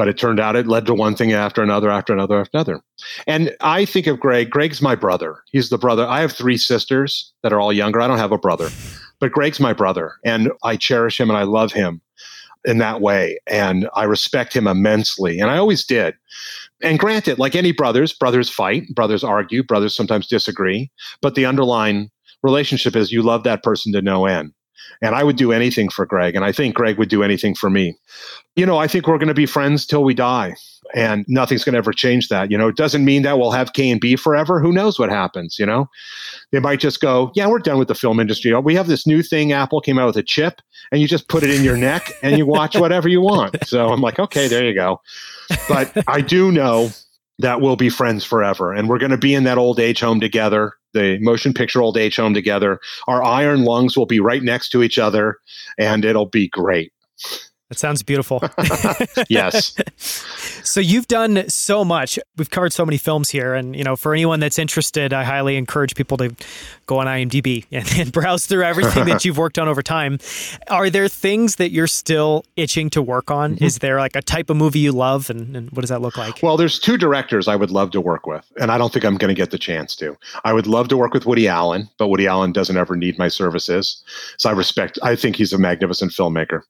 But 0.00 0.08
it 0.08 0.16
turned 0.16 0.40
out 0.40 0.56
it 0.56 0.66
led 0.66 0.86
to 0.86 0.94
one 0.94 1.14
thing 1.14 1.34
after 1.34 1.62
another, 1.62 1.90
after 1.90 2.14
another, 2.14 2.40
after 2.40 2.56
another. 2.56 2.80
And 3.26 3.54
I 3.60 3.84
think 3.84 4.06
of 4.06 4.18
Greg. 4.18 4.48
Greg's 4.48 4.80
my 4.80 4.94
brother. 4.94 5.42
He's 5.52 5.68
the 5.68 5.76
brother. 5.76 6.06
I 6.06 6.22
have 6.22 6.32
three 6.32 6.56
sisters 6.56 7.30
that 7.42 7.52
are 7.52 7.60
all 7.60 7.70
younger. 7.70 8.00
I 8.00 8.08
don't 8.08 8.16
have 8.16 8.32
a 8.32 8.38
brother, 8.38 8.70
but 9.20 9.30
Greg's 9.30 9.60
my 9.60 9.74
brother. 9.74 10.14
And 10.24 10.52
I 10.64 10.76
cherish 10.76 11.20
him 11.20 11.28
and 11.28 11.36
I 11.36 11.42
love 11.42 11.72
him 11.72 12.00
in 12.64 12.78
that 12.78 13.02
way. 13.02 13.38
And 13.46 13.90
I 13.94 14.04
respect 14.04 14.56
him 14.56 14.66
immensely. 14.66 15.38
And 15.38 15.50
I 15.50 15.58
always 15.58 15.84
did. 15.84 16.14
And 16.82 16.98
granted, 16.98 17.38
like 17.38 17.54
any 17.54 17.72
brothers, 17.72 18.14
brothers 18.14 18.48
fight, 18.48 18.88
brothers 18.94 19.22
argue, 19.22 19.62
brothers 19.62 19.94
sometimes 19.94 20.26
disagree. 20.26 20.90
But 21.20 21.34
the 21.34 21.44
underlying 21.44 22.08
relationship 22.42 22.96
is 22.96 23.12
you 23.12 23.20
love 23.20 23.44
that 23.44 23.62
person 23.62 23.92
to 23.92 24.00
no 24.00 24.24
end. 24.24 24.54
And 25.02 25.14
I 25.14 25.24
would 25.24 25.36
do 25.36 25.52
anything 25.52 25.88
for 25.88 26.06
Greg. 26.06 26.36
And 26.36 26.44
I 26.44 26.52
think 26.52 26.74
Greg 26.74 26.98
would 26.98 27.08
do 27.08 27.22
anything 27.22 27.54
for 27.54 27.70
me. 27.70 27.96
You 28.56 28.66
know, 28.66 28.78
I 28.78 28.88
think 28.88 29.06
we're 29.06 29.18
going 29.18 29.28
to 29.28 29.34
be 29.34 29.46
friends 29.46 29.86
till 29.86 30.04
we 30.04 30.14
die. 30.14 30.54
And 30.94 31.24
nothing's 31.28 31.62
going 31.62 31.74
to 31.74 31.78
ever 31.78 31.92
change 31.92 32.28
that. 32.28 32.50
You 32.50 32.58
know, 32.58 32.66
it 32.66 32.76
doesn't 32.76 33.04
mean 33.04 33.22
that 33.22 33.38
we'll 33.38 33.52
have 33.52 33.74
K 33.74 33.90
and 33.90 34.00
B 34.00 34.16
forever. 34.16 34.60
Who 34.60 34.72
knows 34.72 34.98
what 34.98 35.08
happens? 35.08 35.56
You 35.58 35.66
know, 35.66 35.88
they 36.50 36.58
might 36.58 36.80
just 36.80 37.00
go, 37.00 37.30
yeah, 37.34 37.46
we're 37.46 37.60
done 37.60 37.78
with 37.78 37.88
the 37.88 37.94
film 37.94 38.18
industry. 38.18 38.52
We 38.58 38.74
have 38.74 38.88
this 38.88 39.06
new 39.06 39.22
thing. 39.22 39.52
Apple 39.52 39.80
came 39.80 39.98
out 39.98 40.06
with 40.06 40.16
a 40.16 40.22
chip, 40.22 40.60
and 40.90 41.00
you 41.00 41.06
just 41.06 41.28
put 41.28 41.44
it 41.44 41.50
in 41.50 41.62
your 41.62 41.76
neck 41.76 42.10
and 42.22 42.36
you 42.36 42.44
watch 42.44 42.76
whatever 42.76 43.08
you 43.08 43.20
want. 43.20 43.56
So 43.66 43.88
I'm 43.88 44.00
like, 44.00 44.18
okay, 44.18 44.48
there 44.48 44.64
you 44.64 44.74
go. 44.74 45.00
But 45.68 45.92
I 46.08 46.20
do 46.20 46.50
know 46.50 46.90
that 47.40 47.60
we'll 47.60 47.76
be 47.76 47.90
friends 47.90 48.24
forever. 48.24 48.72
And 48.72 48.88
we're 48.88 48.98
going 48.98 49.10
to 49.10 49.18
be 49.18 49.34
in 49.34 49.44
that 49.44 49.58
old 49.58 49.80
age 49.80 50.00
home 50.00 50.20
together 50.20 50.74
the 50.92 51.18
motion 51.20 51.54
picture 51.54 51.82
old 51.82 51.96
age 51.96 52.16
home 52.16 52.34
together. 52.34 52.80
Our 53.06 53.22
iron 53.22 53.64
lungs 53.64 53.96
will 53.96 54.06
be 54.06 54.20
right 54.20 54.42
next 54.42 54.70
to 54.70 54.82
each 54.82 54.98
other, 54.98 55.38
and 55.78 56.04
it'll 56.04 56.26
be 56.26 56.48
great. 56.48 56.92
That 57.70 57.78
sounds 57.78 58.02
beautiful. 58.02 58.42
yes. 59.28 59.76
so 60.64 60.80
you've 60.80 61.06
done 61.06 61.48
so 61.48 61.84
much. 61.84 62.18
We've 62.36 62.50
covered 62.50 62.72
so 62.72 62.84
many 62.84 62.98
films 62.98 63.30
here, 63.30 63.54
and 63.54 63.76
you 63.76 63.84
know, 63.84 63.94
for 63.94 64.12
anyone 64.12 64.40
that's 64.40 64.58
interested, 64.58 65.12
I 65.12 65.22
highly 65.22 65.56
encourage 65.56 65.94
people 65.94 66.16
to 66.16 66.34
go 66.86 66.98
on 66.98 67.06
IMDb 67.06 67.66
and, 67.72 67.88
and 67.96 68.10
browse 68.10 68.46
through 68.46 68.64
everything 68.64 69.04
that 69.04 69.24
you've 69.24 69.38
worked 69.38 69.56
on 69.56 69.68
over 69.68 69.82
time. 69.82 70.18
Are 70.66 70.90
there 70.90 71.06
things 71.06 71.56
that 71.56 71.70
you're 71.70 71.86
still 71.86 72.44
itching 72.56 72.90
to 72.90 73.00
work 73.00 73.30
on? 73.30 73.54
Mm-hmm. 73.54 73.64
Is 73.64 73.78
there 73.78 74.00
like 74.00 74.16
a 74.16 74.22
type 74.22 74.50
of 74.50 74.56
movie 74.56 74.80
you 74.80 74.90
love, 74.90 75.30
and, 75.30 75.56
and 75.56 75.70
what 75.70 75.82
does 75.82 75.90
that 75.90 76.02
look 76.02 76.16
like? 76.16 76.42
Well, 76.42 76.56
there's 76.56 76.80
two 76.80 76.98
directors 76.98 77.46
I 77.46 77.54
would 77.54 77.70
love 77.70 77.92
to 77.92 78.00
work 78.00 78.26
with, 78.26 78.50
and 78.60 78.72
I 78.72 78.78
don't 78.78 78.92
think 78.92 79.04
I'm 79.04 79.16
going 79.16 79.32
to 79.32 79.40
get 79.40 79.52
the 79.52 79.58
chance 79.58 79.94
to. 79.96 80.16
I 80.44 80.52
would 80.52 80.66
love 80.66 80.88
to 80.88 80.96
work 80.96 81.14
with 81.14 81.24
Woody 81.24 81.46
Allen, 81.46 81.88
but 81.98 82.08
Woody 82.08 82.26
Allen 82.26 82.50
doesn't 82.50 82.76
ever 82.76 82.96
need 82.96 83.16
my 83.16 83.28
services, 83.28 84.02
so 84.38 84.50
I 84.50 84.54
respect. 84.54 84.98
I 85.04 85.14
think 85.14 85.36
he's 85.36 85.52
a 85.52 85.58
magnificent 85.58 86.10
filmmaker, 86.10 86.62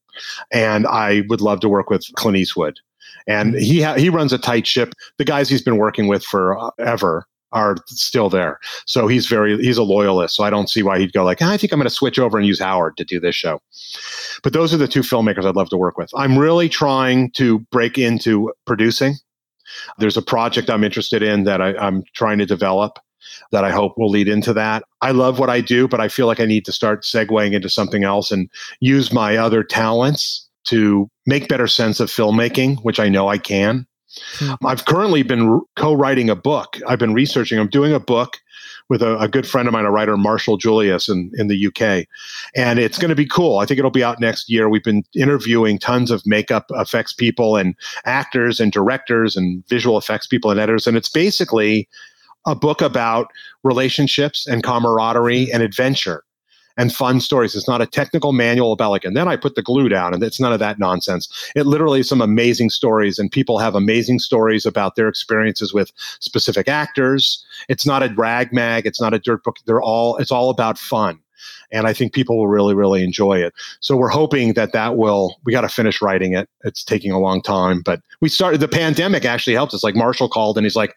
and 0.52 0.86
I 0.86 1.22
would 1.28 1.40
love 1.40 1.60
to 1.60 1.68
work 1.68 1.90
with 1.90 2.06
Clint 2.14 2.36
Eastwood. 2.36 2.78
And 3.26 3.54
he 3.54 3.82
ha- 3.82 3.94
he 3.94 4.08
runs 4.08 4.32
a 4.32 4.38
tight 4.38 4.66
ship. 4.66 4.94
The 5.18 5.24
guys 5.24 5.48
he's 5.48 5.62
been 5.62 5.76
working 5.76 6.08
with 6.08 6.24
forever 6.24 7.26
are 7.52 7.76
still 7.86 8.30
there. 8.30 8.58
So 8.86 9.08
he's 9.08 9.26
very 9.26 9.56
he's 9.58 9.76
a 9.76 9.82
loyalist. 9.82 10.36
So 10.36 10.44
I 10.44 10.50
don't 10.50 10.70
see 10.70 10.82
why 10.82 10.98
he'd 10.98 11.12
go 11.12 11.24
like, 11.24 11.42
I 11.42 11.56
think 11.56 11.72
I'm 11.72 11.78
going 11.78 11.88
to 11.88 11.94
switch 11.94 12.18
over 12.18 12.38
and 12.38 12.46
use 12.46 12.60
Howard 12.60 12.96
to 12.96 13.04
do 13.04 13.20
this 13.20 13.34
show. 13.34 13.60
But 14.42 14.52
those 14.52 14.72
are 14.72 14.76
the 14.76 14.88
two 14.88 15.00
filmmakers 15.00 15.44
I'd 15.44 15.56
love 15.56 15.70
to 15.70 15.76
work 15.76 15.98
with. 15.98 16.10
I'm 16.14 16.38
really 16.38 16.68
trying 16.68 17.30
to 17.32 17.58
break 17.70 17.98
into 17.98 18.52
producing. 18.66 19.14
There's 19.98 20.16
a 20.16 20.22
project 20.22 20.70
I'm 20.70 20.84
interested 20.84 21.22
in 21.22 21.44
that 21.44 21.60
I, 21.60 21.74
I'm 21.76 22.02
trying 22.14 22.38
to 22.38 22.46
develop 22.46 22.98
that 23.52 23.64
I 23.64 23.70
hope 23.70 23.96
will 23.96 24.10
lead 24.10 24.28
into 24.28 24.52
that. 24.54 24.84
I 25.00 25.12
love 25.12 25.38
what 25.38 25.50
I 25.50 25.60
do, 25.60 25.88
but 25.88 26.00
I 26.00 26.08
feel 26.08 26.26
like 26.26 26.40
I 26.40 26.46
need 26.46 26.64
to 26.66 26.72
start 26.72 27.02
segueing 27.02 27.52
into 27.52 27.68
something 27.68 28.04
else 28.04 28.30
and 28.30 28.48
use 28.80 29.12
my 29.12 29.36
other 29.36 29.62
talents 29.62 30.48
to 30.64 31.08
make 31.26 31.48
better 31.48 31.66
sense 31.66 32.00
of 32.00 32.10
filmmaking, 32.10 32.82
which 32.82 33.00
I 33.00 33.08
know 33.08 33.28
I 33.28 33.38
can. 33.38 33.86
Hmm. 34.38 34.54
I've 34.66 34.84
currently 34.84 35.22
been 35.22 35.60
co 35.76 35.94
writing 35.94 36.28
a 36.28 36.36
book. 36.36 36.78
I've 36.86 36.98
been 36.98 37.14
researching, 37.14 37.58
I'm 37.58 37.68
doing 37.68 37.92
a 37.92 38.00
book 38.00 38.38
with 38.90 39.02
a, 39.02 39.16
a, 39.18 39.28
good 39.28 39.46
friend 39.46 39.68
of 39.68 39.72
mine, 39.72 39.84
a 39.84 39.90
writer, 39.90 40.16
Marshall 40.16 40.56
Julius, 40.56 41.08
in, 41.08 41.30
in 41.34 41.46
the 41.46 41.66
UK. 41.66 42.06
And 42.56 42.80
it's 42.80 42.98
going 42.98 43.08
to 43.08 43.14
be 43.14 43.24
cool. 43.24 43.58
I 43.58 43.64
think 43.64 43.78
it'll 43.78 43.90
be 43.90 44.02
out 44.02 44.20
next 44.20 44.50
year. 44.50 44.68
We've 44.68 44.82
been 44.82 45.04
interviewing 45.14 45.78
tons 45.78 46.10
of 46.10 46.26
makeup 46.26 46.66
effects 46.70 47.12
people 47.12 47.56
and 47.56 47.76
actors 48.04 48.58
and 48.58 48.72
directors 48.72 49.36
and 49.36 49.66
visual 49.68 49.96
effects 49.96 50.26
people 50.26 50.50
and 50.50 50.58
editors. 50.58 50.88
And 50.88 50.96
it's 50.96 51.08
basically 51.08 51.88
a 52.46 52.54
book 52.54 52.80
about 52.80 53.30
relationships 53.62 54.46
and 54.46 54.62
camaraderie 54.62 55.46
mm-hmm. 55.46 55.54
and 55.54 55.62
adventure 55.62 56.24
and 56.76 56.94
fun 56.94 57.20
stories. 57.20 57.54
It's 57.54 57.68
not 57.68 57.82
a 57.82 57.86
technical 57.86 58.32
manual 58.32 58.72
about 58.72 58.90
like, 58.90 59.04
and 59.04 59.16
then 59.16 59.28
I 59.28 59.36
put 59.36 59.54
the 59.54 59.62
glue 59.62 59.88
down, 59.88 60.14
and 60.14 60.22
it's 60.22 60.40
none 60.40 60.52
of 60.52 60.60
that 60.60 60.78
nonsense. 60.78 61.50
It 61.54 61.66
literally 61.66 62.00
is 62.00 62.08
some 62.08 62.22
amazing 62.22 62.70
stories, 62.70 63.18
and 63.18 63.30
people 63.30 63.58
have 63.58 63.74
amazing 63.74 64.18
stories 64.18 64.64
about 64.64 64.96
their 64.96 65.08
experiences 65.08 65.74
with 65.74 65.92
specific 66.20 66.68
actors. 66.68 67.44
It's 67.68 67.84
not 67.84 68.02
a 68.02 68.14
rag 68.16 68.52
mag, 68.52 68.86
it's 68.86 69.00
not 69.00 69.12
a 69.12 69.18
dirt 69.18 69.44
book. 69.44 69.56
They're 69.66 69.82
all, 69.82 70.16
it's 70.16 70.32
all 70.32 70.48
about 70.48 70.78
fun. 70.78 71.18
And 71.72 71.86
I 71.86 71.92
think 71.92 72.12
people 72.12 72.36
will 72.36 72.48
really, 72.48 72.74
really 72.74 73.04
enjoy 73.04 73.38
it. 73.38 73.54
So 73.80 73.96
we're 73.96 74.08
hoping 74.08 74.54
that 74.54 74.72
that 74.72 74.96
will, 74.96 75.36
we 75.44 75.52
got 75.52 75.60
to 75.62 75.68
finish 75.68 76.02
writing 76.02 76.34
it. 76.34 76.48
It's 76.64 76.82
taking 76.82 77.12
a 77.12 77.18
long 77.18 77.42
time, 77.42 77.82
but 77.82 78.00
we 78.20 78.28
started, 78.28 78.60
the 78.60 78.68
pandemic 78.68 79.24
actually 79.24 79.54
helped 79.54 79.72
us. 79.72 79.84
Like 79.84 79.94
Marshall 79.94 80.28
called 80.28 80.58
and 80.58 80.64
he's 80.64 80.76
like, 80.76 80.96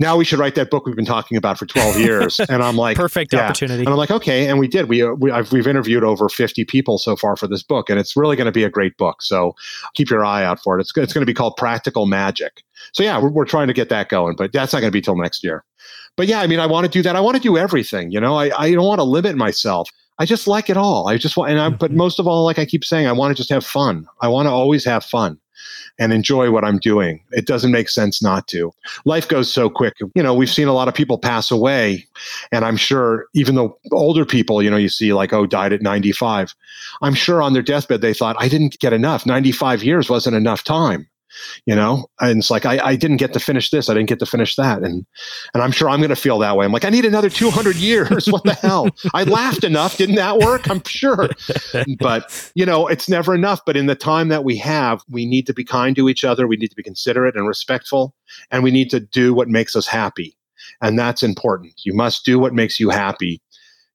now 0.00 0.16
we 0.16 0.24
should 0.24 0.38
write 0.38 0.54
that 0.56 0.70
book 0.70 0.86
we've 0.86 0.96
been 0.96 1.04
talking 1.04 1.36
about 1.36 1.58
for 1.58 1.66
12 1.66 1.98
years. 1.98 2.40
And 2.40 2.62
I'm 2.62 2.76
like, 2.76 2.96
perfect 3.04 3.32
yeah. 3.32 3.44
opportunity. 3.44 3.80
And 3.80 3.88
I'm 3.88 3.96
like, 3.96 4.10
okay. 4.10 4.48
And 4.48 4.58
we 4.58 4.68
did. 4.68 4.88
We, 4.88 5.02
uh, 5.02 5.12
we 5.12 5.30
I've, 5.30 5.52
we've 5.52 5.66
interviewed 5.66 6.04
over 6.04 6.28
50 6.28 6.64
people 6.64 6.98
so 6.98 7.16
far 7.16 7.36
for 7.36 7.46
this 7.46 7.62
book, 7.62 7.90
and 7.90 7.98
it's 7.98 8.16
really 8.16 8.36
going 8.36 8.46
to 8.46 8.52
be 8.52 8.64
a 8.64 8.70
great 8.70 8.96
book. 8.96 9.22
So 9.22 9.54
keep 9.94 10.10
your 10.10 10.24
eye 10.24 10.44
out 10.44 10.62
for 10.62 10.78
it. 10.78 10.80
It's, 10.80 10.96
it's 10.96 11.12
going 11.12 11.22
to 11.22 11.26
be 11.26 11.34
called 11.34 11.56
Practical 11.56 12.06
Magic. 12.06 12.62
So 12.92 13.02
yeah, 13.02 13.20
we're, 13.20 13.30
we're 13.30 13.44
trying 13.44 13.68
to 13.68 13.74
get 13.74 13.88
that 13.88 14.08
going, 14.08 14.36
but 14.36 14.52
that's 14.52 14.72
not 14.72 14.80
going 14.80 14.90
to 14.90 14.96
be 14.96 15.00
till 15.00 15.16
next 15.16 15.44
year. 15.44 15.64
But 16.16 16.26
yeah, 16.26 16.40
I 16.40 16.46
mean, 16.46 16.60
I 16.60 16.66
want 16.66 16.84
to 16.84 16.90
do 16.90 17.02
that. 17.02 17.16
I 17.16 17.20
want 17.20 17.36
to 17.36 17.42
do 17.42 17.58
everything. 17.58 18.10
You 18.10 18.20
know, 18.20 18.36
I, 18.36 18.50
I 18.56 18.72
don't 18.72 18.86
want 18.86 19.00
to 19.00 19.04
limit 19.04 19.36
myself. 19.36 19.90
I 20.18 20.26
just 20.26 20.46
like 20.46 20.70
it 20.70 20.76
all. 20.76 21.08
I 21.08 21.16
just 21.16 21.36
want, 21.36 21.50
and 21.50 21.60
I, 21.60 21.70
but 21.70 21.90
mm-hmm. 21.90 21.98
most 21.98 22.20
of 22.20 22.28
all, 22.28 22.44
like 22.44 22.58
I 22.58 22.64
keep 22.64 22.84
saying, 22.84 23.06
I 23.06 23.12
want 23.12 23.36
to 23.36 23.40
just 23.40 23.50
have 23.50 23.66
fun. 23.66 24.06
I 24.20 24.28
want 24.28 24.46
to 24.46 24.50
always 24.50 24.84
have 24.84 25.04
fun 25.04 25.40
and 25.98 26.12
enjoy 26.12 26.50
what 26.50 26.64
I'm 26.64 26.78
doing. 26.78 27.22
It 27.32 27.46
doesn't 27.46 27.72
make 27.72 27.88
sense 27.88 28.22
not 28.22 28.48
to. 28.48 28.72
Life 29.04 29.28
goes 29.28 29.52
so 29.52 29.70
quick. 29.70 29.94
You 30.14 30.22
know, 30.22 30.34
we've 30.34 30.50
seen 30.50 30.68
a 30.68 30.72
lot 30.72 30.88
of 30.88 30.94
people 30.94 31.18
pass 31.18 31.50
away, 31.50 32.06
and 32.52 32.64
I'm 32.64 32.76
sure 32.76 33.26
even 33.34 33.54
though 33.54 33.78
older 33.92 34.24
people, 34.24 34.62
you 34.62 34.70
know, 34.70 34.76
you 34.76 34.88
see 34.88 35.12
like, 35.12 35.32
oh, 35.32 35.46
died 35.46 35.72
at 35.72 35.82
95, 35.82 36.54
I'm 37.02 37.14
sure 37.14 37.42
on 37.42 37.52
their 37.52 37.62
deathbed 37.62 38.00
they 38.00 38.14
thought, 38.14 38.36
I 38.38 38.48
didn't 38.48 38.78
get 38.78 38.92
enough. 38.92 39.26
95 39.26 39.82
years 39.82 40.08
wasn't 40.08 40.36
enough 40.36 40.64
time 40.64 41.08
you 41.66 41.74
know? 41.74 42.06
And 42.20 42.38
it's 42.38 42.50
like 42.50 42.66
I, 42.66 42.78
I 42.84 42.96
didn't 42.96 43.18
get 43.18 43.32
to 43.32 43.40
finish 43.40 43.70
this 43.70 43.88
i 43.88 43.94
didn't 43.94 44.08
get 44.08 44.18
to 44.20 44.26
finish 44.26 44.56
that. 44.56 44.82
And 44.82 45.04
and 45.54 45.62
i'm 45.62 45.72
sure 45.72 45.88
i'm 45.88 46.00
going 46.00 46.10
to 46.10 46.16
feel 46.16 46.38
that 46.38 46.56
way. 46.56 46.64
I'm 46.64 46.72
like 46.72 46.84
i 46.84 46.90
need 46.90 47.04
another 47.04 47.30
200 47.30 47.76
years 47.76 48.26
what 48.26 48.44
the 48.44 48.54
hell? 48.54 48.88
I 49.12 49.24
laughed 49.24 49.64
enough 49.64 49.96
didn't 49.96 50.16
that 50.16 50.38
work? 50.38 50.68
I'm 50.70 50.82
sure. 50.84 51.30
But 51.98 52.52
you 52.54 52.66
know 52.66 52.86
it's 52.86 53.08
never 53.08 53.34
enough. 53.34 53.60
But 53.64 53.76
in 53.76 53.86
the 53.86 53.94
time 53.94 54.28
that 54.28 54.44
we 54.44 54.56
have 54.58 55.02
we 55.08 55.26
need 55.26 55.46
to 55.46 55.54
be 55.54 55.64
kind 55.64 55.96
to 55.96 56.08
each 56.08 56.24
other 56.24 56.46
we 56.46 56.56
need 56.56 56.68
to 56.68 56.76
be 56.76 56.82
considerate 56.82 57.36
and 57.36 57.46
respectful 57.46 58.14
and 58.50 58.62
we 58.62 58.70
need 58.70 58.90
to 58.90 59.00
do 59.00 59.34
what 59.34 59.48
makes 59.48 59.76
us 59.76 59.86
happy. 59.86 60.36
And 60.80 60.98
that's 60.98 61.22
important. 61.22 61.74
You 61.84 61.94
must 61.94 62.24
do 62.24 62.38
what 62.38 62.54
makes 62.54 62.80
you 62.80 62.90
happy. 62.90 63.40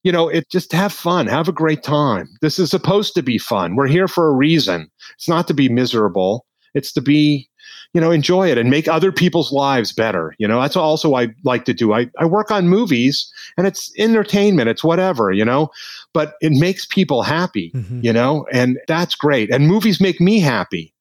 You 0.03 0.11
know, 0.11 0.29
it 0.29 0.49
just 0.49 0.71
have 0.71 0.93
fun, 0.93 1.27
have 1.27 1.49
a 1.49 1.53
great 1.53 1.83
time. 1.83 2.29
This 2.41 2.57
is 2.57 2.69
supposed 2.69 3.13
to 3.15 3.23
be 3.23 3.37
fun. 3.37 3.75
We're 3.75 3.87
here 3.87 4.07
for 4.07 4.29
a 4.29 4.33
reason. 4.33 4.89
It's 5.15 5.27
not 5.27 5.47
to 5.47 5.53
be 5.53 5.67
miserable. 5.67 6.45
It's 6.73 6.91
to 6.93 7.01
be, 7.01 7.49
you 7.93 8.01
know, 8.01 8.11
enjoy 8.11 8.49
it 8.49 8.57
and 8.57 8.69
make 8.69 8.87
other 8.87 9.11
people's 9.11 9.51
lives 9.51 9.91
better. 9.93 10.35
You 10.37 10.47
know, 10.47 10.61
that's 10.61 10.75
also 10.75 11.15
I 11.15 11.29
like 11.43 11.65
to 11.65 11.73
do. 11.73 11.93
I, 11.93 12.09
I 12.19 12.25
work 12.25 12.51
on 12.51 12.67
movies 12.67 13.31
and 13.57 13.65
it's 13.67 13.91
entertainment, 13.97 14.69
it's 14.69 14.83
whatever, 14.83 15.31
you 15.31 15.45
know, 15.45 15.69
but 16.13 16.35
it 16.41 16.51
makes 16.51 16.85
people 16.85 17.23
happy, 17.23 17.71
mm-hmm. 17.75 18.01
you 18.03 18.13
know, 18.13 18.45
and 18.51 18.77
that's 18.87 19.15
great. 19.15 19.49
And 19.51 19.67
movies 19.67 19.99
make 19.99 20.21
me 20.21 20.39
happy. 20.39 20.93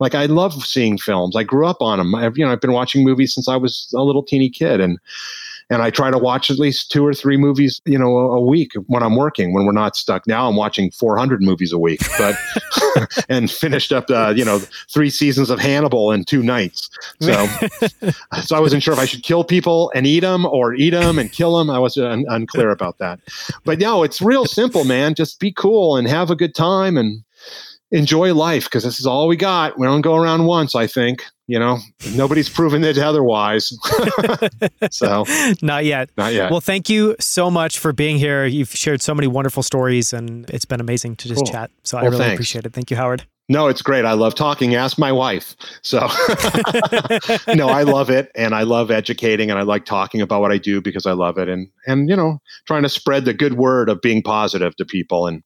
Like 0.00 0.14
I 0.16 0.26
love 0.26 0.52
seeing 0.64 0.98
films. 0.98 1.36
I 1.36 1.44
grew 1.44 1.66
up 1.66 1.80
on 1.80 1.98
them. 1.98 2.14
I've, 2.14 2.36
you 2.36 2.44
know, 2.44 2.50
I've 2.50 2.60
been 2.60 2.72
watching 2.72 3.04
movies 3.04 3.32
since 3.32 3.48
I 3.48 3.56
was 3.56 3.92
a 3.96 4.02
little 4.02 4.24
teeny 4.24 4.50
kid 4.50 4.80
and 4.80 4.98
and 5.70 5.82
I 5.82 5.90
try 5.90 6.10
to 6.10 6.18
watch 6.18 6.50
at 6.50 6.58
least 6.58 6.90
two 6.90 7.06
or 7.06 7.14
three 7.14 7.36
movies, 7.36 7.80
you 7.84 7.98
know, 7.98 8.16
a, 8.16 8.36
a 8.36 8.40
week 8.40 8.72
when 8.86 9.02
I'm 9.02 9.16
working. 9.16 9.52
When 9.52 9.64
we're 9.64 9.72
not 9.72 9.96
stuck. 9.96 10.26
Now 10.26 10.48
I'm 10.48 10.56
watching 10.56 10.90
400 10.90 11.42
movies 11.42 11.72
a 11.72 11.78
week, 11.78 12.00
but 12.18 12.36
and 13.28 13.50
finished 13.50 13.92
up, 13.92 14.10
uh, 14.10 14.32
you 14.36 14.44
know, 14.44 14.58
three 14.88 15.10
seasons 15.10 15.50
of 15.50 15.58
Hannibal 15.58 16.12
in 16.12 16.24
two 16.24 16.42
nights. 16.42 16.90
So, 17.20 17.46
so 18.42 18.56
I 18.56 18.60
wasn't 18.60 18.82
sure 18.82 18.94
if 18.94 19.00
I 19.00 19.04
should 19.04 19.22
kill 19.22 19.44
people 19.44 19.90
and 19.94 20.06
eat 20.06 20.20
them 20.20 20.46
or 20.46 20.74
eat 20.74 20.90
them 20.90 21.18
and 21.18 21.30
kill 21.30 21.58
them. 21.58 21.70
I 21.70 21.78
was 21.78 21.96
un- 21.96 22.24
unclear 22.28 22.70
about 22.70 22.98
that. 22.98 23.20
But 23.64 23.78
no, 23.78 24.02
it's 24.02 24.20
real 24.20 24.44
simple, 24.44 24.84
man. 24.84 25.14
Just 25.14 25.40
be 25.40 25.52
cool 25.52 25.96
and 25.96 26.08
have 26.08 26.30
a 26.30 26.36
good 26.36 26.54
time 26.54 26.96
and 26.96 27.22
enjoy 27.92 28.34
life 28.34 28.64
because 28.64 28.82
this 28.82 28.98
is 28.98 29.06
all 29.06 29.28
we 29.28 29.36
got. 29.36 29.78
We 29.78 29.86
don't 29.86 30.00
go 30.00 30.16
around 30.16 30.46
once, 30.46 30.74
I 30.74 30.86
think. 30.86 31.24
You 31.46 31.58
know, 31.58 31.78
nobody's 32.14 32.48
proven 32.48 32.82
it 32.82 32.96
otherwise. 32.98 33.72
so, 34.90 35.24
not 35.62 35.84
yet. 35.84 36.10
Not 36.16 36.32
yet. 36.32 36.50
Well, 36.50 36.60
thank 36.60 36.88
you 36.88 37.14
so 37.20 37.50
much 37.50 37.78
for 37.78 37.92
being 37.92 38.18
here. 38.18 38.46
You've 38.46 38.70
shared 38.70 39.02
so 39.02 39.14
many 39.14 39.26
wonderful 39.26 39.62
stories, 39.62 40.12
and 40.12 40.48
it's 40.50 40.64
been 40.64 40.80
amazing 40.80 41.16
to 41.16 41.28
just 41.28 41.44
cool. 41.44 41.52
chat. 41.52 41.70
So, 41.82 41.98
well, 41.98 42.04
I 42.04 42.08
really 42.08 42.18
thanks. 42.24 42.34
appreciate 42.34 42.64
it. 42.64 42.72
Thank 42.72 42.90
you, 42.90 42.96
Howard. 42.96 43.26
No, 43.48 43.66
it's 43.66 43.82
great. 43.82 44.04
I 44.06 44.12
love 44.12 44.34
talking. 44.34 44.76
Ask 44.76 44.98
my 44.98 45.12
wife. 45.12 45.56
So, 45.82 45.98
no, 47.54 47.68
I 47.68 47.82
love 47.82 48.08
it, 48.08 48.30
and 48.34 48.54
I 48.54 48.62
love 48.62 48.90
educating, 48.90 49.50
and 49.50 49.58
I 49.58 49.62
like 49.62 49.84
talking 49.84 50.22
about 50.22 50.40
what 50.40 50.52
I 50.52 50.58
do 50.58 50.80
because 50.80 51.06
I 51.06 51.12
love 51.12 51.36
it, 51.38 51.48
and 51.48 51.68
and 51.86 52.08
you 52.08 52.16
know, 52.16 52.38
trying 52.66 52.84
to 52.84 52.88
spread 52.88 53.24
the 53.26 53.34
good 53.34 53.54
word 53.54 53.90
of 53.90 54.00
being 54.00 54.22
positive 54.22 54.76
to 54.76 54.86
people, 54.86 55.26
and 55.26 55.42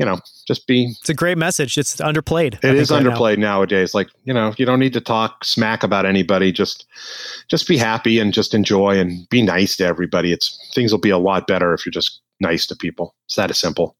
you 0.00 0.06
know, 0.06 0.18
just 0.48 0.66
be. 0.66 0.96
It's 0.98 1.10
a 1.10 1.14
great 1.14 1.36
message. 1.36 1.76
It's 1.76 1.96
underplayed. 1.96 2.54
It 2.64 2.74
is 2.74 2.90
right 2.90 3.02
underplayed 3.02 3.36
now. 3.36 3.58
nowadays. 3.58 3.94
Like 3.94 4.08
you 4.24 4.32
know, 4.32 4.54
you 4.56 4.64
don't 4.64 4.80
need 4.80 4.94
to 4.94 5.00
talk 5.00 5.44
smack 5.44 5.82
about 5.82 6.06
anybody. 6.06 6.52
Just, 6.52 6.86
just 7.48 7.68
be 7.68 7.76
happy 7.76 8.18
and 8.18 8.32
just 8.32 8.54
enjoy 8.54 8.98
and 8.98 9.28
be 9.28 9.42
nice 9.42 9.76
to 9.76 9.84
everybody. 9.84 10.32
It's 10.32 10.72
things 10.74 10.90
will 10.90 11.00
be 11.00 11.10
a 11.10 11.18
lot 11.18 11.46
better 11.46 11.74
if 11.74 11.84
you're 11.84 11.92
just 11.92 12.22
nice 12.40 12.66
to 12.68 12.76
people. 12.76 13.14
It's 13.26 13.36
that 13.36 13.54
simple. 13.54 13.94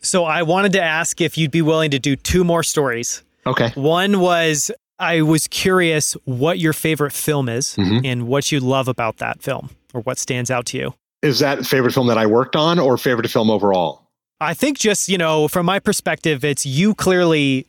So 0.00 0.24
I 0.24 0.42
wanted 0.42 0.72
to 0.72 0.82
ask 0.82 1.20
if 1.20 1.36
you'd 1.36 1.50
be 1.50 1.62
willing 1.62 1.90
to 1.90 1.98
do 1.98 2.16
two 2.16 2.42
more 2.42 2.62
stories. 2.62 3.22
Okay. 3.46 3.70
One 3.74 4.20
was 4.20 4.70
I 4.98 5.20
was 5.20 5.48
curious 5.48 6.14
what 6.24 6.58
your 6.58 6.72
favorite 6.72 7.12
film 7.12 7.50
is 7.50 7.76
mm-hmm. 7.76 8.06
and 8.06 8.26
what 8.26 8.50
you 8.50 8.58
love 8.58 8.88
about 8.88 9.18
that 9.18 9.42
film 9.42 9.68
or 9.92 10.00
what 10.00 10.18
stands 10.18 10.50
out 10.50 10.64
to 10.66 10.78
you. 10.78 10.94
Is 11.20 11.40
that 11.40 11.66
favorite 11.66 11.92
film 11.92 12.06
that 12.06 12.16
I 12.16 12.24
worked 12.24 12.56
on 12.56 12.78
or 12.78 12.96
favorite 12.96 13.30
film 13.30 13.50
overall? 13.50 14.05
I 14.40 14.54
think 14.54 14.78
just, 14.78 15.08
you 15.08 15.18
know, 15.18 15.48
from 15.48 15.66
my 15.66 15.78
perspective, 15.78 16.44
it's 16.44 16.66
you 16.66 16.94
clearly 16.94 17.66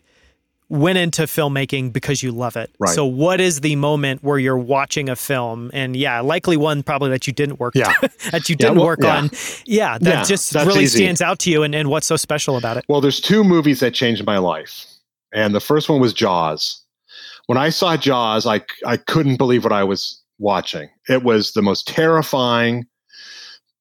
went 0.69 0.97
into 0.97 1.23
filmmaking 1.23 1.93
because 1.93 2.21
you 2.21 2.31
love 2.31 2.57
it. 2.57 2.69
Right. 2.77 2.93
So 2.93 3.05
what 3.05 3.39
is 3.39 3.61
the 3.61 3.75
moment 3.77 4.21
where 4.21 4.37
you're 4.37 4.57
watching 4.57 5.07
a 5.07 5.15
film 5.15 5.71
and 5.73 5.95
yeah, 5.95 6.19
likely 6.19 6.57
one 6.57 6.83
probably 6.83 7.09
that 7.11 7.25
you 7.25 7.31
didn't 7.31 7.59
work 7.59 7.73
yeah. 7.73 7.93
that 8.31 8.49
you 8.49 8.55
didn't 8.55 8.75
yeah, 8.75 8.79
well, 8.79 8.85
work 8.87 8.99
yeah. 9.01 9.17
on. 9.17 9.29
Yeah, 9.65 9.97
that 9.99 10.09
yeah, 10.09 10.23
just 10.23 10.53
really 10.53 10.83
easy. 10.83 11.03
stands 11.03 11.21
out 11.21 11.39
to 11.39 11.51
you 11.51 11.63
and, 11.63 11.73
and 11.73 11.89
what's 11.89 12.07
so 12.07 12.17
special 12.17 12.57
about 12.57 12.75
it. 12.75 12.85
Well, 12.89 12.99
there's 12.99 13.21
two 13.21 13.43
movies 13.43 13.79
that 13.79 13.93
changed 13.93 14.25
my 14.25 14.37
life. 14.37 14.85
And 15.33 15.55
the 15.55 15.59
first 15.59 15.89
one 15.89 16.01
was 16.01 16.13
Jaws. 16.13 16.83
When 17.47 17.57
I 17.57 17.69
saw 17.69 17.95
Jaws, 17.95 18.45
I 18.45 18.61
I 18.85 18.97
couldn't 18.97 19.37
believe 19.37 19.63
what 19.63 19.73
I 19.73 19.83
was 19.83 20.21
watching. 20.37 20.89
It 21.07 21.23
was 21.23 21.53
the 21.53 21.61
most 21.61 21.87
terrifying, 21.87 22.85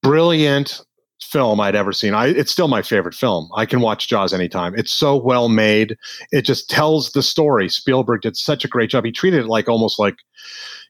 brilliant, 0.03 0.82
film 1.21 1.61
I'd 1.61 1.75
ever 1.75 1.93
seen. 1.93 2.14
I, 2.14 2.27
it's 2.27 2.53
still 2.53 2.69
my 2.69 2.83
favorite 2.83 3.14
film. 3.14 3.49
I 3.55 3.67
can 3.67 3.81
watch 3.81 4.09
Jaws 4.09 4.33
anytime. 4.33 4.75
It's 4.77 4.93
so 4.93 5.17
well 5.17 5.49
made. 5.49 5.97
It 6.33 6.43
just 6.43 6.71
tells 6.71 7.12
the 7.12 7.23
story. 7.23 7.69
Spielberg 7.69 8.23
did 8.23 8.37
such 8.37 8.64
a 8.64 8.69
great 8.69 8.91
job. 8.91 9.05
He 9.05 9.12
treated 9.12 9.41
it 9.41 9.49
like 9.49 9.69
almost 9.69 9.99
like 9.99 10.17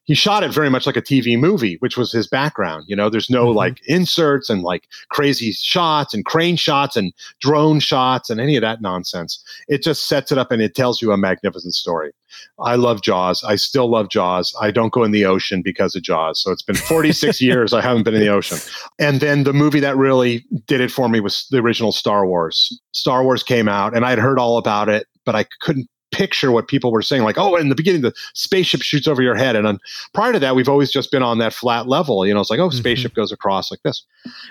he 0.07 0.14
shot 0.14 0.44
it 0.44 0.52
very 0.52 0.70
much 0.70 0.86
like 0.86 0.96
a 0.96 1.02
TV 1.02 1.38
movie, 1.38 1.76
which 1.80 1.96
was 1.96 2.12
his 2.12 2.26
background. 2.26 2.84
You 2.86 2.96
know, 2.96 3.11
there's 3.11 3.28
no 3.28 3.48
mm-hmm. 3.48 3.57
like 3.57 3.80
inserts 3.86 4.48
and 4.48 4.62
like 4.62 4.88
crazy 5.11 5.52
shots 5.52 6.14
and 6.14 6.24
crane 6.24 6.57
shots 6.57 6.96
and 6.96 7.12
drone 7.40 7.80
shots 7.80 8.30
and 8.30 8.40
any 8.40 8.57
of 8.57 8.62
that 8.62 8.80
nonsense. 8.80 9.42
It 9.68 9.82
just 9.82 10.09
sets 10.09 10.30
it 10.30 10.38
up 10.38 10.52
and 10.52 10.62
it 10.62 10.74
tells 10.74 11.02
you 11.02 11.12
a 11.12 11.16
magnificent 11.16 11.74
story. 11.74 12.12
I 12.61 12.76
love 12.76 13.02
Jaws. 13.02 13.42
I 13.44 13.57
still 13.57 13.88
love 13.88 14.09
Jaws. 14.09 14.54
I 14.61 14.70
don't 14.70 14.92
go 14.92 15.02
in 15.02 15.11
the 15.11 15.24
ocean 15.24 15.61
because 15.62 15.96
of 15.96 16.02
Jaws. 16.02 16.40
So 16.40 16.52
it's 16.52 16.62
been 16.62 16.76
46 16.76 17.40
years 17.40 17.72
I 17.72 17.80
haven't 17.80 18.04
been 18.04 18.14
in 18.14 18.20
the 18.20 18.28
ocean. 18.28 18.59
And 18.98 19.20
then 19.20 19.44
the 19.44 19.52
movie 19.52 19.80
that 19.80 19.96
really 19.96 20.44
did 20.66 20.80
it 20.80 20.92
for 20.92 21.09
me 21.09 21.20
was 21.20 21.46
the 21.50 21.59
original 21.59 21.92
Star 21.92 22.26
Wars. 22.26 22.78
Star 22.92 23.24
Wars 23.24 23.42
came 23.42 23.68
out 23.68 23.96
and 23.96 24.04
I'd 24.04 24.18
heard 24.18 24.38
all 24.38 24.57
about 24.57 24.88
it, 24.88 25.07
but 25.24 25.34
I 25.34 25.46
couldn't 25.61 25.88
picture 26.12 26.50
what 26.50 26.68
people 26.68 26.92
were 26.92 27.02
saying, 27.02 27.22
like, 27.22 27.38
oh, 27.38 27.57
in 27.57 27.68
the 27.68 27.74
beginning, 27.74 28.02
the 28.02 28.14
spaceship 28.34 28.82
shoots 28.82 29.07
over 29.07 29.22
your 29.22 29.34
head. 29.34 29.57
And 29.57 29.66
then 29.66 29.78
prior 30.14 30.32
to 30.32 30.38
that, 30.38 30.57
we've 30.57 30.68
always 30.68 30.90
just 30.90 31.11
been 31.11 31.22
on 31.22 31.38
that 31.38 31.52
flat 31.52 31.88
level. 31.88 32.26
You 32.26 32.34
know, 32.34 32.40
it's 32.40 32.50
like, 32.50 32.61
oh, 32.61 32.68
mm-hmm. 32.68 32.78
spaceship 32.78 33.12
mm-hmm. 33.12 33.20
goes 33.20 33.32
across 33.32 33.70
like 33.70 33.82
this. 33.82 34.04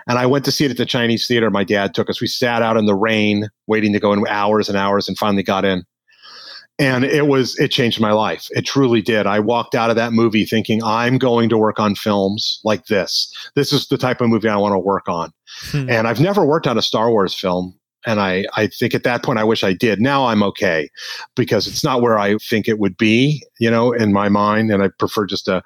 And 0.08 0.18
I 0.18 0.26
went 0.26 0.46
to 0.46 0.52
see 0.52 0.66
it 0.66 0.72
at 0.72 0.78
the 0.78 0.86
Chinese 0.86 1.28
theater. 1.28 1.50
My 1.50 1.64
dad 1.64 1.94
took 1.94 2.10
us. 2.10 2.22
We 2.22 2.28
sat 2.28 2.62
out 2.62 2.78
in 2.78 2.86
the 2.86 2.96
rain, 2.96 3.50
waiting 3.68 3.94
to 3.94 4.00
go 4.00 4.14
in 4.14 4.26
hours 4.28 4.70
and 4.70 4.78
hours, 4.78 5.08
and 5.08 5.18
finally 5.18 5.44
got 5.44 5.66
in. 5.66 5.84
And 6.78 7.06
it 7.06 7.28
was, 7.28 7.58
it 7.58 7.70
changed 7.70 8.02
my 8.02 8.12
life. 8.12 8.50
It 8.52 8.66
truly 8.66 9.02
did. 9.02 9.26
I 9.26 9.40
walked 9.40 9.76
out 9.76 9.90
of 9.90 9.96
that 9.96 10.12
movie 10.12 10.44
thinking, 10.44 10.84
I'm 10.84 11.18
going 11.18 11.48
to 11.48 11.58
work 11.58 11.80
on 11.80 11.96
films 11.96 12.60
like 12.66 12.88
this. 12.88 13.34
This 13.56 13.72
is 13.72 13.88
the 13.88 13.98
type 13.98 14.20
of 14.20 14.28
movie 14.28 14.50
I 14.50 14.58
want 14.58 14.74
to 14.74 14.80
work 14.80 15.08
on. 15.08 15.32
Hmm. 15.72 15.90
And 15.90 16.06
I've 16.06 16.20
never 16.20 16.46
worked 16.46 16.68
on 16.68 16.78
a 16.78 16.82
Star 16.82 17.10
Wars 17.10 17.34
film 17.34 17.80
and 18.06 18.20
I, 18.20 18.46
I 18.56 18.68
think 18.68 18.94
at 18.94 19.04
that 19.04 19.24
point 19.24 19.40
I 19.40 19.44
wish 19.44 19.64
I 19.64 19.74
did. 19.74 20.00
Now 20.00 20.28
I'm 20.28 20.44
okay 20.44 20.90
because 21.36 21.68
it's 21.68 21.84
not 21.84 22.02
where 22.02 22.18
I 22.20 22.38
think 22.38 22.68
it 22.68 22.80
would 22.80 22.98
be, 22.98 23.44
you 23.60 23.70
know, 23.70 23.92
in 23.92 24.14
my 24.14 24.30
mind. 24.30 24.72
And 24.72 24.84
I 24.84 24.90
prefer 24.90 25.26
just 25.26 25.46
to 25.46 25.64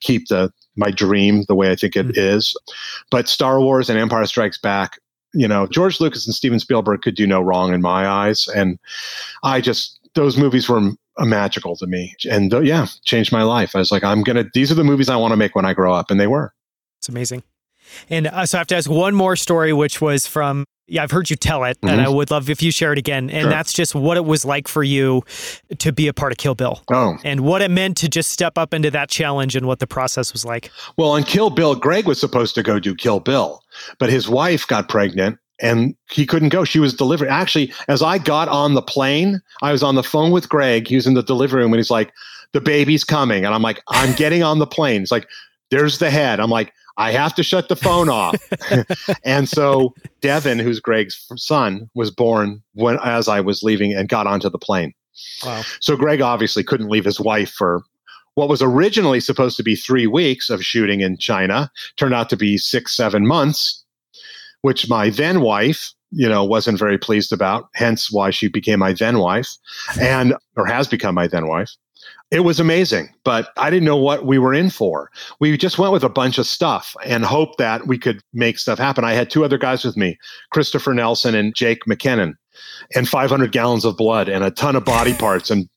keep 0.00 0.28
the 0.28 0.52
my 0.76 0.90
dream 0.90 1.44
the 1.48 1.54
way 1.54 1.70
I 1.70 1.76
think 1.76 1.96
it 1.96 2.06
mm-hmm. 2.06 2.20
is. 2.20 2.56
But 3.10 3.28
Star 3.28 3.60
Wars 3.60 3.90
and 3.90 3.98
Empire 3.98 4.26
Strikes 4.26 4.58
Back, 4.58 4.98
you 5.34 5.48
know, 5.48 5.66
George 5.66 6.00
Lucas 6.00 6.26
and 6.26 6.34
Steven 6.34 6.60
Spielberg 6.60 7.02
could 7.02 7.16
do 7.16 7.26
no 7.26 7.40
wrong 7.40 7.74
in 7.74 7.82
my 7.82 8.06
eyes. 8.06 8.48
And 8.54 8.78
I 9.42 9.60
just 9.60 9.98
those 10.14 10.36
movies 10.36 10.68
were 10.68 10.92
magical 11.18 11.76
to 11.76 11.86
me. 11.86 12.14
And 12.30 12.54
uh, 12.54 12.60
yeah, 12.60 12.86
changed 13.04 13.32
my 13.32 13.42
life. 13.42 13.74
I 13.74 13.78
was 13.78 13.90
like, 13.90 14.04
I'm 14.04 14.22
gonna 14.22 14.44
these 14.54 14.70
are 14.70 14.76
the 14.76 14.84
movies 14.84 15.08
I 15.08 15.16
want 15.16 15.32
to 15.32 15.36
make 15.36 15.54
when 15.54 15.64
I 15.64 15.74
grow 15.74 15.92
up, 15.92 16.10
and 16.10 16.20
they 16.20 16.26
were. 16.26 16.54
It's 16.98 17.08
amazing. 17.08 17.42
And 18.08 18.26
uh, 18.26 18.46
so 18.46 18.58
I 18.58 18.60
have 18.60 18.66
to 18.68 18.76
ask 18.76 18.90
one 18.90 19.14
more 19.14 19.36
story, 19.36 19.72
which 19.72 20.00
was 20.00 20.26
from 20.26 20.64
yeah, 20.90 21.04
I've 21.04 21.12
heard 21.12 21.30
you 21.30 21.36
tell 21.36 21.62
it, 21.64 21.80
mm-hmm. 21.80 21.88
and 21.88 22.00
I 22.00 22.08
would 22.08 22.32
love 22.32 22.50
if 22.50 22.62
you 22.62 22.72
share 22.72 22.92
it 22.92 22.98
again. 22.98 23.30
And 23.30 23.42
sure. 23.42 23.50
that's 23.50 23.72
just 23.72 23.94
what 23.94 24.16
it 24.16 24.24
was 24.24 24.44
like 24.44 24.66
for 24.66 24.82
you 24.82 25.22
to 25.78 25.92
be 25.92 26.08
a 26.08 26.12
part 26.12 26.32
of 26.32 26.38
Kill 26.38 26.56
Bill. 26.56 26.82
Oh. 26.92 27.16
And 27.24 27.40
what 27.40 27.62
it 27.62 27.70
meant 27.70 27.96
to 27.98 28.08
just 28.08 28.32
step 28.32 28.58
up 28.58 28.74
into 28.74 28.90
that 28.90 29.08
challenge 29.08 29.54
and 29.54 29.66
what 29.66 29.78
the 29.78 29.86
process 29.86 30.32
was 30.32 30.44
like. 30.44 30.70
Well, 30.96 31.10
on 31.10 31.22
Kill 31.22 31.48
Bill, 31.48 31.76
Greg 31.76 32.06
was 32.06 32.18
supposed 32.18 32.56
to 32.56 32.62
go 32.64 32.80
do 32.80 32.94
Kill 32.96 33.20
Bill, 33.20 33.62
but 34.00 34.10
his 34.10 34.28
wife 34.28 34.66
got 34.66 34.88
pregnant 34.88 35.38
and 35.60 35.94
he 36.10 36.26
couldn't 36.26 36.48
go. 36.48 36.64
She 36.64 36.80
was 36.80 36.92
delivering. 36.92 37.30
Actually, 37.30 37.72
as 37.86 38.02
I 38.02 38.18
got 38.18 38.48
on 38.48 38.74
the 38.74 38.82
plane, 38.82 39.40
I 39.62 39.70
was 39.70 39.84
on 39.84 39.94
the 39.94 40.02
phone 40.02 40.32
with 40.32 40.48
Greg. 40.48 40.88
He 40.88 40.96
was 40.96 41.06
in 41.06 41.14
the 41.14 41.22
delivery 41.22 41.62
room 41.62 41.72
and 41.72 41.78
he's 41.78 41.90
like, 41.90 42.12
the 42.52 42.60
baby's 42.60 43.04
coming. 43.04 43.44
And 43.44 43.54
I'm 43.54 43.62
like, 43.62 43.80
I'm 43.88 44.12
getting 44.16 44.42
on 44.42 44.58
the 44.58 44.66
plane. 44.66 45.02
It's 45.02 45.12
like, 45.12 45.28
there's 45.70 45.98
the 45.98 46.10
head. 46.10 46.40
I'm 46.40 46.50
like, 46.50 46.72
I 47.00 47.12
have 47.12 47.34
to 47.36 47.42
shut 47.42 47.70
the 47.70 47.76
phone 47.76 48.10
off. 48.10 48.36
and 49.24 49.48
so 49.48 49.94
Devin, 50.20 50.58
who's 50.58 50.80
Greg's 50.80 51.26
son, 51.36 51.88
was 51.94 52.10
born 52.10 52.62
when 52.74 52.98
as 53.02 53.26
I 53.26 53.40
was 53.40 53.62
leaving 53.62 53.94
and 53.94 54.06
got 54.06 54.26
onto 54.26 54.50
the 54.50 54.58
plane. 54.58 54.92
Wow. 55.44 55.62
So 55.80 55.96
Greg 55.96 56.20
obviously 56.20 56.62
couldn't 56.62 56.90
leave 56.90 57.06
his 57.06 57.18
wife 57.18 57.50
for 57.50 57.82
what 58.34 58.50
was 58.50 58.60
originally 58.60 59.20
supposed 59.20 59.56
to 59.56 59.62
be 59.62 59.76
three 59.76 60.06
weeks 60.06 60.50
of 60.50 60.62
shooting 60.62 61.00
in 61.00 61.16
China, 61.16 61.70
turned 61.96 62.14
out 62.14 62.28
to 62.30 62.36
be 62.36 62.58
six, 62.58 62.94
seven 62.94 63.26
months, 63.26 63.82
which 64.60 64.88
my 64.88 65.08
then 65.08 65.40
wife, 65.40 65.92
you 66.10 66.28
know, 66.28 66.44
wasn't 66.44 66.78
very 66.78 66.98
pleased 66.98 67.32
about, 67.32 67.68
hence 67.74 68.12
why 68.12 68.30
she 68.30 68.46
became 68.46 68.78
my 68.78 68.92
then 68.92 69.18
wife 69.18 69.48
and 69.98 70.34
or 70.56 70.66
has 70.66 70.86
become 70.86 71.14
my 71.14 71.26
then 71.26 71.46
wife. 71.46 71.70
It 72.30 72.44
was 72.44 72.60
amazing, 72.60 73.12
but 73.24 73.48
I 73.56 73.70
didn't 73.70 73.86
know 73.86 73.96
what 73.96 74.24
we 74.24 74.38
were 74.38 74.54
in 74.54 74.70
for. 74.70 75.10
We 75.40 75.56
just 75.56 75.78
went 75.78 75.92
with 75.92 76.04
a 76.04 76.08
bunch 76.08 76.38
of 76.38 76.46
stuff 76.46 76.94
and 77.04 77.24
hoped 77.24 77.58
that 77.58 77.88
we 77.88 77.98
could 77.98 78.22
make 78.32 78.58
stuff 78.58 78.78
happen. 78.78 79.04
I 79.04 79.14
had 79.14 79.30
two 79.30 79.44
other 79.44 79.58
guys 79.58 79.84
with 79.84 79.96
me, 79.96 80.16
Christopher 80.50 80.94
Nelson 80.94 81.34
and 81.34 81.54
Jake 81.56 81.80
McKinnon, 81.88 82.34
and 82.94 83.08
500 83.08 83.50
gallons 83.50 83.84
of 83.84 83.96
blood 83.96 84.28
and 84.28 84.44
a 84.44 84.52
ton 84.52 84.76
of 84.76 84.84
body 84.84 85.12
parts. 85.12 85.50
And 85.50 85.68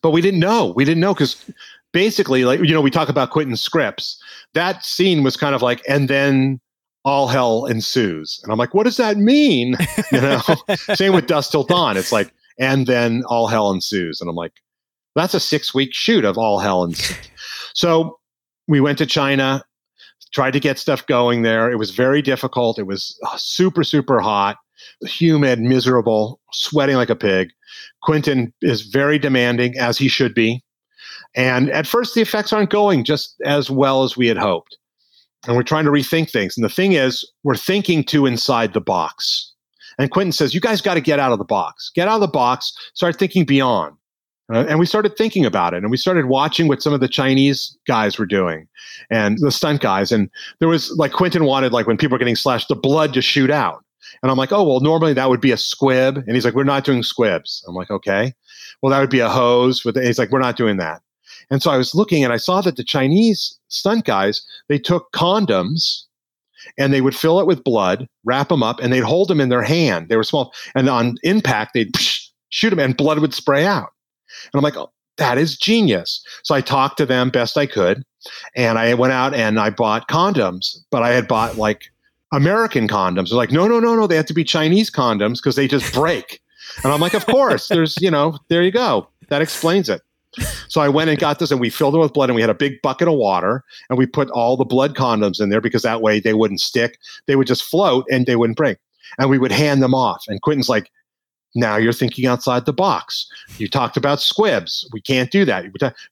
but 0.00 0.10
we 0.10 0.20
didn't 0.20 0.38
know. 0.38 0.72
We 0.76 0.84
didn't 0.84 1.00
know 1.00 1.12
because 1.12 1.44
basically, 1.92 2.44
like 2.44 2.60
you 2.60 2.72
know, 2.72 2.80
we 2.80 2.90
talk 2.90 3.08
about 3.08 3.30
Quentin's 3.30 3.60
scripts. 3.60 4.22
That 4.54 4.84
scene 4.84 5.24
was 5.24 5.36
kind 5.36 5.56
of 5.56 5.62
like, 5.62 5.82
and 5.88 6.08
then 6.08 6.60
all 7.04 7.26
hell 7.26 7.66
ensues. 7.66 8.40
And 8.42 8.52
I'm 8.52 8.58
like, 8.58 8.74
what 8.74 8.84
does 8.84 8.96
that 8.98 9.16
mean? 9.16 9.76
You 10.12 10.20
know, 10.20 10.40
same 10.94 11.14
with 11.14 11.26
Dusk 11.26 11.50
Till 11.50 11.64
Dawn. 11.64 11.96
It's 11.96 12.12
like, 12.12 12.32
and 12.60 12.86
then 12.86 13.24
all 13.26 13.48
hell 13.48 13.72
ensues. 13.72 14.20
And 14.20 14.30
I'm 14.30 14.36
like, 14.36 14.52
that's 15.16 15.34
a 15.34 15.40
six 15.40 15.74
week 15.74 15.92
shoot 15.92 16.24
of 16.24 16.38
all 16.38 16.60
hell 16.60 16.84
and 16.84 16.96
so 17.74 18.18
we 18.68 18.80
went 18.80 18.98
to 18.98 19.06
China, 19.06 19.62
tried 20.32 20.52
to 20.52 20.60
get 20.60 20.78
stuff 20.78 21.06
going 21.06 21.42
there. 21.42 21.70
It 21.70 21.76
was 21.76 21.90
very 21.90 22.22
difficult. 22.22 22.78
It 22.78 22.86
was 22.86 23.18
uh, 23.26 23.36
super, 23.36 23.84
super 23.84 24.20
hot, 24.20 24.56
humid, 25.02 25.60
miserable, 25.60 26.40
sweating 26.52 26.96
like 26.96 27.10
a 27.10 27.16
pig. 27.16 27.50
Quentin 28.02 28.52
is 28.62 28.82
very 28.82 29.18
demanding, 29.18 29.76
as 29.78 29.98
he 29.98 30.08
should 30.08 30.34
be. 30.34 30.62
And 31.34 31.70
at 31.70 31.86
first, 31.86 32.14
the 32.14 32.22
effects 32.22 32.52
aren't 32.52 32.70
going 32.70 33.04
just 33.04 33.36
as 33.44 33.70
well 33.70 34.02
as 34.02 34.16
we 34.16 34.26
had 34.26 34.38
hoped. 34.38 34.76
And 35.46 35.54
we're 35.54 35.62
trying 35.62 35.84
to 35.84 35.90
rethink 35.90 36.30
things. 36.30 36.56
And 36.56 36.64
the 36.64 36.70
thing 36.70 36.92
is, 36.92 37.30
we're 37.44 37.56
thinking 37.56 38.02
too 38.02 38.26
inside 38.26 38.72
the 38.72 38.80
box. 38.80 39.52
And 39.98 40.10
Quentin 40.10 40.32
says, 40.32 40.54
You 40.54 40.60
guys 40.60 40.80
got 40.80 40.94
to 40.94 41.00
get 41.00 41.20
out 41.20 41.32
of 41.32 41.38
the 41.38 41.44
box. 41.44 41.90
Get 41.94 42.08
out 42.08 42.16
of 42.16 42.20
the 42.20 42.28
box. 42.28 42.72
Start 42.94 43.18
thinking 43.18 43.44
beyond. 43.44 43.96
Uh, 44.52 44.64
and 44.68 44.78
we 44.78 44.86
started 44.86 45.16
thinking 45.16 45.44
about 45.44 45.74
it 45.74 45.78
and 45.78 45.90
we 45.90 45.96
started 45.96 46.26
watching 46.26 46.68
what 46.68 46.80
some 46.80 46.92
of 46.92 47.00
the 47.00 47.08
Chinese 47.08 47.76
guys 47.86 48.16
were 48.16 48.26
doing 48.26 48.68
and 49.10 49.38
the 49.40 49.50
stunt 49.50 49.80
guys. 49.80 50.12
And 50.12 50.30
there 50.60 50.68
was 50.68 50.92
like 50.92 51.12
Quentin 51.12 51.44
wanted, 51.44 51.72
like 51.72 51.86
when 51.86 51.96
people 51.96 52.14
were 52.14 52.20
getting 52.20 52.36
slashed, 52.36 52.68
the 52.68 52.76
blood 52.76 53.12
to 53.14 53.22
shoot 53.22 53.50
out. 53.50 53.84
And 54.22 54.30
I'm 54.30 54.38
like, 54.38 54.52
oh, 54.52 54.62
well, 54.62 54.80
normally 54.80 55.12
that 55.14 55.28
would 55.28 55.40
be 55.40 55.50
a 55.50 55.56
squib. 55.56 56.18
And 56.18 56.36
he's 56.36 56.44
like, 56.44 56.54
we're 56.54 56.64
not 56.64 56.84
doing 56.84 57.02
squibs. 57.02 57.64
I'm 57.66 57.74
like, 57.74 57.90
okay. 57.90 58.32
Well, 58.80 58.90
that 58.90 59.00
would 59.00 59.10
be 59.10 59.18
a 59.18 59.28
hose. 59.28 59.84
With 59.84 60.00
he's 60.00 60.18
like, 60.18 60.30
we're 60.30 60.38
not 60.38 60.56
doing 60.56 60.76
that. 60.76 61.02
And 61.50 61.60
so 61.62 61.70
I 61.70 61.76
was 61.76 61.94
looking 61.94 62.22
and 62.22 62.32
I 62.32 62.36
saw 62.36 62.60
that 62.60 62.76
the 62.76 62.84
Chinese 62.84 63.58
stunt 63.68 64.04
guys, 64.04 64.44
they 64.68 64.78
took 64.78 65.10
condoms 65.12 66.02
and 66.78 66.92
they 66.92 67.00
would 67.00 67.16
fill 67.16 67.40
it 67.40 67.46
with 67.46 67.64
blood, 67.64 68.08
wrap 68.24 68.48
them 68.48 68.62
up, 68.62 68.80
and 68.80 68.92
they'd 68.92 69.00
hold 69.00 69.28
them 69.28 69.40
in 69.40 69.48
their 69.48 69.62
hand. 69.62 70.08
They 70.08 70.16
were 70.16 70.24
small. 70.24 70.52
And 70.74 70.88
on 70.88 71.16
impact, 71.22 71.72
they'd 71.74 71.94
shoot 72.50 72.70
them 72.70 72.78
and 72.78 72.96
blood 72.96 73.18
would 73.18 73.34
spray 73.34 73.64
out. 73.64 73.90
And 74.44 74.58
I'm 74.58 74.62
like, 74.62 74.76
oh, 74.76 74.90
that 75.16 75.38
is 75.38 75.56
genius. 75.56 76.24
So 76.42 76.54
I 76.54 76.60
talked 76.60 76.98
to 76.98 77.06
them 77.06 77.30
best 77.30 77.56
I 77.56 77.66
could. 77.66 78.04
And 78.54 78.78
I 78.78 78.94
went 78.94 79.12
out 79.12 79.34
and 79.34 79.58
I 79.58 79.70
bought 79.70 80.08
condoms, 80.08 80.78
but 80.90 81.02
I 81.02 81.10
had 81.10 81.28
bought 81.28 81.56
like 81.56 81.84
American 82.32 82.88
condoms. 82.88 83.30
They're 83.30 83.36
like, 83.36 83.52
no, 83.52 83.68
no, 83.68 83.80
no, 83.80 83.94
no. 83.94 84.06
They 84.06 84.16
have 84.16 84.26
to 84.26 84.34
be 84.34 84.44
Chinese 84.44 84.90
condoms 84.90 85.36
because 85.36 85.56
they 85.56 85.68
just 85.68 85.92
break. 85.94 86.40
and 86.82 86.92
I'm 86.92 87.00
like, 87.00 87.14
of 87.14 87.26
course. 87.26 87.68
There's, 87.68 87.96
you 88.00 88.10
know, 88.10 88.38
there 88.48 88.62
you 88.62 88.72
go. 88.72 89.08
That 89.28 89.42
explains 89.42 89.88
it. 89.88 90.02
So 90.68 90.80
I 90.80 90.88
went 90.88 91.08
and 91.08 91.18
got 91.18 91.38
this 91.38 91.50
and 91.50 91.60
we 91.60 91.70
filled 91.70 91.94
it 91.94 91.98
with 91.98 92.12
blood 92.12 92.28
and 92.28 92.34
we 92.34 92.42
had 92.42 92.50
a 92.50 92.54
big 92.54 92.82
bucket 92.82 93.08
of 93.08 93.14
water 93.14 93.64
and 93.88 93.98
we 93.98 94.06
put 94.06 94.28
all 94.30 94.56
the 94.56 94.64
blood 94.64 94.94
condoms 94.94 95.40
in 95.40 95.48
there 95.48 95.62
because 95.62 95.82
that 95.82 96.02
way 96.02 96.20
they 96.20 96.34
wouldn't 96.34 96.60
stick. 96.60 96.98
They 97.26 97.36
would 97.36 97.46
just 97.46 97.62
float 97.62 98.04
and 98.10 98.26
they 98.26 98.36
wouldn't 98.36 98.58
break. 98.58 98.76
And 99.18 99.30
we 99.30 99.38
would 99.38 99.52
hand 99.52 99.82
them 99.82 99.94
off. 99.94 100.24
And 100.28 100.42
Quentin's 100.42 100.68
like, 100.68 100.90
now 101.56 101.76
you're 101.76 101.92
thinking 101.92 102.26
outside 102.26 102.66
the 102.66 102.72
box. 102.72 103.26
You 103.58 103.68
talked 103.68 103.96
about 103.96 104.20
squibs. 104.20 104.88
We 104.92 105.00
can't 105.00 105.30
do 105.30 105.44
that. 105.46 105.64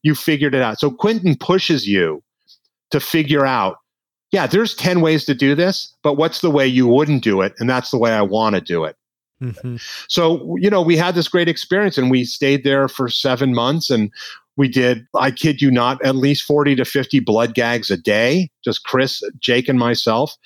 You 0.02 0.14
figured 0.14 0.54
it 0.54 0.62
out. 0.62 0.80
So 0.80 0.90
Quentin 0.90 1.36
pushes 1.36 1.86
you 1.86 2.22
to 2.90 3.00
figure 3.00 3.46
out, 3.46 3.78
yeah, 4.32 4.46
there's 4.46 4.74
10 4.74 5.00
ways 5.00 5.24
to 5.26 5.34
do 5.34 5.54
this, 5.54 5.94
but 6.02 6.14
what's 6.14 6.40
the 6.40 6.50
way 6.50 6.66
you 6.66 6.86
wouldn't 6.88 7.22
do 7.22 7.40
it? 7.40 7.54
And 7.58 7.70
that's 7.70 7.90
the 7.90 7.98
way 7.98 8.12
I 8.12 8.22
want 8.22 8.56
to 8.56 8.60
do 8.60 8.84
it. 8.84 8.96
Mm-hmm. 9.40 9.76
So, 10.08 10.56
you 10.56 10.70
know, 10.70 10.82
we 10.82 10.96
had 10.96 11.14
this 11.14 11.28
great 11.28 11.48
experience 11.48 11.98
and 11.98 12.10
we 12.10 12.24
stayed 12.24 12.64
there 12.64 12.88
for 12.88 13.08
seven 13.08 13.54
months 13.54 13.90
and 13.90 14.10
we 14.56 14.68
did, 14.68 15.06
I 15.14 15.30
kid 15.30 15.60
you 15.60 15.70
not, 15.70 16.04
at 16.04 16.14
least 16.14 16.44
40 16.44 16.76
to 16.76 16.84
50 16.84 17.20
blood 17.20 17.54
gags 17.54 17.90
a 17.90 17.96
day, 17.96 18.50
just 18.62 18.84
Chris, 18.84 19.22
Jake, 19.40 19.68
and 19.68 19.78
myself. 19.78 20.36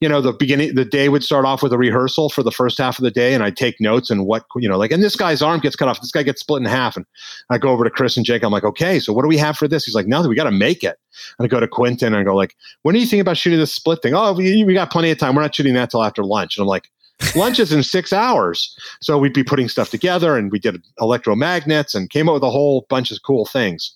You 0.00 0.08
know, 0.08 0.20
the 0.22 0.32
beginning, 0.32 0.74
the 0.74 0.84
day 0.84 1.08
would 1.08 1.22
start 1.22 1.44
off 1.44 1.62
with 1.62 1.72
a 1.72 1.78
rehearsal 1.78 2.30
for 2.30 2.42
the 2.42 2.50
first 2.50 2.78
half 2.78 2.98
of 2.98 3.02
the 3.02 3.10
day, 3.10 3.34
and 3.34 3.42
I'd 3.42 3.56
take 3.56 3.80
notes 3.80 4.10
and 4.10 4.26
what, 4.26 4.44
you 4.56 4.68
know, 4.68 4.78
like, 4.78 4.90
and 4.90 5.02
this 5.02 5.16
guy's 5.16 5.42
arm 5.42 5.60
gets 5.60 5.76
cut 5.76 5.88
off, 5.88 6.00
this 6.00 6.10
guy 6.10 6.22
gets 6.22 6.40
split 6.40 6.62
in 6.62 6.68
half. 6.68 6.96
And 6.96 7.04
I 7.50 7.58
go 7.58 7.68
over 7.68 7.84
to 7.84 7.90
Chris 7.90 8.16
and 8.16 8.24
Jake, 8.24 8.42
I'm 8.42 8.52
like, 8.52 8.64
okay, 8.64 8.98
so 8.98 9.12
what 9.12 9.22
do 9.22 9.28
we 9.28 9.36
have 9.36 9.58
for 9.58 9.68
this? 9.68 9.84
He's 9.84 9.94
like, 9.94 10.06
nothing, 10.06 10.30
we 10.30 10.36
got 10.36 10.44
to 10.44 10.50
make 10.50 10.82
it. 10.82 10.98
And 11.38 11.44
I 11.44 11.48
go 11.48 11.60
to 11.60 11.68
Quentin 11.68 12.08
and 12.08 12.16
I 12.16 12.22
go, 12.22 12.34
like, 12.34 12.56
when 12.82 12.94
do 12.94 13.00
you 13.00 13.06
think 13.06 13.20
about 13.20 13.36
shooting 13.36 13.58
this 13.58 13.74
split 13.74 14.00
thing? 14.02 14.14
Oh, 14.14 14.32
we, 14.32 14.64
we 14.64 14.72
got 14.72 14.90
plenty 14.90 15.10
of 15.10 15.18
time. 15.18 15.34
We're 15.34 15.42
not 15.42 15.54
shooting 15.54 15.74
that 15.74 15.90
till 15.90 16.02
after 16.02 16.24
lunch. 16.24 16.56
And 16.56 16.62
I'm 16.62 16.68
like, 16.68 16.90
lunch 17.34 17.58
is 17.58 17.72
in 17.72 17.82
six 17.82 18.12
hours. 18.12 18.74
So 19.00 19.18
we'd 19.18 19.32
be 19.32 19.44
putting 19.44 19.68
stuff 19.68 19.90
together 19.90 20.36
and 20.36 20.50
we 20.50 20.58
did 20.58 20.82
electromagnets 20.98 21.94
and 21.94 22.10
came 22.10 22.28
up 22.28 22.34
with 22.34 22.42
a 22.42 22.50
whole 22.50 22.86
bunch 22.88 23.10
of 23.10 23.18
cool 23.24 23.46
things. 23.46 23.94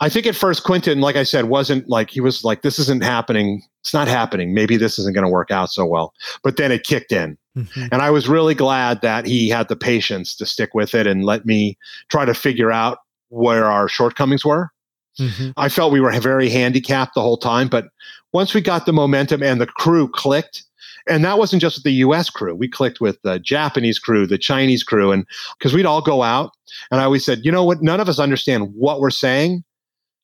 I 0.00 0.08
think 0.08 0.26
at 0.26 0.36
first 0.36 0.62
Quentin, 0.62 1.00
like 1.00 1.16
I 1.16 1.24
said, 1.24 1.46
wasn't 1.46 1.88
like 1.88 2.10
he 2.10 2.20
was 2.20 2.44
like, 2.44 2.62
this 2.62 2.78
isn't 2.78 3.02
happening. 3.02 3.62
It's 3.80 3.92
not 3.92 4.06
happening. 4.06 4.54
Maybe 4.54 4.76
this 4.76 4.98
isn't 4.98 5.14
going 5.14 5.24
to 5.24 5.30
work 5.30 5.50
out 5.50 5.70
so 5.70 5.84
well. 5.84 6.14
But 6.44 6.56
then 6.56 6.70
it 6.70 6.84
kicked 6.84 7.10
in. 7.10 7.36
Mm-hmm. 7.56 7.86
And 7.90 8.00
I 8.00 8.10
was 8.10 8.28
really 8.28 8.54
glad 8.54 9.00
that 9.02 9.26
he 9.26 9.48
had 9.48 9.68
the 9.68 9.74
patience 9.74 10.36
to 10.36 10.46
stick 10.46 10.72
with 10.72 10.94
it 10.94 11.08
and 11.08 11.24
let 11.24 11.46
me 11.46 11.76
try 12.10 12.24
to 12.24 12.34
figure 12.34 12.70
out 12.70 12.98
where 13.30 13.64
our 13.64 13.88
shortcomings 13.88 14.44
were. 14.44 14.70
Mm-hmm. 15.18 15.50
I 15.56 15.68
felt 15.68 15.92
we 15.92 16.00
were 16.00 16.16
very 16.20 16.48
handicapped 16.48 17.14
the 17.14 17.22
whole 17.22 17.36
time. 17.36 17.66
But 17.66 17.88
once 18.32 18.54
we 18.54 18.60
got 18.60 18.86
the 18.86 18.92
momentum 18.92 19.42
and 19.42 19.60
the 19.60 19.66
crew 19.66 20.08
clicked, 20.08 20.62
and 21.08 21.24
that 21.24 21.38
wasn't 21.38 21.62
just 21.62 21.76
with 21.76 21.84
the 21.84 21.92
US 21.92 22.30
crew. 22.30 22.54
We 22.54 22.68
clicked 22.68 23.00
with 23.00 23.20
the 23.22 23.38
Japanese 23.38 23.98
crew, 23.98 24.26
the 24.26 24.38
Chinese 24.38 24.82
crew, 24.82 25.12
and 25.12 25.26
because 25.58 25.72
we'd 25.72 25.86
all 25.86 26.02
go 26.02 26.22
out. 26.22 26.52
And 26.90 27.00
I 27.00 27.04
always 27.04 27.24
said, 27.24 27.40
you 27.42 27.52
know 27.52 27.64
what? 27.64 27.82
None 27.82 28.00
of 28.00 28.08
us 28.08 28.18
understand 28.18 28.72
what 28.74 29.00
we're 29.00 29.10
saying 29.10 29.64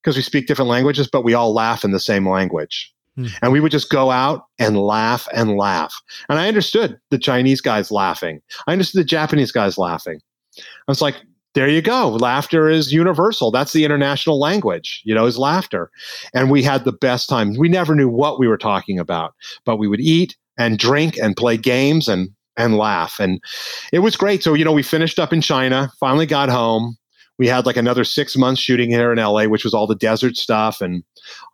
because 0.02 0.16
we 0.16 0.22
speak 0.22 0.46
different 0.46 0.70
languages, 0.70 1.08
but 1.08 1.24
we 1.24 1.34
all 1.34 1.54
laugh 1.54 1.84
in 1.84 1.92
the 1.92 2.00
same 2.00 2.28
language. 2.28 2.92
Hmm. 3.16 3.26
And 3.42 3.52
we 3.52 3.60
would 3.60 3.72
just 3.72 3.90
go 3.90 4.10
out 4.10 4.44
and 4.58 4.76
laugh 4.76 5.28
and 5.32 5.56
laugh. 5.56 5.94
And 6.28 6.38
I 6.38 6.48
understood 6.48 6.98
the 7.10 7.18
Chinese 7.18 7.60
guys 7.60 7.90
laughing. 7.90 8.40
I 8.66 8.72
understood 8.72 9.00
the 9.00 9.04
Japanese 9.04 9.52
guys 9.52 9.78
laughing. 9.78 10.20
I 10.58 10.62
was 10.88 11.00
like, 11.00 11.16
there 11.54 11.68
you 11.68 11.80
go. 11.80 12.08
Laughter 12.08 12.68
is 12.68 12.92
universal. 12.92 13.50
That's 13.50 13.72
the 13.72 13.84
international 13.84 14.40
language, 14.40 15.00
you 15.04 15.14
know, 15.14 15.24
is 15.24 15.38
laughter. 15.38 15.90
And 16.34 16.50
we 16.50 16.62
had 16.62 16.84
the 16.84 16.92
best 16.92 17.28
time. 17.28 17.54
We 17.56 17.68
never 17.68 17.94
knew 17.94 18.08
what 18.08 18.40
we 18.40 18.48
were 18.48 18.58
talking 18.58 18.98
about, 18.98 19.34
but 19.64 19.76
we 19.76 19.86
would 19.86 20.00
eat 20.00 20.36
and 20.58 20.78
drink 20.78 21.16
and 21.18 21.36
play 21.36 21.56
games 21.56 22.08
and 22.08 22.30
and 22.56 22.76
laugh. 22.76 23.18
And 23.18 23.40
it 23.92 23.98
was 24.00 24.16
great. 24.16 24.42
So, 24.42 24.54
you 24.54 24.64
know, 24.64 24.72
we 24.72 24.82
finished 24.82 25.18
up 25.18 25.32
in 25.32 25.40
China, 25.40 25.90
finally 25.98 26.26
got 26.26 26.48
home. 26.48 26.96
We 27.36 27.48
had 27.48 27.66
like 27.66 27.76
another 27.76 28.04
six 28.04 28.36
months 28.36 28.60
shooting 28.60 28.90
here 28.90 29.12
in 29.12 29.18
LA, 29.18 29.46
which 29.46 29.64
was 29.64 29.74
all 29.74 29.88
the 29.88 29.96
desert 29.96 30.36
stuff 30.36 30.80
and 30.80 31.02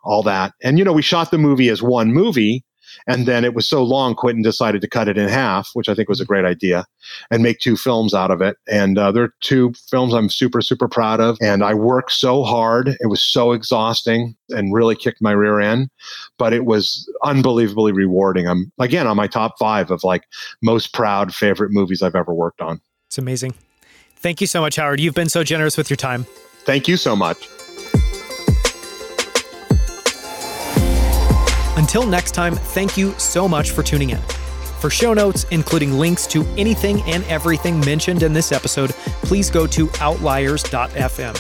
all 0.05 0.22
that. 0.24 0.52
And, 0.62 0.78
you 0.78 0.85
know, 0.85 0.93
we 0.93 1.01
shot 1.01 1.31
the 1.31 1.39
movie 1.39 1.70
as 1.70 1.82
one 1.82 2.12
movie, 2.12 2.64
and 3.07 3.27
then 3.27 3.44
it 3.44 3.55
was 3.55 3.69
so 3.69 3.82
long, 3.82 4.15
Quentin 4.15 4.43
decided 4.43 4.81
to 4.82 4.89
cut 4.89 5.09
it 5.09 5.19
in 5.19 5.28
half, 5.28 5.70
which 5.74 5.89
I 5.89 5.94
think 5.94 6.09
was 6.09 6.20
a 6.20 6.24
great 6.24 6.44
idea, 6.44 6.86
and 7.31 7.43
make 7.43 7.59
two 7.59 7.77
films 7.77 8.15
out 8.15 8.31
of 8.31 8.40
it. 8.40 8.57
And 8.69 8.98
uh, 8.98 9.12
they're 9.12 9.35
two 9.40 9.73
films 9.89 10.15
I'm 10.15 10.28
super, 10.28 10.61
super 10.61 10.89
proud 10.89 11.20
of. 11.20 11.39
And 11.40 11.62
I 11.62 11.74
worked 11.74 12.12
so 12.12 12.43
hard. 12.43 12.97
It 13.01 13.09
was 13.09 13.23
so 13.23 13.52
exhausting 13.52 14.36
and 14.51 14.74
really 14.74 14.97
kicked 14.97 15.23
my 15.23 15.32
rear 15.32 15.61
end, 15.61 15.90
but 16.39 16.52
it 16.52 16.65
was 16.65 17.11
unbelievably 17.24 17.93
rewarding. 17.93 18.48
I'm, 18.48 18.73
again, 18.78 19.07
on 19.07 19.16
my 19.16 19.27
top 19.27 19.59
five 19.59 19.90
of 19.90 20.05
like 20.05 20.24
most 20.62 20.93
proud 20.93 21.35
favorite 21.35 21.70
movies 21.73 22.02
I've 22.02 22.16
ever 22.16 22.35
worked 22.35 22.61
on. 22.61 22.81
It's 23.07 23.19
amazing. 23.19 23.55
Thank 24.16 24.40
you 24.40 24.47
so 24.47 24.61
much, 24.61 24.77
Howard. 24.77 25.01
You've 25.01 25.15
been 25.15 25.31
so 25.31 25.43
generous 25.43 25.77
with 25.77 25.89
your 25.89 25.97
time. 25.97 26.27
Thank 26.65 26.89
you 26.89 26.97
so 26.97 27.16
much. 27.16 27.48
Until 31.90 32.06
next 32.06 32.34
time, 32.34 32.54
thank 32.54 32.96
you 32.96 33.18
so 33.18 33.48
much 33.48 33.72
for 33.72 33.82
tuning 33.82 34.10
in. 34.10 34.20
For 34.78 34.90
show 34.90 35.12
notes, 35.12 35.44
including 35.50 35.94
links 35.94 36.24
to 36.28 36.44
anything 36.56 37.02
and 37.02 37.24
everything 37.24 37.80
mentioned 37.80 38.22
in 38.22 38.32
this 38.32 38.52
episode, 38.52 38.90
please 39.24 39.50
go 39.50 39.66
to 39.66 39.90
outliers.fm. 39.98 41.34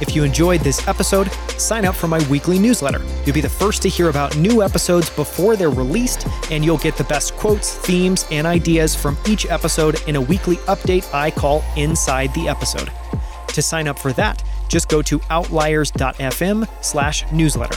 If 0.00 0.16
you 0.16 0.24
enjoyed 0.24 0.62
this 0.62 0.88
episode, 0.88 1.30
sign 1.58 1.84
up 1.84 1.94
for 1.94 2.08
my 2.08 2.26
weekly 2.30 2.58
newsletter. 2.58 3.02
You'll 3.26 3.34
be 3.34 3.42
the 3.42 3.50
first 3.50 3.82
to 3.82 3.90
hear 3.90 4.08
about 4.08 4.34
new 4.34 4.62
episodes 4.62 5.10
before 5.10 5.56
they're 5.56 5.68
released, 5.68 6.26
and 6.50 6.64
you'll 6.64 6.78
get 6.78 6.96
the 6.96 7.04
best 7.04 7.36
quotes, 7.36 7.74
themes, 7.74 8.26
and 8.30 8.46
ideas 8.46 8.96
from 8.96 9.18
each 9.28 9.44
episode 9.44 10.00
in 10.08 10.16
a 10.16 10.20
weekly 10.22 10.56
update 10.68 11.12
I 11.12 11.30
call 11.30 11.62
Inside 11.76 12.32
the 12.32 12.48
Episode. 12.48 12.90
To 13.48 13.60
sign 13.60 13.88
up 13.88 13.98
for 13.98 14.14
that, 14.14 14.42
just 14.68 14.88
go 14.88 15.02
to 15.02 15.20
outliers.fm 15.28 16.66
slash 16.82 17.30
newsletter. 17.30 17.76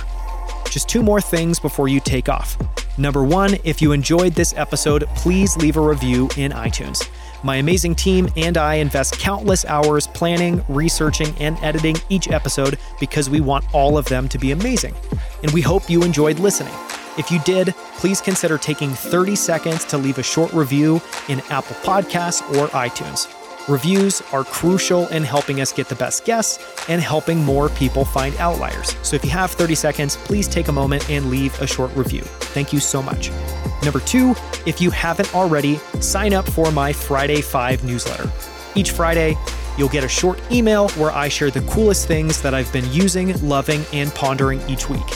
Just 0.69 0.89
two 0.89 1.01
more 1.01 1.21
things 1.21 1.59
before 1.59 1.87
you 1.87 1.99
take 1.99 2.29
off. 2.29 2.57
Number 2.97 3.23
one, 3.23 3.57
if 3.63 3.81
you 3.81 3.91
enjoyed 3.91 4.33
this 4.33 4.53
episode, 4.55 5.05
please 5.15 5.57
leave 5.57 5.77
a 5.77 5.81
review 5.81 6.29
in 6.37 6.51
iTunes. 6.51 7.09
My 7.43 7.57
amazing 7.57 7.95
team 7.95 8.27
and 8.37 8.57
I 8.57 8.75
invest 8.75 9.19
countless 9.19 9.65
hours 9.65 10.07
planning, 10.07 10.63
researching, 10.67 11.35
and 11.39 11.57
editing 11.61 11.95
each 12.09 12.29
episode 12.29 12.79
because 12.99 13.29
we 13.29 13.41
want 13.41 13.65
all 13.73 13.97
of 13.97 14.05
them 14.05 14.27
to 14.29 14.37
be 14.37 14.51
amazing. 14.51 14.95
And 15.43 15.51
we 15.51 15.61
hope 15.61 15.89
you 15.89 16.03
enjoyed 16.03 16.39
listening. 16.39 16.73
If 17.17 17.31
you 17.31 17.39
did, 17.41 17.75
please 17.97 18.19
consider 18.19 18.57
taking 18.57 18.89
30 18.89 19.35
seconds 19.35 19.85
to 19.85 19.97
leave 19.97 20.17
a 20.17 20.23
short 20.23 20.51
review 20.53 21.01
in 21.29 21.39
Apple 21.49 21.75
Podcasts 21.83 22.41
or 22.57 22.67
iTunes. 22.69 23.31
Reviews 23.67 24.21
are 24.31 24.43
crucial 24.43 25.07
in 25.07 25.23
helping 25.23 25.59
us 25.59 25.73
get 25.73 25.89
the 25.89 25.95
best 25.95 26.23
guests 26.23 26.63
and 26.87 27.01
helping 27.01 27.43
more 27.43 27.69
people 27.69 28.05
find 28.05 28.35
outliers. 28.35 28.95
So 29.01 29.15
if 29.15 29.23
you 29.23 29.31
have 29.31 29.49
30 29.49 29.73
seconds, 29.73 30.17
please 30.17 30.47
take 30.47 30.67
a 30.67 30.71
moment 30.71 31.09
and 31.09 31.31
leave 31.31 31.59
a 31.59 31.65
short 31.65 31.95
review. 31.95 32.21
Thank 32.21 32.71
you 32.71 32.79
so 32.79 33.01
much. 33.01 33.31
Number 33.83 34.01
two, 34.01 34.35
if 34.67 34.79
you 34.79 34.91
haven't 34.91 35.33
already, 35.33 35.77
sign 35.99 36.31
up 36.31 36.47
for 36.47 36.71
my 36.71 36.93
Friday 36.93 37.41
5 37.41 37.83
newsletter. 37.83 38.31
Each 38.75 38.91
Friday, 38.91 39.35
you'll 39.79 39.89
get 39.89 40.03
a 40.03 40.07
short 40.07 40.39
email 40.51 40.89
where 40.89 41.11
I 41.11 41.27
share 41.27 41.49
the 41.49 41.61
coolest 41.61 42.07
things 42.07 42.43
that 42.43 42.53
I've 42.53 42.71
been 42.71 42.89
using, 42.91 43.33
loving, 43.41 43.83
and 43.91 44.13
pondering 44.13 44.61
each 44.69 44.91
week. 44.91 45.07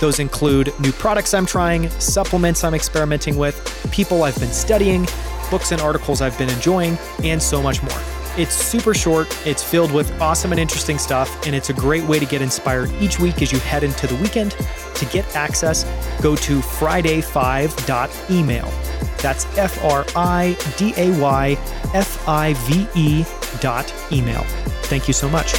Those 0.00 0.18
include 0.18 0.70
new 0.80 0.92
products 0.92 1.32
I'm 1.32 1.46
trying, 1.46 1.88
supplements 1.88 2.62
I'm 2.62 2.74
experimenting 2.74 3.38
with, 3.38 3.88
people 3.90 4.22
I've 4.22 4.38
been 4.38 4.52
studying, 4.52 5.06
books 5.50 5.72
and 5.72 5.80
articles 5.80 6.20
I've 6.20 6.36
been 6.38 6.50
enjoying, 6.50 6.98
and 7.22 7.42
so 7.42 7.62
much 7.62 7.82
more. 7.82 7.98
It's 8.36 8.54
super 8.54 8.92
short, 8.92 9.34
it's 9.46 9.62
filled 9.62 9.92
with 9.92 10.12
awesome 10.20 10.52
and 10.52 10.60
interesting 10.60 10.98
stuff, 10.98 11.46
and 11.46 11.54
it's 11.54 11.70
a 11.70 11.72
great 11.72 12.04
way 12.04 12.18
to 12.18 12.26
get 12.26 12.42
inspired 12.42 12.90
each 13.00 13.18
week 13.18 13.40
as 13.40 13.50
you 13.50 13.58
head 13.60 13.82
into 13.82 14.06
the 14.06 14.16
weekend. 14.16 14.54
To 14.96 15.06
get 15.06 15.34
access, 15.34 15.84
go 16.20 16.36
to 16.36 16.60
friday5.email. 16.60 18.70
That's 19.22 19.46
F 19.56 19.82
R 19.82 20.04
I 20.14 20.54
D 20.76 20.92
A 20.98 21.18
Y 21.18 21.56
F 21.94 22.28
I 22.28 22.52
V 22.54 22.86
E 22.94 23.24
dot 23.60 23.90
email. 24.12 24.44
Thank 24.84 25.08
you 25.08 25.14
so 25.14 25.26
much. 25.28 25.54